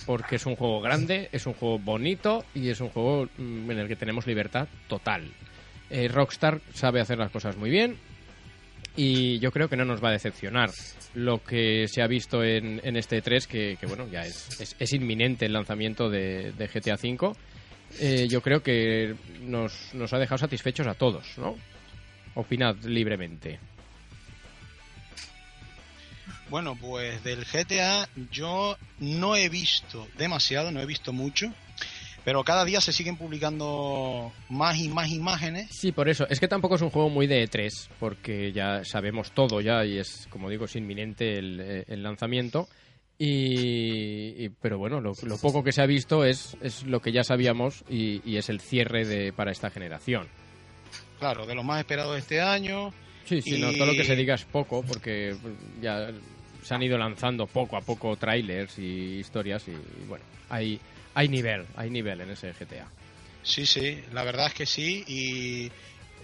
Porque 0.06 0.38
es 0.38 0.46
un 0.46 0.56
juego 0.56 0.82
grande, 0.82 1.30
es 1.32 1.46
un 1.46 1.54
juego 1.54 1.80
bonito 1.80 2.46
y 2.54 2.70
es 2.70 2.82
un 2.82 2.90
juego 2.90 3.28
mm, 3.38 3.72
en 3.72 3.80
el 3.80 3.88
que 3.88 3.96
tenemos 3.96 4.28
libertad 4.28 4.68
total. 4.88 5.32
Eh, 5.90 6.08
Rockstar 6.08 6.62
sabe 6.74 7.02
hacer 7.02 7.18
las 7.18 7.32
cosas 7.32 7.58
muy 7.58 7.70
bien 7.70 7.98
y 8.96 9.40
yo 9.40 9.52
creo 9.52 9.70
que 9.70 9.76
no 9.76 9.86
nos 9.86 10.04
va 10.04 10.10
a 10.10 10.14
decepcionar 10.14 10.70
lo 11.16 11.44
que 11.44 11.88
se 11.88 12.02
ha 12.02 12.08
visto 12.08 12.44
en, 12.44 12.82
en 12.84 12.96
este 12.96 13.22
3 13.22 13.48
que, 13.48 13.78
bueno 13.88 14.08
ya 14.12 14.26
es, 14.26 14.76
es, 14.78 14.94
inminente 14.94 15.46
el 15.46 15.54
lanzamiento 15.54 16.10
de, 16.10 16.52
de 16.52 16.68
GTA 16.68 16.96
V 16.96 17.34
Eh, 18.00 18.28
yo 18.30 18.42
creo 18.42 18.62
que 18.62 19.16
nos, 19.42 19.96
nos 19.96 20.14
ha 20.14 20.20
dejado 20.20 20.38
satisfechos 20.38 20.86
a 20.86 20.94
todos 20.94 21.38
¿no? 21.38 21.56
opinad 22.36 22.76
libremente 22.84 23.60
Bueno, 26.50 26.76
pues 26.80 27.24
del 27.24 27.46
GTA 27.46 28.08
yo 28.32 28.78
no 29.00 29.36
he 29.36 29.50
visto 29.50 30.08
demasiado, 30.18 30.72
no 30.72 30.82
he 30.82 30.86
visto 30.86 31.14
mucho, 31.14 31.54
pero 32.26 32.44
cada 32.44 32.66
día 32.66 32.82
se 32.82 32.92
siguen 32.92 33.18
publicando 33.18 34.32
más 34.50 34.78
y 34.78 34.90
más 34.90 35.10
imágenes. 35.10 35.68
Sí, 35.72 35.92
por 35.92 36.10
eso. 36.10 36.28
Es 36.30 36.40
que 36.40 36.48
tampoco 36.48 36.76
es 36.76 36.82
un 36.82 36.90
juego 36.90 37.10
muy 37.10 37.28
de 37.28 37.48
E3, 37.48 37.90
porque 38.00 38.52
ya 38.52 38.84
sabemos 38.84 39.32
todo 39.32 39.62
ya 39.62 39.86
y 39.86 40.00
es, 40.00 40.28
como 40.30 40.50
digo, 40.50 40.66
es 40.66 40.76
inminente 40.76 41.38
el, 41.38 41.60
eh, 41.62 41.84
el 41.88 42.02
lanzamiento. 42.04 42.68
Y, 43.22 44.46
y- 44.46 44.50
pero 44.62 44.78
bueno, 44.78 45.02
lo, 45.02 45.14
lo 45.24 45.38
poco 45.38 45.64
que 45.64 45.72
se 45.74 45.82
ha 45.82 45.86
visto 45.86 46.24
es, 46.26 46.56
es 46.62 46.84
lo 46.84 47.02
que 47.02 47.12
ya 47.12 47.24
sabíamos 47.24 47.84
y, 47.90 48.22
y 48.30 48.38
es 48.38 48.50
el 48.50 48.60
cierre 48.62 49.06
de, 49.06 49.34
para 49.34 49.52
esta 49.52 49.70
generación. 49.70 50.28
Claro, 51.20 51.46
de 51.46 51.54
los 51.54 51.66
más 51.66 51.80
esperados 51.80 52.14
de 52.14 52.20
este 52.20 52.40
año. 52.42 52.94
Sí, 53.26 53.42
sí, 53.42 53.56
Y- 53.56 53.60
no, 53.62 53.72
todo 53.74 53.88
lo 53.88 53.92
que 53.94 54.06
se 54.06 54.16
diga 54.16 54.36
es 54.36 54.46
poco, 54.46 54.84
porque 54.84 55.36
ya 55.82 56.12
se 56.64 56.74
han 56.74 56.82
ido 56.84 56.98
lanzando 56.98 57.48
poco 57.48 57.78
a 57.78 57.82
poco 57.82 58.16
trailers 58.18 58.78
y 58.80 59.18
historias 59.20 59.64
y, 59.68 59.74
bueno, 60.08 60.24
hay, 60.50 60.80
hay 61.14 61.28
nivel, 61.30 61.66
hay 61.76 61.90
nivel 61.90 62.22
en 62.22 62.30
ese 62.32 62.54
GTA. 62.54 62.88
Sí, 63.44 63.66
sí, 63.66 64.04
la 64.12 64.24
verdad 64.24 64.48
es 64.48 64.54
que 64.54 64.66
sí. 64.66 65.04
Y 65.08 65.66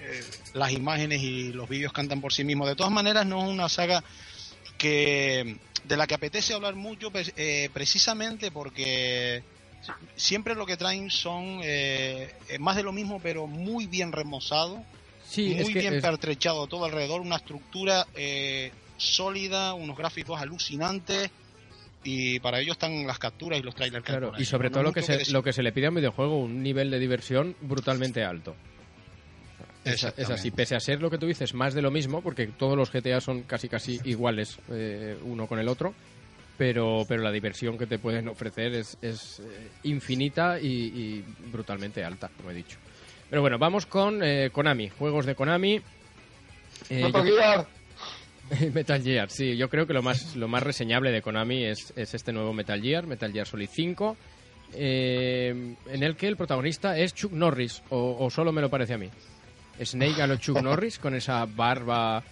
eh, 0.01 0.23
las 0.53 0.71
imágenes 0.71 1.21
y 1.21 1.51
los 1.53 1.67
vídeos 1.69 1.93
cantan 1.93 2.21
por 2.21 2.33
sí 2.33 2.43
mismos. 2.43 2.67
De 2.67 2.75
todas 2.75 2.91
maneras, 2.91 3.25
no 3.25 3.43
es 3.43 3.49
una 3.49 3.69
saga 3.69 4.03
que 4.77 5.57
de 5.83 5.97
la 5.97 6.07
que 6.07 6.15
apetece 6.15 6.53
hablar 6.53 6.75
mucho, 6.75 7.11
pues, 7.11 7.31
eh, 7.37 7.69
precisamente 7.73 8.51
porque 8.51 9.43
siempre 10.15 10.55
lo 10.55 10.65
que 10.65 10.77
traen 10.77 11.09
son 11.09 11.59
eh, 11.63 12.33
eh, 12.49 12.59
más 12.59 12.75
de 12.75 12.83
lo 12.83 12.91
mismo, 12.91 13.19
pero 13.21 13.47
muy 13.47 13.85
bien 13.87 14.11
remozado. 14.11 14.83
Sí, 15.27 15.53
es 15.53 15.63
muy 15.63 15.73
que 15.73 15.79
bien 15.79 15.93
es- 15.95 16.01
pertrechado 16.01 16.67
todo 16.67 16.85
alrededor, 16.85 17.21
una 17.21 17.35
estructura 17.37 18.05
eh, 18.15 18.71
sólida, 18.97 19.73
unos 19.73 19.97
gráficos 19.97 20.39
alucinantes 20.41 21.29
y 22.03 22.39
para 22.39 22.59
ello 22.59 22.73
están 22.73 23.05
las 23.07 23.17
capturas 23.19 23.59
y 23.59 23.63
los 23.63 23.73
trailers. 23.75 24.03
que 24.03 24.11
Claro, 24.11 24.31
ahí. 24.35 24.41
y 24.43 24.45
sobre 24.45 24.69
No 24.69 24.73
todo 24.75 24.83
lo 24.83 24.93
que, 24.93 25.01
se, 25.01 25.17
decir. 25.17 25.33
lo 25.33 25.43
que 25.43 25.53
se 25.53 25.63
le 25.63 25.71
pide 25.71 25.87
a 25.87 25.89
un 25.89 25.95
videojuego, 25.95 26.37
un 26.39 26.61
nivel 26.61 26.91
de 26.91 26.99
diversión 26.99 27.55
brutalmente 27.61 28.23
alto. 28.23 28.55
Es, 29.83 30.03
es 30.03 30.29
así, 30.31 30.49
pese 30.49 30.75
a 30.75 30.79
ser 30.79 30.99
lo 30.99 31.11
que 31.11 31.19
tú 31.19 31.27
dices, 31.27 31.53
más 31.53 31.75
de 31.75 31.81
lo 31.83 31.91
mismo, 31.91 32.21
porque 32.21 32.47
todos 32.47 32.75
los 32.75 32.91
GTA 32.91 33.21
son 33.21 33.43
casi 33.43 33.69
casi 33.69 33.99
iguales 34.03 34.57
eh, 34.71 35.15
uno 35.23 35.45
con 35.45 35.59
el 35.59 35.67
otro, 35.67 35.93
pero, 36.57 37.05
pero 37.07 37.21
la 37.21 37.31
diversión 37.31 37.77
que 37.77 37.85
te 37.85 37.99
pueden 37.99 38.27
ofrecer 38.27 38.73
es, 38.73 38.97
es, 39.03 39.41
eh, 39.41 39.69
infinita 39.83 40.59
y, 40.59 40.67
y 40.67 41.25
brutalmente 41.51 42.03
alta, 42.03 42.29
como 42.35 42.49
he 42.49 42.55
dicho. 42.55 42.77
Pero 43.29 43.41
bueno, 43.41 43.59
vamos 43.59 43.85
con 43.85 44.23
eh, 44.23 44.49
Konami, 44.51 44.89
juegos 44.89 45.27
de 45.27 45.35
Konami. 45.35 45.79
Eh, 46.89 47.01
yo- 47.11 47.67
Metal 48.73 49.01
Gear. 49.01 49.29
Sí, 49.29 49.57
yo 49.57 49.69
creo 49.69 49.87
que 49.87 49.93
lo 49.93 50.01
más, 50.01 50.35
lo 50.35 50.47
más 50.47 50.63
reseñable 50.63 51.11
de 51.11 51.21
Konami 51.21 51.65
es, 51.65 51.93
es 51.95 52.13
este 52.13 52.31
nuevo 52.31 52.53
Metal 52.53 52.81
Gear, 52.81 53.07
Metal 53.07 53.31
Gear 53.31 53.47
Solid 53.47 53.69
5, 53.71 54.17
eh, 54.73 55.75
en 55.87 56.03
el 56.03 56.15
que 56.15 56.27
el 56.27 56.37
protagonista 56.37 56.97
es 56.97 57.13
Chuck 57.13 57.31
Norris, 57.31 57.81
o, 57.89 58.17
o 58.19 58.29
solo 58.29 58.51
me 58.51 58.61
lo 58.61 58.69
parece 58.69 58.93
a 58.93 58.97
mí. 58.97 59.09
Snake 59.83 60.21
a 60.21 60.27
lo 60.27 60.37
Chuck 60.37 60.61
Norris, 60.63 60.99
con 60.99 61.15
esa 61.15 61.45
barba, 61.45 62.23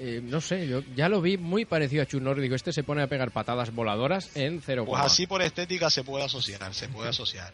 eh, 0.00 0.20
no 0.22 0.40
sé, 0.40 0.68
yo 0.68 0.80
ya 0.94 1.08
lo 1.08 1.20
vi 1.20 1.36
muy 1.36 1.64
parecido 1.64 2.02
a 2.02 2.06
Chuck 2.06 2.22
Norris, 2.22 2.42
digo, 2.42 2.54
este 2.54 2.72
se 2.72 2.84
pone 2.84 3.02
a 3.02 3.08
pegar 3.08 3.32
patadas 3.32 3.74
voladoras 3.74 4.36
en 4.36 4.62
cero 4.62 4.84
Pues 4.86 5.02
así 5.02 5.26
por 5.26 5.42
estética 5.42 5.90
se 5.90 6.04
puede 6.04 6.24
asociar, 6.24 6.72
se 6.72 6.88
puede 6.88 7.08
asociar. 7.08 7.52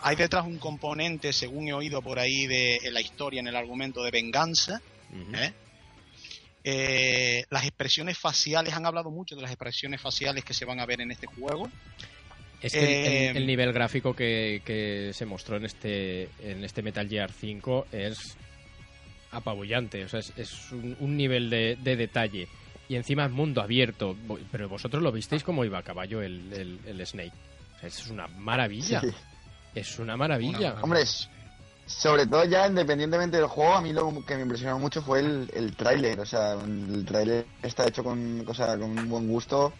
Hay 0.00 0.16
detrás 0.16 0.44
un 0.44 0.58
componente, 0.58 1.32
según 1.32 1.68
he 1.68 1.72
oído 1.72 2.02
por 2.02 2.18
ahí 2.18 2.46
de 2.46 2.76
en 2.82 2.94
la 2.94 3.00
historia, 3.00 3.40
en 3.40 3.46
el 3.46 3.56
argumento 3.56 4.02
de 4.02 4.10
venganza. 4.10 4.80
¿eh? 5.34 5.52
Eh, 6.64 7.44
las 7.50 7.64
expresiones 7.64 8.18
faciales, 8.18 8.72
han 8.74 8.86
hablado 8.86 9.10
mucho 9.10 9.36
de 9.36 9.42
las 9.42 9.50
expresiones 9.50 10.00
faciales 10.00 10.44
que 10.44 10.54
se 10.54 10.64
van 10.64 10.80
a 10.80 10.86
ver 10.86 11.00
en 11.02 11.10
este 11.10 11.26
juego. 11.26 11.70
Es 12.62 12.72
que 12.72 12.78
el- 12.78 12.86
Eh, 12.86 13.28
el, 13.30 13.36
el 13.36 13.46
nivel 13.46 13.72
gráfico 13.74 14.16
que, 14.16 14.62
que 14.64 15.10
se 15.12 15.26
mostró 15.26 15.56
en 15.58 15.66
este, 15.66 16.30
en 16.40 16.64
este 16.64 16.82
Metal 16.82 17.06
Gear 17.08 17.30
5 17.30 17.88
es 17.92 18.36
apabullante. 19.30 20.04
O 20.04 20.08
sea, 20.08 20.20
es, 20.20 20.32
es 20.36 20.72
un, 20.72 20.96
un 21.00 21.16
nivel 21.16 21.50
de, 21.50 21.76
de 21.80 21.96
detalle. 21.96 22.48
Y 22.88 22.96
encima 22.96 23.24
es 23.26 23.30
mundo 23.30 23.60
abierto. 23.60 24.16
Pero 24.50 24.68
vosotros 24.68 25.02
lo 25.02 25.12
visteis 25.12 25.42
como 25.42 25.64
iba 25.64 25.78
a 25.78 25.82
caballo 25.82 26.22
el, 26.22 26.52
el- 26.52 26.80
el 26.86 27.06
Snake. 27.06 27.32
O 27.76 27.80
sea, 27.80 27.88
es 27.88 28.06
una 28.08 28.26
maravilla. 28.28 29.00
Sí. 29.00 29.08
Es 29.74 29.98
una 29.98 30.16
maravilla. 30.16 30.72
Una- 30.74 30.82
Hombre, 30.82 31.00
sobre 31.86 32.26
todo 32.26 32.44
ya 32.44 32.66
independientemente 32.66 33.36
del 33.36 33.46
juego, 33.46 33.74
a 33.74 33.80
mí 33.80 33.92
lo 33.92 34.24
que 34.26 34.36
me 34.36 34.42
impresionó 34.42 34.78
mucho 34.78 35.02
fue 35.02 35.20
el, 35.20 35.50
el 35.54 35.76
tráiler. 35.76 36.18
O 36.20 36.26
sea, 36.26 36.52
el 36.52 37.04
tráiler 37.04 37.46
está 37.62 37.86
hecho 37.86 38.02
con, 38.02 38.44
o 38.46 38.54
sea, 38.54 38.78
con 38.78 38.98
un 38.98 39.08
buen 39.08 39.28
gusto. 39.28 39.72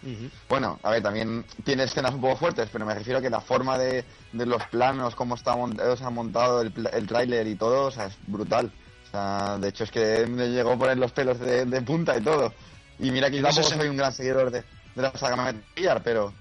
Bueno, 0.48 0.78
a 0.82 0.90
ver, 0.90 1.02
también 1.02 1.44
tiene 1.64 1.84
escenas 1.84 2.14
un 2.14 2.20
poco 2.20 2.36
fuertes, 2.36 2.68
pero 2.70 2.84
me 2.84 2.94
refiero 2.94 3.18
a 3.18 3.22
que 3.22 3.30
la 3.30 3.40
forma 3.40 3.78
de, 3.78 4.04
de 4.32 4.46
los 4.46 4.62
planos, 4.66 5.14
cómo 5.14 5.34
está 5.34 5.56
montado, 5.56 5.92
o 5.92 5.96
sea, 5.96 6.10
montado 6.10 6.60
el, 6.60 6.72
el 6.92 7.06
tráiler 7.06 7.46
y 7.46 7.56
todo, 7.56 7.86
o 7.86 7.90
sea, 7.90 8.06
es 8.06 8.14
brutal. 8.26 8.70
O 9.06 9.10
sea, 9.10 9.58
de 9.58 9.68
hecho 9.68 9.84
es 9.84 9.90
que 9.90 10.26
me 10.26 10.48
llegó 10.48 10.72
a 10.72 10.78
poner 10.78 10.98
los 10.98 11.12
pelos 11.12 11.38
de, 11.38 11.64
de 11.64 11.82
punta 11.82 12.16
y 12.18 12.20
todo. 12.20 12.52
Y 12.98 13.10
mira 13.10 13.30
que 13.30 13.36
yo 13.38 13.42
tampoco 13.42 13.68
soy 13.68 13.88
un 13.88 13.96
gran 13.96 14.12
seguidor 14.12 14.50
de, 14.50 14.62
de 14.94 15.02
la 15.02 15.12
saga 15.16 15.36
Metal 15.36 16.00
pero 16.04 16.32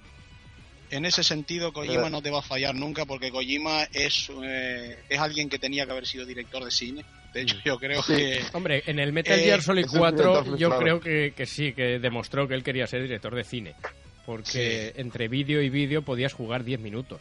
En 0.96 1.06
ese 1.06 1.24
sentido, 1.24 1.74
Kojima 1.74 2.10
no 2.10 2.22
te 2.22 2.30
va 2.30 2.40
a 2.40 2.44
fallar 2.44 2.76
nunca 2.76 3.06
porque 3.06 3.32
Kojima 3.32 3.84
es, 3.92 4.30
eh, 4.44 5.00
es 5.10 5.20
alguien 5.20 5.50
que 5.50 5.58
tenía 5.58 5.86
que 5.86 5.92
haber 5.92 6.06
sido 6.06 6.24
director 6.26 6.64
de 6.64 6.70
cine. 6.70 7.04
De 7.34 7.42
hecho, 7.42 7.56
yo 7.66 7.80
creo 7.80 8.04
Sí. 8.04 8.14
que 8.16 8.44
Hombre, 8.54 8.84
en 8.86 9.00
el 9.00 9.12
Metal 9.12 9.40
Eh, 9.40 9.44
Gear 9.44 9.62
Solid 9.64 9.86
es 9.86 9.92
un 9.92 9.98
4 10.00 10.24
director 10.44 10.58
yo 10.60 10.78
creo 10.78 11.00
que, 11.00 11.34
que 11.36 11.46
sí, 11.48 11.74
que 11.74 11.98
demostró 11.98 12.48
que 12.48 12.54
él 12.54 12.64
quería 12.64 12.86
ser 12.86 13.02
director 13.02 13.34
de 13.34 13.44
cine. 13.44 13.74
Porque 14.26 14.94
entre 14.96 15.28
vídeo 15.28 15.62
y 15.64 15.70
vídeo 15.70 16.04
podías 16.04 16.32
jugar 16.32 16.64
10 16.64 16.80
minutos. 16.80 17.20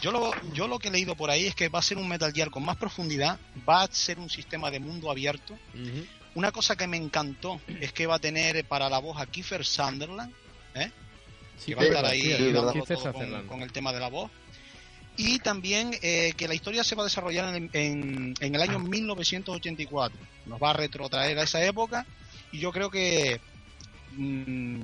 Yo 0.00 0.10
lo, 0.10 0.30
yo 0.54 0.68
lo 0.68 0.78
que 0.78 0.88
he 0.88 0.90
leído 0.90 1.14
por 1.16 1.30
ahí 1.30 1.46
es 1.46 1.54
que 1.54 1.68
va 1.68 1.78
a 1.80 1.82
ser 1.82 1.98
un 1.98 2.08
Metal 2.08 2.32
Gear 2.32 2.50
con 2.50 2.64
más 2.64 2.76
profundidad, 2.76 3.38
va 3.68 3.82
a 3.82 3.88
ser 3.88 4.18
un 4.18 4.28
sistema 4.30 4.70
de 4.70 4.80
mundo 4.80 5.10
abierto. 5.10 5.56
Una 6.34 6.50
cosa 6.52 6.76
que 6.76 6.86
me 6.86 6.96
encantó 6.96 7.60
es 7.80 7.92
que 7.92 8.06
va 8.06 8.16
a 8.16 8.18
tener 8.18 8.64
para 8.64 8.88
la 8.88 8.98
voz 8.98 9.18
a 9.20 9.26
Kiefer 9.26 9.64
Sunderland, 9.64 10.32
¿eh? 10.74 10.90
Sí, 11.58 11.66
que 11.72 11.74
va 11.76 11.82
a 11.82 11.84
estar 11.86 12.04
ahí 12.06 12.22
sí, 12.22 12.52
todo 12.52 13.42
con, 13.48 13.62
el 13.62 13.72
tema 13.72 13.92
de 13.92 14.00
la 14.00 14.08
voz. 14.08 14.30
Y 15.16 15.38
también 15.38 15.96
eh, 16.02 16.34
que 16.36 16.46
la 16.46 16.54
historia 16.54 16.84
se 16.84 16.94
va 16.94 17.02
a 17.02 17.06
desarrollar 17.06 17.54
en, 17.56 17.70
en- 17.72 18.34
en 18.38 18.54
el 18.54 18.60
año 18.60 18.78
1984. 18.78 20.18
Nos 20.46 20.62
va 20.62 20.70
a 20.70 20.72
retrotraer 20.74 21.38
a 21.38 21.42
esa 21.42 21.64
época 21.64 22.04
y 22.52 22.58
yo 22.58 22.70
creo 22.70 22.90
que 22.90 23.40
mm, 24.12 24.80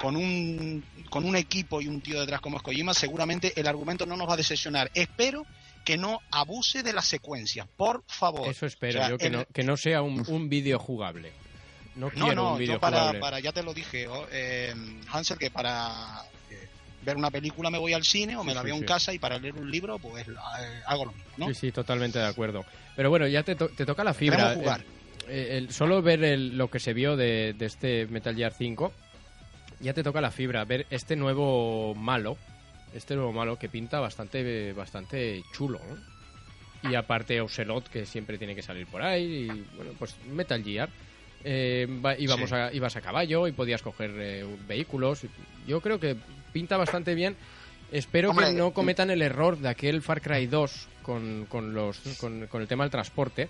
con 0.00 0.16
un 0.16 0.84
con 1.10 1.24
un 1.24 1.36
equipo 1.36 1.80
y 1.80 1.86
un 1.88 2.00
tío 2.00 2.20
detrás 2.20 2.40
como 2.40 2.56
es 2.58 2.62
Kojima 2.62 2.92
seguramente 2.94 3.52
el 3.58 3.66
argumento 3.66 4.06
no 4.06 4.16
nos 4.16 4.28
va 4.28 4.34
a 4.34 4.36
decepcionar. 4.36 4.90
Espero 4.94 5.46
que 5.84 5.96
no 5.96 6.20
abuse 6.30 6.82
de 6.82 6.92
las 6.92 7.06
secuencias, 7.06 7.66
por 7.76 8.02
favor. 8.06 8.48
Eso 8.48 8.66
espero 8.66 8.98
O 8.98 9.02
sea, 9.02 9.10
yo, 9.10 9.18
que, 9.18 9.26
el- 9.26 9.32
no, 9.32 9.44
que 9.52 9.62
no 9.62 9.76
sea 9.76 10.02
un, 10.02 10.22
un 10.28 10.48
vídeo 10.48 10.78
jugable. 10.78 11.32
No 11.98 12.06
No, 12.14 12.26
quiero 12.26 12.34
no, 12.34 12.52
un 12.52 12.58
vídeo 12.58 12.74
yo 12.74 12.80
para, 12.80 13.18
para, 13.18 13.40
ya 13.40 13.52
te 13.52 13.62
lo 13.62 13.74
dije, 13.74 14.06
oh, 14.08 14.26
eh, 14.30 14.72
Hansel, 15.10 15.36
que 15.38 15.50
para 15.50 16.22
eh, 16.50 16.68
ver 17.02 17.16
una 17.16 17.30
película 17.30 17.70
me 17.70 17.78
voy 17.78 17.92
al 17.92 18.04
cine 18.04 18.36
o 18.36 18.44
me 18.44 18.52
Sí, 18.52 18.54
la 18.54 18.60
sí, 18.62 18.66
veo 18.66 18.74
en 18.76 18.80
sí. 18.82 18.86
casa 18.86 19.12
y 19.12 19.18
para 19.18 19.38
leer 19.38 19.54
un 19.56 19.70
libro 19.70 19.98
pues 19.98 20.26
eh, 20.28 20.32
hago 20.86 21.06
lo 21.06 21.12
mismo, 21.12 21.30
¿no? 21.38 21.48
Sí, 21.48 21.54
sí, 21.54 21.72
totalmente 21.72 22.18
de 22.18 22.26
acuerdo. 22.26 22.64
Pero 22.94 23.10
bueno, 23.10 23.26
ya 23.26 23.42
te, 23.42 23.54
to- 23.56 23.68
te 23.68 23.84
toca 23.84 24.04
la 24.04 24.14
fibra. 24.14 24.54
Jugar. 24.54 24.82
El- 25.28 25.34
el- 25.38 25.46
el- 25.64 25.72
solo 25.72 26.00
ver 26.02 26.22
el- 26.24 26.56
lo 26.56 26.70
que 26.70 26.78
se 26.80 26.92
vio 26.94 27.16
de, 27.16 27.54
de 27.58 27.66
este 27.66 28.06
Metal 28.06 28.34
Gear 28.34 28.52
5, 28.56 28.92
ya 29.80 29.92
te 29.92 30.02
toca 30.02 30.20
la 30.20 30.30
fibra. 30.30 30.64
Ver 30.64 30.86
este 30.90 31.16
nuevo 31.16 31.94
malo, 31.96 32.36
este 32.94 33.14
nuevo 33.16 33.32
malo 33.32 33.58
que 33.58 33.68
pinta 33.68 34.00
bastante, 34.00 34.72
bastante 34.72 35.42
chulo, 35.52 35.80
¿no? 36.82 36.90
Y 36.90 36.94
aparte 36.94 37.40
Ocelot, 37.40 37.88
que 37.88 38.06
siempre 38.06 38.38
tiene 38.38 38.54
que 38.54 38.62
salir 38.62 38.86
por 38.86 39.02
ahí. 39.02 39.24
Y 39.50 39.76
bueno, 39.76 39.92
pues 39.98 40.14
Metal 40.26 40.62
Gear. 40.62 40.88
Eh, 41.44 41.86
íbamos 42.18 42.50
Sí. 42.50 42.56
a, 42.56 42.72
ibas 42.72 42.96
a 42.96 43.00
caballo 43.00 43.46
y 43.46 43.52
podías 43.52 43.82
coger 43.82 44.10
eh, 44.18 44.44
vehículos. 44.66 45.20
Yo 45.66 45.80
creo 45.80 45.98
que 46.00 46.16
pinta 46.52 46.76
bastante 46.76 47.14
bien. 47.14 47.36
Espero 47.92 48.30
Hombre, 48.30 48.46
que 48.46 48.52
no 48.52 48.72
cometan 48.72 49.10
el 49.10 49.22
error 49.22 49.56
de 49.58 49.68
aquel 49.68 50.02
Far 50.02 50.20
Cry 50.20 50.46
2 50.46 50.88
con, 51.02 51.46
con 51.46 51.72
los, 51.74 51.98
con, 52.20 52.46
con 52.48 52.60
el 52.60 52.68
tema 52.68 52.84
del 52.84 52.90
transporte 52.90 53.48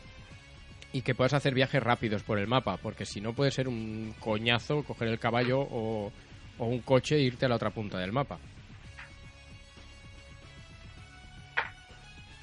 y 0.93 1.03
que 1.03 1.15
puedas 1.15 1.33
hacer 1.35 1.55
viajes 1.55 1.83
rápidos 1.83 2.23
por 2.23 2.39
el 2.39 2.47
mapa, 2.47 2.77
porque 2.77 3.05
si 3.05 3.21
no 3.21 3.33
puede 3.35 3.51
ser 3.51 3.67
un 3.69 4.15
coñazo 4.21 4.85
coger 4.85 5.09
el 5.09 5.19
caballo 5.19 5.61
o, 5.61 6.13
o 6.59 6.65
un 6.67 6.81
coche 6.83 7.17
e 7.17 7.21
irte 7.21 7.47
a 7.47 7.49
la 7.49 7.57
otra 7.57 7.71
punta 7.71 7.99
del 7.99 8.13
mapa. 8.13 8.39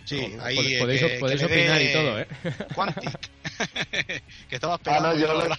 Sí, 0.05 0.19
ahí 0.41 0.55
pod- 0.57 0.65
eh, 0.67 0.79
podéis, 0.79 1.01
que- 1.01 1.17
podéis 1.19 1.39
que 1.39 1.45
opinar 1.45 1.79
dé 1.79 1.89
y 1.89 1.93
todo, 1.93 2.19
¿eh? 2.19 2.27
Quantic. 2.75 3.29
que 4.49 4.55
estabas 4.55 4.79
Ah, 4.79 4.83
pegando 4.83 5.09
no, 5.09 5.15
yo 5.15 5.33
lo-. 5.33 5.55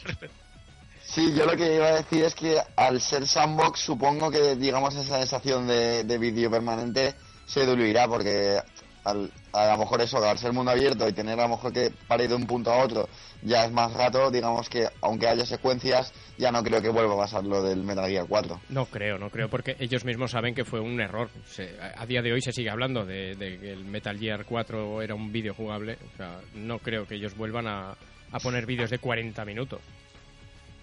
Sí, 1.04 1.32
yo 1.34 1.46
lo 1.46 1.56
que 1.56 1.76
iba 1.76 1.86
a 1.86 1.94
decir 1.96 2.24
es 2.24 2.34
que 2.34 2.60
al 2.76 3.00
ser 3.00 3.26
sandbox 3.26 3.80
supongo 3.80 4.30
que 4.30 4.56
digamos 4.56 4.94
esa 4.94 5.18
sensación 5.18 5.66
de, 5.66 6.04
de 6.04 6.18
vídeo 6.18 6.50
permanente 6.50 7.14
se 7.46 7.64
diluirá 7.64 8.08
porque 8.08 8.60
al, 9.06 9.30
a 9.52 9.72
lo 9.72 9.78
mejor 9.78 10.00
eso, 10.02 10.18
al 10.22 10.36
ser 10.38 10.52
mundo 10.52 10.70
abierto 10.72 11.08
y 11.08 11.12
tener 11.12 11.38
a 11.40 11.44
lo 11.44 11.50
mejor 11.56 11.72
que 11.72 11.90
para 12.08 12.22
ir 12.24 12.28
de 12.28 12.34
un 12.34 12.46
punto 12.46 12.72
a 12.72 12.84
otro 12.84 13.08
ya 13.42 13.64
es 13.64 13.72
más 13.72 13.92
rato, 13.92 14.30
digamos 14.30 14.68
que 14.68 14.88
aunque 15.00 15.28
haya 15.28 15.46
secuencias 15.46 16.12
ya 16.36 16.50
no 16.50 16.62
creo 16.62 16.82
que 16.82 16.88
vuelva 16.88 17.14
a 17.14 17.18
pasar 17.18 17.44
lo 17.44 17.62
del 17.62 17.82
Metal 17.84 18.08
Gear 18.10 18.26
4. 18.28 18.60
No 18.70 18.86
creo, 18.86 19.18
no 19.18 19.30
creo, 19.30 19.48
porque 19.48 19.76
ellos 19.78 20.04
mismos 20.04 20.32
saben 20.32 20.54
que 20.54 20.64
fue 20.64 20.80
un 20.80 21.00
error. 21.00 21.30
Se- 21.46 21.76
a, 21.80 22.02
a 22.02 22.06
día 22.06 22.20
de 22.22 22.32
hoy 22.32 22.42
se 22.42 22.52
sigue 22.52 22.68
hablando 22.70 23.04
de, 23.06 23.34
de 23.36 23.58
que 23.58 23.72
el 23.72 23.84
Metal 23.84 24.18
Gear 24.18 24.44
4 24.44 25.02
era 25.02 25.14
un 25.14 25.30
vídeo 25.32 25.54
jugable. 25.54 25.98
O 26.12 26.16
sea, 26.16 26.40
no 26.54 26.78
creo 26.80 27.06
que 27.06 27.14
ellos 27.14 27.36
vuelvan 27.36 27.66
a, 27.68 27.92
a 28.32 28.40
poner 28.40 28.66
vídeos 28.66 28.90
de 28.90 28.98
40 28.98 29.44
minutos. 29.44 29.80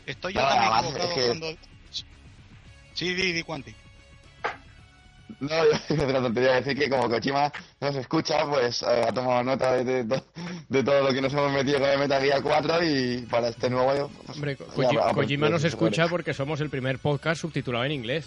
Estoy 0.06 0.34
yo 0.34 0.42
No, 0.42 0.48
también 0.48 0.72
además, 0.72 0.84
equivocado 0.86 1.10
es 1.12 1.16
que- 1.20 1.28
cuando... 1.28 1.48
Sí, 2.94 3.14
di, 3.14 3.32
di 3.34 3.44
Quantic. 3.44 3.76
No, 5.40 5.50
yo 5.90 5.96
de 5.96 6.14
la 6.14 6.22
tontería 6.22 6.50
de 6.54 6.62
decir 6.62 6.78
que 6.78 6.90
como 6.90 7.10
Kojima 7.10 7.52
nos 7.82 7.96
escucha, 7.96 8.46
pues 8.48 8.82
eh, 8.84 9.06
ha 9.08 9.12
tomado 9.12 9.44
nota 9.44 9.74
de, 9.74 10.04
de 10.04 10.04
to- 10.18 10.26
de 10.70 10.84
todo 10.84 11.02
lo 11.04 11.14
que 11.14 11.22
nos 11.22 11.34
hemos 11.34 11.52
metido 11.52 11.80
con 11.80 11.90
el 11.90 12.00
Metal 12.00 12.22
Gear 12.22 12.42
4 12.42 12.84
y 12.84 13.18
para 13.30 13.48
este 13.50 13.70
nuevo... 13.70 14.10
Pues, 14.26 14.38
Hombre, 14.38 14.56
Ko- 14.58 14.66
ya 14.68 14.74
Koji- 14.90 15.00
habrá 15.02 15.14
Kojima 15.14 15.50
nos 15.50 15.62
pues, 15.62 15.74
escucha 15.74 16.08
porque 16.08 16.34
somos 16.34 16.62
el 16.62 16.70
primer 16.70 17.00
podcast 17.00 17.42
subtitulado 17.42 17.86
en 17.86 17.92
inglés. 17.94 18.26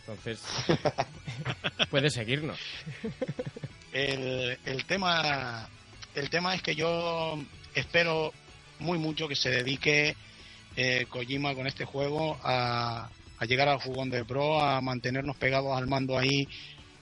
Entonces, 0.00 0.42
puede 1.90 2.10
seguirnos. 2.10 2.58
El, 3.92 4.58
el 4.64 4.84
tema 4.86 5.68
el 6.14 6.28
tema 6.30 6.54
es 6.54 6.62
que 6.62 6.74
yo 6.74 7.38
espero 7.74 8.32
muy 8.80 8.98
mucho 8.98 9.28
que 9.28 9.36
se 9.36 9.50
dedique 9.50 10.16
eh, 10.76 11.06
Kojima 11.08 11.54
con 11.54 11.66
este 11.66 11.84
juego 11.84 12.38
a, 12.42 13.08
a 13.42 13.44
llegar 13.44 13.68
al 13.68 13.78
jugón 13.80 14.08
de 14.08 14.24
pro, 14.24 14.60
a 14.60 14.80
mantenernos 14.80 15.36
pegados 15.36 15.76
al 15.76 15.86
mando 15.88 16.16
ahí 16.16 16.46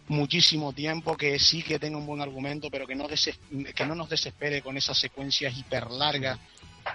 muchísimo 0.09 0.73
tiempo, 0.73 1.17
que 1.17 1.39
sí 1.39 1.63
que 1.63 1.79
tenga 1.79 1.99
un 1.99 2.07
buen 2.07 2.21
argumento, 2.21 2.71
pero 2.71 2.87
que 2.87 2.95
no, 2.95 3.09
deses- 3.09 3.39
que 3.75 3.87
no 3.87 3.95
nos 3.95 4.09
desespere 4.09 4.63
con 4.63 4.77
esas 4.77 4.99
secuencias 4.99 5.57
hiper 5.57 5.91
largas 5.91 6.39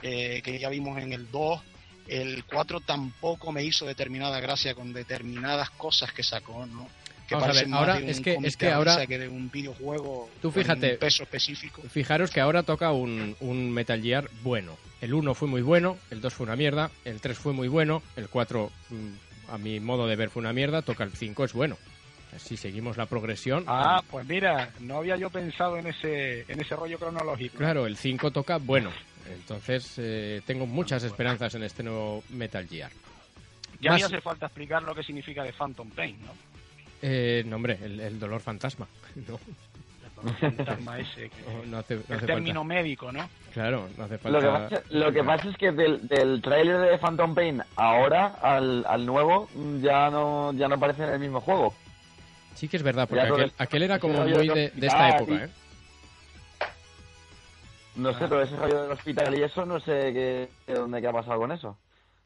eh, 0.02 0.42
que 0.44 0.60
ya 0.60 0.70
vimos 0.70 0.98
en 1.02 1.14
el 1.14 1.30
2 1.32 1.62
el 2.08 2.44
4 2.46 2.82
tampoco 2.82 3.52
me 3.52 3.64
hizo 3.64 3.86
determinada 3.86 4.40
gracia 4.40 4.76
con 4.76 4.94
determinadas 4.94 5.70
cosas 5.72 6.12
que 6.12 6.22
sacó, 6.24 6.66
¿no? 6.68 6.88
Que 7.28 7.34
Vamos 7.34 7.50
a 7.50 7.54
ver, 7.54 7.68
ahora 7.74 7.98
es 8.00 8.20
que- 8.20 8.38
es 8.44 8.56
que 8.58 8.70
ahora- 8.70 9.08
que 9.08 9.18
de 9.18 9.28
un 9.28 9.50
videojuego 9.50 10.30
Tú 10.42 10.52
fíjate. 10.52 10.94
un 10.94 11.00
peso 11.00 11.24
específico. 11.24 11.82
Fijaros 11.90 12.30
que 12.30 12.40
ahora 12.42 12.62
toca 12.62 12.92
un, 12.92 13.36
un 13.40 13.72
Metal 13.72 14.00
Gear 14.02 14.30
bueno. 14.44 14.78
El 15.02 15.14
1 15.16 15.34
fue 15.34 15.48
muy 15.48 15.62
bueno, 15.64 15.98
el 16.12 16.22
2 16.22 16.34
fue 16.34 16.46
una 16.46 16.56
mierda, 16.56 16.92
el 17.06 17.20
3 17.22 17.38
fue 17.38 17.54
muy 17.54 17.68
bueno, 17.68 18.04
el 18.16 18.28
4 18.30 18.72
mm, 18.90 19.14
a 19.50 19.58
mi 19.58 19.80
modo 19.80 20.08
de 20.08 20.16
ver 20.16 20.30
fue 20.30 20.42
una 20.42 20.54
mierda, 20.54 20.82
toca 20.82 21.04
el 21.04 21.12
5 21.12 21.46
es 21.46 21.54
bueno. 21.54 21.78
Si 22.38 22.58
seguimos 22.58 22.98
la 22.98 23.06
progresión, 23.06 23.64
Ah, 23.68 24.04
pues 24.12 24.28
mira, 24.28 24.70
no 24.82 24.98
había 24.98 25.16
yo 25.16 25.30
pensado 25.30 25.78
en 25.78 25.88
ese, 25.88 26.42
en 26.52 26.60
ese 26.60 26.76
rollo 26.76 26.98
cronológico. 27.00 27.58
claro, 27.58 27.86
el 27.88 27.96
5 27.96 28.32
toca 28.32 28.58
bueno. 28.58 28.92
Entonces 29.34 29.94
eh, 29.98 30.42
tengo 30.46 30.66
muchas 30.68 31.04
esperanzas 31.04 31.56
en 31.56 31.64
este 31.64 31.82
nuevo 31.84 32.24
Metal 32.30 32.68
Gear. 32.68 32.92
Ya 33.80 33.92
Más- 33.92 34.04
hace 34.04 34.20
falta 34.22 34.48
explicar 34.48 34.84
lo 34.84 34.94
que 34.94 35.04
significa 35.04 35.44
de 35.44 35.54
Phantom 35.54 35.90
Pain, 35.92 36.18
¿no? 36.26 36.32
Eh, 37.02 37.44
no, 37.46 37.56
hombre, 37.58 37.78
el, 37.84 38.00
el 38.00 38.20
dolor 38.20 38.42
fantasma. 38.42 38.88
No, 39.28 39.40
fantasma 40.22 41.00
ese. 41.00 41.30
que- 41.30 41.44
no, 41.46 41.66
no 41.72 41.78
hace, 41.80 41.96
no 41.96 42.02
el 42.16 42.26
término 42.26 42.62
falta. 42.62 42.64
médico, 42.76 43.12
¿no? 43.12 43.30
Claro, 43.54 43.88
no 43.98 44.04
hace 44.06 44.18
Lo 44.30 44.40
que, 44.40 44.48
falta. 44.48 44.70
pasa, 44.70 44.84
lo 44.90 45.12
que 45.14 45.24
pasa 45.24 45.50
es 45.50 45.58
que 45.58 45.72
del, 45.72 46.08
del 46.08 46.42
tráiler 46.42 46.80
de 46.80 46.98
Phantom 46.98 47.34
Pain 47.36 47.62
ahora 47.76 48.28
al, 48.42 48.86
al 48.88 49.06
nuevo 49.06 49.48
mm, 49.56 49.82
ya 49.82 50.10
no 50.10 50.54
ya 50.54 50.68
no 50.68 50.80
parece 50.80 51.04
el 51.06 51.20
mismo 51.20 51.42
juego. 51.42 51.74
Sí 52.56 52.68
que 52.70 52.78
es 52.78 52.84
verdad, 52.84 53.08
porque 53.08 53.22
aquel, 53.28 53.54
aquel 53.58 53.84
era 53.84 54.00
como 54.00 54.24
muy 54.24 54.48
de 54.48 54.72
de, 54.76 54.88
esta 54.88 55.10
hospital 55.10 55.22
época, 55.22 55.46
¿eh? 55.46 55.50
No 57.96 58.14
sé, 58.14 58.28
todo 58.28 58.42
ese 58.42 58.56
rollo 58.58 58.84
del 58.84 58.92
hospital 58.92 59.38
y 59.40 59.44
eso, 59.44 59.66
no 59.66 59.80
sé 59.80 60.12
qué- 60.68 60.74
dónde 60.74 61.00
qué 61.02 61.08
ha 61.08 61.14
pasado 61.14 61.40
con 61.40 61.52
eso. 61.54 61.78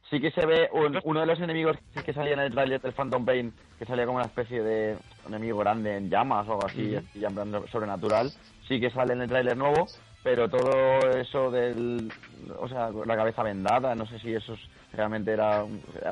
Sí 0.10 0.20
que 0.20 0.32
se 0.32 0.46
ve 0.46 0.70
un- 0.72 1.00
uno 1.04 1.20
de 1.20 1.26
los 1.28 1.40
enemigos 1.40 1.78
que 2.04 2.14
salía 2.14 2.34
en 2.34 2.40
el 2.40 2.52
tráiler 2.52 2.82
del 2.82 2.94
Phantom 2.94 3.24
Pain, 3.26 3.54
que 3.78 3.86
salía 3.86 4.06
como 4.06 4.18
una 4.18 4.26
especie 4.26 4.64
de 4.64 4.98
enemigo 5.28 5.60
grande 5.60 5.96
en 5.98 6.10
llamas 6.10 6.48
o 6.48 6.54
algo 6.54 6.66
así, 6.66 6.96
en 7.14 7.34
plan 7.36 7.52
sobrenatural. 7.72 8.32
Sí 8.68 8.80
que 8.80 8.90
sale 8.90 9.14
en 9.14 9.22
el 9.22 9.30
tráiler 9.30 9.56
nuevo, 9.56 9.88
pero 10.24 10.50
todo 10.50 11.00
eso 11.16 11.52
del... 11.52 12.12
O 12.60 12.68
sea, 12.68 12.90
la 13.06 13.16
cabeza 13.16 13.44
vendada, 13.44 13.94
no 13.94 14.08
sé 14.08 14.18
si 14.20 14.34
eso 14.34 14.54
es- 14.54 14.68
realmente 14.94 15.32
era, 15.32 15.64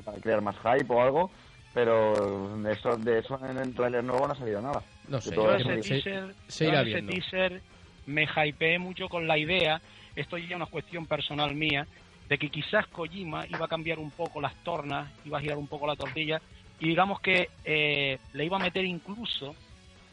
para 0.06 0.20
crear 0.20 0.42
más 0.42 0.56
hype 0.58 0.94
o 0.94 1.02
algo, 1.02 1.32
pero 1.74 2.56
de 2.58 2.72
eso, 2.74 2.98
de 2.98 3.20
eso 3.20 3.40
en 3.50 3.58
el 3.58 3.74
tráiler 3.74 4.04
nuevo 4.04 4.28
no 4.28 4.34
ha 4.34 4.38
salido 4.38 4.62
nada. 4.62 4.84
No 5.08 5.20
sé, 5.20 5.34
todo 5.34 5.56
ese 5.56 5.82
se- 5.82 5.90
teaser, 6.02 6.36
se 6.48 6.68
irá 6.68 6.82
ese 6.82 7.02
teaser 7.02 7.62
me 8.06 8.26
hypeé 8.26 8.80
mucho 8.80 9.10
con 9.10 9.28
la 9.28 9.38
idea, 9.38 9.82
esto 10.16 10.38
ya 10.38 10.46
es 10.46 10.56
una 10.56 10.66
cuestión 10.68 11.06
personal 11.08 11.54
mía, 11.56 11.86
de 12.30 12.38
que 12.38 12.50
quizás 12.50 12.88
Kojima 12.88 13.46
iba 13.48 13.66
a 13.66 13.70
cambiar 13.70 14.00
un 14.00 14.12
poco 14.12 14.42
las 14.42 14.54
tornas, 14.64 15.10
iba 15.26 15.38
a 15.38 15.42
girar 15.42 15.58
un 15.58 15.68
poco 15.68 15.88
la 15.88 15.96
tortilla, 15.96 16.42
y 16.80 16.88
digamos 16.90 17.20
que 17.22 17.50
eh, 17.64 18.20
le 18.34 18.46
iba 18.46 18.58
a 18.58 18.60
meter 18.60 18.86
incluso, 18.86 19.56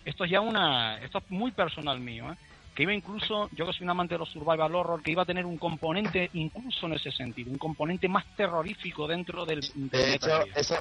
esto 0.05 0.25
es 0.25 0.31
ya 0.31 0.41
una, 0.41 0.99
esto 1.03 1.19
es 1.19 1.25
muy 1.31 1.51
personal 1.53 1.99
mío, 2.01 2.33
¿eh? 2.33 2.37
que 2.75 2.83
iba 2.85 2.93
incluso, 2.95 3.49
yo 3.53 3.67
que 3.67 3.73
soy 3.73 3.85
un 3.85 3.91
amante 3.91 4.15
de 4.15 4.19
los 4.19 4.31
survival 4.31 4.75
horror, 4.75 5.03
que 5.03 5.11
iba 5.13 5.23
a 5.23 5.27
tener 5.27 5.45
un 5.47 5.59
componente 5.59 6.31
incluso 6.35 6.87
en 6.87 6.95
ese 6.95 7.11
sentido, 7.13 7.51
un 7.51 7.59
componente 7.59 8.09
más 8.09 8.25
terrorífico 8.37 9.07
dentro 9.07 9.45
del... 9.45 9.61
del 9.61 9.91
De 9.91 10.15
hecho, 10.15 10.45
eso, 10.57 10.77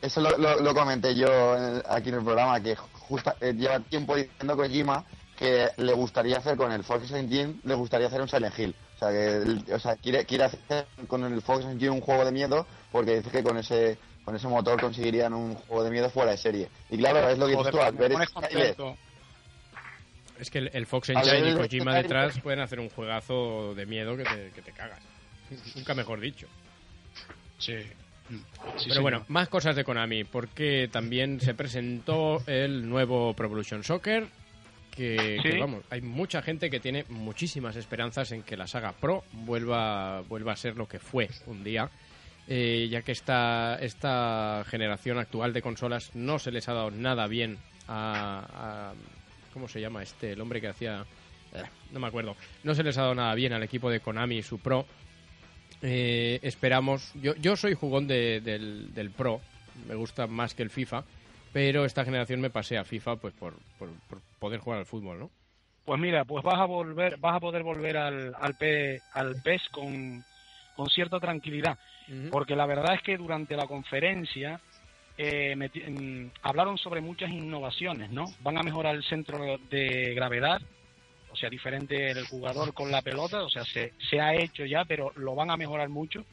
eso 0.00 0.20
lo, 0.20 0.36
lo- 0.38 0.60
lo 0.60 0.74
comenté 0.74 1.14
yo 1.14 1.56
en- 1.56 1.82
aquí 1.90 2.08
en 2.10 2.16
el 2.16 2.24
programa, 2.24 2.60
que 2.62 2.74
justa, 2.76 3.36
eh, 3.40 3.52
lleva 3.54 3.80
tiempo 3.80 4.16
diciendo 4.16 4.56
Kojima 4.56 5.04
que 5.38 5.68
le 5.78 5.92
gustaría 5.94 6.36
hacer 6.38 6.56
con 6.56 6.70
el 6.72 6.84
Fox 6.84 7.10
Engine, 7.12 7.56
le 7.64 7.74
gustaría 7.74 8.06
hacer 8.08 8.20
un 8.20 8.28
Silent 8.28 8.58
Hill. 8.58 8.74
O 9.00 9.08
sea, 9.08 9.12
que 9.12 9.72
o 9.72 9.78
sea, 9.78 9.96
quiere, 9.96 10.26
quiere 10.26 10.44
hacer 10.44 10.86
con 11.06 11.24
el 11.24 11.40
Fox 11.40 11.64
Engine 11.64 11.90
un 11.90 12.00
juego 12.02 12.24
de 12.24 12.32
miedo, 12.32 12.66
porque 12.92 13.16
dice 13.16 13.30
que 13.30 13.42
con 13.42 13.56
ese 13.56 13.96
con 14.24 14.36
ese 14.36 14.46
motor 14.46 14.78
conseguirían 14.78 15.32
un 15.32 15.54
juego 15.54 15.84
de 15.84 15.90
miedo 15.90 16.10
fuera 16.10 16.32
de 16.32 16.36
serie. 16.36 16.68
Y 16.90 16.98
claro, 16.98 17.26
es 17.30 17.38
lo 17.38 17.46
que 17.46 17.56
dices 17.56 17.70
tú, 17.70 17.80
al 17.80 17.94
ver. 17.94 18.12
Es 20.38 20.50
que 20.50 20.58
el, 20.58 20.70
el 20.72 20.86
Fox 20.86 21.10
Engine 21.10 21.50
y 21.50 21.54
Kojima 21.54 21.94
detrás 21.94 22.38
pueden 22.40 22.60
hacer 22.60 22.78
un 22.80 22.90
juegazo 22.90 23.74
de 23.74 23.86
miedo 23.86 24.16
que 24.16 24.24
te, 24.24 24.50
que 24.54 24.62
te 24.62 24.72
cagas. 24.72 25.00
Nunca 25.74 25.94
mejor 25.94 26.20
dicho. 26.20 26.46
Sí. 27.58 27.76
Sí, 28.28 28.42
Pero 28.62 28.78
señor. 28.78 29.02
bueno, 29.02 29.24
más 29.28 29.48
cosas 29.48 29.74
de 29.74 29.82
Konami, 29.82 30.24
porque 30.24 30.88
también 30.92 31.40
se 31.40 31.54
presentó 31.54 32.42
el 32.46 32.88
nuevo 32.88 33.34
Pro 33.34 33.46
Evolution 33.46 33.82
Soccer, 33.82 34.28
que, 34.90 35.38
Sí. 35.42 35.48
que, 35.50 35.58
vamos, 35.58 35.84
hay 35.90 36.00
mucha 36.02 36.42
gente 36.42 36.70
que 36.70 36.80
tiene 36.80 37.04
muchísimas 37.08 37.76
esperanzas 37.76 38.32
en 38.32 38.42
que 38.42 38.56
la 38.56 38.66
saga 38.66 38.92
Pro 38.92 39.24
vuelva, 39.32 40.20
vuelva 40.22 40.52
a 40.52 40.56
ser 40.56 40.76
lo 40.76 40.86
que 40.88 40.98
fue 40.98 41.28
un 41.46 41.62
día, 41.64 41.90
eh, 42.48 42.88
ya 42.90 43.02
que 43.02 43.12
esta, 43.12 43.78
esta 43.80 44.64
generación 44.68 45.18
actual 45.18 45.52
de 45.52 45.62
consolas 45.62 46.10
no 46.14 46.38
se 46.38 46.50
les 46.50 46.68
ha 46.68 46.74
dado 46.74 46.90
nada 46.90 47.26
bien 47.26 47.58
a... 47.88 48.92
a- 48.92 48.94
¿Cómo 49.52 49.66
se 49.66 49.80
llama 49.80 50.02
este? 50.02 50.32
El 50.32 50.40
hombre 50.40 50.60
que 50.60 50.68
hacía... 50.68 51.04
eh, 51.54 51.62
no 51.90 51.98
me 51.98 52.06
acuerdo. 52.06 52.36
No 52.62 52.72
se 52.74 52.84
les 52.84 52.96
ha 52.98 53.02
dado 53.02 53.14
nada 53.16 53.34
bien 53.34 53.52
al 53.52 53.64
equipo 53.64 53.90
de 53.90 53.98
Konami 53.98 54.38
y 54.38 54.42
su 54.44 54.60
Pro. 54.60 54.86
Eh, 55.82 56.38
esperamos. 56.42 57.10
Yo, 57.14 57.34
yo 57.36 57.56
soy 57.56 57.74
jugón 57.74 58.06
de- 58.06 58.40
del, 58.40 58.92
del 58.94 59.10
Pro, 59.10 59.40
me 59.88 59.94
gusta 59.94 60.26
más 60.26 60.54
que 60.54 60.62
el 60.62 60.70
FIFA, 60.70 61.04
pero 61.52 61.84
esta 61.84 62.04
generación 62.04 62.40
me 62.40 62.50
pasé 62.50 62.78
a 62.78 62.84
FIFA 62.84 63.16
pues 63.16 63.34
por, 63.34 63.54
por, 63.78 63.88
por 64.08 64.20
poder 64.40 64.58
jugar 64.58 64.80
al 64.80 64.86
fútbol, 64.86 65.20
¿no? 65.20 65.30
Pues 65.84 66.00
mira, 66.00 66.24
pues 66.24 66.42
vas 66.44 66.58
a 66.58 66.64
volver, 66.64 67.16
vas 67.18 67.36
a 67.36 67.40
poder 67.40 67.62
volver 67.62 67.96
al, 67.96 68.34
al, 68.40 68.54
P- 68.54 69.02
al 69.12 69.36
PES 69.40 69.68
con, 69.70 70.24
con 70.74 70.88
cierta 70.88 71.20
tranquilidad. 71.20 71.78
Porque 72.30 72.56
la 72.56 72.66
verdad 72.66 72.94
es 72.94 73.02
que 73.02 73.16
durante 73.16 73.56
la 73.56 73.66
conferencia 73.66 74.60
eh, 75.16 75.54
meti- 75.56 75.84
mm, 75.88 76.30
hablaron 76.42 76.76
sobre 76.78 77.00
muchas 77.00 77.30
innovaciones, 77.30 78.10
¿no? 78.10 78.32
Van 78.40 78.58
a 78.58 78.62
mejorar 78.62 78.94
el 78.96 79.04
centro 79.04 79.58
de 79.70 80.12
gravedad, 80.14 80.60
o 81.30 81.36
sea, 81.36 81.48
diferente 81.50 82.10
el 82.10 82.26
jugador 82.26 82.72
con 82.72 82.90
la 82.90 83.02
pelota, 83.02 83.42
o 83.44 83.48
sea, 83.50 83.64
se, 83.64 83.92
se 84.10 84.20
ha 84.20 84.34
hecho 84.34 84.64
ya, 84.64 84.84
pero 84.84 85.12
lo 85.16 85.34
van 85.34 85.50
a 85.50 85.56
mejorar 85.56 85.88
mucho 85.88 86.24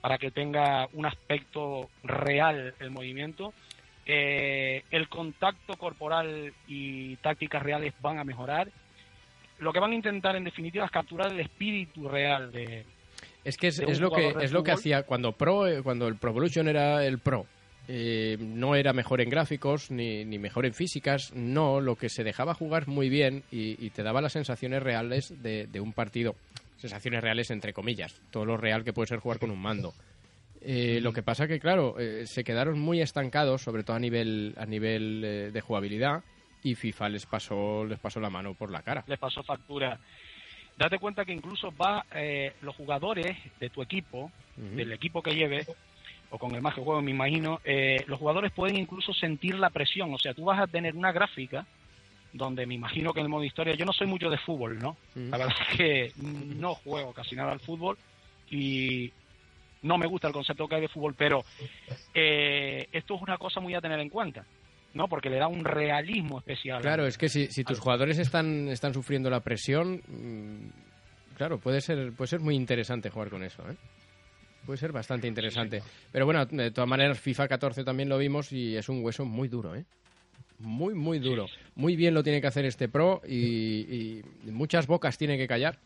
para 0.00 0.18
que 0.18 0.30
tenga 0.30 0.88
un 0.92 1.06
aspecto 1.06 1.90
real 2.02 2.74
el 2.78 2.90
movimiento. 2.90 3.52
Eh, 4.12 4.82
el 4.90 5.08
contacto 5.08 5.76
corporal 5.76 6.52
y 6.66 7.14
tácticas 7.16 7.62
reales 7.62 7.94
van 8.00 8.18
a 8.18 8.24
mejorar. 8.24 8.68
Lo 9.60 9.72
que 9.72 9.78
van 9.78 9.92
a 9.92 9.94
intentar, 9.94 10.34
en 10.34 10.42
definitiva, 10.42 10.84
es 10.84 10.90
capturar 10.90 11.30
el 11.30 11.38
espíritu 11.38 12.08
real 12.08 12.50
de, 12.50 12.84
Es 13.44 13.56
que 13.56 13.68
es, 13.68 14.00
lo 14.00 14.10
que 14.10 14.34
es 14.40 14.50
lo 14.50 14.64
que 14.64 14.72
hacía 14.72 15.04
cuando 15.04 15.30
Pro 15.32 15.68
eh, 15.68 15.82
cuando 15.82 16.08
el 16.08 16.16
Pro 16.16 16.30
Evolution 16.30 16.66
era 16.66 17.04
el 17.06 17.18
Pro. 17.20 17.46
eh, 17.86 18.36
no 18.40 18.74
era 18.74 18.92
mejor 18.92 19.20
en 19.20 19.30
gráficos 19.30 19.90
ni, 19.90 20.24
ni 20.24 20.38
mejor 20.38 20.66
en 20.66 20.74
físicas, 20.74 21.32
no, 21.34 21.80
lo 21.80 21.94
que 21.96 22.08
se 22.08 22.24
dejaba 22.24 22.54
jugar 22.54 22.88
muy 22.88 23.08
bien 23.08 23.44
y, 23.52 23.84
y 23.84 23.90
te 23.90 24.02
daba 24.02 24.20
las 24.20 24.32
sensaciones 24.32 24.82
reales 24.82 25.34
de, 25.42 25.66
de 25.66 25.80
un 25.80 25.92
partido. 25.92 26.34
Sensaciones 26.78 27.22
reales 27.22 27.50
entre 27.50 27.72
comillas, 27.72 28.20
todo 28.30 28.44
lo 28.44 28.56
real 28.56 28.82
que 28.82 28.92
puede 28.92 29.08
ser 29.08 29.18
jugar 29.18 29.38
con 29.38 29.50
un 29.50 29.60
mando. 29.60 29.92
Eh, 30.62 31.00
lo 31.00 31.12
que 31.12 31.22
pasa 31.22 31.46
que, 31.48 31.58
claro, 31.58 31.98
eh, 31.98 32.26
se 32.26 32.44
quedaron 32.44 32.78
muy 32.78 33.00
estancados, 33.00 33.62
sobre 33.62 33.82
todo 33.82 33.96
a 33.96 34.00
nivel, 34.00 34.54
a 34.58 34.66
nivel 34.66 35.22
eh, 35.24 35.50
de 35.50 35.60
jugabilidad, 35.60 36.22
y 36.62 36.74
FIFA 36.74 37.08
les 37.08 37.26
pasó, 37.26 37.84
les 37.84 37.98
pasó 37.98 38.20
la 38.20 38.30
mano 38.30 38.54
por 38.54 38.70
la 38.70 38.82
cara. 38.82 39.04
les 39.06 39.18
pasó 39.18 39.42
factura. 39.42 39.98
Date 40.76 40.98
cuenta 40.98 41.24
que 41.24 41.32
incluso 41.32 41.72
va 41.76 42.06
eh, 42.14 42.54
los 42.62 42.74
jugadores 42.74 43.36
de 43.58 43.68
tu 43.68 43.82
equipo, 43.82 44.30
del 44.56 44.92
equipo 44.92 45.22
que 45.22 45.34
lleves, 45.34 45.70
o 46.30 46.38
con 46.38 46.54
el 46.54 46.62
más 46.62 46.74
que 46.74 46.80
juego, 46.80 47.02
me 47.02 47.10
imagino, 47.10 47.60
eh, 47.64 48.04
los 48.06 48.18
jugadores 48.18 48.52
pueden 48.52 48.76
incluso 48.76 49.12
sentir 49.12 49.56
la 49.58 49.70
presión. 49.70 50.12
O 50.14 50.18
sea, 50.18 50.32
tú 50.32 50.44
vas 50.44 50.60
a 50.60 50.66
tener 50.66 50.94
una 50.94 51.12
gráfica 51.12 51.66
donde 52.32 52.64
me 52.64 52.74
imagino 52.74 53.12
que 53.12 53.20
en 53.20 53.26
el 53.26 53.30
modo 53.30 53.44
historia, 53.44 53.74
yo 53.74 53.84
no 53.84 53.92
soy 53.92 54.06
mucho 54.06 54.30
de 54.30 54.38
fútbol, 54.38 54.78
¿no? 54.78 54.96
La 55.14 55.36
verdad 55.36 55.56
es 55.70 55.76
que 55.76 56.12
no 56.16 56.74
juego 56.76 57.12
casi 57.12 57.34
nada 57.34 57.52
al 57.52 57.60
fútbol 57.60 57.98
y 58.50 59.12
no 59.82 59.98
me 59.98 60.06
gusta 60.06 60.28
el 60.28 60.34
concepto 60.34 60.68
que 60.68 60.76
hay 60.76 60.80
de 60.82 60.88
fútbol, 60.88 61.14
pero 61.16 61.42
eh, 62.14 62.86
esto 62.92 63.14
es 63.16 63.22
una 63.22 63.38
cosa 63.38 63.60
muy 63.60 63.74
a 63.74 63.80
tener 63.80 64.00
en 64.00 64.08
cuenta, 64.08 64.44
¿no? 64.94 65.08
Porque 65.08 65.30
le 65.30 65.38
da 65.38 65.48
un 65.48 65.64
realismo 65.64 66.38
especial. 66.38 66.82
Claro, 66.82 67.06
es 67.06 67.16
que 67.16 67.28
si, 67.28 67.46
si 67.46 67.64
tus 67.64 67.78
jugadores 67.78 68.18
están, 68.18 68.68
están 68.68 68.92
sufriendo 68.92 69.30
la 69.30 69.40
presión, 69.40 70.02
mm, 70.06 71.36
claro, 71.36 71.58
puede 71.58 71.80
ser, 71.80 72.12
puede 72.12 72.28
ser 72.28 72.40
muy 72.40 72.54
interesante 72.54 73.10
jugar 73.10 73.30
con 73.30 73.42
eso, 73.42 73.62
¿eh? 73.70 73.76
Puede 74.66 74.76
ser 74.76 74.92
bastante 74.92 75.26
interesante. 75.26 75.82
Pero 76.12 76.26
bueno, 76.26 76.44
de 76.44 76.70
todas 76.70 76.88
maneras, 76.88 77.18
FIFA 77.18 77.48
14 77.48 77.82
también 77.82 78.10
lo 78.10 78.18
vimos 78.18 78.52
y 78.52 78.76
es 78.76 78.90
un 78.90 79.02
hueso 79.02 79.24
muy 79.24 79.48
duro, 79.48 79.74
¿eh? 79.74 79.86
Muy, 80.58 80.92
muy 80.92 81.18
duro. 81.18 81.46
Muy 81.74 81.96
bien 81.96 82.12
lo 82.12 82.22
tiene 82.22 82.42
que 82.42 82.46
hacer 82.46 82.66
este 82.66 82.86
Pro 82.86 83.22
y, 83.26 83.32
y 83.38 84.22
muchas 84.50 84.86
bocas 84.86 85.16
tiene 85.16 85.38
que 85.38 85.48
callar 85.48 85.78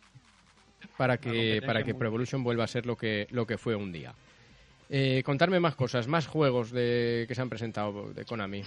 para 0.97 1.19
que, 1.19 1.61
para 1.65 1.83
que 1.83 1.95
Pro 1.95 2.09
Evolution 2.09 2.43
vuelva 2.45 2.65
a 2.65 2.69
ser 2.69 2.87
lo 2.87 2.97
que, 2.97 3.27
lo 3.31 3.47
que 3.47 3.59
fue 3.59 3.75
un 3.75 3.93
día. 3.93 4.15
Eh, 4.91 5.23
contarme 5.25 5.61
más 5.61 5.75
cosas, 5.75 6.07
más 6.07 6.27
juegos 6.27 6.71
de, 6.71 7.25
que 7.27 7.35
se 7.35 7.41
han 7.43 7.49
presentado 7.49 8.12
de 8.12 8.25
Konami. 8.25 8.62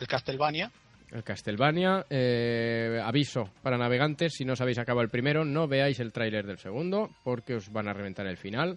El 0.00 0.06
Castlevania, 0.08 0.70
El 1.12 1.22
Castlevania. 1.22 2.04
Eh, 2.10 3.00
aviso 3.02 3.48
para 3.62 3.78
navegantes, 3.78 4.34
si 4.34 4.44
no 4.44 4.54
os 4.54 4.60
habéis 4.60 4.78
acabado 4.78 5.02
el 5.04 5.10
primero, 5.10 5.44
no 5.44 5.68
veáis 5.68 6.00
el 6.00 6.12
tráiler 6.12 6.46
del 6.46 6.58
segundo, 6.58 7.10
porque 7.22 7.54
os 7.54 7.72
van 7.72 7.88
a 7.88 7.92
reventar 7.92 8.26
el 8.26 8.36
final. 8.36 8.76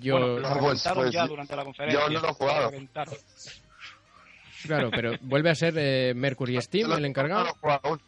Yo... 0.00 0.18
Bueno, 0.18 0.38
lo 0.38 0.48
Ah, 0.48 0.52
pues- 0.52 0.62
reventaron 0.62 1.02
pues 1.04 1.12
ya 1.14 1.26
durante 1.26 1.56
la 1.56 1.64
conferencia. 1.64 2.00
yo 2.00 2.08
no 2.10 2.20
lo 2.20 2.28
he 2.28 2.32
jugado. 2.32 2.70
Lo. 2.70 3.12
Claro, 4.64 4.90
pero 4.90 5.12
vuelve 5.22 5.50
a 5.50 5.54
ser 5.54 5.74
eh, 5.76 6.12
Mercury 6.14 6.60
Steam 6.62 6.92
el 6.92 7.04
encargado. 7.04 7.40
No 7.40 7.46
lo 7.46 7.50
he 7.54 7.58
jugado 7.58 7.80
aún. 7.84 8.00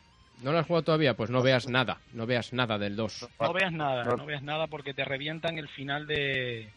¿No 0.43 0.53
lo 0.53 0.59
has 0.59 0.67
jugado 0.67 0.85
todavía? 0.85 1.15
Pues 1.15 1.31
no 1.31 1.43
veas 1.43 1.69
nada, 1.69 2.01
no 2.13 2.27
veas 2.27 2.53
nada 2.53 2.79
del 2.79 2.97
2. 2.97 3.29
No 3.41 3.53
veas 3.53 3.73
nada, 3.73 4.05
no 4.05 4.27
veas 4.27 4.43
nada 4.43 4.67
porque 4.67 4.93
te 4.93 5.05
revientan 5.05 5.59
el 5.59 5.69
final 5.69 6.07
de, 6.07 6.69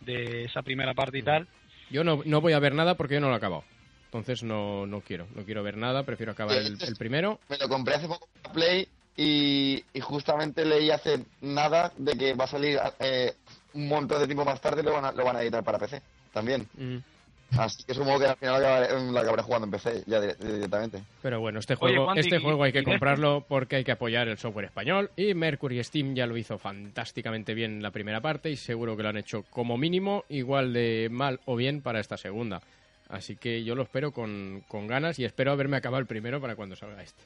de 0.00 0.44
esa 0.44 0.62
primera 0.62 0.94
parte 0.94 1.18
y 1.18 1.22
tal. 1.22 1.48
Yo 1.90 2.04
no, 2.04 2.20
no 2.24 2.40
voy 2.40 2.52
a 2.52 2.58
ver 2.58 2.74
nada 2.74 2.96
porque 2.96 3.14
yo 3.14 3.20
no 3.20 3.28
lo 3.28 3.34
he 3.34 3.38
acabado. 3.38 3.64
Entonces 4.06 4.42
no, 4.42 4.86
no 4.86 5.00
quiero, 5.00 5.26
no 5.34 5.44
quiero 5.44 5.62
ver 5.62 5.76
nada, 5.76 6.02
prefiero 6.04 6.32
acabar 6.32 6.56
el, 6.56 6.76
el 6.80 6.96
primero. 6.96 7.40
Me 7.48 7.58
lo 7.58 7.68
compré 7.68 7.94
hace 7.94 8.08
poco 8.08 8.28
en 8.44 8.52
Play 8.52 8.88
y, 9.16 9.84
y 9.92 10.00
justamente 10.00 10.64
leí 10.64 10.90
hace 10.90 11.24
nada 11.40 11.92
de 11.96 12.12
que 12.16 12.34
va 12.34 12.44
a 12.44 12.48
salir 12.48 12.78
eh, 13.00 13.34
un 13.74 13.88
montón 13.88 14.20
de 14.20 14.26
tiempo 14.26 14.44
más 14.44 14.60
tarde 14.60 14.82
y 14.82 14.84
lo 14.84 14.92
van 14.92 15.06
a, 15.06 15.12
lo 15.12 15.24
van 15.24 15.36
a 15.36 15.42
editar 15.42 15.64
para 15.64 15.78
PC 15.78 16.02
también. 16.32 16.68
Mm. 16.76 16.96
Así 17.58 17.84
que 17.84 17.94
supongo 17.94 18.18
que 18.18 18.26
al 18.26 18.36
final 18.36 18.56
acabaré, 18.56 19.10
lo 19.12 19.18
acabaré 19.18 19.42
jugando 19.42 19.64
en 19.66 19.70
PC 19.70 20.02
ya 20.06 20.20
dire- 20.20 20.36
directamente. 20.36 21.02
Pero 21.22 21.40
bueno, 21.40 21.60
este 21.60 21.74
Oye, 21.80 21.96
juego, 21.96 22.14
este 22.14 22.36
¿y- 22.36 22.42
juego 22.42 22.62
hay 22.64 22.72
que 22.72 22.82
comprarlo 22.82 23.44
porque 23.48 23.76
hay 23.76 23.84
que 23.84 23.92
apoyar 23.92 24.28
el 24.28 24.36
software 24.36 24.66
español 24.66 25.10
y 25.16 25.32
Mercury 25.34 25.82
Steam 25.84 26.14
ya 26.14 26.26
lo 26.26 26.36
hizo 26.36 26.58
fantásticamente 26.58 27.54
bien 27.54 27.72
en 27.76 27.82
la 27.82 27.92
primera 27.92 28.20
parte 28.20 28.50
y 28.50 28.56
seguro 28.56 28.96
que 28.96 29.02
lo 29.04 29.08
han 29.10 29.16
hecho 29.16 29.44
como 29.50 29.78
mínimo 29.78 30.24
igual 30.28 30.72
de 30.72 31.08
mal 31.10 31.40
o 31.46 31.56
bien 31.56 31.80
para 31.82 32.00
esta 32.00 32.16
segunda. 32.16 32.60
Así 33.08 33.36
que 33.36 33.62
yo 33.62 33.76
lo 33.76 33.84
espero 33.84 34.10
con, 34.10 34.64
con 34.66 34.88
ganas 34.88 35.18
y 35.20 35.24
espero 35.24 35.52
haberme 35.52 35.76
acabado 35.76 36.00
el 36.00 36.06
primero 36.06 36.40
para 36.40 36.56
cuando 36.56 36.74
salga 36.74 37.02
este. 37.02 37.22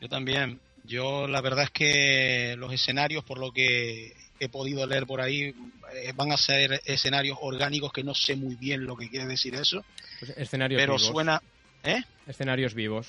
Yo 0.00 0.08
también. 0.08 0.60
Yo 0.84 1.26
la 1.28 1.40
verdad 1.40 1.64
es 1.64 1.70
que 1.70 2.54
los 2.58 2.72
escenarios, 2.72 3.24
por 3.24 3.38
lo 3.38 3.50
que 3.52 4.12
he 4.44 4.48
podido 4.48 4.86
leer 4.86 5.06
por 5.06 5.20
ahí, 5.20 5.54
eh, 5.94 6.12
van 6.14 6.32
a 6.32 6.36
ser 6.36 6.80
escenarios 6.84 7.38
orgánicos 7.40 7.92
que 7.92 8.02
no 8.04 8.14
sé 8.14 8.36
muy 8.36 8.54
bien 8.56 8.84
lo 8.84 8.96
que 8.96 9.08
quiere 9.08 9.26
decir 9.26 9.54
eso, 9.54 9.84
Pues 10.20 10.32
escenarios 10.36 10.80
pero 10.80 10.94
vivos. 10.96 11.06
suena... 11.06 11.42
¿Eh? 11.84 12.00
Escenarios 12.26 12.74
vivos. 12.74 13.08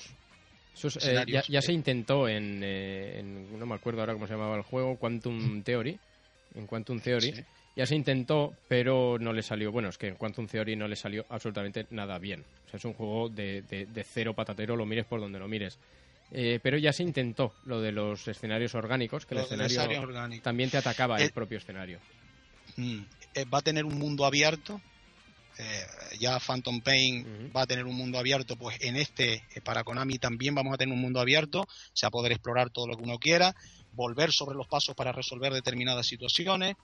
Eh, 1.02 1.24
ya, 1.48 1.62
se 1.62 1.72
intentó 1.72 2.28
en, 2.28 2.60
eh, 2.64 3.20
en- 3.20 3.56
No 3.58 3.64
me 3.66 3.76
acuerdo 3.76 4.00
ahora 4.00 4.12
cómo 4.12 4.26
se 4.26 4.32
llamaba 4.32 4.56
el 4.56 4.62
juego, 4.62 4.96
Quantum 4.96 5.62
Theory. 5.62 5.96
En 6.56 6.66
Quantum 6.66 6.98
Theory. 7.00 7.32
Sí. 7.32 7.44
Ya 7.76 7.86
se 7.86 7.94
intentó, 7.94 8.54
pero 8.66 9.16
no 9.20 9.32
le 9.32 9.42
salió. 9.42 9.70
Bueno, 9.70 9.88
es 9.88 9.98
que 9.98 10.08
en 10.08 10.16
Quantum 10.16 10.46
Theory 10.48 10.74
no 10.74 10.88
le 10.88 10.96
salió 10.96 11.24
absolutamente 11.28 11.86
nada 11.90 12.18
bien. 12.18 12.44
O 12.66 12.70
sea, 12.70 12.78
es 12.78 12.84
un 12.84 12.94
juego 12.94 13.28
de, 13.28 13.62
de- 13.62 13.86
de 13.86 14.02
cero 14.04 14.34
patatero, 14.34 14.74
lo 14.74 14.84
mires 14.86 15.04
por 15.06 15.20
donde 15.20 15.38
lo 15.38 15.46
mires. 15.46 15.78
Eh, 16.32 16.58
pero 16.62 16.78
ya 16.78 16.92
se 16.92 17.02
intentó 17.02 17.54
lo 17.64 17.80
de 17.80 17.92
los 17.92 18.26
escenarios 18.26 18.74
orgánicos, 18.74 19.24
que 19.26 19.34
el 19.34 19.42
escenario 19.42 20.08
también 20.42 20.70
te 20.70 20.78
atacaba 20.78 21.16
el 21.18 21.28
Eh, 21.28 21.30
propio 21.32 21.58
escenario. 21.58 22.00
Mm, 22.76 23.00
eh, 23.34 23.44
va 23.44 23.58
a 23.58 23.62
tener 23.62 23.84
un 23.84 23.98
mundo 23.98 24.24
abierto. 24.24 24.80
eh, 25.56 25.86
ya 26.18 26.40
Phantom 26.40 26.80
Pain 26.80 27.52
va 27.56 27.62
a 27.62 27.66
tener 27.66 27.84
un 27.84 27.94
mundo 27.94 28.18
abierto, 28.18 28.56
pues 28.56 28.76
en 28.80 28.96
este, 28.96 29.34
eh, 29.54 29.60
para 29.62 29.84
Konami 29.84 30.18
también 30.18 30.52
vamos 30.52 30.74
a 30.74 30.76
tener 30.76 30.92
un 30.92 31.00
mundo 31.00 31.20
abierto, 31.20 31.60
o 31.60 31.66
sea, 31.92 32.10
poder 32.10 32.32
explorar 32.32 32.70
todo 32.70 32.88
lo 32.88 32.96
que 32.96 33.04
uno 33.04 33.18
quiera, 33.20 33.54
volver 33.92 34.32
sobre 34.32 34.56
los 34.56 34.66
pasos 34.66 34.96
para 34.96 35.12
resolver 35.12 35.52
determinadas 35.52 36.08
situaciones. 36.08 36.74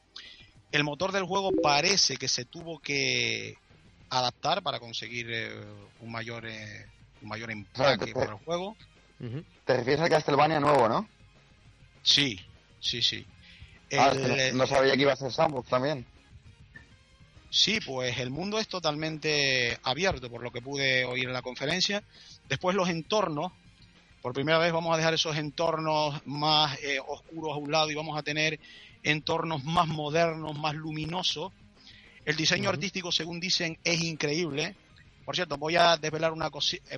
El 0.70 0.84
motor 0.84 1.10
del 1.10 1.24
juego 1.24 1.50
parece 1.60 2.16
que 2.16 2.28
se 2.28 2.44
tuvo 2.44 2.78
que 2.78 3.56
adaptar 4.08 4.62
para 4.62 4.78
conseguir 4.78 5.26
eh, 5.32 5.50
un 6.00 6.12
mayor 6.12 6.46
eh, 6.46 6.86
un 7.22 7.28
mayor 7.28 7.50
empaque 7.50 8.12
para 8.12 8.32
el 8.34 8.38
juego. 8.38 8.76
Ujú. 9.20 9.44
Te 9.64 9.76
refieres 9.76 10.00
al 10.00 10.08
Castlevania 10.08 10.60
nuevo, 10.60 10.88
¿no? 10.88 11.08
Sí, 12.02 12.40
sí, 12.80 13.02
sí. 13.02 13.24
Ah, 13.98 14.12
El, 14.14 14.56
no, 14.56 14.66
sabía 14.66 14.94
que 14.94 15.02
iba 15.02 15.12
a 15.12 15.16
ser 15.16 15.32
Sandbox 15.32 15.68
también. 15.68 16.06
Sí, 17.50 17.80
pues 17.84 18.18
el 18.18 18.30
mundo 18.30 18.58
es 18.60 18.68
totalmente 18.68 19.76
abierto, 19.82 20.30
por 20.30 20.42
lo 20.42 20.52
que 20.52 20.62
pude 20.62 21.04
oír 21.04 21.26
en 21.26 21.32
la 21.32 21.42
conferencia. 21.42 22.02
Después 22.48 22.76
los 22.76 22.88
entornos, 22.88 23.52
por 24.22 24.32
primera 24.32 24.58
vez 24.58 24.72
vamos 24.72 24.94
a 24.94 24.96
dejar 24.96 25.14
esos 25.14 25.36
entornos 25.36 26.24
más 26.26 26.78
eh, 26.82 27.00
oscuros 27.04 27.54
a 27.54 27.58
un 27.58 27.72
lado 27.72 27.90
y 27.90 27.94
vamos 27.96 28.16
a 28.16 28.22
tener 28.22 28.60
entornos 29.02 29.64
más 29.64 29.88
modernos, 29.88 30.56
más 30.56 30.74
luminosos. 30.74 31.52
El 32.24 32.36
diseño 32.36 32.68
artístico, 32.68 33.10
según 33.10 33.40
dicen, 33.40 33.76
es 33.82 34.00
increíble. 34.00 34.76
Por 35.24 35.36
cierto, 35.36 35.56
voy 35.56 35.76
a 35.76 35.96
desvelar 35.96 36.32
una 36.32 36.50
cosita. 36.50 36.96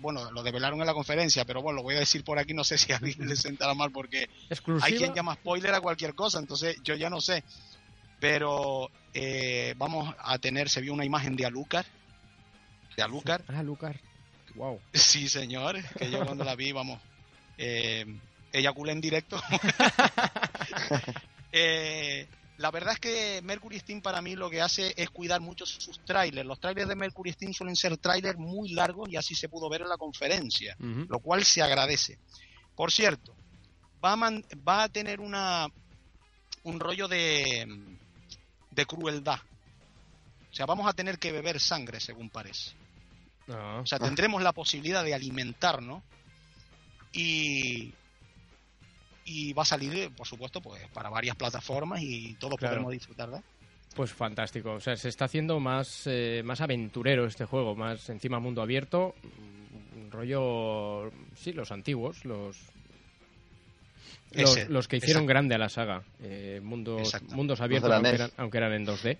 bueno, 0.00 0.30
lo 0.30 0.42
desvelaron 0.42 0.80
en 0.80 0.86
la 0.86 0.94
conferencia, 0.94 1.44
pero 1.44 1.62
bueno, 1.62 1.78
lo 1.78 1.82
voy 1.82 1.94
a 1.94 2.00
decir 2.00 2.24
por 2.24 2.38
aquí. 2.38 2.52
No 2.54 2.64
sé 2.64 2.76
si 2.78 2.92
a 2.92 2.96
alguien 2.96 3.16
le 3.28 3.36
sentará 3.36 3.74
mal 3.74 3.90
porque 3.90 4.28
Exclusiva. 4.50 4.86
hay 4.86 4.96
quien 4.96 5.14
llama 5.14 5.34
spoiler 5.34 5.74
a 5.74 5.80
cualquier 5.80 6.14
cosa, 6.14 6.38
entonces 6.38 6.76
yo 6.82 6.94
ya 6.94 7.08
no 7.10 7.20
sé. 7.20 7.44
Pero 8.20 8.90
eh, 9.14 9.74
vamos 9.76 10.14
a 10.18 10.38
tener, 10.38 10.68
se 10.68 10.80
vio 10.80 10.92
una 10.92 11.04
imagen 11.04 11.36
de 11.36 11.46
Alucard. 11.46 11.86
De 12.96 13.02
Alucard. 13.02 13.42
Ah, 13.48 13.62
Lucar. 13.62 13.98
Wow. 14.54 14.80
Sí, 14.92 15.28
señor. 15.28 15.76
Que 15.96 16.10
yo 16.10 16.24
cuando 16.24 16.44
la 16.44 16.56
vi, 16.56 16.72
vamos, 16.72 17.00
eh, 17.56 18.04
eyaculé 18.52 18.92
en 18.92 19.00
directo. 19.00 19.40
Eh, 21.50 22.28
la 22.58 22.70
verdad 22.70 22.92
es 22.94 23.00
que 23.00 23.40
Mercury 23.42 23.78
Steam 23.78 24.02
para 24.02 24.20
mí 24.20 24.36
lo 24.36 24.50
que 24.50 24.60
hace 24.60 24.92
es 24.96 25.10
cuidar 25.10 25.40
mucho 25.40 25.64
sus 25.64 25.98
trailers. 26.04 26.46
Los 26.46 26.60
trailers 26.60 26.88
de 26.88 26.94
Mercury 26.96 27.32
Steam 27.32 27.52
suelen 27.52 27.74
ser 27.76 27.96
trailers 27.98 28.38
muy 28.38 28.70
largos 28.70 29.08
y 29.08 29.16
así 29.16 29.34
se 29.34 29.48
pudo 29.48 29.68
ver 29.70 29.82
en 29.82 29.88
la 29.88 29.96
conferencia 29.96 30.76
lo 31.08 31.18
cual 31.20 31.44
se 31.44 31.62
agradece. 31.62 32.18
Por 32.76 32.92
cierto, 32.92 33.34
va 34.04 34.12
a, 34.12 34.16
man- 34.16 34.44
va 34.68 34.82
a 34.84 34.88
tener 34.88 35.20
una 35.20 35.66
un 36.64 36.80
rollo 36.80 37.08
de, 37.08 37.66
de 38.72 38.86
crueldad. 38.86 39.38
O 40.50 40.54
sea, 40.54 40.66
vamos 40.66 40.86
a 40.88 40.92
tener 40.92 41.18
que 41.18 41.30
beber 41.32 41.60
sangre, 41.60 42.00
según 42.00 42.28
parece. 42.30 42.72
Ah. 43.48 43.80
O 43.82 43.86
sea, 43.86 43.98
tendremos 43.98 44.42
la 44.42 44.52
posibilidad 44.52 45.02
de 45.04 45.14
alimentarnos 45.14 46.02
y 47.12 47.92
y 49.28 49.52
va 49.52 49.62
a 49.62 49.66
salir, 49.66 49.94
eh, 49.94 50.10
por 50.16 50.26
supuesto, 50.26 50.60
pues 50.60 50.82
para 50.92 51.08
varias 51.10 51.36
plataformas 51.36 52.00
y 52.02 52.34
todos 52.34 52.56
Claro. 52.56 52.74
podremos 52.74 52.92
disfrutar. 52.92 53.28
Pues 53.94 54.12
fantástico. 54.12 54.72
O 54.74 54.80
sea, 54.80 54.96
se 54.96 55.08
está 55.08 55.24
haciendo 55.26 55.58
más, 55.60 56.02
eh, 56.06 56.42
más 56.44 56.60
aventurero 56.60 57.26
este 57.26 57.44
juego, 57.44 57.74
más 57.74 58.08
encima 58.10 58.38
mundo 58.38 58.62
abierto. 58.62 59.14
mm, 59.22 59.98
Un 60.04 60.10
rollo. 60.10 61.10
Sí, 61.36 61.52
los 61.52 61.70
antiguos, 61.72 62.24
los. 62.24 62.56
Los, 64.32 64.56
Ese, 64.58 64.68
los 64.68 64.88
que 64.88 64.96
hicieron 64.98 65.22
exacto. 65.22 65.28
grande 65.28 65.54
a 65.54 65.58
la 65.58 65.68
saga. 65.70 66.02
Eh, 66.22 66.60
mundos, 66.62 67.00
Exacto. 67.00 67.34
mundos 67.34 67.60
abiertos, 67.62 67.90
aunque 67.90 68.10
eran, 68.10 68.30
aunque 68.36 68.58
eran 68.58 68.72
en 68.74 68.84
2D. 68.86 69.16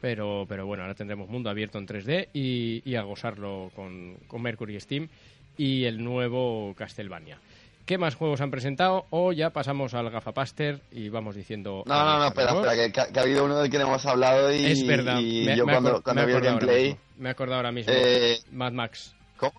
Pero, 0.00 0.46
pero 0.48 0.66
bueno, 0.66 0.82
ahora 0.82 0.94
tendremos 0.94 1.28
mundo 1.28 1.48
abierto 1.50 1.78
en 1.78 1.86
3D 1.86 2.28
y, 2.32 2.82
y 2.84 2.94
a 2.96 3.02
gozarlo 3.02 3.70
con, 3.76 4.16
con 4.26 4.42
Mercury 4.42 4.80
Steam 4.80 5.08
y 5.56 5.84
el 5.84 6.02
nuevo 6.02 6.74
Castlevania. 6.76 7.38
¿Qué 7.86 7.98
más 7.98 8.14
juegos 8.14 8.40
han 8.40 8.50
presentado? 8.50 9.06
O 9.10 9.32
ya 9.32 9.50
pasamos 9.50 9.94
al 9.94 10.08
Gafapaster 10.10 10.80
y 10.92 11.08
vamos 11.08 11.34
diciendo. 11.34 11.82
No, 11.86 12.04
no, 12.04 12.18
no, 12.18 12.26
espera, 12.26 12.52
espera, 12.52 12.92
que, 13.12 13.18
ha 13.18 13.22
habido 13.22 13.44
uno 13.44 13.58
del 13.58 13.70
que 13.70 13.78
no 13.78 13.84
hemos 13.84 14.06
hablado 14.06 14.52
y, 14.52 14.66
Es 14.66 14.86
verdad. 14.86 15.18
y 15.18 15.44
me, 15.46 15.56
yo 15.56 15.66
me 15.66 15.72
cuando, 15.72 16.02
cuando 16.02 16.26
vi 16.26 16.32
el 16.32 16.40
gameplay... 16.40 16.96
Me 17.16 17.28
he 17.28 17.32
acordado 17.32 17.56
ahora 17.56 17.72
mismo. 17.72 17.92
Eh, 17.94 18.38
Mad 18.52 18.72
Max. 18.72 19.14
¿Cómo? 19.36 19.52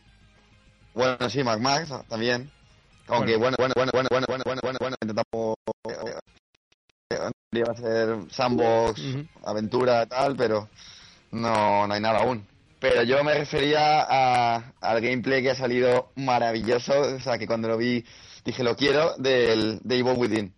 Bueno, 0.94 1.30
sí, 1.30 1.44
Mac 1.44 1.60
Max 1.60 1.92
también. 2.08 2.50
Aunque 3.08 3.36
bueno, 3.36 3.58
bueno, 3.60 3.74
bueno, 3.76 3.92
bueno, 3.94 4.08
bueno, 4.10 4.26
bueno, 4.30 4.44
bueno, 4.46 4.60
bueno, 4.64 4.78
bueno, 4.80 4.96
intentamos 5.02 5.56
eh, 5.90 7.30
iba 7.52 7.72
a 7.72 7.76
ser 7.76 8.32
sandbox, 8.32 9.00
Ujú. 9.00 9.28
aventura, 9.44 10.06
tal, 10.06 10.36
pero 10.36 10.70
no, 11.32 11.86
no 11.88 11.94
hay 11.94 12.02
nada 12.02 12.20
aún. 12.20 12.48
Pero 12.84 13.02
yo 13.04 13.24
me 13.24 13.34
refería 13.34 14.02
a, 14.10 14.74
al 14.82 15.00
gameplay 15.00 15.42
que 15.42 15.52
ha 15.52 15.56
salido 15.56 16.12
maravilloso, 16.18 17.00
o 17.16 17.20
sea, 17.22 17.38
que 17.38 17.48
cuando 17.48 17.70
lo 17.70 17.78
vi 17.78 18.04
dije 18.44 18.62
lo 18.62 18.76
quiero, 18.76 19.16
del, 19.18 19.80
de 19.84 20.00
Evil 20.00 20.16
Within. 20.18 20.54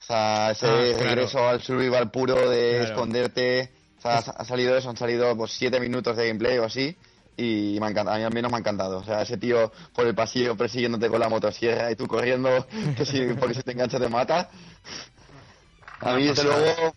O 0.00 0.04
sea, 0.04 0.50
ese 0.50 0.66
Ah, 0.66 0.80
claro. 0.96 1.04
regreso 1.10 1.48
al 1.48 1.62
survival 1.62 2.10
puro 2.10 2.50
de 2.50 2.70
Claro. 2.78 2.84
esconderte. 2.86 3.72
O 3.96 4.00
sea, 4.02 4.16
ha 4.18 4.44
salido 4.44 4.76
eso, 4.76 4.90
han 4.90 4.96
salido 4.96 5.36
pues 5.36 5.52
siete 5.52 5.78
minutos 5.78 6.16
de 6.16 6.26
gameplay 6.26 6.58
o 6.58 6.64
así. 6.64 6.96
Y 7.36 7.76
me 7.78 7.86
ha 7.86 7.90
encantado, 7.90 8.16
a 8.16 8.18
mí 8.18 8.24
al 8.24 8.34
menos 8.34 8.50
me 8.50 8.56
ha 8.56 8.60
encantado. 8.60 8.98
O 8.98 9.04
sea, 9.04 9.22
ese 9.22 9.36
tío 9.36 9.70
por 9.94 10.04
el 10.04 10.16
pasillo 10.16 10.56
persiguiéndote 10.56 11.08
con 11.08 11.20
la 11.20 11.28
motosierra 11.28 11.92
y 11.92 11.94
tú 11.94 12.08
corriendo, 12.08 12.66
que 12.96 13.06
si, 13.06 13.22
porque 13.38 13.54
si 13.54 13.62
te 13.62 13.70
engancha 13.70 14.00
te 14.00 14.08
mata. 14.08 14.50
A 16.00 16.16
mí, 16.16 16.24
desde 16.26 16.42
luego, 16.42 16.92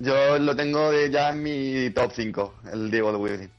yo 0.00 0.38
lo 0.38 0.56
tengo 0.56 0.90
de- 0.90 1.10
ya 1.10 1.30
en 1.30 1.42
mi 1.42 1.90
top 1.90 2.10
5, 2.14 2.54
el 2.72 2.90
Diego 2.90 3.12
de 3.12 3.18
Within. 3.18 3.50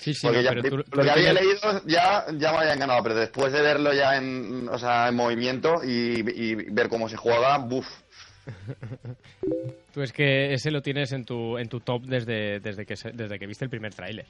Sí, 0.00 0.14
sí, 0.14 0.20
Porque 0.26 0.38
no, 0.38 0.42
ya, 0.44 0.50
pero 0.50 0.62
tú- 0.70 0.76
lo 0.78 0.84
tú 0.84 1.00
que 1.02 1.10
había 1.10 1.32
leído 1.32 1.82
ya, 1.86 2.24
ya 2.38 2.52
me 2.52 2.58
habían 2.58 2.78
ganado, 2.78 3.02
pero 3.02 3.16
después 3.16 3.52
de 3.52 3.60
verlo 3.62 3.92
ya 3.92 4.16
en, 4.16 4.68
o 4.70 4.78
sea, 4.78 5.08
en 5.08 5.16
movimiento 5.16 5.80
y, 5.84 6.20
y 6.40 6.54
ver 6.54 6.88
cómo 6.88 7.08
se 7.08 7.16
juega, 7.16 7.58
buf. 7.58 7.86
Tú 9.92 10.02
es 10.02 10.12
que 10.12 10.54
ese 10.54 10.70
lo 10.70 10.80
tienes 10.82 11.12
en 11.12 11.24
tu, 11.24 11.58
en 11.58 11.68
tu 11.68 11.80
top 11.80 12.02
desde, 12.04 12.60
desde, 12.60 12.86
que, 12.86 12.94
desde 13.12 13.38
que 13.38 13.46
viste 13.46 13.64
el 13.64 13.70
primer 13.70 13.92
tráiler. 13.94 14.26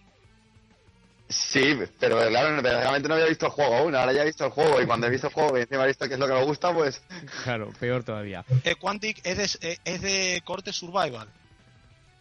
Sí, 1.28 1.76
pero 2.00 2.16
claro, 2.28 2.58
realmente 2.62 3.06
no 3.08 3.14
había 3.14 3.26
visto 3.26 3.46
el 3.46 3.52
juego 3.52 3.76
aún, 3.76 3.94
ahora 3.94 4.14
ya 4.14 4.22
he 4.22 4.26
visto 4.26 4.46
el 4.46 4.50
juego 4.50 4.80
y 4.80 4.86
cuando 4.86 5.06
he 5.06 5.10
visto 5.10 5.26
el 5.26 5.32
juego 5.34 5.58
y 5.58 5.60
encima 5.60 5.84
he 5.84 5.88
visto 5.88 6.08
que 6.08 6.14
es 6.14 6.20
lo 6.20 6.26
que 6.26 6.32
me 6.32 6.42
gusta, 6.44 6.72
pues... 6.72 7.02
Claro, 7.44 7.68
peor 7.78 8.02
todavía. 8.02 8.44
Eh, 8.64 8.76
Quantic 8.76 9.20
es 9.24 9.60
de, 9.60 9.68
eh, 9.72 9.76
es 9.84 10.00
de 10.00 10.40
corte 10.44 10.72
survival. 10.72 11.28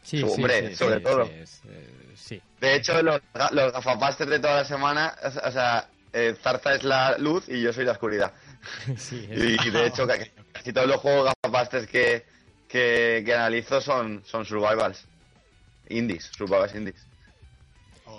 Sí, 0.08 0.24
Hombre, 0.24 0.70
sí, 0.70 0.76
sobre 0.78 1.02
todo. 1.02 1.24
es, 1.24 1.62
eh, 1.68 2.14
sí. 2.16 2.42
De 2.62 2.76
hecho, 2.76 3.02
los, 3.04 3.20
los 3.52 3.74
gafapasters 3.74 4.30
de 4.30 4.40
toda 4.40 4.56
la 4.58 4.64
semana, 4.66 5.14
o 5.44 5.52
sea, 5.52 5.90
eh, 6.14 6.34
Zarza 6.42 6.76
es 6.76 6.84
la 6.86 7.18
luz 7.18 7.50
y 7.50 7.62
yo 7.62 7.74
soy 7.74 7.84
la 7.84 7.92
oscuridad. 7.92 8.32
Sí, 8.98 9.28
Y 9.30 9.70
de 9.70 9.86
hecho, 9.86 10.08
ca- 10.08 10.18
casi 10.54 10.72
todos 10.72 10.88
los 10.88 10.98
juegos 11.02 11.34
gafapasters 11.44 11.88
que, 11.88 12.26
que, 12.70 13.22
que 13.26 13.34
analizo 13.34 13.82
son, 13.82 14.24
son 14.26 14.46
survivals. 14.46 15.06
Indies, 15.90 16.32
survivals 16.38 16.74
indies. 16.74 17.06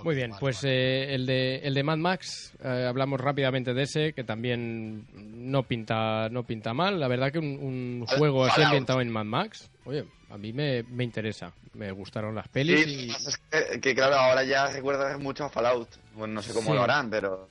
Muy 0.04 0.14
bien, 0.14 0.32
pues 0.38 0.62
eh, 0.64 1.14
el, 1.14 1.26
de, 1.26 1.56
el 1.56 1.74
de 1.74 1.82
Mad 1.82 1.96
Max, 1.98 2.52
eh, 2.62 2.86
hablamos 2.88 3.20
rápidamente 3.20 3.74
de 3.74 3.82
ese, 3.82 4.12
que 4.12 4.22
también 4.24 5.06
no 5.12 5.62
pinta, 5.64 6.28
no 6.28 6.44
pinta 6.44 6.72
mal. 6.74 7.00
La 7.00 7.08
verdad 7.08 7.32
que 7.32 7.38
un, 7.38 7.58
un 8.00 8.06
juego 8.06 8.44
así 8.44 8.62
ambientado 8.62 9.00
en 9.00 9.10
Mad 9.10 9.24
Max, 9.24 9.70
oye, 9.84 10.04
a 10.30 10.38
mí 10.38 10.52
me, 10.52 10.82
me 10.84 11.04
interesa. 11.04 11.52
Me 11.74 11.90
gustaron 11.92 12.34
las 12.34 12.48
pelis 12.48 12.84
Sí, 12.84 12.90
y... 12.90 13.06
lo 13.06 13.06
que 13.06 13.12
pasa 13.12 13.30
es 13.30 13.38
que, 13.70 13.80
que, 13.80 13.94
claro, 13.94 14.16
ahora 14.16 14.44
ya 14.44 14.70
recuerda 14.70 15.16
mucho 15.18 15.44
a 15.44 15.48
Fallout. 15.50 15.88
Bueno, 16.14 16.34
no 16.34 16.42
sé 16.42 16.52
cómo 16.52 16.70
Sí. 16.70 16.74
lo 16.76 16.82
harán, 16.82 17.08
pero... 17.10 17.48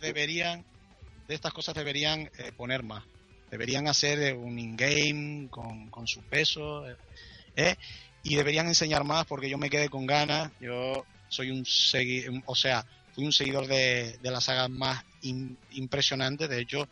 Deberían, 0.00 0.64
de 1.28 1.34
estas 1.34 1.52
cosas 1.52 1.74
deberían 1.74 2.30
eh, 2.38 2.52
poner 2.56 2.82
más. 2.82 3.04
Deberían 3.50 3.86
hacer 3.88 4.18
eh, 4.20 4.32
un 4.32 4.58
in-game 4.58 5.48
con, 5.50 5.88
con 5.88 6.06
su 6.06 6.20
peso. 6.22 6.88
eh, 6.88 6.96
¿eh? 7.56 7.76
Y 8.24 8.34
deberían 8.36 8.66
enseñar 8.66 9.04
más 9.04 9.24
porque 9.26 9.48
yo 9.48 9.58
me 9.58 9.70
quedé 9.70 9.88
con 9.88 10.06
ganas. 10.06 10.50
Yo 10.60 11.04
soy 11.28 11.50
un 11.50 11.64
seguidor, 11.64 12.42
o 12.46 12.54
sea, 12.56 12.84
fui 13.14 13.24
un 13.24 13.32
seguidor 13.32 13.66
de, 13.68 14.18
de 14.20 14.30
la 14.30 14.40
saga 14.40 14.66
más 14.68 15.04
im- 15.22 15.56
impresionante. 15.72 16.48
De 16.48 16.60
hecho, 16.60 16.88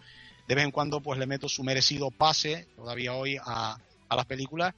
de 0.47 0.55
vez 0.55 0.65
en 0.65 0.71
cuando 0.71 1.01
pues 1.01 1.19
le 1.19 1.27
meto 1.27 1.49
su 1.49 1.65
merecido 1.65 2.11
pase, 2.11 2.69
todavía 2.77 3.15
hoy, 3.15 3.37
a, 3.43 3.77
a 4.09 4.17
las 4.17 4.27
películas. 4.27 4.75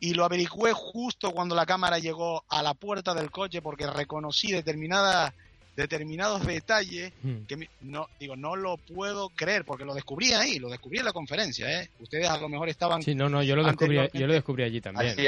Y 0.00 0.14
lo 0.14 0.24
averigüé 0.24 0.72
justo 0.72 1.30
cuando 1.30 1.54
la 1.54 1.66
cámara 1.66 1.98
llegó 2.00 2.42
a 2.48 2.62
la 2.62 2.74
puerta 2.74 3.14
del 3.14 3.30
coche 3.30 3.62
porque 3.62 3.86
reconocí 3.86 4.50
determinadas 4.50 5.32
determinados 5.76 6.44
detalles 6.46 7.12
Hmm. 7.22 7.44
que 7.48 7.66
no 7.80 8.06
digo 8.20 8.36
no 8.36 8.56
lo 8.56 8.76
puedo 8.76 9.30
creer 9.30 9.64
porque 9.64 9.86
lo 9.86 9.94
descubrí 9.94 10.32
ahí 10.34 10.58
lo 10.58 10.68
descubrí 10.68 10.98
en 10.98 11.06
la 11.06 11.14
conferencia 11.14 11.80
¿eh? 11.80 11.88
ustedes 11.98 12.28
a 12.28 12.36
lo 12.36 12.50
mejor 12.50 12.68
estaban 12.68 13.00
Sí, 13.02 13.14
no, 13.14 13.30
no, 13.30 13.42
yo 13.42 13.56
lo 13.56 13.64
descubrí, 13.64 13.96
yo 14.12 14.26
lo 14.26 14.34
descubrí 14.34 14.64
allí 14.64 14.82
también. 14.82 15.12
Así, 15.12 15.26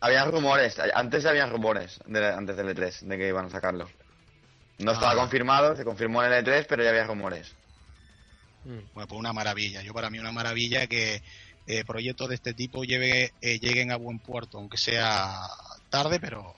había 0.00 0.24
rumores, 0.24 0.78
antes 0.94 1.24
había 1.26 1.46
rumores, 1.46 1.98
de- 2.06 2.26
antes 2.32 2.56
del 2.56 2.68
E3, 2.68 3.00
de 3.00 3.18
que 3.18 3.28
iban 3.28 3.46
a 3.46 3.50
sacarlo. 3.50 3.88
No 4.78 4.92
estaba 4.92 5.12
Ah. 5.12 5.16
confirmado, 5.16 5.74
se 5.76 5.84
confirmó 5.84 6.22
en 6.24 6.32
el 6.32 6.44
E3, 6.44 6.66
pero 6.68 6.82
ya 6.84 6.90
había 6.90 7.04
rumores. 7.04 7.52
Bueno, 8.64 9.06
pues 9.08 9.12
una 9.18 9.32
maravilla. 9.32 9.82
Yo 9.82 9.94
para 9.94 10.10
mí 10.10 10.18
una 10.18 10.32
maravilla 10.32 10.86
que 10.86 11.22
eh, 11.66 11.84
proyectos 11.84 12.28
de 12.30 12.34
este 12.34 12.54
tipo 12.54 12.82
lleve, 12.84 13.32
eh, 13.42 13.58
lleguen 13.58 13.92
a 13.92 13.96
buen 13.96 14.18
puerto, 14.20 14.56
aunque 14.58 14.78
sea 14.78 15.34
tarde, 15.90 16.18
pero 16.20 16.54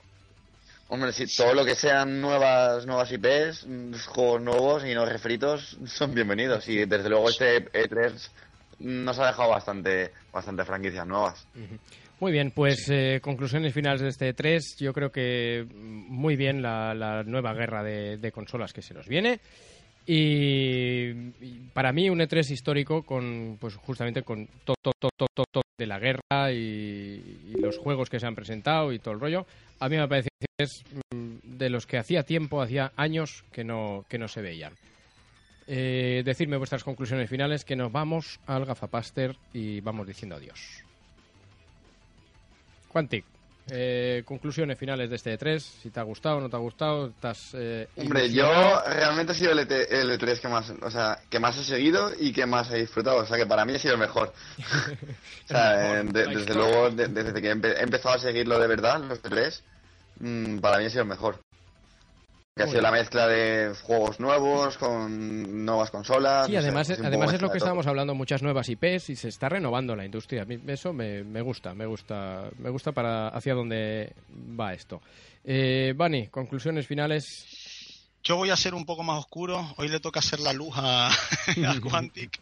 Hombre, 0.87 1.13
sí, 1.13 1.25
todo 1.37 1.53
lo 1.53 1.63
que 1.63 1.75
sean 1.75 2.19
nuevas 2.19 2.85
nuevas 2.85 3.09
IPs, 3.11 3.65
mm, 3.65 3.93
juegos 4.07 4.41
nuevos 4.41 4.85
y 4.85 4.93
no 4.93 5.05
refritos, 5.05 5.77
son 5.85 6.13
bienvenidos. 6.13 6.67
Y 6.67 6.85
desde 6.85 7.09
luego 7.09 7.29
este 7.29 7.71
E3 7.73 8.29
nos 8.79 9.17
ha 9.19 9.27
dejado 9.27 9.49
bastante 9.49 10.13
bastante 10.33 10.63
franquicias 10.65 11.05
nuevas. 11.07 11.45
Muy 12.21 12.31
bien, 12.31 12.51
pues 12.51 12.87
eh, 12.89 13.19
conclusiones 13.19 13.73
finales 13.73 13.99
de 14.01 14.09
este 14.09 14.33
3. 14.35 14.77
Yo 14.79 14.93
creo 14.93 15.11
que 15.11 15.65
mm, 15.67 16.05
muy 16.07 16.35
bien 16.35 16.61
la, 16.61 16.93
la 16.93 17.23
nueva 17.23 17.53
guerra 17.55 17.81
de, 17.83 18.17
de 18.17 18.31
consolas 18.31 18.73
que 18.73 18.83
se 18.83 18.93
nos 18.93 19.07
viene. 19.07 19.39
Y, 20.05 21.09
y 21.41 21.69
para 21.73 21.91
mí 21.91 22.11
un 22.11 22.19
E3 22.19 22.51
histórico 22.51 23.03
con 23.03 23.57
pues 23.59 23.75
justamente 23.75 24.21
con 24.21 24.47
todo 24.63 24.75
to, 24.99 25.09
to, 25.17 25.25
to, 25.33 25.43
to- 25.51 25.61
de 25.79 25.87
la 25.87 25.97
guerra 25.97 26.51
y, 26.51 26.57
y 26.57 27.53
los 27.59 27.79
juegos 27.79 28.07
que 28.07 28.19
se 28.19 28.27
han 28.27 28.35
presentado 28.35 28.93
y 28.93 28.99
todo 28.99 29.15
el 29.15 29.19
rollo. 29.19 29.47
A 29.79 29.89
mí 29.89 29.97
me 29.97 30.07
parece 30.07 30.29
que 30.39 30.63
es 30.63 30.83
mm, 31.15 31.57
de 31.57 31.69
los 31.71 31.87
que 31.87 31.97
hacía 31.97 32.21
tiempo, 32.21 32.61
hacía 32.61 32.91
años 32.97 33.43
que 33.51 33.63
no, 33.63 34.05
que 34.07 34.19
no 34.19 34.27
se 34.27 34.41
veían. 34.43 34.73
Eh, 35.65 36.21
decidme 36.23 36.57
vuestras 36.57 36.83
conclusiones 36.83 37.27
finales, 37.27 37.65
que 37.65 37.75
nos 37.75 37.91
vamos 37.91 38.39
al 38.45 38.65
gafapaster 38.65 39.35
y 39.53 39.81
vamos 39.81 40.05
diciendo 40.05 40.35
adiós. 40.35 40.83
Quantic, 42.91 43.23
eh, 43.69 44.23
conclusiones 44.25 44.77
finales 44.77 45.09
de 45.09 45.15
este 45.15 45.37
E3, 45.39 45.59
si 45.59 45.89
te 45.91 45.99
ha 45.99 46.03
gustado, 46.03 46.41
no 46.41 46.49
te 46.49 46.55
ha 46.57 46.59
gustado, 46.59 47.07
estás 47.07 47.51
eh, 47.53 47.87
Hombre, 47.97 48.25
ilusionado? 48.25 48.83
yo 48.85 48.93
realmente 48.93 49.31
ha 49.31 49.35
sido 49.35 49.51
el, 49.53 49.59
ET 49.59 49.71
el 49.71 50.11
E3 50.19 50.39
que 50.39 50.47
más, 50.49 50.69
o 50.81 50.91
sea, 50.91 51.19
que 51.29 51.39
más 51.39 51.57
he 51.57 51.63
seguido 51.63 52.11
y 52.19 52.33
que 52.33 52.45
más 52.45 52.69
he 52.71 52.79
disfrutado. 52.79 53.17
O 53.17 53.25
sea, 53.25 53.37
que 53.37 53.45
para 53.45 53.63
mí 53.63 53.73
ha 53.75 53.79
sido 53.79 53.93
el 53.93 53.99
mejor. 53.99 54.33
o 55.45 55.47
sea, 55.47 55.99
eh, 55.99 56.03
de- 56.03 56.27
desde 56.27 56.53
luego, 56.53 56.89
de- 56.89 57.07
desde 57.07 57.41
que 57.41 57.47
he, 57.49 57.55
empe- 57.55 57.75
he 57.77 57.83
empezado 57.83 58.15
a 58.15 58.19
seguirlo 58.19 58.59
de 58.59 58.67
verdad, 58.67 58.99
los 58.99 59.21
E3, 59.23 59.61
mm, 60.19 60.57
para 60.59 60.77
mí 60.79 60.85
ha 60.85 60.89
sido 60.89 61.03
el 61.03 61.09
mejor. 61.09 61.39
Que 62.53 62.63
ha 62.63 62.67
sido 62.67 62.81
la 62.81 62.91
mezcla 62.91 63.27
de 63.27 63.73
juegos 63.81 64.19
nuevos 64.19 64.77
con 64.77 65.65
nuevas 65.65 65.89
consolas. 65.89 66.47
Sí, 66.47 66.53
no 66.53 66.59
además, 66.59 66.89
poco 66.89 67.07
además 67.07 67.33
es 67.33 67.41
lo 67.41 67.47
que 67.47 67.53
de 67.53 67.59
todo. 67.59 67.65
estábamos 67.65 67.87
hablando, 67.87 68.13
muchas 68.13 68.41
nuevas 68.43 68.67
IPs 68.67 69.09
y 69.11 69.15
se 69.15 69.29
está 69.29 69.47
renovando 69.47 69.95
la 69.95 70.03
industria. 70.03 70.41
A 70.41 70.45
mí 70.45 70.59
Eso 70.67 70.91
me, 70.91 71.23
me 71.23 71.41
gusta, 71.41 71.73
me 71.73 71.85
gusta, 71.85 72.49
me 72.57 72.69
gusta 72.69 72.91
para 72.91 73.29
hacia 73.29 73.53
dónde 73.53 74.13
va 74.59 74.73
esto. 74.73 75.01
Eh, 75.45 75.93
Bani, 75.95 76.27
conclusiones 76.27 76.85
finales. 76.85 77.45
Yo 78.21 78.35
voy 78.35 78.49
a 78.49 78.57
ser 78.57 78.75
un 78.75 78.85
poco 78.85 79.03
más 79.03 79.17
oscuro. 79.17 79.73
Hoy 79.77 79.87
le 79.87 80.01
toca 80.01 80.19
hacer 80.19 80.41
la 80.41 80.51
luz 80.51 80.73
a, 80.75 81.07
a 81.67 81.79
Quantic. 81.81 82.37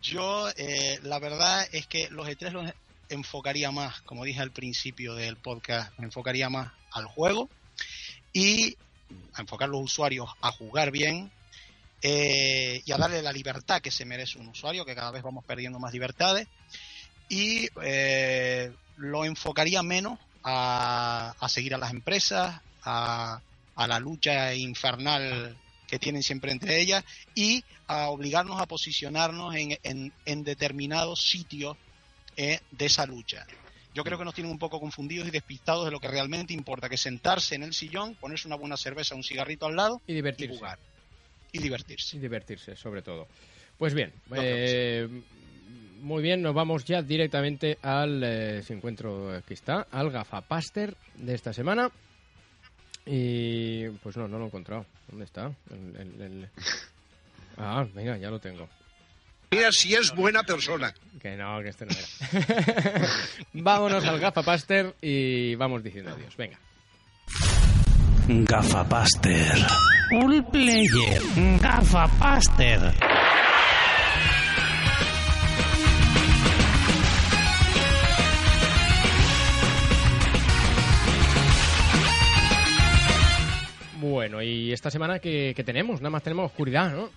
Yo, 0.00 0.48
eh, 0.56 1.00
la 1.02 1.18
verdad 1.18 1.66
es 1.72 1.86
que 1.86 2.08
los 2.08 2.26
E3 2.26 2.50
los 2.50 2.72
enfocaría 3.10 3.70
más, 3.72 4.00
como 4.00 4.24
dije 4.24 4.40
al 4.40 4.52
principio 4.52 5.14
del 5.14 5.36
podcast, 5.36 5.92
me 5.98 6.06
enfocaría 6.06 6.48
más 6.48 6.72
al 6.92 7.04
juego 7.04 7.50
y 8.32 8.76
a 9.34 9.40
enfocar 9.40 9.68
a 9.68 9.72
los 9.72 9.82
usuarios 9.82 10.28
a 10.40 10.50
jugar 10.52 10.90
bien 10.90 11.32
eh, 12.02 12.80
y 12.84 12.92
a 12.92 12.96
darle 12.98 13.22
la 13.22 13.32
libertad 13.32 13.80
que 13.80 13.90
se 13.90 14.04
merece 14.04 14.38
un 14.38 14.48
usuario, 14.48 14.84
que 14.84 14.94
cada 14.94 15.10
vez 15.10 15.22
vamos 15.22 15.44
perdiendo 15.44 15.78
más 15.78 15.92
libertades. 15.92 16.46
Y 17.28 17.68
eh, 17.82 18.70
lo 18.96 19.24
enfocaría 19.24 19.82
menos 19.82 20.18
a, 20.42 21.34
a 21.38 21.48
seguir 21.48 21.74
a 21.74 21.78
las 21.78 21.90
empresas, 21.92 22.60
a, 22.82 23.42
a 23.74 23.86
la 23.86 23.98
lucha 24.00 24.54
infernal 24.54 25.60
que 25.86 25.98
tienen 25.98 26.22
siempre 26.22 26.52
entre 26.52 26.80
ellas 26.80 27.02
y 27.34 27.64
a 27.86 28.10
obligarnos 28.10 28.60
a 28.60 28.66
posicionarnos 28.66 29.54
en, 29.56 29.78
en- 29.82 30.14
en 30.24 30.44
determinados 30.44 31.20
sitios 31.22 31.76
eh, 32.36 32.60
de 32.70 32.86
esa 32.86 33.06
lucha. 33.06 33.44
Yo 33.94 34.04
creo 34.04 34.18
que 34.18 34.24
nos 34.24 34.34
tienen 34.34 34.52
un 34.52 34.58
poco 34.58 34.78
confundidos 34.80 35.26
y 35.26 35.30
despistados 35.30 35.84
de 35.84 35.90
lo 35.90 35.98
que 35.98 36.08
realmente 36.08 36.52
importa, 36.52 36.88
que 36.88 36.94
es 36.96 37.00
sentarse 37.00 37.54
en 37.56 37.62
el 37.64 37.72
sillón, 37.74 38.14
ponerse 38.14 38.46
una 38.46 38.56
buena 38.56 38.76
cerveza, 38.76 39.14
un 39.14 39.24
cigarrito 39.24 39.66
al 39.66 39.76
lado 39.76 40.00
y 40.06 40.14
divertirse. 40.14 40.56
jugar. 40.56 40.78
Y 41.52 41.58
divertirse. 41.58 42.16
Y 42.16 42.20
divertirse, 42.20 42.76
sobre 42.76 43.02
todo. 43.02 43.26
Pues 43.78 43.94
bien, 43.94 44.12
eh, 44.36 45.08
muy 46.00 46.22
bien, 46.22 46.42
nos 46.42 46.54
vamos 46.54 46.84
ya 46.84 47.02
directamente 47.02 47.78
al, 47.82 48.22
eh, 48.22 48.62
si 48.62 48.72
encuentro, 48.74 49.34
aquí 49.34 49.54
está, 49.54 49.86
al 49.90 50.10
gafapaster 50.10 50.94
de 51.16 51.34
esta 51.34 51.52
semana. 51.52 51.90
Y 53.06 53.88
pues 54.02 54.16
no, 54.16 54.28
no 54.28 54.38
lo 54.38 54.44
he 54.44 54.46
encontrado. 54.48 54.84
¿Dónde 55.08 55.24
está? 55.24 55.50
El- 55.70 55.96
el- 55.96 56.20
el- 56.20 56.48
Ah, 57.56 57.84
venga, 57.92 58.16
ya 58.18 58.30
lo 58.30 58.38
tengo. 58.38 58.68
Mira 59.50 59.72
si 59.72 59.94
es 59.94 60.14
buena 60.14 60.42
persona. 60.42 60.92
Que 61.20 61.36
no, 61.36 61.60
que 61.62 61.68
este 61.70 61.86
no 61.86 61.92
era. 61.92 63.08
Vámonos 63.54 64.04
al 64.04 64.20
gafapaster 64.20 64.94
y 65.00 65.54
vamos 65.56 65.82
diciendo 65.82 66.12
adiós. 66.14 66.36
Venga. 66.36 66.58
Gafapaster. 68.28 69.66
All 70.12 70.44
player. 70.50 71.22
Gafapaster. 71.60 72.94
Bueno, 84.00 84.42
y 84.42 84.72
esta 84.72 84.90
semana 84.90 85.18
que, 85.18 85.54
tenemos, 85.66 86.00
nada 86.00 86.10
más 86.10 86.22
tenemos 86.22 86.46
oscuridad, 86.46 86.92
¿no? 86.92 87.10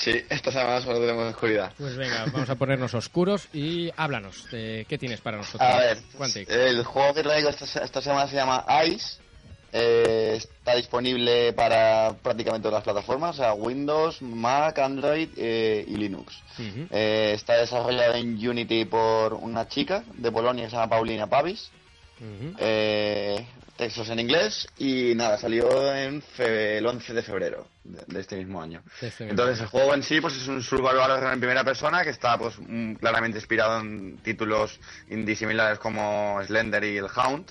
Sí, 0.00 0.24
esta 0.30 0.50
semana 0.50 0.80
solo 0.80 0.98
tenemos 0.98 1.26
oscuridad. 1.26 1.72
Pues 1.76 1.94
venga, 1.94 2.24
vamos 2.32 2.48
a 2.48 2.54
ponernos 2.54 2.94
oscuros 2.94 3.48
y 3.52 3.90
háblanos 3.98 4.50
de 4.50 4.86
qué 4.88 4.96
tienes 4.96 5.20
para 5.20 5.36
nosotros. 5.36 5.68
A 5.68 5.78
ver, 5.78 5.98
Quantic. 6.16 6.48
el 6.48 6.82
juego 6.84 7.12
que 7.12 7.22
traigo 7.22 7.50
esta, 7.50 7.84
esta 7.84 8.00
semana 8.00 8.26
se 8.26 8.36
llama 8.36 8.64
Ice. 8.86 9.18
Eh, 9.72 10.34
está 10.38 10.74
disponible 10.74 11.52
para 11.52 12.14
prácticamente 12.22 12.62
todas 12.62 12.78
las 12.78 12.82
plataformas, 12.84 13.36
o 13.36 13.42
sea, 13.42 13.52
Windows, 13.52 14.22
Mac, 14.22 14.78
Android 14.78 15.28
eh, 15.36 15.84
y 15.86 15.96
Linux. 15.96 16.34
Eh, 16.58 17.32
está 17.34 17.54
desarrollado 17.58 18.14
en 18.14 18.36
Unity 18.36 18.86
por 18.86 19.34
una 19.34 19.68
chica 19.68 20.02
de 20.14 20.32
Polonia 20.32 20.64
que 20.64 20.70
se 20.70 20.76
llama 20.76 20.88
Paulina 20.88 21.26
Pavis. 21.26 21.70
Eh, 22.58 23.46
textos 23.80 24.10
en 24.10 24.20
inglés 24.20 24.68
y 24.78 25.14
nada, 25.14 25.38
salió 25.38 25.94
en 25.94 26.20
fe- 26.20 26.76
el 26.78 26.86
11 26.86 27.14
de 27.14 27.22
febrero 27.22 27.66
de, 27.82 28.02
de 28.06 28.20
este 28.20 28.36
mismo 28.36 28.60
año. 28.62 28.82
Este 29.00 29.24
mismo 29.24 29.30
Entonces 29.30 29.60
el 29.60 29.66
juego 29.68 29.94
en 29.94 30.02
sí 30.02 30.20
pues 30.20 30.36
es 30.36 30.46
un 30.48 30.62
survival 30.62 31.32
en 31.32 31.40
primera 31.40 31.64
persona 31.64 32.04
que 32.04 32.10
está 32.10 32.36
pues 32.36 32.54
claramente 33.00 33.38
inspirado 33.38 33.80
en 33.80 34.18
títulos 34.18 34.78
indie 35.08 35.34
similares 35.34 35.78
como 35.78 36.38
Slender 36.46 36.84
y 36.84 36.98
el 36.98 37.06
Hound. 37.06 37.50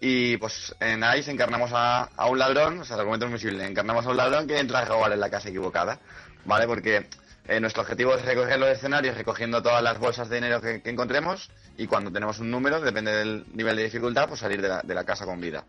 Y 0.00 0.36
pues 0.38 0.74
en 0.80 1.04
Ice 1.18 1.30
encarnamos 1.30 1.70
a, 1.74 2.04
a 2.16 2.26
un 2.26 2.38
ladrón, 2.38 2.80
o 2.80 2.84
sea, 2.84 2.94
el 2.94 3.00
argumento 3.00 3.26
es 3.26 3.40
simple, 3.40 3.66
encarnamos 3.66 4.06
a 4.06 4.10
un 4.10 4.16
ladrón 4.16 4.46
que 4.46 4.58
entra 4.58 4.80
a 4.80 4.84
robar 4.86 5.12
en 5.12 5.20
la 5.20 5.28
casa 5.28 5.50
equivocada, 5.50 6.00
¿vale? 6.46 6.66
Porque 6.66 7.06
eh, 7.48 7.60
nuestro 7.60 7.82
objetivo 7.82 8.14
es 8.14 8.22
recorrer 8.24 8.58
los 8.58 8.68
escenarios 8.68 9.16
recogiendo 9.16 9.62
todas 9.62 9.82
las 9.82 9.98
bolsas 9.98 10.28
de 10.28 10.36
dinero 10.36 10.60
que, 10.60 10.82
que 10.82 10.90
encontremos 10.90 11.50
y 11.78 11.86
cuando 11.86 12.12
tenemos 12.12 12.38
un 12.40 12.50
número, 12.50 12.80
depende 12.80 13.10
del 13.10 13.46
nivel 13.54 13.76
de 13.76 13.84
dificultad, 13.84 14.28
pues 14.28 14.40
salir 14.40 14.60
de 14.60 14.68
la, 14.68 14.82
de 14.82 14.94
la 14.94 15.04
casa 15.04 15.24
con 15.24 15.40
vida. 15.40 15.64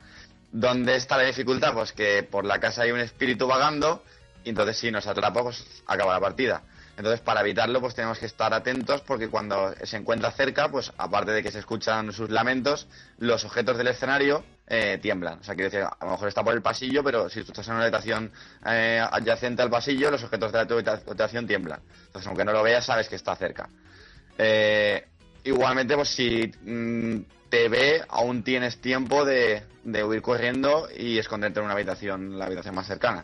¿Dónde 0.51 0.97
está 0.97 1.15
la 1.15 1.23
dificultad? 1.23 1.73
Pues 1.73 1.93
que 1.93 2.23
por 2.23 2.43
la 2.43 2.59
casa 2.59 2.81
hay 2.81 2.91
un 2.91 2.99
espíritu 2.99 3.47
vagando 3.47 4.03
y 4.43 4.49
entonces 4.49 4.77
si 4.77 4.91
nos 4.91 5.07
atrapa, 5.07 5.41
pues 5.41 5.65
acaba 5.87 6.13
la 6.13 6.19
partida. 6.19 6.63
Entonces, 6.99 7.21
para 7.21 7.39
evitarlo, 7.39 7.79
pues 7.79 7.95
tenemos 7.95 8.19
que 8.19 8.25
estar 8.25 8.53
atentos 8.53 8.99
porque 8.99 9.29
cuando 9.29 9.73
se 9.83 9.95
encuentra 9.95 10.31
cerca, 10.31 10.67
pues 10.67 10.91
aparte 10.97 11.31
de 11.31 11.41
que 11.41 11.49
se 11.49 11.59
escuchan 11.59 12.11
sus 12.11 12.29
lamentos, 12.29 12.89
los 13.19 13.45
objetos 13.45 13.77
del 13.77 13.87
escenario 13.87 14.43
eh, 14.67 14.99
tiemblan. 15.01 15.39
O 15.39 15.43
sea, 15.45 15.55
quiere 15.55 15.69
decir, 15.69 15.87
a 15.87 16.05
lo 16.05 16.11
mejor 16.11 16.27
está 16.27 16.43
por 16.43 16.53
el 16.53 16.61
pasillo, 16.61 17.01
pero 17.01 17.29
si 17.29 17.41
tú 17.45 17.53
estás 17.53 17.65
en 17.69 17.75
una 17.75 17.83
habitación 17.83 18.33
eh, 18.65 19.01
adyacente 19.09 19.61
al 19.61 19.69
pasillo, 19.69 20.11
los 20.11 20.25
objetos 20.25 20.51
de 20.51 20.57
la 20.57 20.91
habitación 21.07 21.47
tiemblan. 21.47 21.79
Entonces, 22.07 22.27
aunque 22.27 22.43
no 22.43 22.51
lo 22.51 22.63
veas, 22.63 22.85
sabes 22.85 23.07
que 23.07 23.15
está 23.15 23.33
cerca. 23.33 23.69
Eh, 24.37 25.07
igualmente, 25.45 25.95
pues 25.95 26.09
si 26.09 26.51
mm, 26.65 27.21
te 27.49 27.69
ve, 27.69 28.03
aún 28.09 28.43
tienes 28.43 28.81
tiempo 28.81 29.23
de, 29.23 29.63
de 29.85 30.03
huir 30.03 30.21
corriendo 30.21 30.89
y 30.93 31.17
esconderte 31.17 31.61
en 31.61 31.65
una 31.65 31.75
habitación, 31.75 32.37
la 32.37 32.47
habitación 32.47 32.75
más 32.75 32.87
cercana. 32.87 33.23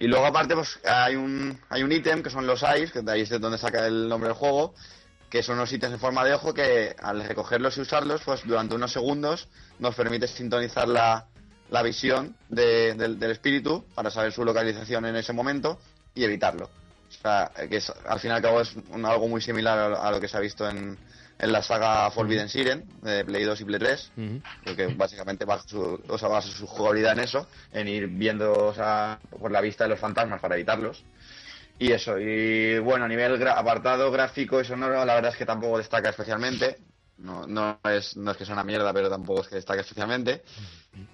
Y 0.00 0.08
luego 0.08 0.26
aparte 0.26 0.54
pues 0.54 0.80
hay 0.84 1.14
un 1.14 1.60
hay 1.68 1.82
un 1.84 1.92
ítem 1.92 2.22
que 2.22 2.30
son 2.30 2.46
los 2.46 2.62
eyes, 2.64 2.90
que 2.90 3.02
de 3.02 3.12
ahí 3.12 3.20
es 3.20 3.28
de 3.28 3.38
donde 3.38 3.58
saca 3.58 3.86
el 3.86 4.08
nombre 4.08 4.28
del 4.30 4.36
juego, 4.36 4.74
que 5.28 5.42
son 5.44 5.56
unos 5.56 5.72
ítems 5.72 5.92
en 5.94 6.00
forma 6.00 6.24
de 6.24 6.34
ojo 6.34 6.52
que 6.52 6.96
al 7.00 7.22
recogerlos 7.22 7.76
y 7.76 7.82
usarlos, 7.82 8.22
pues 8.24 8.40
durante 8.44 8.74
unos 8.74 8.90
segundos 8.92 9.46
nos 9.78 9.94
permite 9.94 10.26
sintonizar 10.26 10.88
la, 10.88 11.26
la 11.70 11.82
visión 11.82 12.34
de- 12.48 12.94
del, 12.94 13.18
del 13.20 13.30
espíritu 13.30 13.84
para 13.94 14.10
saber 14.10 14.32
su 14.32 14.44
localización 14.44 15.04
en 15.06 15.14
ese 15.16 15.32
momento 15.32 15.78
y 16.14 16.24
evitarlo. 16.24 16.64
O 17.10 17.22
sea, 17.22 17.50
que 17.68 17.76
es- 17.76 17.92
al 18.08 18.18
fin 18.20 18.30
y 18.30 18.34
al 18.34 18.42
cabo 18.42 18.60
es 18.62 18.74
un- 18.90 19.04
algo 19.04 19.28
muy 19.28 19.40
similar 19.42 19.78
a, 19.92 20.08
a 20.08 20.10
lo 20.10 20.18
que 20.20 20.26
se 20.28 20.36
ha 20.36 20.40
visto 20.40 20.68
en, 20.68 20.98
en 21.40 21.52
la 21.52 21.62
saga 21.62 22.10
Forbidden 22.10 22.48
Siren 22.48 22.84
de 23.02 23.24
Play 23.24 23.44
2 23.44 23.60
y 23.60 23.64
Play 23.64 23.78
3 23.80 24.12
porque 24.64 24.86
básicamente 24.94 25.44
basa 25.44 25.64
su, 25.68 26.00
o 26.08 26.18
sea, 26.18 26.28
basa 26.28 26.48
su 26.48 26.66
jugabilidad 26.66 27.12
en 27.12 27.20
eso, 27.20 27.46
en 27.72 27.88
ir 27.88 28.06
viendo 28.08 28.52
o 28.52 28.74
sea, 28.74 29.18
por 29.38 29.50
la 29.50 29.60
vista 29.60 29.84
de 29.84 29.90
los 29.90 30.00
fantasmas 30.00 30.40
para 30.40 30.54
evitarlos. 30.56 31.02
Y 31.78 31.92
eso, 31.92 32.18
y 32.18 32.78
bueno, 32.78 33.06
a 33.06 33.08
nivel 33.08 33.40
gra- 33.40 33.56
apartado 33.56 34.10
gráfico 34.10 34.60
y 34.60 34.64
sonoro, 34.66 35.02
la 35.04 35.14
verdad 35.14 35.32
es 35.32 35.38
que 35.38 35.46
tampoco 35.46 35.78
destaca 35.78 36.10
especialmente. 36.10 36.76
No, 37.16 37.46
no, 37.46 37.78
es, 37.84 38.16
no 38.16 38.30
es 38.30 38.36
que 38.36 38.44
sea 38.46 38.54
una 38.54 38.64
mierda, 38.64 38.92
pero 38.94 39.08
tampoco 39.10 39.42
es 39.42 39.48
que 39.48 39.54
destaque 39.56 39.80
especialmente. 39.80 40.42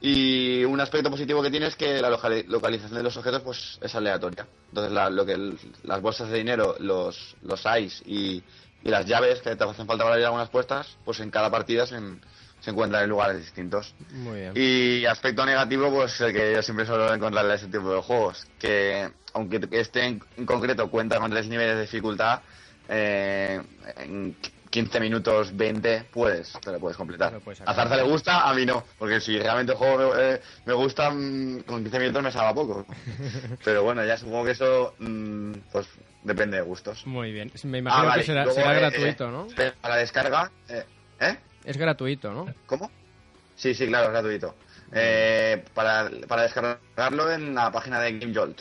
Y 0.01 0.65
un 0.65 0.81
aspecto 0.81 1.11
positivo 1.11 1.43
que 1.43 1.51
tiene 1.51 1.67
es 1.67 1.77
que 1.77 2.01
la 2.01 2.11
loca- 2.11 2.29
localización 2.47 2.97
de 2.97 3.03
los 3.03 3.17
objetos 3.17 3.43
pues 3.43 3.79
es 3.81 3.95
aleatoria. 3.95 4.47
Entonces, 4.69 4.93
la- 4.93 5.11
lo 5.11 5.25
que 5.27 5.33
el- 5.33 5.59
las 5.85 6.01
bolsas 6.01 6.29
de 6.31 6.39
dinero, 6.39 6.77
los, 6.81 7.37
los 7.43 7.65
eyes 7.67 8.03
y, 8.07 8.43
y 8.87 8.91
las 8.91 9.05
llaves 9.05 9.41
que 9.41 9.57
te 9.57 9.65
hacen 9.65 9.87
falta 9.87 10.05
para 10.05 10.11
abrir 10.15 10.27
algunas 10.27 10.49
puertas, 10.49 10.97
pues 11.05 11.19
en 11.21 11.31
cada 11.31 11.51
partida 11.51 11.87
se, 11.87 11.97
en- 11.97 12.21
se 12.61 12.71
encuentran 12.71 13.03
en 13.03 13.11
lugares 13.11 13.39
distintos. 13.39 13.95
Muy 14.13 14.41
bien. 14.41 14.53
Y 14.55 15.05
aspecto 15.07 15.45
negativo, 15.45 15.91
pues 15.91 16.21
el 16.21 16.33
que 16.33 16.53
yo 16.55 16.63
siempre 16.63 16.87
suelo 16.87 17.13
encontrarle 17.13 17.53
a 17.53 17.57
este 17.57 17.67
tipo 17.67 17.93
de 17.95 18.01
juegos, 18.01 18.47
que 18.59 19.11
aunque 19.35 19.61
este 19.73 20.05
en, 20.05 20.21
en 20.37 20.47
concreto 20.47 20.89
cuenta 20.91 21.19
con 21.19 21.31
tres 21.31 21.49
niveles 21.49 21.75
de 21.77 21.83
dificultad, 21.83 22.41
eh, 22.89 23.61
en 23.97 24.37
15 24.71 25.01
minutos, 25.01 25.57
20, 25.57 26.05
puedes, 26.13 26.53
te 26.61 26.71
lo 26.73 26.79
puedes 26.79 26.97
completar. 26.97 27.33
Lo 27.33 27.41
puedes 27.41 27.61
a. 27.63 27.75
Zarza 27.75 27.97
le 27.97 28.03
gusta, 28.03 28.49
a 28.49 28.55
mí 28.55 28.65
no, 28.67 28.85
porque 28.99 29.21
si 29.21 29.39
realmente 29.39 29.73
el 29.73 29.79
juego 29.79 30.13
me, 30.15 30.23
eh, 30.35 30.41
me 30.65 30.75
gusta, 30.75 31.11
mm, 31.11 31.61
con 31.63 31.83
15 31.83 31.99
minutos 31.99 32.23
me 32.23 32.31
salva 32.33 32.55
poco. 32.55 32.87
Pero 33.65 33.83
bueno, 33.83 34.05
ya 34.05 34.17
supongo 34.17 34.45
que 34.45 34.51
eso, 34.53 34.95
mm, 34.99 35.53
pues 35.73 35.87
depende 36.27 36.57
de 36.59 36.63
gustos. 36.63 37.07
Muy 37.07 37.33
bien. 37.33 37.51
Me 37.65 37.79
imagino 37.79 38.03
Ah, 38.03 38.07
vale, 38.07 38.23
que 38.23 38.27
será, 38.27 38.45
luego, 38.45 38.59
será 38.59 38.77
eh, 38.77 38.81
gratuito, 38.81 39.29
eh, 39.29 39.31
¿no? 39.31 39.47
Para 39.81 39.95
la 39.95 40.01
descarga, 40.01 40.51
eh, 40.69 40.85
¿eh? 41.21 41.39
Es 41.65 41.77
gratuito, 41.77 42.33
¿no? 42.33 42.47
¿Cómo? 42.67 42.91
Sí, 43.55 43.75
sí, 43.75 43.87
claro, 43.87 44.07
es 44.07 44.13
gratuito. 44.13 44.55
Eh, 44.93 45.65
para, 45.75 46.11
para 46.29 46.43
descargarlo 46.43 47.33
en 47.33 47.55
la 47.55 47.71
página 47.73 48.01
de 48.01 48.19
GameJolt. 48.19 48.61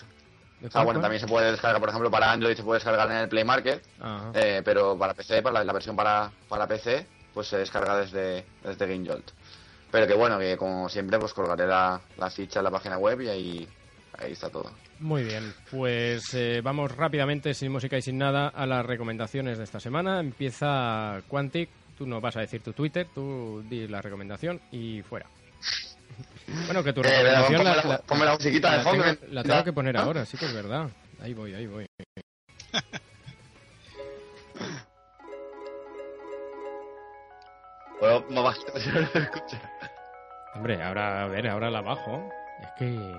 ¿De 0.61 0.67
O 0.67 0.71
sea, 0.71 0.83
bueno, 0.83 1.01
también 1.01 1.19
se 1.19 1.27
puede 1.27 1.51
descargar, 1.51 1.79
por 1.79 1.89
ejemplo, 1.89 2.09
para 2.09 2.31
Android 2.31 2.55
se 2.55 2.63
puede 2.63 2.77
descargar 2.77 3.11
en 3.11 3.17
el 3.17 3.29
Play 3.29 3.43
Market, 3.43 3.83
eh, 4.33 4.61
pero 4.63 4.97
para 4.97 5.13
PC, 5.13 5.41
para 5.41 5.59
la, 5.59 5.63
la 5.65 5.73
versión 5.73 5.95
para, 5.95 6.31
para 6.47 6.65
PC, 6.67 7.05
pues 7.33 7.47
se 7.47 7.57
descarga 7.57 7.97
desde, 7.97 8.45
desde 8.63 8.87
GameJolt. 8.87 9.31
Pero 9.91 10.07
que 10.07 10.13
bueno, 10.13 10.39
que 10.39 10.55
como 10.57 10.87
siempre, 10.89 11.19
pues 11.19 11.33
colgaré 11.33 11.67
la, 11.67 11.99
la 12.17 12.29
ficha 12.29 12.59
en 12.59 12.63
la 12.65 12.71
página 12.71 12.97
web 12.97 13.21
y 13.21 13.29
ahí, 13.29 13.67
ahí 14.17 14.31
está 14.31 14.49
todo. 14.49 14.71
Muy 14.99 15.23
bien, 15.23 15.53
pues 15.71 16.33
eh, 16.33 16.61
vamos 16.63 16.91
rápidamente, 16.95 17.53
sin 17.53 17.71
música 17.71 17.97
y 17.97 18.01
sin 18.01 18.17
nada, 18.17 18.47
a 18.47 18.65
las 18.65 18.85
recomendaciones 18.85 19.57
de 19.57 19.65
esta 19.65 19.79
semana. 19.79 20.19
Empieza 20.21 21.21
Quantic, 21.27 21.69
tú 21.97 22.07
no 22.07 22.21
vas 22.21 22.37
a 22.37 22.41
decir 22.41 22.61
tu 22.61 22.71
Twitter, 22.73 23.07
tú 23.13 23.61
di 23.69 23.87
la 23.87 24.01
recomendación 24.01 24.61
y 24.71 25.01
fuera. 25.01 25.25
Bueno, 26.65 26.81
que 26.83 26.93
tu 26.93 27.01
Eh, 27.01 27.03
recomendación 27.03 27.57
ponme 27.61 27.75
la, 27.75 27.83
la- 27.83 27.97
ponme 27.99 28.25
la 28.25 28.33
musiquita 28.35 28.77
de 28.77 28.83
fondo, 28.83 29.03
tengo, 29.03 29.15
¿eh? 29.15 29.27
la 29.31 29.43
tengo 29.43 29.63
que 29.65 29.73
poner 29.73 29.97
¿Ah? 29.97 30.03
ahora, 30.03 30.25
sí 30.25 30.37
que 30.37 30.45
es 30.45 30.53
verdad. 30.53 30.89
Ahí 31.21 31.33
voy, 31.33 31.53
ahí 31.53 31.67
voy. 31.67 31.85
Bueno, 37.99 38.25
no 38.29 38.43
vas 38.43 38.57
a 38.73 38.77
escuchar. 39.19 39.61
Hombre, 40.55 40.81
ahora, 40.81 41.23
a 41.23 41.27
ver, 41.27 41.47
ahora 41.47 41.69
la 41.69 41.81
bajo. 41.81 42.29
Es 42.61 42.69
que... 42.77 43.15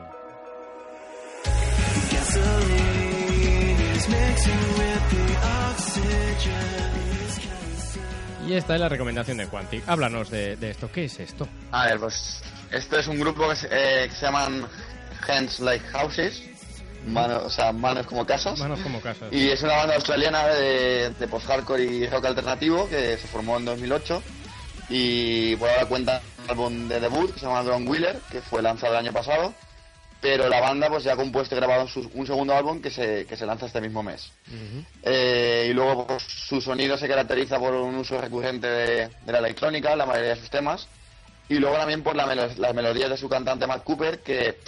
Y 8.46 8.54
esta 8.54 8.74
es 8.74 8.80
la 8.80 8.88
recomendación 8.88 9.38
de 9.38 9.46
Quantic. 9.48 9.88
Háblanos 9.88 10.30
de, 10.30 10.56
de 10.56 10.70
esto. 10.70 10.90
¿Qué 10.92 11.04
es 11.06 11.18
esto? 11.18 11.48
A 11.72 11.86
ver, 11.86 11.98
pues 11.98 12.40
esto 12.70 12.98
es 12.98 13.08
un 13.08 13.18
grupo 13.18 13.48
que 13.48 13.56
se, 13.56 13.66
eh, 13.70 14.08
que 14.08 14.14
se 14.14 14.26
llaman 14.26 14.66
Hands 15.26 15.60
Like 15.60 15.84
Houses, 15.88 16.42
mano- 17.08 17.42
o 17.44 17.50
sea, 17.50 17.72
manos 17.72 18.06
como 18.06 18.24
casas. 18.24 18.58
Manos 18.60 18.78
como 18.80 19.00
casas. 19.00 19.32
Y 19.32 19.48
es 19.48 19.60
una 19.62 19.74
banda 19.76 19.96
australiana 19.96 20.46
de, 20.46 21.10
de 21.18 21.28
post-hardcore 21.28 21.82
y 21.82 22.06
rock 22.06 22.26
alternativo 22.26 22.88
que 22.88 23.16
se 23.18 23.26
formó 23.26 23.56
en 23.58 23.64
2008 23.64 24.22
y 24.90 25.56
por 25.56 25.68
ahora 25.68 25.86
cuenta 25.86 26.22
un 26.44 26.50
álbum 26.50 26.88
de 26.88 27.00
debut 27.00 27.32
que 27.34 27.40
se 27.40 27.46
llama 27.46 27.64
Drone 27.64 27.88
Wheeler, 27.90 28.20
que 28.30 28.40
fue 28.42 28.62
lanzado 28.62 28.92
el 28.92 28.98
año 29.00 29.12
pasado, 29.12 29.52
pero 30.20 30.48
la 30.48 30.60
banda 30.60 30.88
pues 30.88 31.04
ya 31.04 31.12
ha 31.12 31.16
compuesto 31.16 31.54
y 31.54 31.58
grabado 31.58 31.86
su- 31.88 32.10
un 32.14 32.26
segundo 32.26 32.54
álbum 32.54 32.80
que 32.80 32.90
se, 32.90 33.26
que 33.26 33.36
se 33.36 33.46
lanza 33.46 33.66
este 33.66 33.80
mismo 33.80 34.02
mes. 34.02 34.32
Eh, 35.02 35.68
y 35.70 35.72
luego 35.72 36.06
pues, 36.06 36.22
su 36.22 36.60
sonido 36.60 36.96
se 36.98 37.06
caracteriza 37.08 37.58
por 37.58 37.74
un 37.74 37.94
uso 37.96 38.20
recurrente 38.20 38.66
de, 38.66 39.08
de 39.08 39.32
la 39.32 39.38
electrónica, 39.38 39.94
la 39.94 40.06
mayoría 40.06 40.30
de 40.30 40.40
sus 40.40 40.50
temas, 40.50 40.88
y 41.48 41.54
luego 41.58 41.76
también 41.76 42.02
por 42.02 42.16
la 42.16 42.26
melo- 42.26 42.48
las 42.56 42.74
melodías 42.74 43.10
de 43.10 43.16
su 43.16 43.28
cantante 43.28 43.66
Matt 43.66 43.84
Cooper, 43.84 44.20
que 44.20 44.58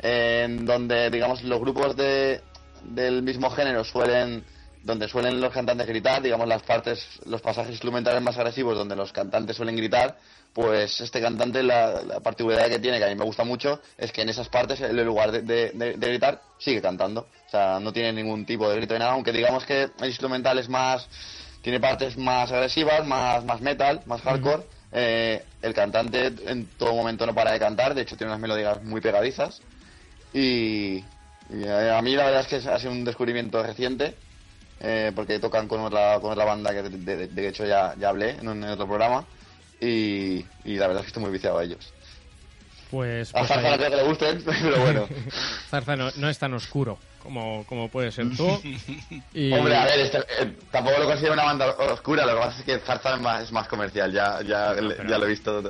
eh, 0.00 0.42
en 0.44 0.66
donde 0.66 1.08
digamos 1.10 1.42
los 1.42 1.60
grupos 1.60 1.96
de, 1.96 2.42
del 2.82 3.22
mismo 3.22 3.48
género 3.50 3.84
suelen 3.84 4.44
donde 4.86 5.08
suelen 5.08 5.40
los 5.40 5.52
cantantes 5.52 5.86
gritar, 5.86 6.22
digamos 6.22 6.46
las 6.46 6.62
partes, 6.62 7.04
los 7.26 7.40
pasajes 7.42 7.72
instrumentales 7.72 8.22
más 8.22 8.38
agresivos 8.38 8.76
donde 8.78 8.94
los 8.94 9.12
cantantes 9.12 9.56
suelen 9.56 9.76
gritar, 9.76 10.16
pues 10.52 11.00
este 11.00 11.20
cantante 11.20 11.62
la, 11.62 12.00
la 12.02 12.20
particularidad 12.20 12.68
que 12.70 12.78
tiene, 12.78 12.98
que 12.98 13.04
a 13.04 13.08
mí 13.08 13.16
me 13.16 13.24
gusta 13.24 13.42
mucho, 13.44 13.80
es 13.98 14.12
que 14.12 14.22
en 14.22 14.28
esas 14.28 14.48
partes, 14.48 14.80
en 14.80 14.96
lugar 15.04 15.32
de, 15.32 15.42
de- 15.42 15.70
de- 15.72 15.94
de 15.94 16.08
gritar, 16.08 16.40
sigue 16.56 16.80
cantando. 16.80 17.22
O 17.46 17.50
sea, 17.50 17.78
no 17.80 17.92
tiene 17.92 18.12
ningún 18.12 18.46
tipo 18.46 18.68
de 18.70 18.76
grito 18.76 18.94
ni 18.94 19.00
nada, 19.00 19.12
aunque 19.12 19.32
digamos 19.32 19.64
que 19.66 19.82
el 20.00 20.06
instrumental 20.06 20.58
es 20.58 20.68
más, 20.68 21.06
tiene 21.62 21.80
partes 21.80 22.16
más 22.16 22.50
agresivas, 22.52 23.04
más, 23.06 23.44
más 23.44 23.60
metal, 23.60 24.00
más 24.06 24.22
hardcore. 24.22 24.62
Eh, 24.92 25.42
el 25.62 25.74
cantante 25.74 26.32
en 26.46 26.66
todo 26.78 26.94
momento 26.94 27.26
no 27.26 27.34
para 27.34 27.50
de 27.52 27.58
cantar, 27.58 27.92
de 27.94 28.02
hecho 28.02 28.16
tiene 28.16 28.30
unas 28.32 28.40
melodías 28.40 28.82
muy 28.84 29.00
pegadizas. 29.00 29.60
Y, 30.32 31.02
y 31.50 31.64
a 31.68 31.98
a 31.98 32.02
mí 32.02 32.14
la 32.14 32.26
verdad 32.26 32.40
es 32.42 32.46
que 32.46 32.68
ha 32.68 32.78
sido 32.78 32.92
un 32.92 33.04
descubrimiento 33.04 33.62
reciente, 33.62 34.14
eh, 34.80 35.12
porque 35.14 35.38
tocan 35.38 35.68
con 35.68 35.80
otra, 35.80 36.20
con 36.20 36.32
otra 36.32 36.44
banda 36.44 36.70
que 36.72 36.82
de, 36.82 37.16
de- 37.16 37.26
de 37.28 37.48
hecho 37.48 37.64
ya, 37.66 37.94
ya 37.98 38.08
hablé 38.10 38.30
en, 38.30 38.48
en 38.48 38.64
otro 38.64 38.86
programa. 38.86 39.24
Y, 39.80 40.44
y 40.64 40.76
la 40.76 40.86
verdad 40.86 41.00
es 41.00 41.02
que 41.02 41.08
estoy 41.08 41.22
muy 41.22 41.32
viciado 41.32 41.58
a 41.58 41.64
ellos. 41.64 41.92
Pues, 42.90 43.30
A 43.34 43.38
pues 43.40 43.48
Zarza 43.48 43.66
ahí- 43.68 43.72
no 43.72 43.76
creo 43.78 43.90
que 43.90 43.96
le 43.96 44.02
gusten, 44.04 44.42
pero 44.62 44.80
bueno. 44.80 45.08
Zarza 45.70 45.96
no, 45.96 46.10
no 46.16 46.28
es 46.30 46.38
tan 46.38 46.54
oscuro 46.54 46.98
como, 47.22 47.64
como 47.66 47.88
puede 47.88 48.12
ser 48.12 48.34
tú. 48.36 48.46
Y... 49.34 49.52
Hombre, 49.52 49.74
a 49.76 49.84
ver, 49.84 49.98
este- 50.00 50.18
eh, 50.18 50.56
tampoco 50.70 50.98
lo 51.00 51.06
considero 51.06 51.32
una 51.34 51.44
banda 51.44 51.66
oscura, 51.92 52.24
lo 52.24 52.34
que 52.34 52.38
pasa 52.40 52.58
es 52.60 52.64
que 52.64 52.78
Zarza 52.78 53.14
es 53.16 53.20
más, 53.20 53.42
es 53.42 53.52
más 53.52 53.66
comercial, 53.68 54.12
ya, 54.12 54.40
ya, 54.42 54.72
le- 54.74 54.96
ya 55.08 55.18
lo 55.18 55.26
he 55.26 55.30
visto 55.30 55.62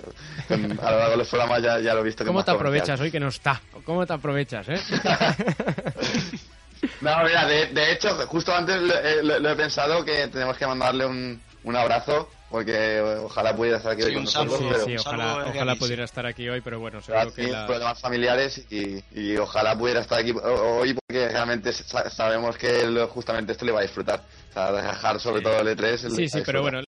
con- 0.47 0.79
a 0.81 0.91
lo 0.91 0.97
largo 0.99 1.11
de 1.13 1.17
los 1.17 1.29
programas, 1.29 1.63
ya, 1.63 1.81
ya 1.81 1.95
lo 1.95 2.01
he 2.01 2.05
visto 2.05 2.23
que 2.23 2.29
¿Cómo 2.29 2.39
más 2.41 2.45
te 2.47 2.53
comercial. 2.53 2.83
aprovechas 2.83 3.01
hoy 3.01 3.11
que 3.11 3.21
no 3.21 3.29
está? 3.29 3.61
¿Cómo 3.85 4.07
te 4.07 4.13
aprovechas, 4.13 4.69
eh? 4.69 4.79
No, 7.01 7.25
mira, 7.25 7.47
de, 7.47 7.67
de 7.67 7.93
hecho, 7.93 8.09
justo 8.27 8.55
antes 8.55 8.81
lo, 8.81 8.95
eh, 8.95 9.23
lo- 9.23 9.39
lo 9.39 9.51
he 9.51 9.57
pensado 9.57 10.05
que 10.05 10.29
tenemos 10.29 10.57
que 10.57 10.67
mandarle 10.67 11.07
un, 11.07 11.41
un 11.65 11.77
abrazo, 11.77 12.31
porque 12.51 13.01
ojalá 13.23 13.55
pudiera 13.57 13.79
estar 13.79 13.93
aquí 13.93 14.03
hoy 14.03 14.09
Sí, 14.09 14.15
con 14.15 14.21
un 14.21 14.25
nosotros, 14.25 14.53
saludo, 14.59 14.73
pero 14.73 14.85
Sí, 14.85 14.97
ojalá, 14.97 15.47
ojalá 15.49 15.75
pudiera 15.77 16.03
sí. 16.03 16.11
estar 16.11 16.27
aquí 16.27 16.49
hoy, 16.49 16.61
pero 16.61 16.79
bueno, 16.79 17.01
seguro 17.03 17.27
que 17.31 17.43
tiene 17.43 17.53
la... 17.53 17.67
problemas 17.67 18.01
familiares 18.01 18.67
y, 18.71 19.03
y 19.13 19.37
ojalá 19.37 19.77
pudiera 19.77 20.01
estar 20.01 20.21
aquí 20.21 20.31
ho- 20.31 20.79
hoy 20.79 20.95
porque 20.95 21.29
realmente 21.29 21.73
sa- 21.73 22.09
sabemos 22.11 22.57
que 22.57 22.83
él 22.83 22.99
justamente 23.11 23.53
esto 23.53 23.65
le 23.65 23.73
va 23.73 23.81
a 23.81 23.83
disfrutar. 23.83 24.23
O 24.51 24.53
sea, 24.53 24.73
dejar 24.73 25.21
sobre 25.21 25.43
todo 25.43 25.61
el 25.61 25.69
E3. 25.77 26.05
él 26.05 26.11
Sí, 26.13 26.29
sí, 26.29 26.43
pero 26.47 26.63
bueno, 26.63 26.83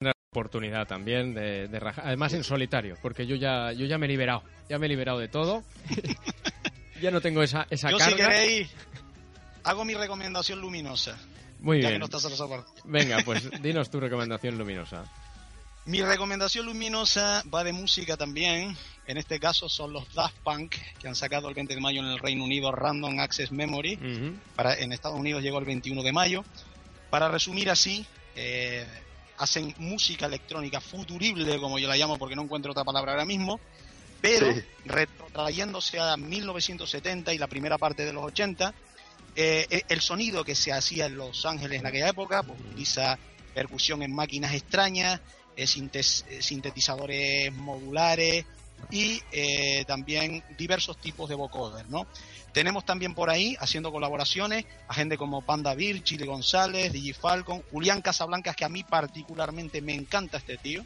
una 0.00 0.12
oportunidad 0.32 0.86
también 0.86 1.32
de, 1.34 1.68
de 1.68 1.80
rajar. 1.80 2.06
Además 2.06 2.32
en 2.34 2.42
solitario, 2.44 2.96
porque 3.00 3.26
yo 3.26 3.36
ya, 3.36 3.72
yo 3.72 3.86
ya 3.86 3.96
me 3.98 4.06
he 4.06 4.08
liberado. 4.08 4.42
Ya 4.68 4.78
me 4.78 4.86
he 4.86 4.88
liberado 4.88 5.18
de 5.18 5.28
todo. 5.28 5.62
ya 7.00 7.10
no 7.10 7.20
tengo 7.20 7.42
esa, 7.42 7.66
esa 7.70 7.90
Yo, 7.90 7.98
si 7.98 8.10
carga. 8.10 8.28
queréis, 8.28 8.70
hago 9.64 9.84
mi 9.84 9.94
recomendación 9.94 10.60
luminosa. 10.60 11.18
Muy 11.60 11.78
ya 11.82 11.88
bien. 11.88 11.92
que 11.94 11.98
no 11.98 12.04
estás 12.06 12.40
a 12.40 12.48
parte. 12.48 12.70
Venga, 12.84 13.18
pues 13.24 13.48
dinos 13.62 13.90
tu 13.90 14.00
recomendación 14.00 14.56
luminosa. 14.56 15.04
Mi 15.86 16.02
recomendación 16.02 16.66
luminosa 16.66 17.42
va 17.52 17.64
de 17.64 17.72
música 17.72 18.16
también. 18.16 18.76
En 19.06 19.16
este 19.16 19.40
caso 19.40 19.68
son 19.68 19.92
los 19.92 20.12
Daft 20.14 20.36
Punk, 20.44 20.76
que 21.00 21.08
han 21.08 21.14
sacado 21.14 21.48
el 21.48 21.54
20 21.54 21.74
de 21.74 21.80
mayo 21.80 22.00
en 22.00 22.06
el 22.06 22.18
Reino 22.18 22.44
Unido 22.44 22.70
Random 22.70 23.18
Access 23.18 23.50
Memory. 23.50 23.94
Ujú. 23.94 24.36
Para, 24.54 24.74
en 24.78 24.92
Estados 24.92 25.18
Unidos 25.18 25.42
llegó 25.42 25.58
el 25.58 25.64
21 25.64 26.02
de 26.02 26.12
mayo. 26.12 26.44
Para 27.08 27.28
resumir 27.28 27.70
así, 27.70 28.06
eh, 28.36 28.86
hacen 29.38 29.74
música 29.78 30.26
electrónica 30.26 30.80
futurible, 30.80 31.58
como 31.58 31.78
yo 31.78 31.88
la 31.88 31.96
llamo 31.96 32.18
porque 32.18 32.36
no 32.36 32.42
encuentro 32.42 32.72
otra 32.72 32.84
palabra 32.84 33.12
ahora 33.12 33.24
mismo, 33.24 33.58
pero 34.20 34.52
Sí. 34.52 34.60
retrotrayéndose 34.84 35.98
a 35.98 36.16
1970 36.16 37.32
y 37.34 37.38
la 37.38 37.46
primera 37.48 37.78
parte 37.78 38.04
de 38.04 38.12
los 38.12 38.22
80. 38.24 38.74
Eh, 39.36 39.66
eh, 39.70 39.82
el 39.88 40.00
sonido 40.00 40.44
que 40.44 40.54
se 40.54 40.72
hacía 40.72 41.06
en 41.06 41.16
Los 41.16 41.46
Ángeles 41.46 41.80
en 41.80 41.86
aquella 41.86 42.08
época 42.08 42.42
pues, 42.42 42.58
utiliza 42.60 43.18
percusión 43.54 44.02
en 44.02 44.14
máquinas 44.14 44.54
extrañas, 44.54 45.20
eh, 45.56 45.66
sintes- 45.66 46.24
sintetizadores 46.40 47.52
modulares 47.52 48.44
y 48.90 49.20
eh, 49.32 49.84
también 49.86 50.42
diversos 50.56 50.96
tipos 50.98 51.28
de 51.28 51.34
vocoder, 51.34 51.88
¿no? 51.90 52.06
Tenemos 52.52 52.84
también 52.84 53.14
por 53.14 53.30
ahí, 53.30 53.56
haciendo 53.60 53.92
colaboraciones, 53.92 54.64
a 54.88 54.94
gente 54.94 55.16
como 55.16 55.42
Panda 55.42 55.74
Beer, 55.74 56.02
Chile 56.02 56.26
González, 56.26 56.92
Digi 56.92 57.12
Falcon, 57.12 57.62
Julián 57.70 58.02
Casablancas, 58.02 58.56
que 58.56 58.64
a 58.64 58.68
mí 58.68 58.82
particularmente 58.82 59.80
me 59.80 59.94
encanta 59.94 60.38
este 60.38 60.56
tío. 60.56 60.84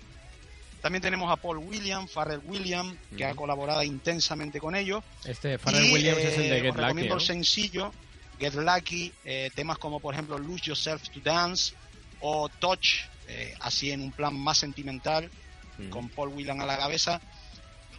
También 0.82 1.00
tenemos 1.00 1.32
a 1.32 1.36
Paul 1.36 1.58
Williams, 1.58 2.10
Farrell 2.10 2.42
Williams, 2.44 2.94
que 3.16 3.24
ha 3.24 3.34
colaborado 3.34 3.82
intensamente 3.82 4.60
con 4.60 4.74
ellos. 4.74 5.02
Este 5.24 5.56
Pharrell 5.56 5.86
Y, 5.86 5.92
Williams 5.94 6.18
es 6.18 6.36
el 6.36 6.50
de 6.50 6.56
Get 6.56 6.64
Lucky, 6.66 6.80
recomiendo 6.82 7.14
¿no? 7.14 7.20
el 7.20 7.26
sencillo 7.26 7.92
Get 8.38 8.54
Lucky, 8.54 9.12
eh, 9.24 9.50
temas 9.54 9.78
como 9.78 10.00
por 10.00 10.14
ejemplo 10.14 10.38
Lose 10.38 10.64
Yourself 10.66 11.08
to 11.10 11.20
Dance 11.20 11.74
o 12.20 12.48
Touch, 12.48 13.00
eh, 13.28 13.54
así 13.60 13.90
en 13.90 14.00
un 14.02 14.12
plan 14.12 14.34
más 14.38 14.58
sentimental, 14.58 15.30
Mm. 15.76 15.88
con 15.90 16.08
Paul 16.08 16.28
Williams 16.28 16.62
a 16.62 16.66
la 16.66 16.78
cabeza. 16.78 17.20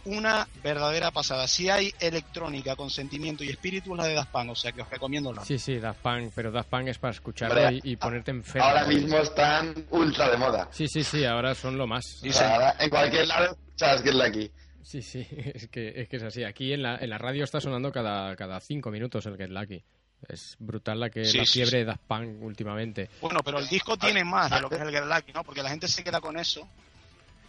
Una 0.06 0.46
verdadera 0.62 1.10
pasada. 1.10 1.48
Si 1.48 1.68
hay 1.68 1.92
electrónica 1.98 2.76
con 2.76 2.88
sentimiento 2.90 3.42
y 3.42 3.48
espíritu, 3.50 3.92
es 3.92 3.98
la 3.98 4.06
de 4.06 4.14
Daft 4.14 4.30
Punk, 4.30 4.50
o 4.50 4.54
sea 4.54 4.70
que 4.72 4.80
os 4.82 4.88
recomiendo 4.88 5.32
la. 5.32 5.44
Sí, 5.44 5.58
sí, 5.58 5.78
Daft 5.78 6.00
Punk, 6.00 6.30
pero 6.34 6.52
Daft 6.52 6.70
Punk 6.70 6.86
es 6.88 6.98
para 6.98 7.12
escucharlo 7.12 7.60
Hombre, 7.60 7.80
y, 7.82 7.92
y 7.92 7.96
ponerte 7.96 8.30
enfermo. 8.30 8.66
Ahora 8.68 8.84
mismo 8.86 9.18
están 9.18 9.74
ultra 9.90 10.30
de 10.30 10.36
moda. 10.36 10.68
Sí, 10.70 10.86
sí, 10.86 11.02
sí, 11.02 11.24
ahora 11.24 11.54
son 11.56 11.76
lo 11.76 11.86
más. 11.88 12.22
O 12.26 12.32
sea, 12.32 12.54
ahora 12.54 12.76
en 12.78 12.88
cualquier 12.88 13.26
lado 13.26 13.44
escuchas 13.66 14.00
que 14.02 14.08
es 14.10 14.14
la 14.14 14.24
aquí. 14.26 14.50
Sí, 14.82 15.02
sí, 15.02 15.26
es 15.54 15.66
que, 15.68 15.92
es 16.00 16.08
que 16.08 16.16
es 16.16 16.22
así. 16.22 16.44
Aquí 16.44 16.72
en 16.72 16.82
la, 16.82 16.96
en 16.98 17.10
la 17.10 17.18
radio 17.18 17.42
está 17.42 17.60
sonando 17.60 17.90
cada, 17.90 18.36
cada 18.36 18.60
cinco 18.60 18.90
minutos 18.92 19.26
el 19.26 19.36
Get 19.36 19.50
Lucky. 19.50 19.82
Es 20.28 20.56
brutal 20.58 21.00
la 21.00 21.10
que 21.10 21.24
Sí, 21.24 21.38
la 21.38 21.46
sí, 21.46 21.52
fiebre 21.52 21.70
sí. 21.70 21.76
de 21.78 21.84
Daft 21.84 22.02
Punk 22.06 22.42
últimamente. 22.42 23.08
Bueno, 23.20 23.40
pero 23.44 23.58
el 23.58 23.68
disco 23.68 23.96
tiene 23.96 24.24
más 24.24 24.50
de 24.50 24.60
lo 24.60 24.68
que 24.68 24.76
es 24.76 24.82
el 24.82 24.90
Get 24.90 25.04
Lucky, 25.04 25.32
¿no? 25.32 25.44
Porque 25.44 25.62
la 25.62 25.70
gente 25.70 25.88
se 25.88 26.02
queda 26.02 26.20
con 26.20 26.38
eso. 26.38 26.66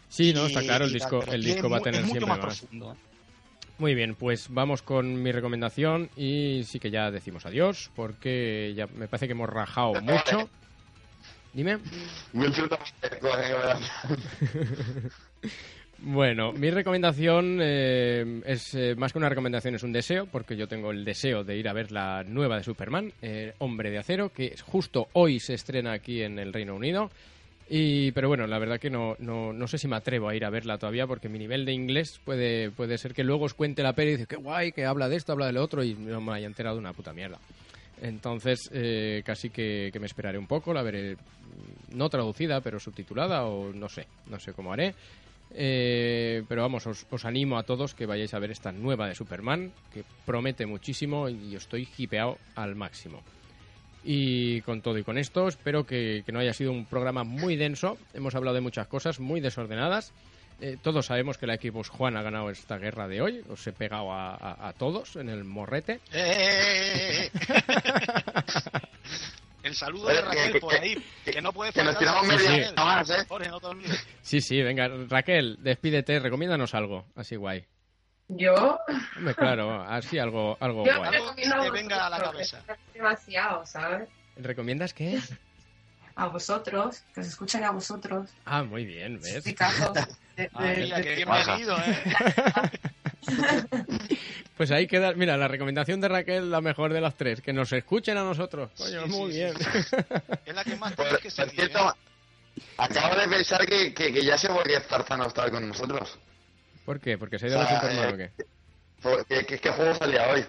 Sí, 0.10 0.34
no, 0.34 0.46
está 0.46 0.62
claro, 0.62 0.86
el 0.86 0.94
disco, 0.94 1.24
el 1.24 1.44
disco 1.44 1.70
va 1.70 1.78
a 1.78 1.82
tener 1.82 2.02
es 2.02 2.08
mucho 2.08 2.20
siempre 2.20 2.38
más 2.38 2.46
más. 2.46 2.60
profundo. 2.60 2.94
¿eh? 2.94 2.98
Muy 3.80 3.94
bien, 3.94 4.16
pues 4.16 4.48
vamos 4.50 4.82
con 4.82 5.22
mi 5.22 5.32
recomendación 5.32 6.10
y 6.16 6.64
sí 6.66 6.80
que 6.80 6.90
ya 6.92 7.12
decimos 7.12 7.46
adiós 7.46 7.92
porque 7.96 8.74
ya 8.76 8.88
me 8.88 9.08
parece 9.08 9.28
que 9.28 9.34
hemos 9.34 9.50
rajado 9.50 10.02
mucho. 10.02 10.50
Dime. 11.54 11.80
Bueno, 16.00 16.54
mi 16.54 16.70
recomendación 16.70 17.58
eh, 17.60 18.42
es 18.46 18.74
eh, 18.76 18.96
más 18.96 19.12
que 19.12 19.18
una 19.18 19.30
recomendación, 19.30 19.76
es 19.76 19.84
un 19.84 19.92
deseo, 19.92 20.28
porque 20.28 20.56
yo 20.56 20.68
tengo 20.68 20.92
el 20.92 21.04
deseo 21.04 21.44
de 21.44 21.58
ir 21.58 21.68
a 21.68 21.74
ver 21.74 21.92
la 21.92 22.24
nueva 22.24 22.58
de 22.58 22.64
Superman, 22.64 23.12
eh, 23.22 23.54
Hombre 23.58 23.90
de 23.90 23.98
Acero, 23.98 24.30
que 24.30 24.56
justo 24.64 25.08
hoy 25.14 25.40
se 25.40 25.56
estrena 25.56 25.94
aquí 25.94 26.22
en 26.22 26.38
el 26.38 26.54
Reino 26.54 26.76
Unido. 26.76 27.10
Y, 27.70 28.12
pero 28.12 28.30
bueno, 28.30 28.46
la 28.46 28.60
verdad 28.60 28.80
que 28.80 28.92
no, 28.92 29.16
no, 29.20 29.52
no 29.52 29.68
sé 29.68 29.78
si 29.80 29.88
me 29.88 29.96
atrevo 29.96 30.30
a 30.30 30.36
ir 30.36 30.46
a 30.46 30.52
verla 30.52 30.78
todavía, 30.78 31.08
porque 31.08 31.30
mi 31.30 31.40
nivel 31.40 31.66
de 31.66 31.74
inglés 31.74 32.22
puede, 32.24 32.70
puede 32.70 32.98
ser 32.98 33.14
que 33.14 33.24
luego 33.24 33.46
os 33.46 33.56
cuente 33.56 33.84
la 33.84 33.94
peli 33.94 34.10
y 34.10 34.14
dice, 34.14 34.28
qué 34.28 34.38
guay, 34.38 34.72
que 34.72 34.86
habla 34.86 35.10
de 35.10 35.16
esto, 35.18 35.34
habla 35.34 35.48
de 35.48 35.54
lo 35.54 35.64
otro, 35.64 35.84
y 35.84 35.96
no 35.96 36.22
me 36.22 36.34
haya 36.34 36.48
enterado 36.48 36.76
de 36.76 36.82
una 36.82 36.94
puta 36.94 37.12
mierda. 37.12 37.40
Entonces, 38.02 38.70
eh, 38.72 39.24
casi 39.26 39.50
que, 39.50 39.90
que 39.92 40.00
me 40.00 40.06
esperaré 40.06 40.38
un 40.38 40.48
poco, 40.48 40.74
la 40.74 40.84
veré 40.84 41.16
mm, 41.16 41.98
no 41.98 42.08
traducida, 42.08 42.62
pero 42.62 42.80
subtitulada, 42.80 43.46
o 43.46 43.74
no 43.74 43.90
sé, 43.90 44.06
no 44.30 44.40
sé 44.40 44.54
cómo 44.54 44.72
haré. 44.72 44.94
Eh, 45.52 46.44
pero 46.48 46.62
vamos, 46.62 46.86
os, 46.88 47.06
os 47.10 47.26
animo 47.26 47.58
a 47.58 47.64
todos 47.64 47.94
que 47.96 48.06
vayáis 48.06 48.34
a 48.34 48.40
ver 48.40 48.52
esta 48.52 48.72
nueva 48.72 49.08
de 49.08 49.16
Superman, 49.16 49.72
que 49.94 50.04
promete 50.26 50.66
muchísimo 50.66 51.30
y 51.30 51.52
yo 51.52 51.58
estoy 51.58 51.88
hipeado 51.98 52.38
al 52.56 52.76
máximo. 52.76 53.22
Y 54.04 54.62
con 54.62 54.82
todo 54.82 54.98
y 54.98 55.04
con 55.04 55.18
esto, 55.18 55.48
espero 55.48 55.86
que, 55.86 56.24
que 56.26 56.32
no 56.32 56.40
haya 56.40 56.54
sido 56.54 56.72
un 56.72 56.86
programa 56.86 57.24
muy 57.24 57.56
denso. 57.56 57.98
Hemos 58.14 58.36
hablado 58.36 58.56
de 58.56 58.62
muchas 58.62 58.88
cosas 58.88 59.20
muy 59.20 59.42
desordenadas. 59.42 60.14
Eh, 60.60 60.78
todos 60.82 61.06
sabemos 61.06 61.38
que 61.38 61.46
la 61.46 61.56
Xbox 61.58 61.90
Juan 61.90 62.18
ha 62.18 62.24
ganado 62.24 62.50
esta 62.50 62.78
guerra 62.78 63.08
de 63.08 63.22
hoy. 63.22 63.42
Os 63.50 63.66
he 63.68 63.74
pegado 63.74 64.12
a, 64.12 64.34
a- 64.36 64.70
a 64.70 64.74
todos 64.74 65.16
en 65.16 65.30
el 65.30 65.44
morrete. 65.44 65.94
¡Eh, 65.94 66.00
eh, 66.14 67.22
eh, 67.26 67.32
eh! 67.34 67.37
Saludo 69.78 70.08
de 70.08 70.22
Raquel 70.22 70.54
que- 70.54 70.60
por 70.60 70.74
ahí, 70.74 71.04
que 71.24 71.42
no 71.42 71.54
puede 71.54 71.72
que 71.72 71.84
nos 71.84 71.96
faltar. 71.96 72.22
tiramos 72.24 72.44
media 72.44 72.74
más, 72.76 73.10
¿eh? 73.10 73.26
Jorge, 73.28 73.50
no 73.50 73.60
te 73.60 73.68
olvides. 73.68 74.08
Sí, 74.22 74.42
sí, 74.42 74.62
venga, 74.62 74.90
Raquel, 75.08 75.58
despídete, 75.62 76.20
recomiéndanos 76.20 76.74
algo, 76.74 77.06
así 77.16 77.36
guay. 77.36 77.66
Yo, 78.30 78.78
Hombre, 79.16 79.36
claro, 79.36 79.82
así 79.84 80.20
algo, 80.20 80.58
algo 80.60 80.84
yo 80.86 80.98
guay. 80.98 81.12
que 81.64 81.72
venga 81.72 82.08
a 82.08 82.10
la 82.10 82.20
cabeza. 82.20 82.62
es 82.68 82.94
demasiado, 82.94 83.66
¿sabes? 83.66 84.10
¿Recomiendas 84.36 84.94
qué? 84.94 85.20
A 86.16 86.28
vosotros, 86.28 87.04
que 87.14 87.22
os 87.22 87.28
escuchen 87.28 87.64
a 87.64 87.72
vosotros. 87.72 88.30
Ah, 88.46 88.64
muy 88.64 88.86
bien, 88.86 89.20
¿ves? 89.20 89.36
Explicaros 89.36 89.94
de- 90.36 90.50
Ah, 90.54 90.64
de- 90.66 90.76
mira, 90.78 90.98
de- 90.98 91.04
que 91.04 91.16
bien 91.16 91.30
Baja. 91.30 91.52
venido, 91.54 91.78
¿eh? 91.78 92.04
Pues 94.56 94.72
ahí 94.72 94.88
queda, 94.88 95.14
mira, 95.14 95.38
la 95.38 95.48
recomendación 95.48 96.02
de 96.02 96.08
Raquel, 96.08 96.50
la 96.50 96.62
mejor 96.62 96.94
de 96.94 97.02
las 97.02 97.16
tres, 97.16 97.42
que 97.42 97.54
nos 97.54 97.72
escuchen 97.74 98.18
a 98.18 98.24
nosotros. 98.24 98.72
Coño, 98.78 99.04
Sí, 99.06 99.10
muy 99.10 99.32
sí, 99.32 99.38
bien. 99.40 99.54
Es 100.46 100.56
la 100.56 100.64
que 100.64 100.76
más 100.78 100.94
Por, 100.94 101.06
tienes 101.06 101.22
que 101.22 101.30
por 101.30 101.50
seguir. 101.50 101.56
cierto, 101.70 101.90
¿eh? 101.90 102.62
acabo 102.78 103.16
de 103.16 103.28
pensar 103.28 103.66
que, 103.68 103.94
que, 103.94 104.12
que 104.12 104.24
ya 104.26 104.38
sé 104.38 104.48
por 104.48 104.64
qué 104.64 104.80
Zarza 104.80 105.16
no 105.18 105.28
está 105.28 105.50
con 105.52 105.68
nosotros. 105.68 106.18
¿Por 106.86 107.00
qué? 107.00 107.18
¿Porque 107.18 107.38
se 107.38 107.46
ha 107.46 107.50
ido 107.50 107.60
a 107.60 107.64
O 107.64 107.68
sea, 107.68 107.82
Superman 107.82 108.10
eh, 108.10 108.14
o 108.14 108.18
qué? 108.38 108.46
Porque, 109.02 109.46
que, 109.46 109.60
¿Qué 109.60 109.70
juego 109.70 109.94
salía 109.96 110.28
hoy? 110.30 110.44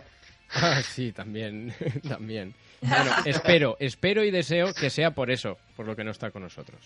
Ah, 0.55 0.81
sí, 0.83 1.13
también, 1.13 1.75
también. 2.09 2.55
Bueno, 2.81 3.11
espero, 3.27 3.77
espero 3.81 4.25
y 4.25 4.31
deseo 4.31 4.73
que 4.73 4.89
sea 4.89 5.11
por 5.11 5.31
eso, 5.31 5.59
por 5.77 5.85
lo 5.85 5.95
que 5.97 6.05
no 6.05 6.13
está 6.13 6.31
con 6.31 6.43
nosotros. 6.43 6.81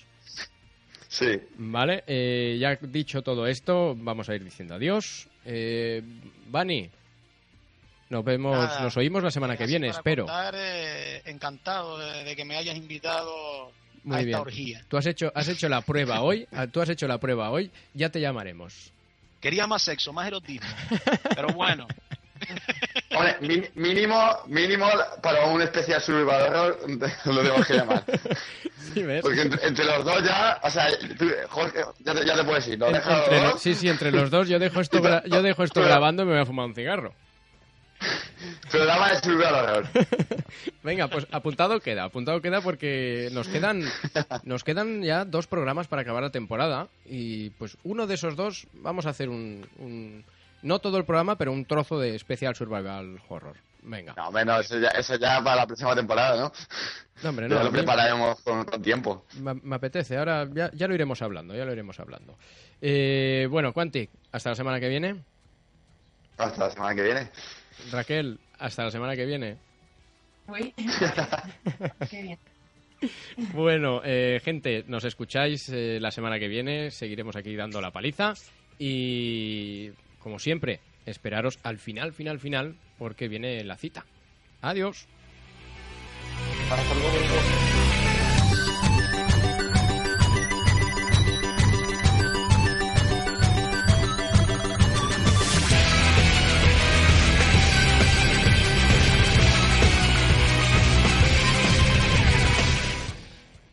Sí. 1.12 1.38
Vale, 1.58 2.04
eh, 2.06 2.56
ya 2.58 2.74
dicho 2.80 3.20
todo 3.20 3.46
esto, 3.46 3.94
vamos 3.94 4.30
a 4.30 4.34
ir 4.34 4.42
diciendo 4.42 4.74
adiós. 4.76 5.28
Eh, 5.44 6.02
Bani, 6.46 6.88
nos 8.08 8.24
vemos, 8.24 8.56
Nada. 8.56 8.80
nos 8.80 8.96
oímos 8.96 9.22
la 9.22 9.30
semana 9.30 9.54
que 9.58 9.66
viene, 9.66 9.88
espero. 9.88 10.24
contar, 10.24 10.54
eh, 10.56 11.20
encantado 11.26 11.98
de, 11.98 12.24
de 12.24 12.34
que 12.34 12.46
me 12.46 12.56
hayas 12.56 12.76
invitado 12.78 13.30
Muy 14.04 14.16
a 14.16 14.20
esta 14.20 14.26
bien. 14.26 14.38
orgía. 14.40 14.84
Tú 14.88 14.96
has 14.96 15.04
hecho, 15.04 15.30
has 15.34 15.48
hecho 15.48 15.68
la 15.68 15.82
prueba 15.82 16.22
hoy, 16.22 16.48
tú 16.72 16.80
has 16.80 16.88
hecho 16.88 17.06
la 17.06 17.18
prueba 17.18 17.50
hoy, 17.50 17.70
ya 17.92 18.08
te 18.08 18.18
llamaremos. 18.18 18.90
Quería 19.38 19.66
más 19.66 19.82
sexo, 19.82 20.14
más 20.14 20.26
erotismo. 20.28 20.66
Pero 21.34 21.48
bueno, 21.48 21.86
Hombre, 23.14 23.36
mínimo, 23.74 24.18
mínimo 24.46 24.86
para 25.22 25.46
un 25.46 25.60
especial 25.62 26.00
survivor 26.00 26.78
lo 27.26 27.36
tenemos 27.42 27.66
que 27.66 27.74
llamar. 27.74 28.04
Sí, 28.94 29.02
¿ves? 29.02 29.22
Porque 29.22 29.42
entre, 29.42 29.66
entre 29.68 29.84
los 29.84 30.04
dos 30.04 30.22
ya, 30.24 30.58
o 30.62 30.70
sea, 30.70 30.86
tú, 31.18 31.28
Jorge, 31.48 31.80
ya 32.00 32.14
te, 32.14 32.24
ya 32.26 32.34
te 32.36 32.44
puedes 32.44 32.66
ir, 32.68 32.78
¿no? 32.78 32.86
En- 32.86 32.94
Deja 32.94 33.10
los 33.10 33.18
entre 33.24 33.40
dos. 33.40 33.52
los- 33.52 33.62
sí, 33.62 33.74
sí, 33.74 33.88
entre 33.88 34.10
los 34.12 34.30
dos 34.30 34.48
yo 34.48 34.58
dejo 34.58 34.80
esto, 34.80 35.00
gra- 35.02 35.22
yo 35.26 35.42
dejo 35.42 35.62
esto 35.62 35.82
grabando 35.82 36.22
y 36.22 36.26
me 36.26 36.32
voy 36.32 36.40
a 36.40 36.46
fumar 36.46 36.66
un 36.66 36.74
cigarro. 36.74 37.12
Programa 38.70 39.10
de 39.12 39.20
survivor. 39.20 39.86
Venga, 40.82 41.06
pues 41.08 41.26
apuntado 41.30 41.78
queda, 41.80 42.04
apuntado 42.04 42.40
queda 42.42 42.60
porque 42.60 43.28
nos 43.32 43.46
quedan, 43.46 43.84
nos 44.42 44.64
quedan 44.64 45.02
ya 45.02 45.24
dos 45.24 45.46
programas 45.46 45.86
para 45.86 46.02
acabar 46.02 46.22
la 46.22 46.30
temporada 46.30 46.88
y 47.06 47.50
pues 47.50 47.76
uno 47.84 48.06
de 48.08 48.14
esos 48.14 48.34
dos 48.34 48.66
vamos 48.72 49.06
a 49.06 49.10
hacer 49.10 49.28
un, 49.28 49.66
un- 49.78 50.24
no 50.62 50.78
todo 50.78 50.96
el 50.98 51.04
programa, 51.04 51.36
pero 51.36 51.52
un 51.52 51.64
trozo 51.64 51.98
de 51.98 52.14
especial 52.14 52.54
survival 52.54 53.20
horror. 53.28 53.56
Venga. 53.84 54.14
No, 54.16 54.30
menos, 54.30 54.64
eso 54.64 54.78
ya, 54.78 54.88
eso 54.90 55.16
ya 55.16 55.42
para 55.42 55.56
la 55.56 55.66
próxima 55.66 55.94
temporada, 55.94 56.40
¿no? 56.40 56.52
No, 57.24 57.28
hombre, 57.30 57.48
Ya 57.48 57.56
no. 57.56 57.64
lo 57.64 57.70
prepararemos 57.72 58.40
con, 58.42 58.64
con 58.64 58.80
tiempo. 58.80 59.24
Me, 59.40 59.54
me 59.54 59.74
apetece, 59.76 60.16
ahora 60.16 60.48
ya, 60.52 60.70
ya 60.72 60.86
lo 60.86 60.94
iremos 60.94 61.20
hablando, 61.20 61.54
ya 61.54 61.64
lo 61.64 61.72
iremos 61.72 61.98
hablando. 61.98 62.38
Eh, 62.80 63.48
bueno, 63.50 63.72
Quantic, 63.72 64.10
hasta 64.30 64.50
la 64.50 64.54
semana 64.54 64.78
que 64.78 64.88
viene. 64.88 65.22
Hasta 66.38 66.64
la 66.66 66.70
semana 66.70 66.94
que 66.94 67.02
viene. 67.02 67.28
Raquel, 67.90 68.38
hasta 68.58 68.84
la 68.84 68.90
semana 68.92 69.16
que 69.16 69.26
viene. 69.26 69.56
Uy. 70.46 70.72
Qué 72.10 72.22
bien. 72.22 72.38
Bueno, 73.52 74.00
eh, 74.04 74.40
gente, 74.44 74.84
nos 74.86 75.04
escucháis 75.04 75.68
eh, 75.70 75.98
la 76.00 76.12
semana 76.12 76.38
que 76.38 76.46
viene, 76.46 76.90
seguiremos 76.92 77.34
aquí 77.34 77.56
dando 77.56 77.80
la 77.80 77.90
paliza 77.90 78.34
y, 78.78 79.90
como 80.22 80.38
siempre, 80.38 80.80
esperaros 81.06 81.58
al 81.62 81.78
final, 81.78 82.12
final, 82.12 82.38
final, 82.38 82.76
porque 82.98 83.28
viene 83.28 83.62
la 83.64 83.76
cita. 83.76 84.04
Adiós. 84.60 85.06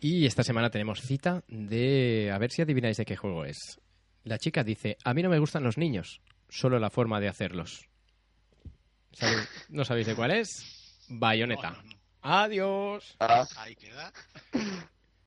Y 0.01 0.25
esta 0.25 0.43
semana 0.43 0.69
tenemos 0.69 1.01
cita 1.01 1.43
de... 1.47 2.31
A 2.33 2.37
ver 2.37 2.51
si 2.51 2.61
adivináis 2.61 2.97
de 2.97 3.05
qué 3.05 3.15
juego 3.15 3.45
es. 3.45 3.79
La 4.23 4.37
chica 4.37 4.63
dice, 4.63 4.97
a 5.03 5.13
mí 5.13 5.21
no 5.21 5.29
me 5.29 5.39
gustan 5.39 5.63
los 5.63 5.77
niños, 5.77 6.21
solo 6.49 6.79
la 6.79 6.89
forma 6.89 7.19
de 7.19 7.27
hacerlos. 7.29 7.87
¿Sabéis- 9.13 9.47
¿No 9.69 9.85
sabéis 9.85 10.07
de 10.07 10.15
cuál 10.15 10.31
es? 10.31 11.05
Bayonetta. 11.09 11.75
Adiós. 12.21 13.15
Ah. 13.19 13.45
Ahí 13.57 13.75
queda. 13.75 14.11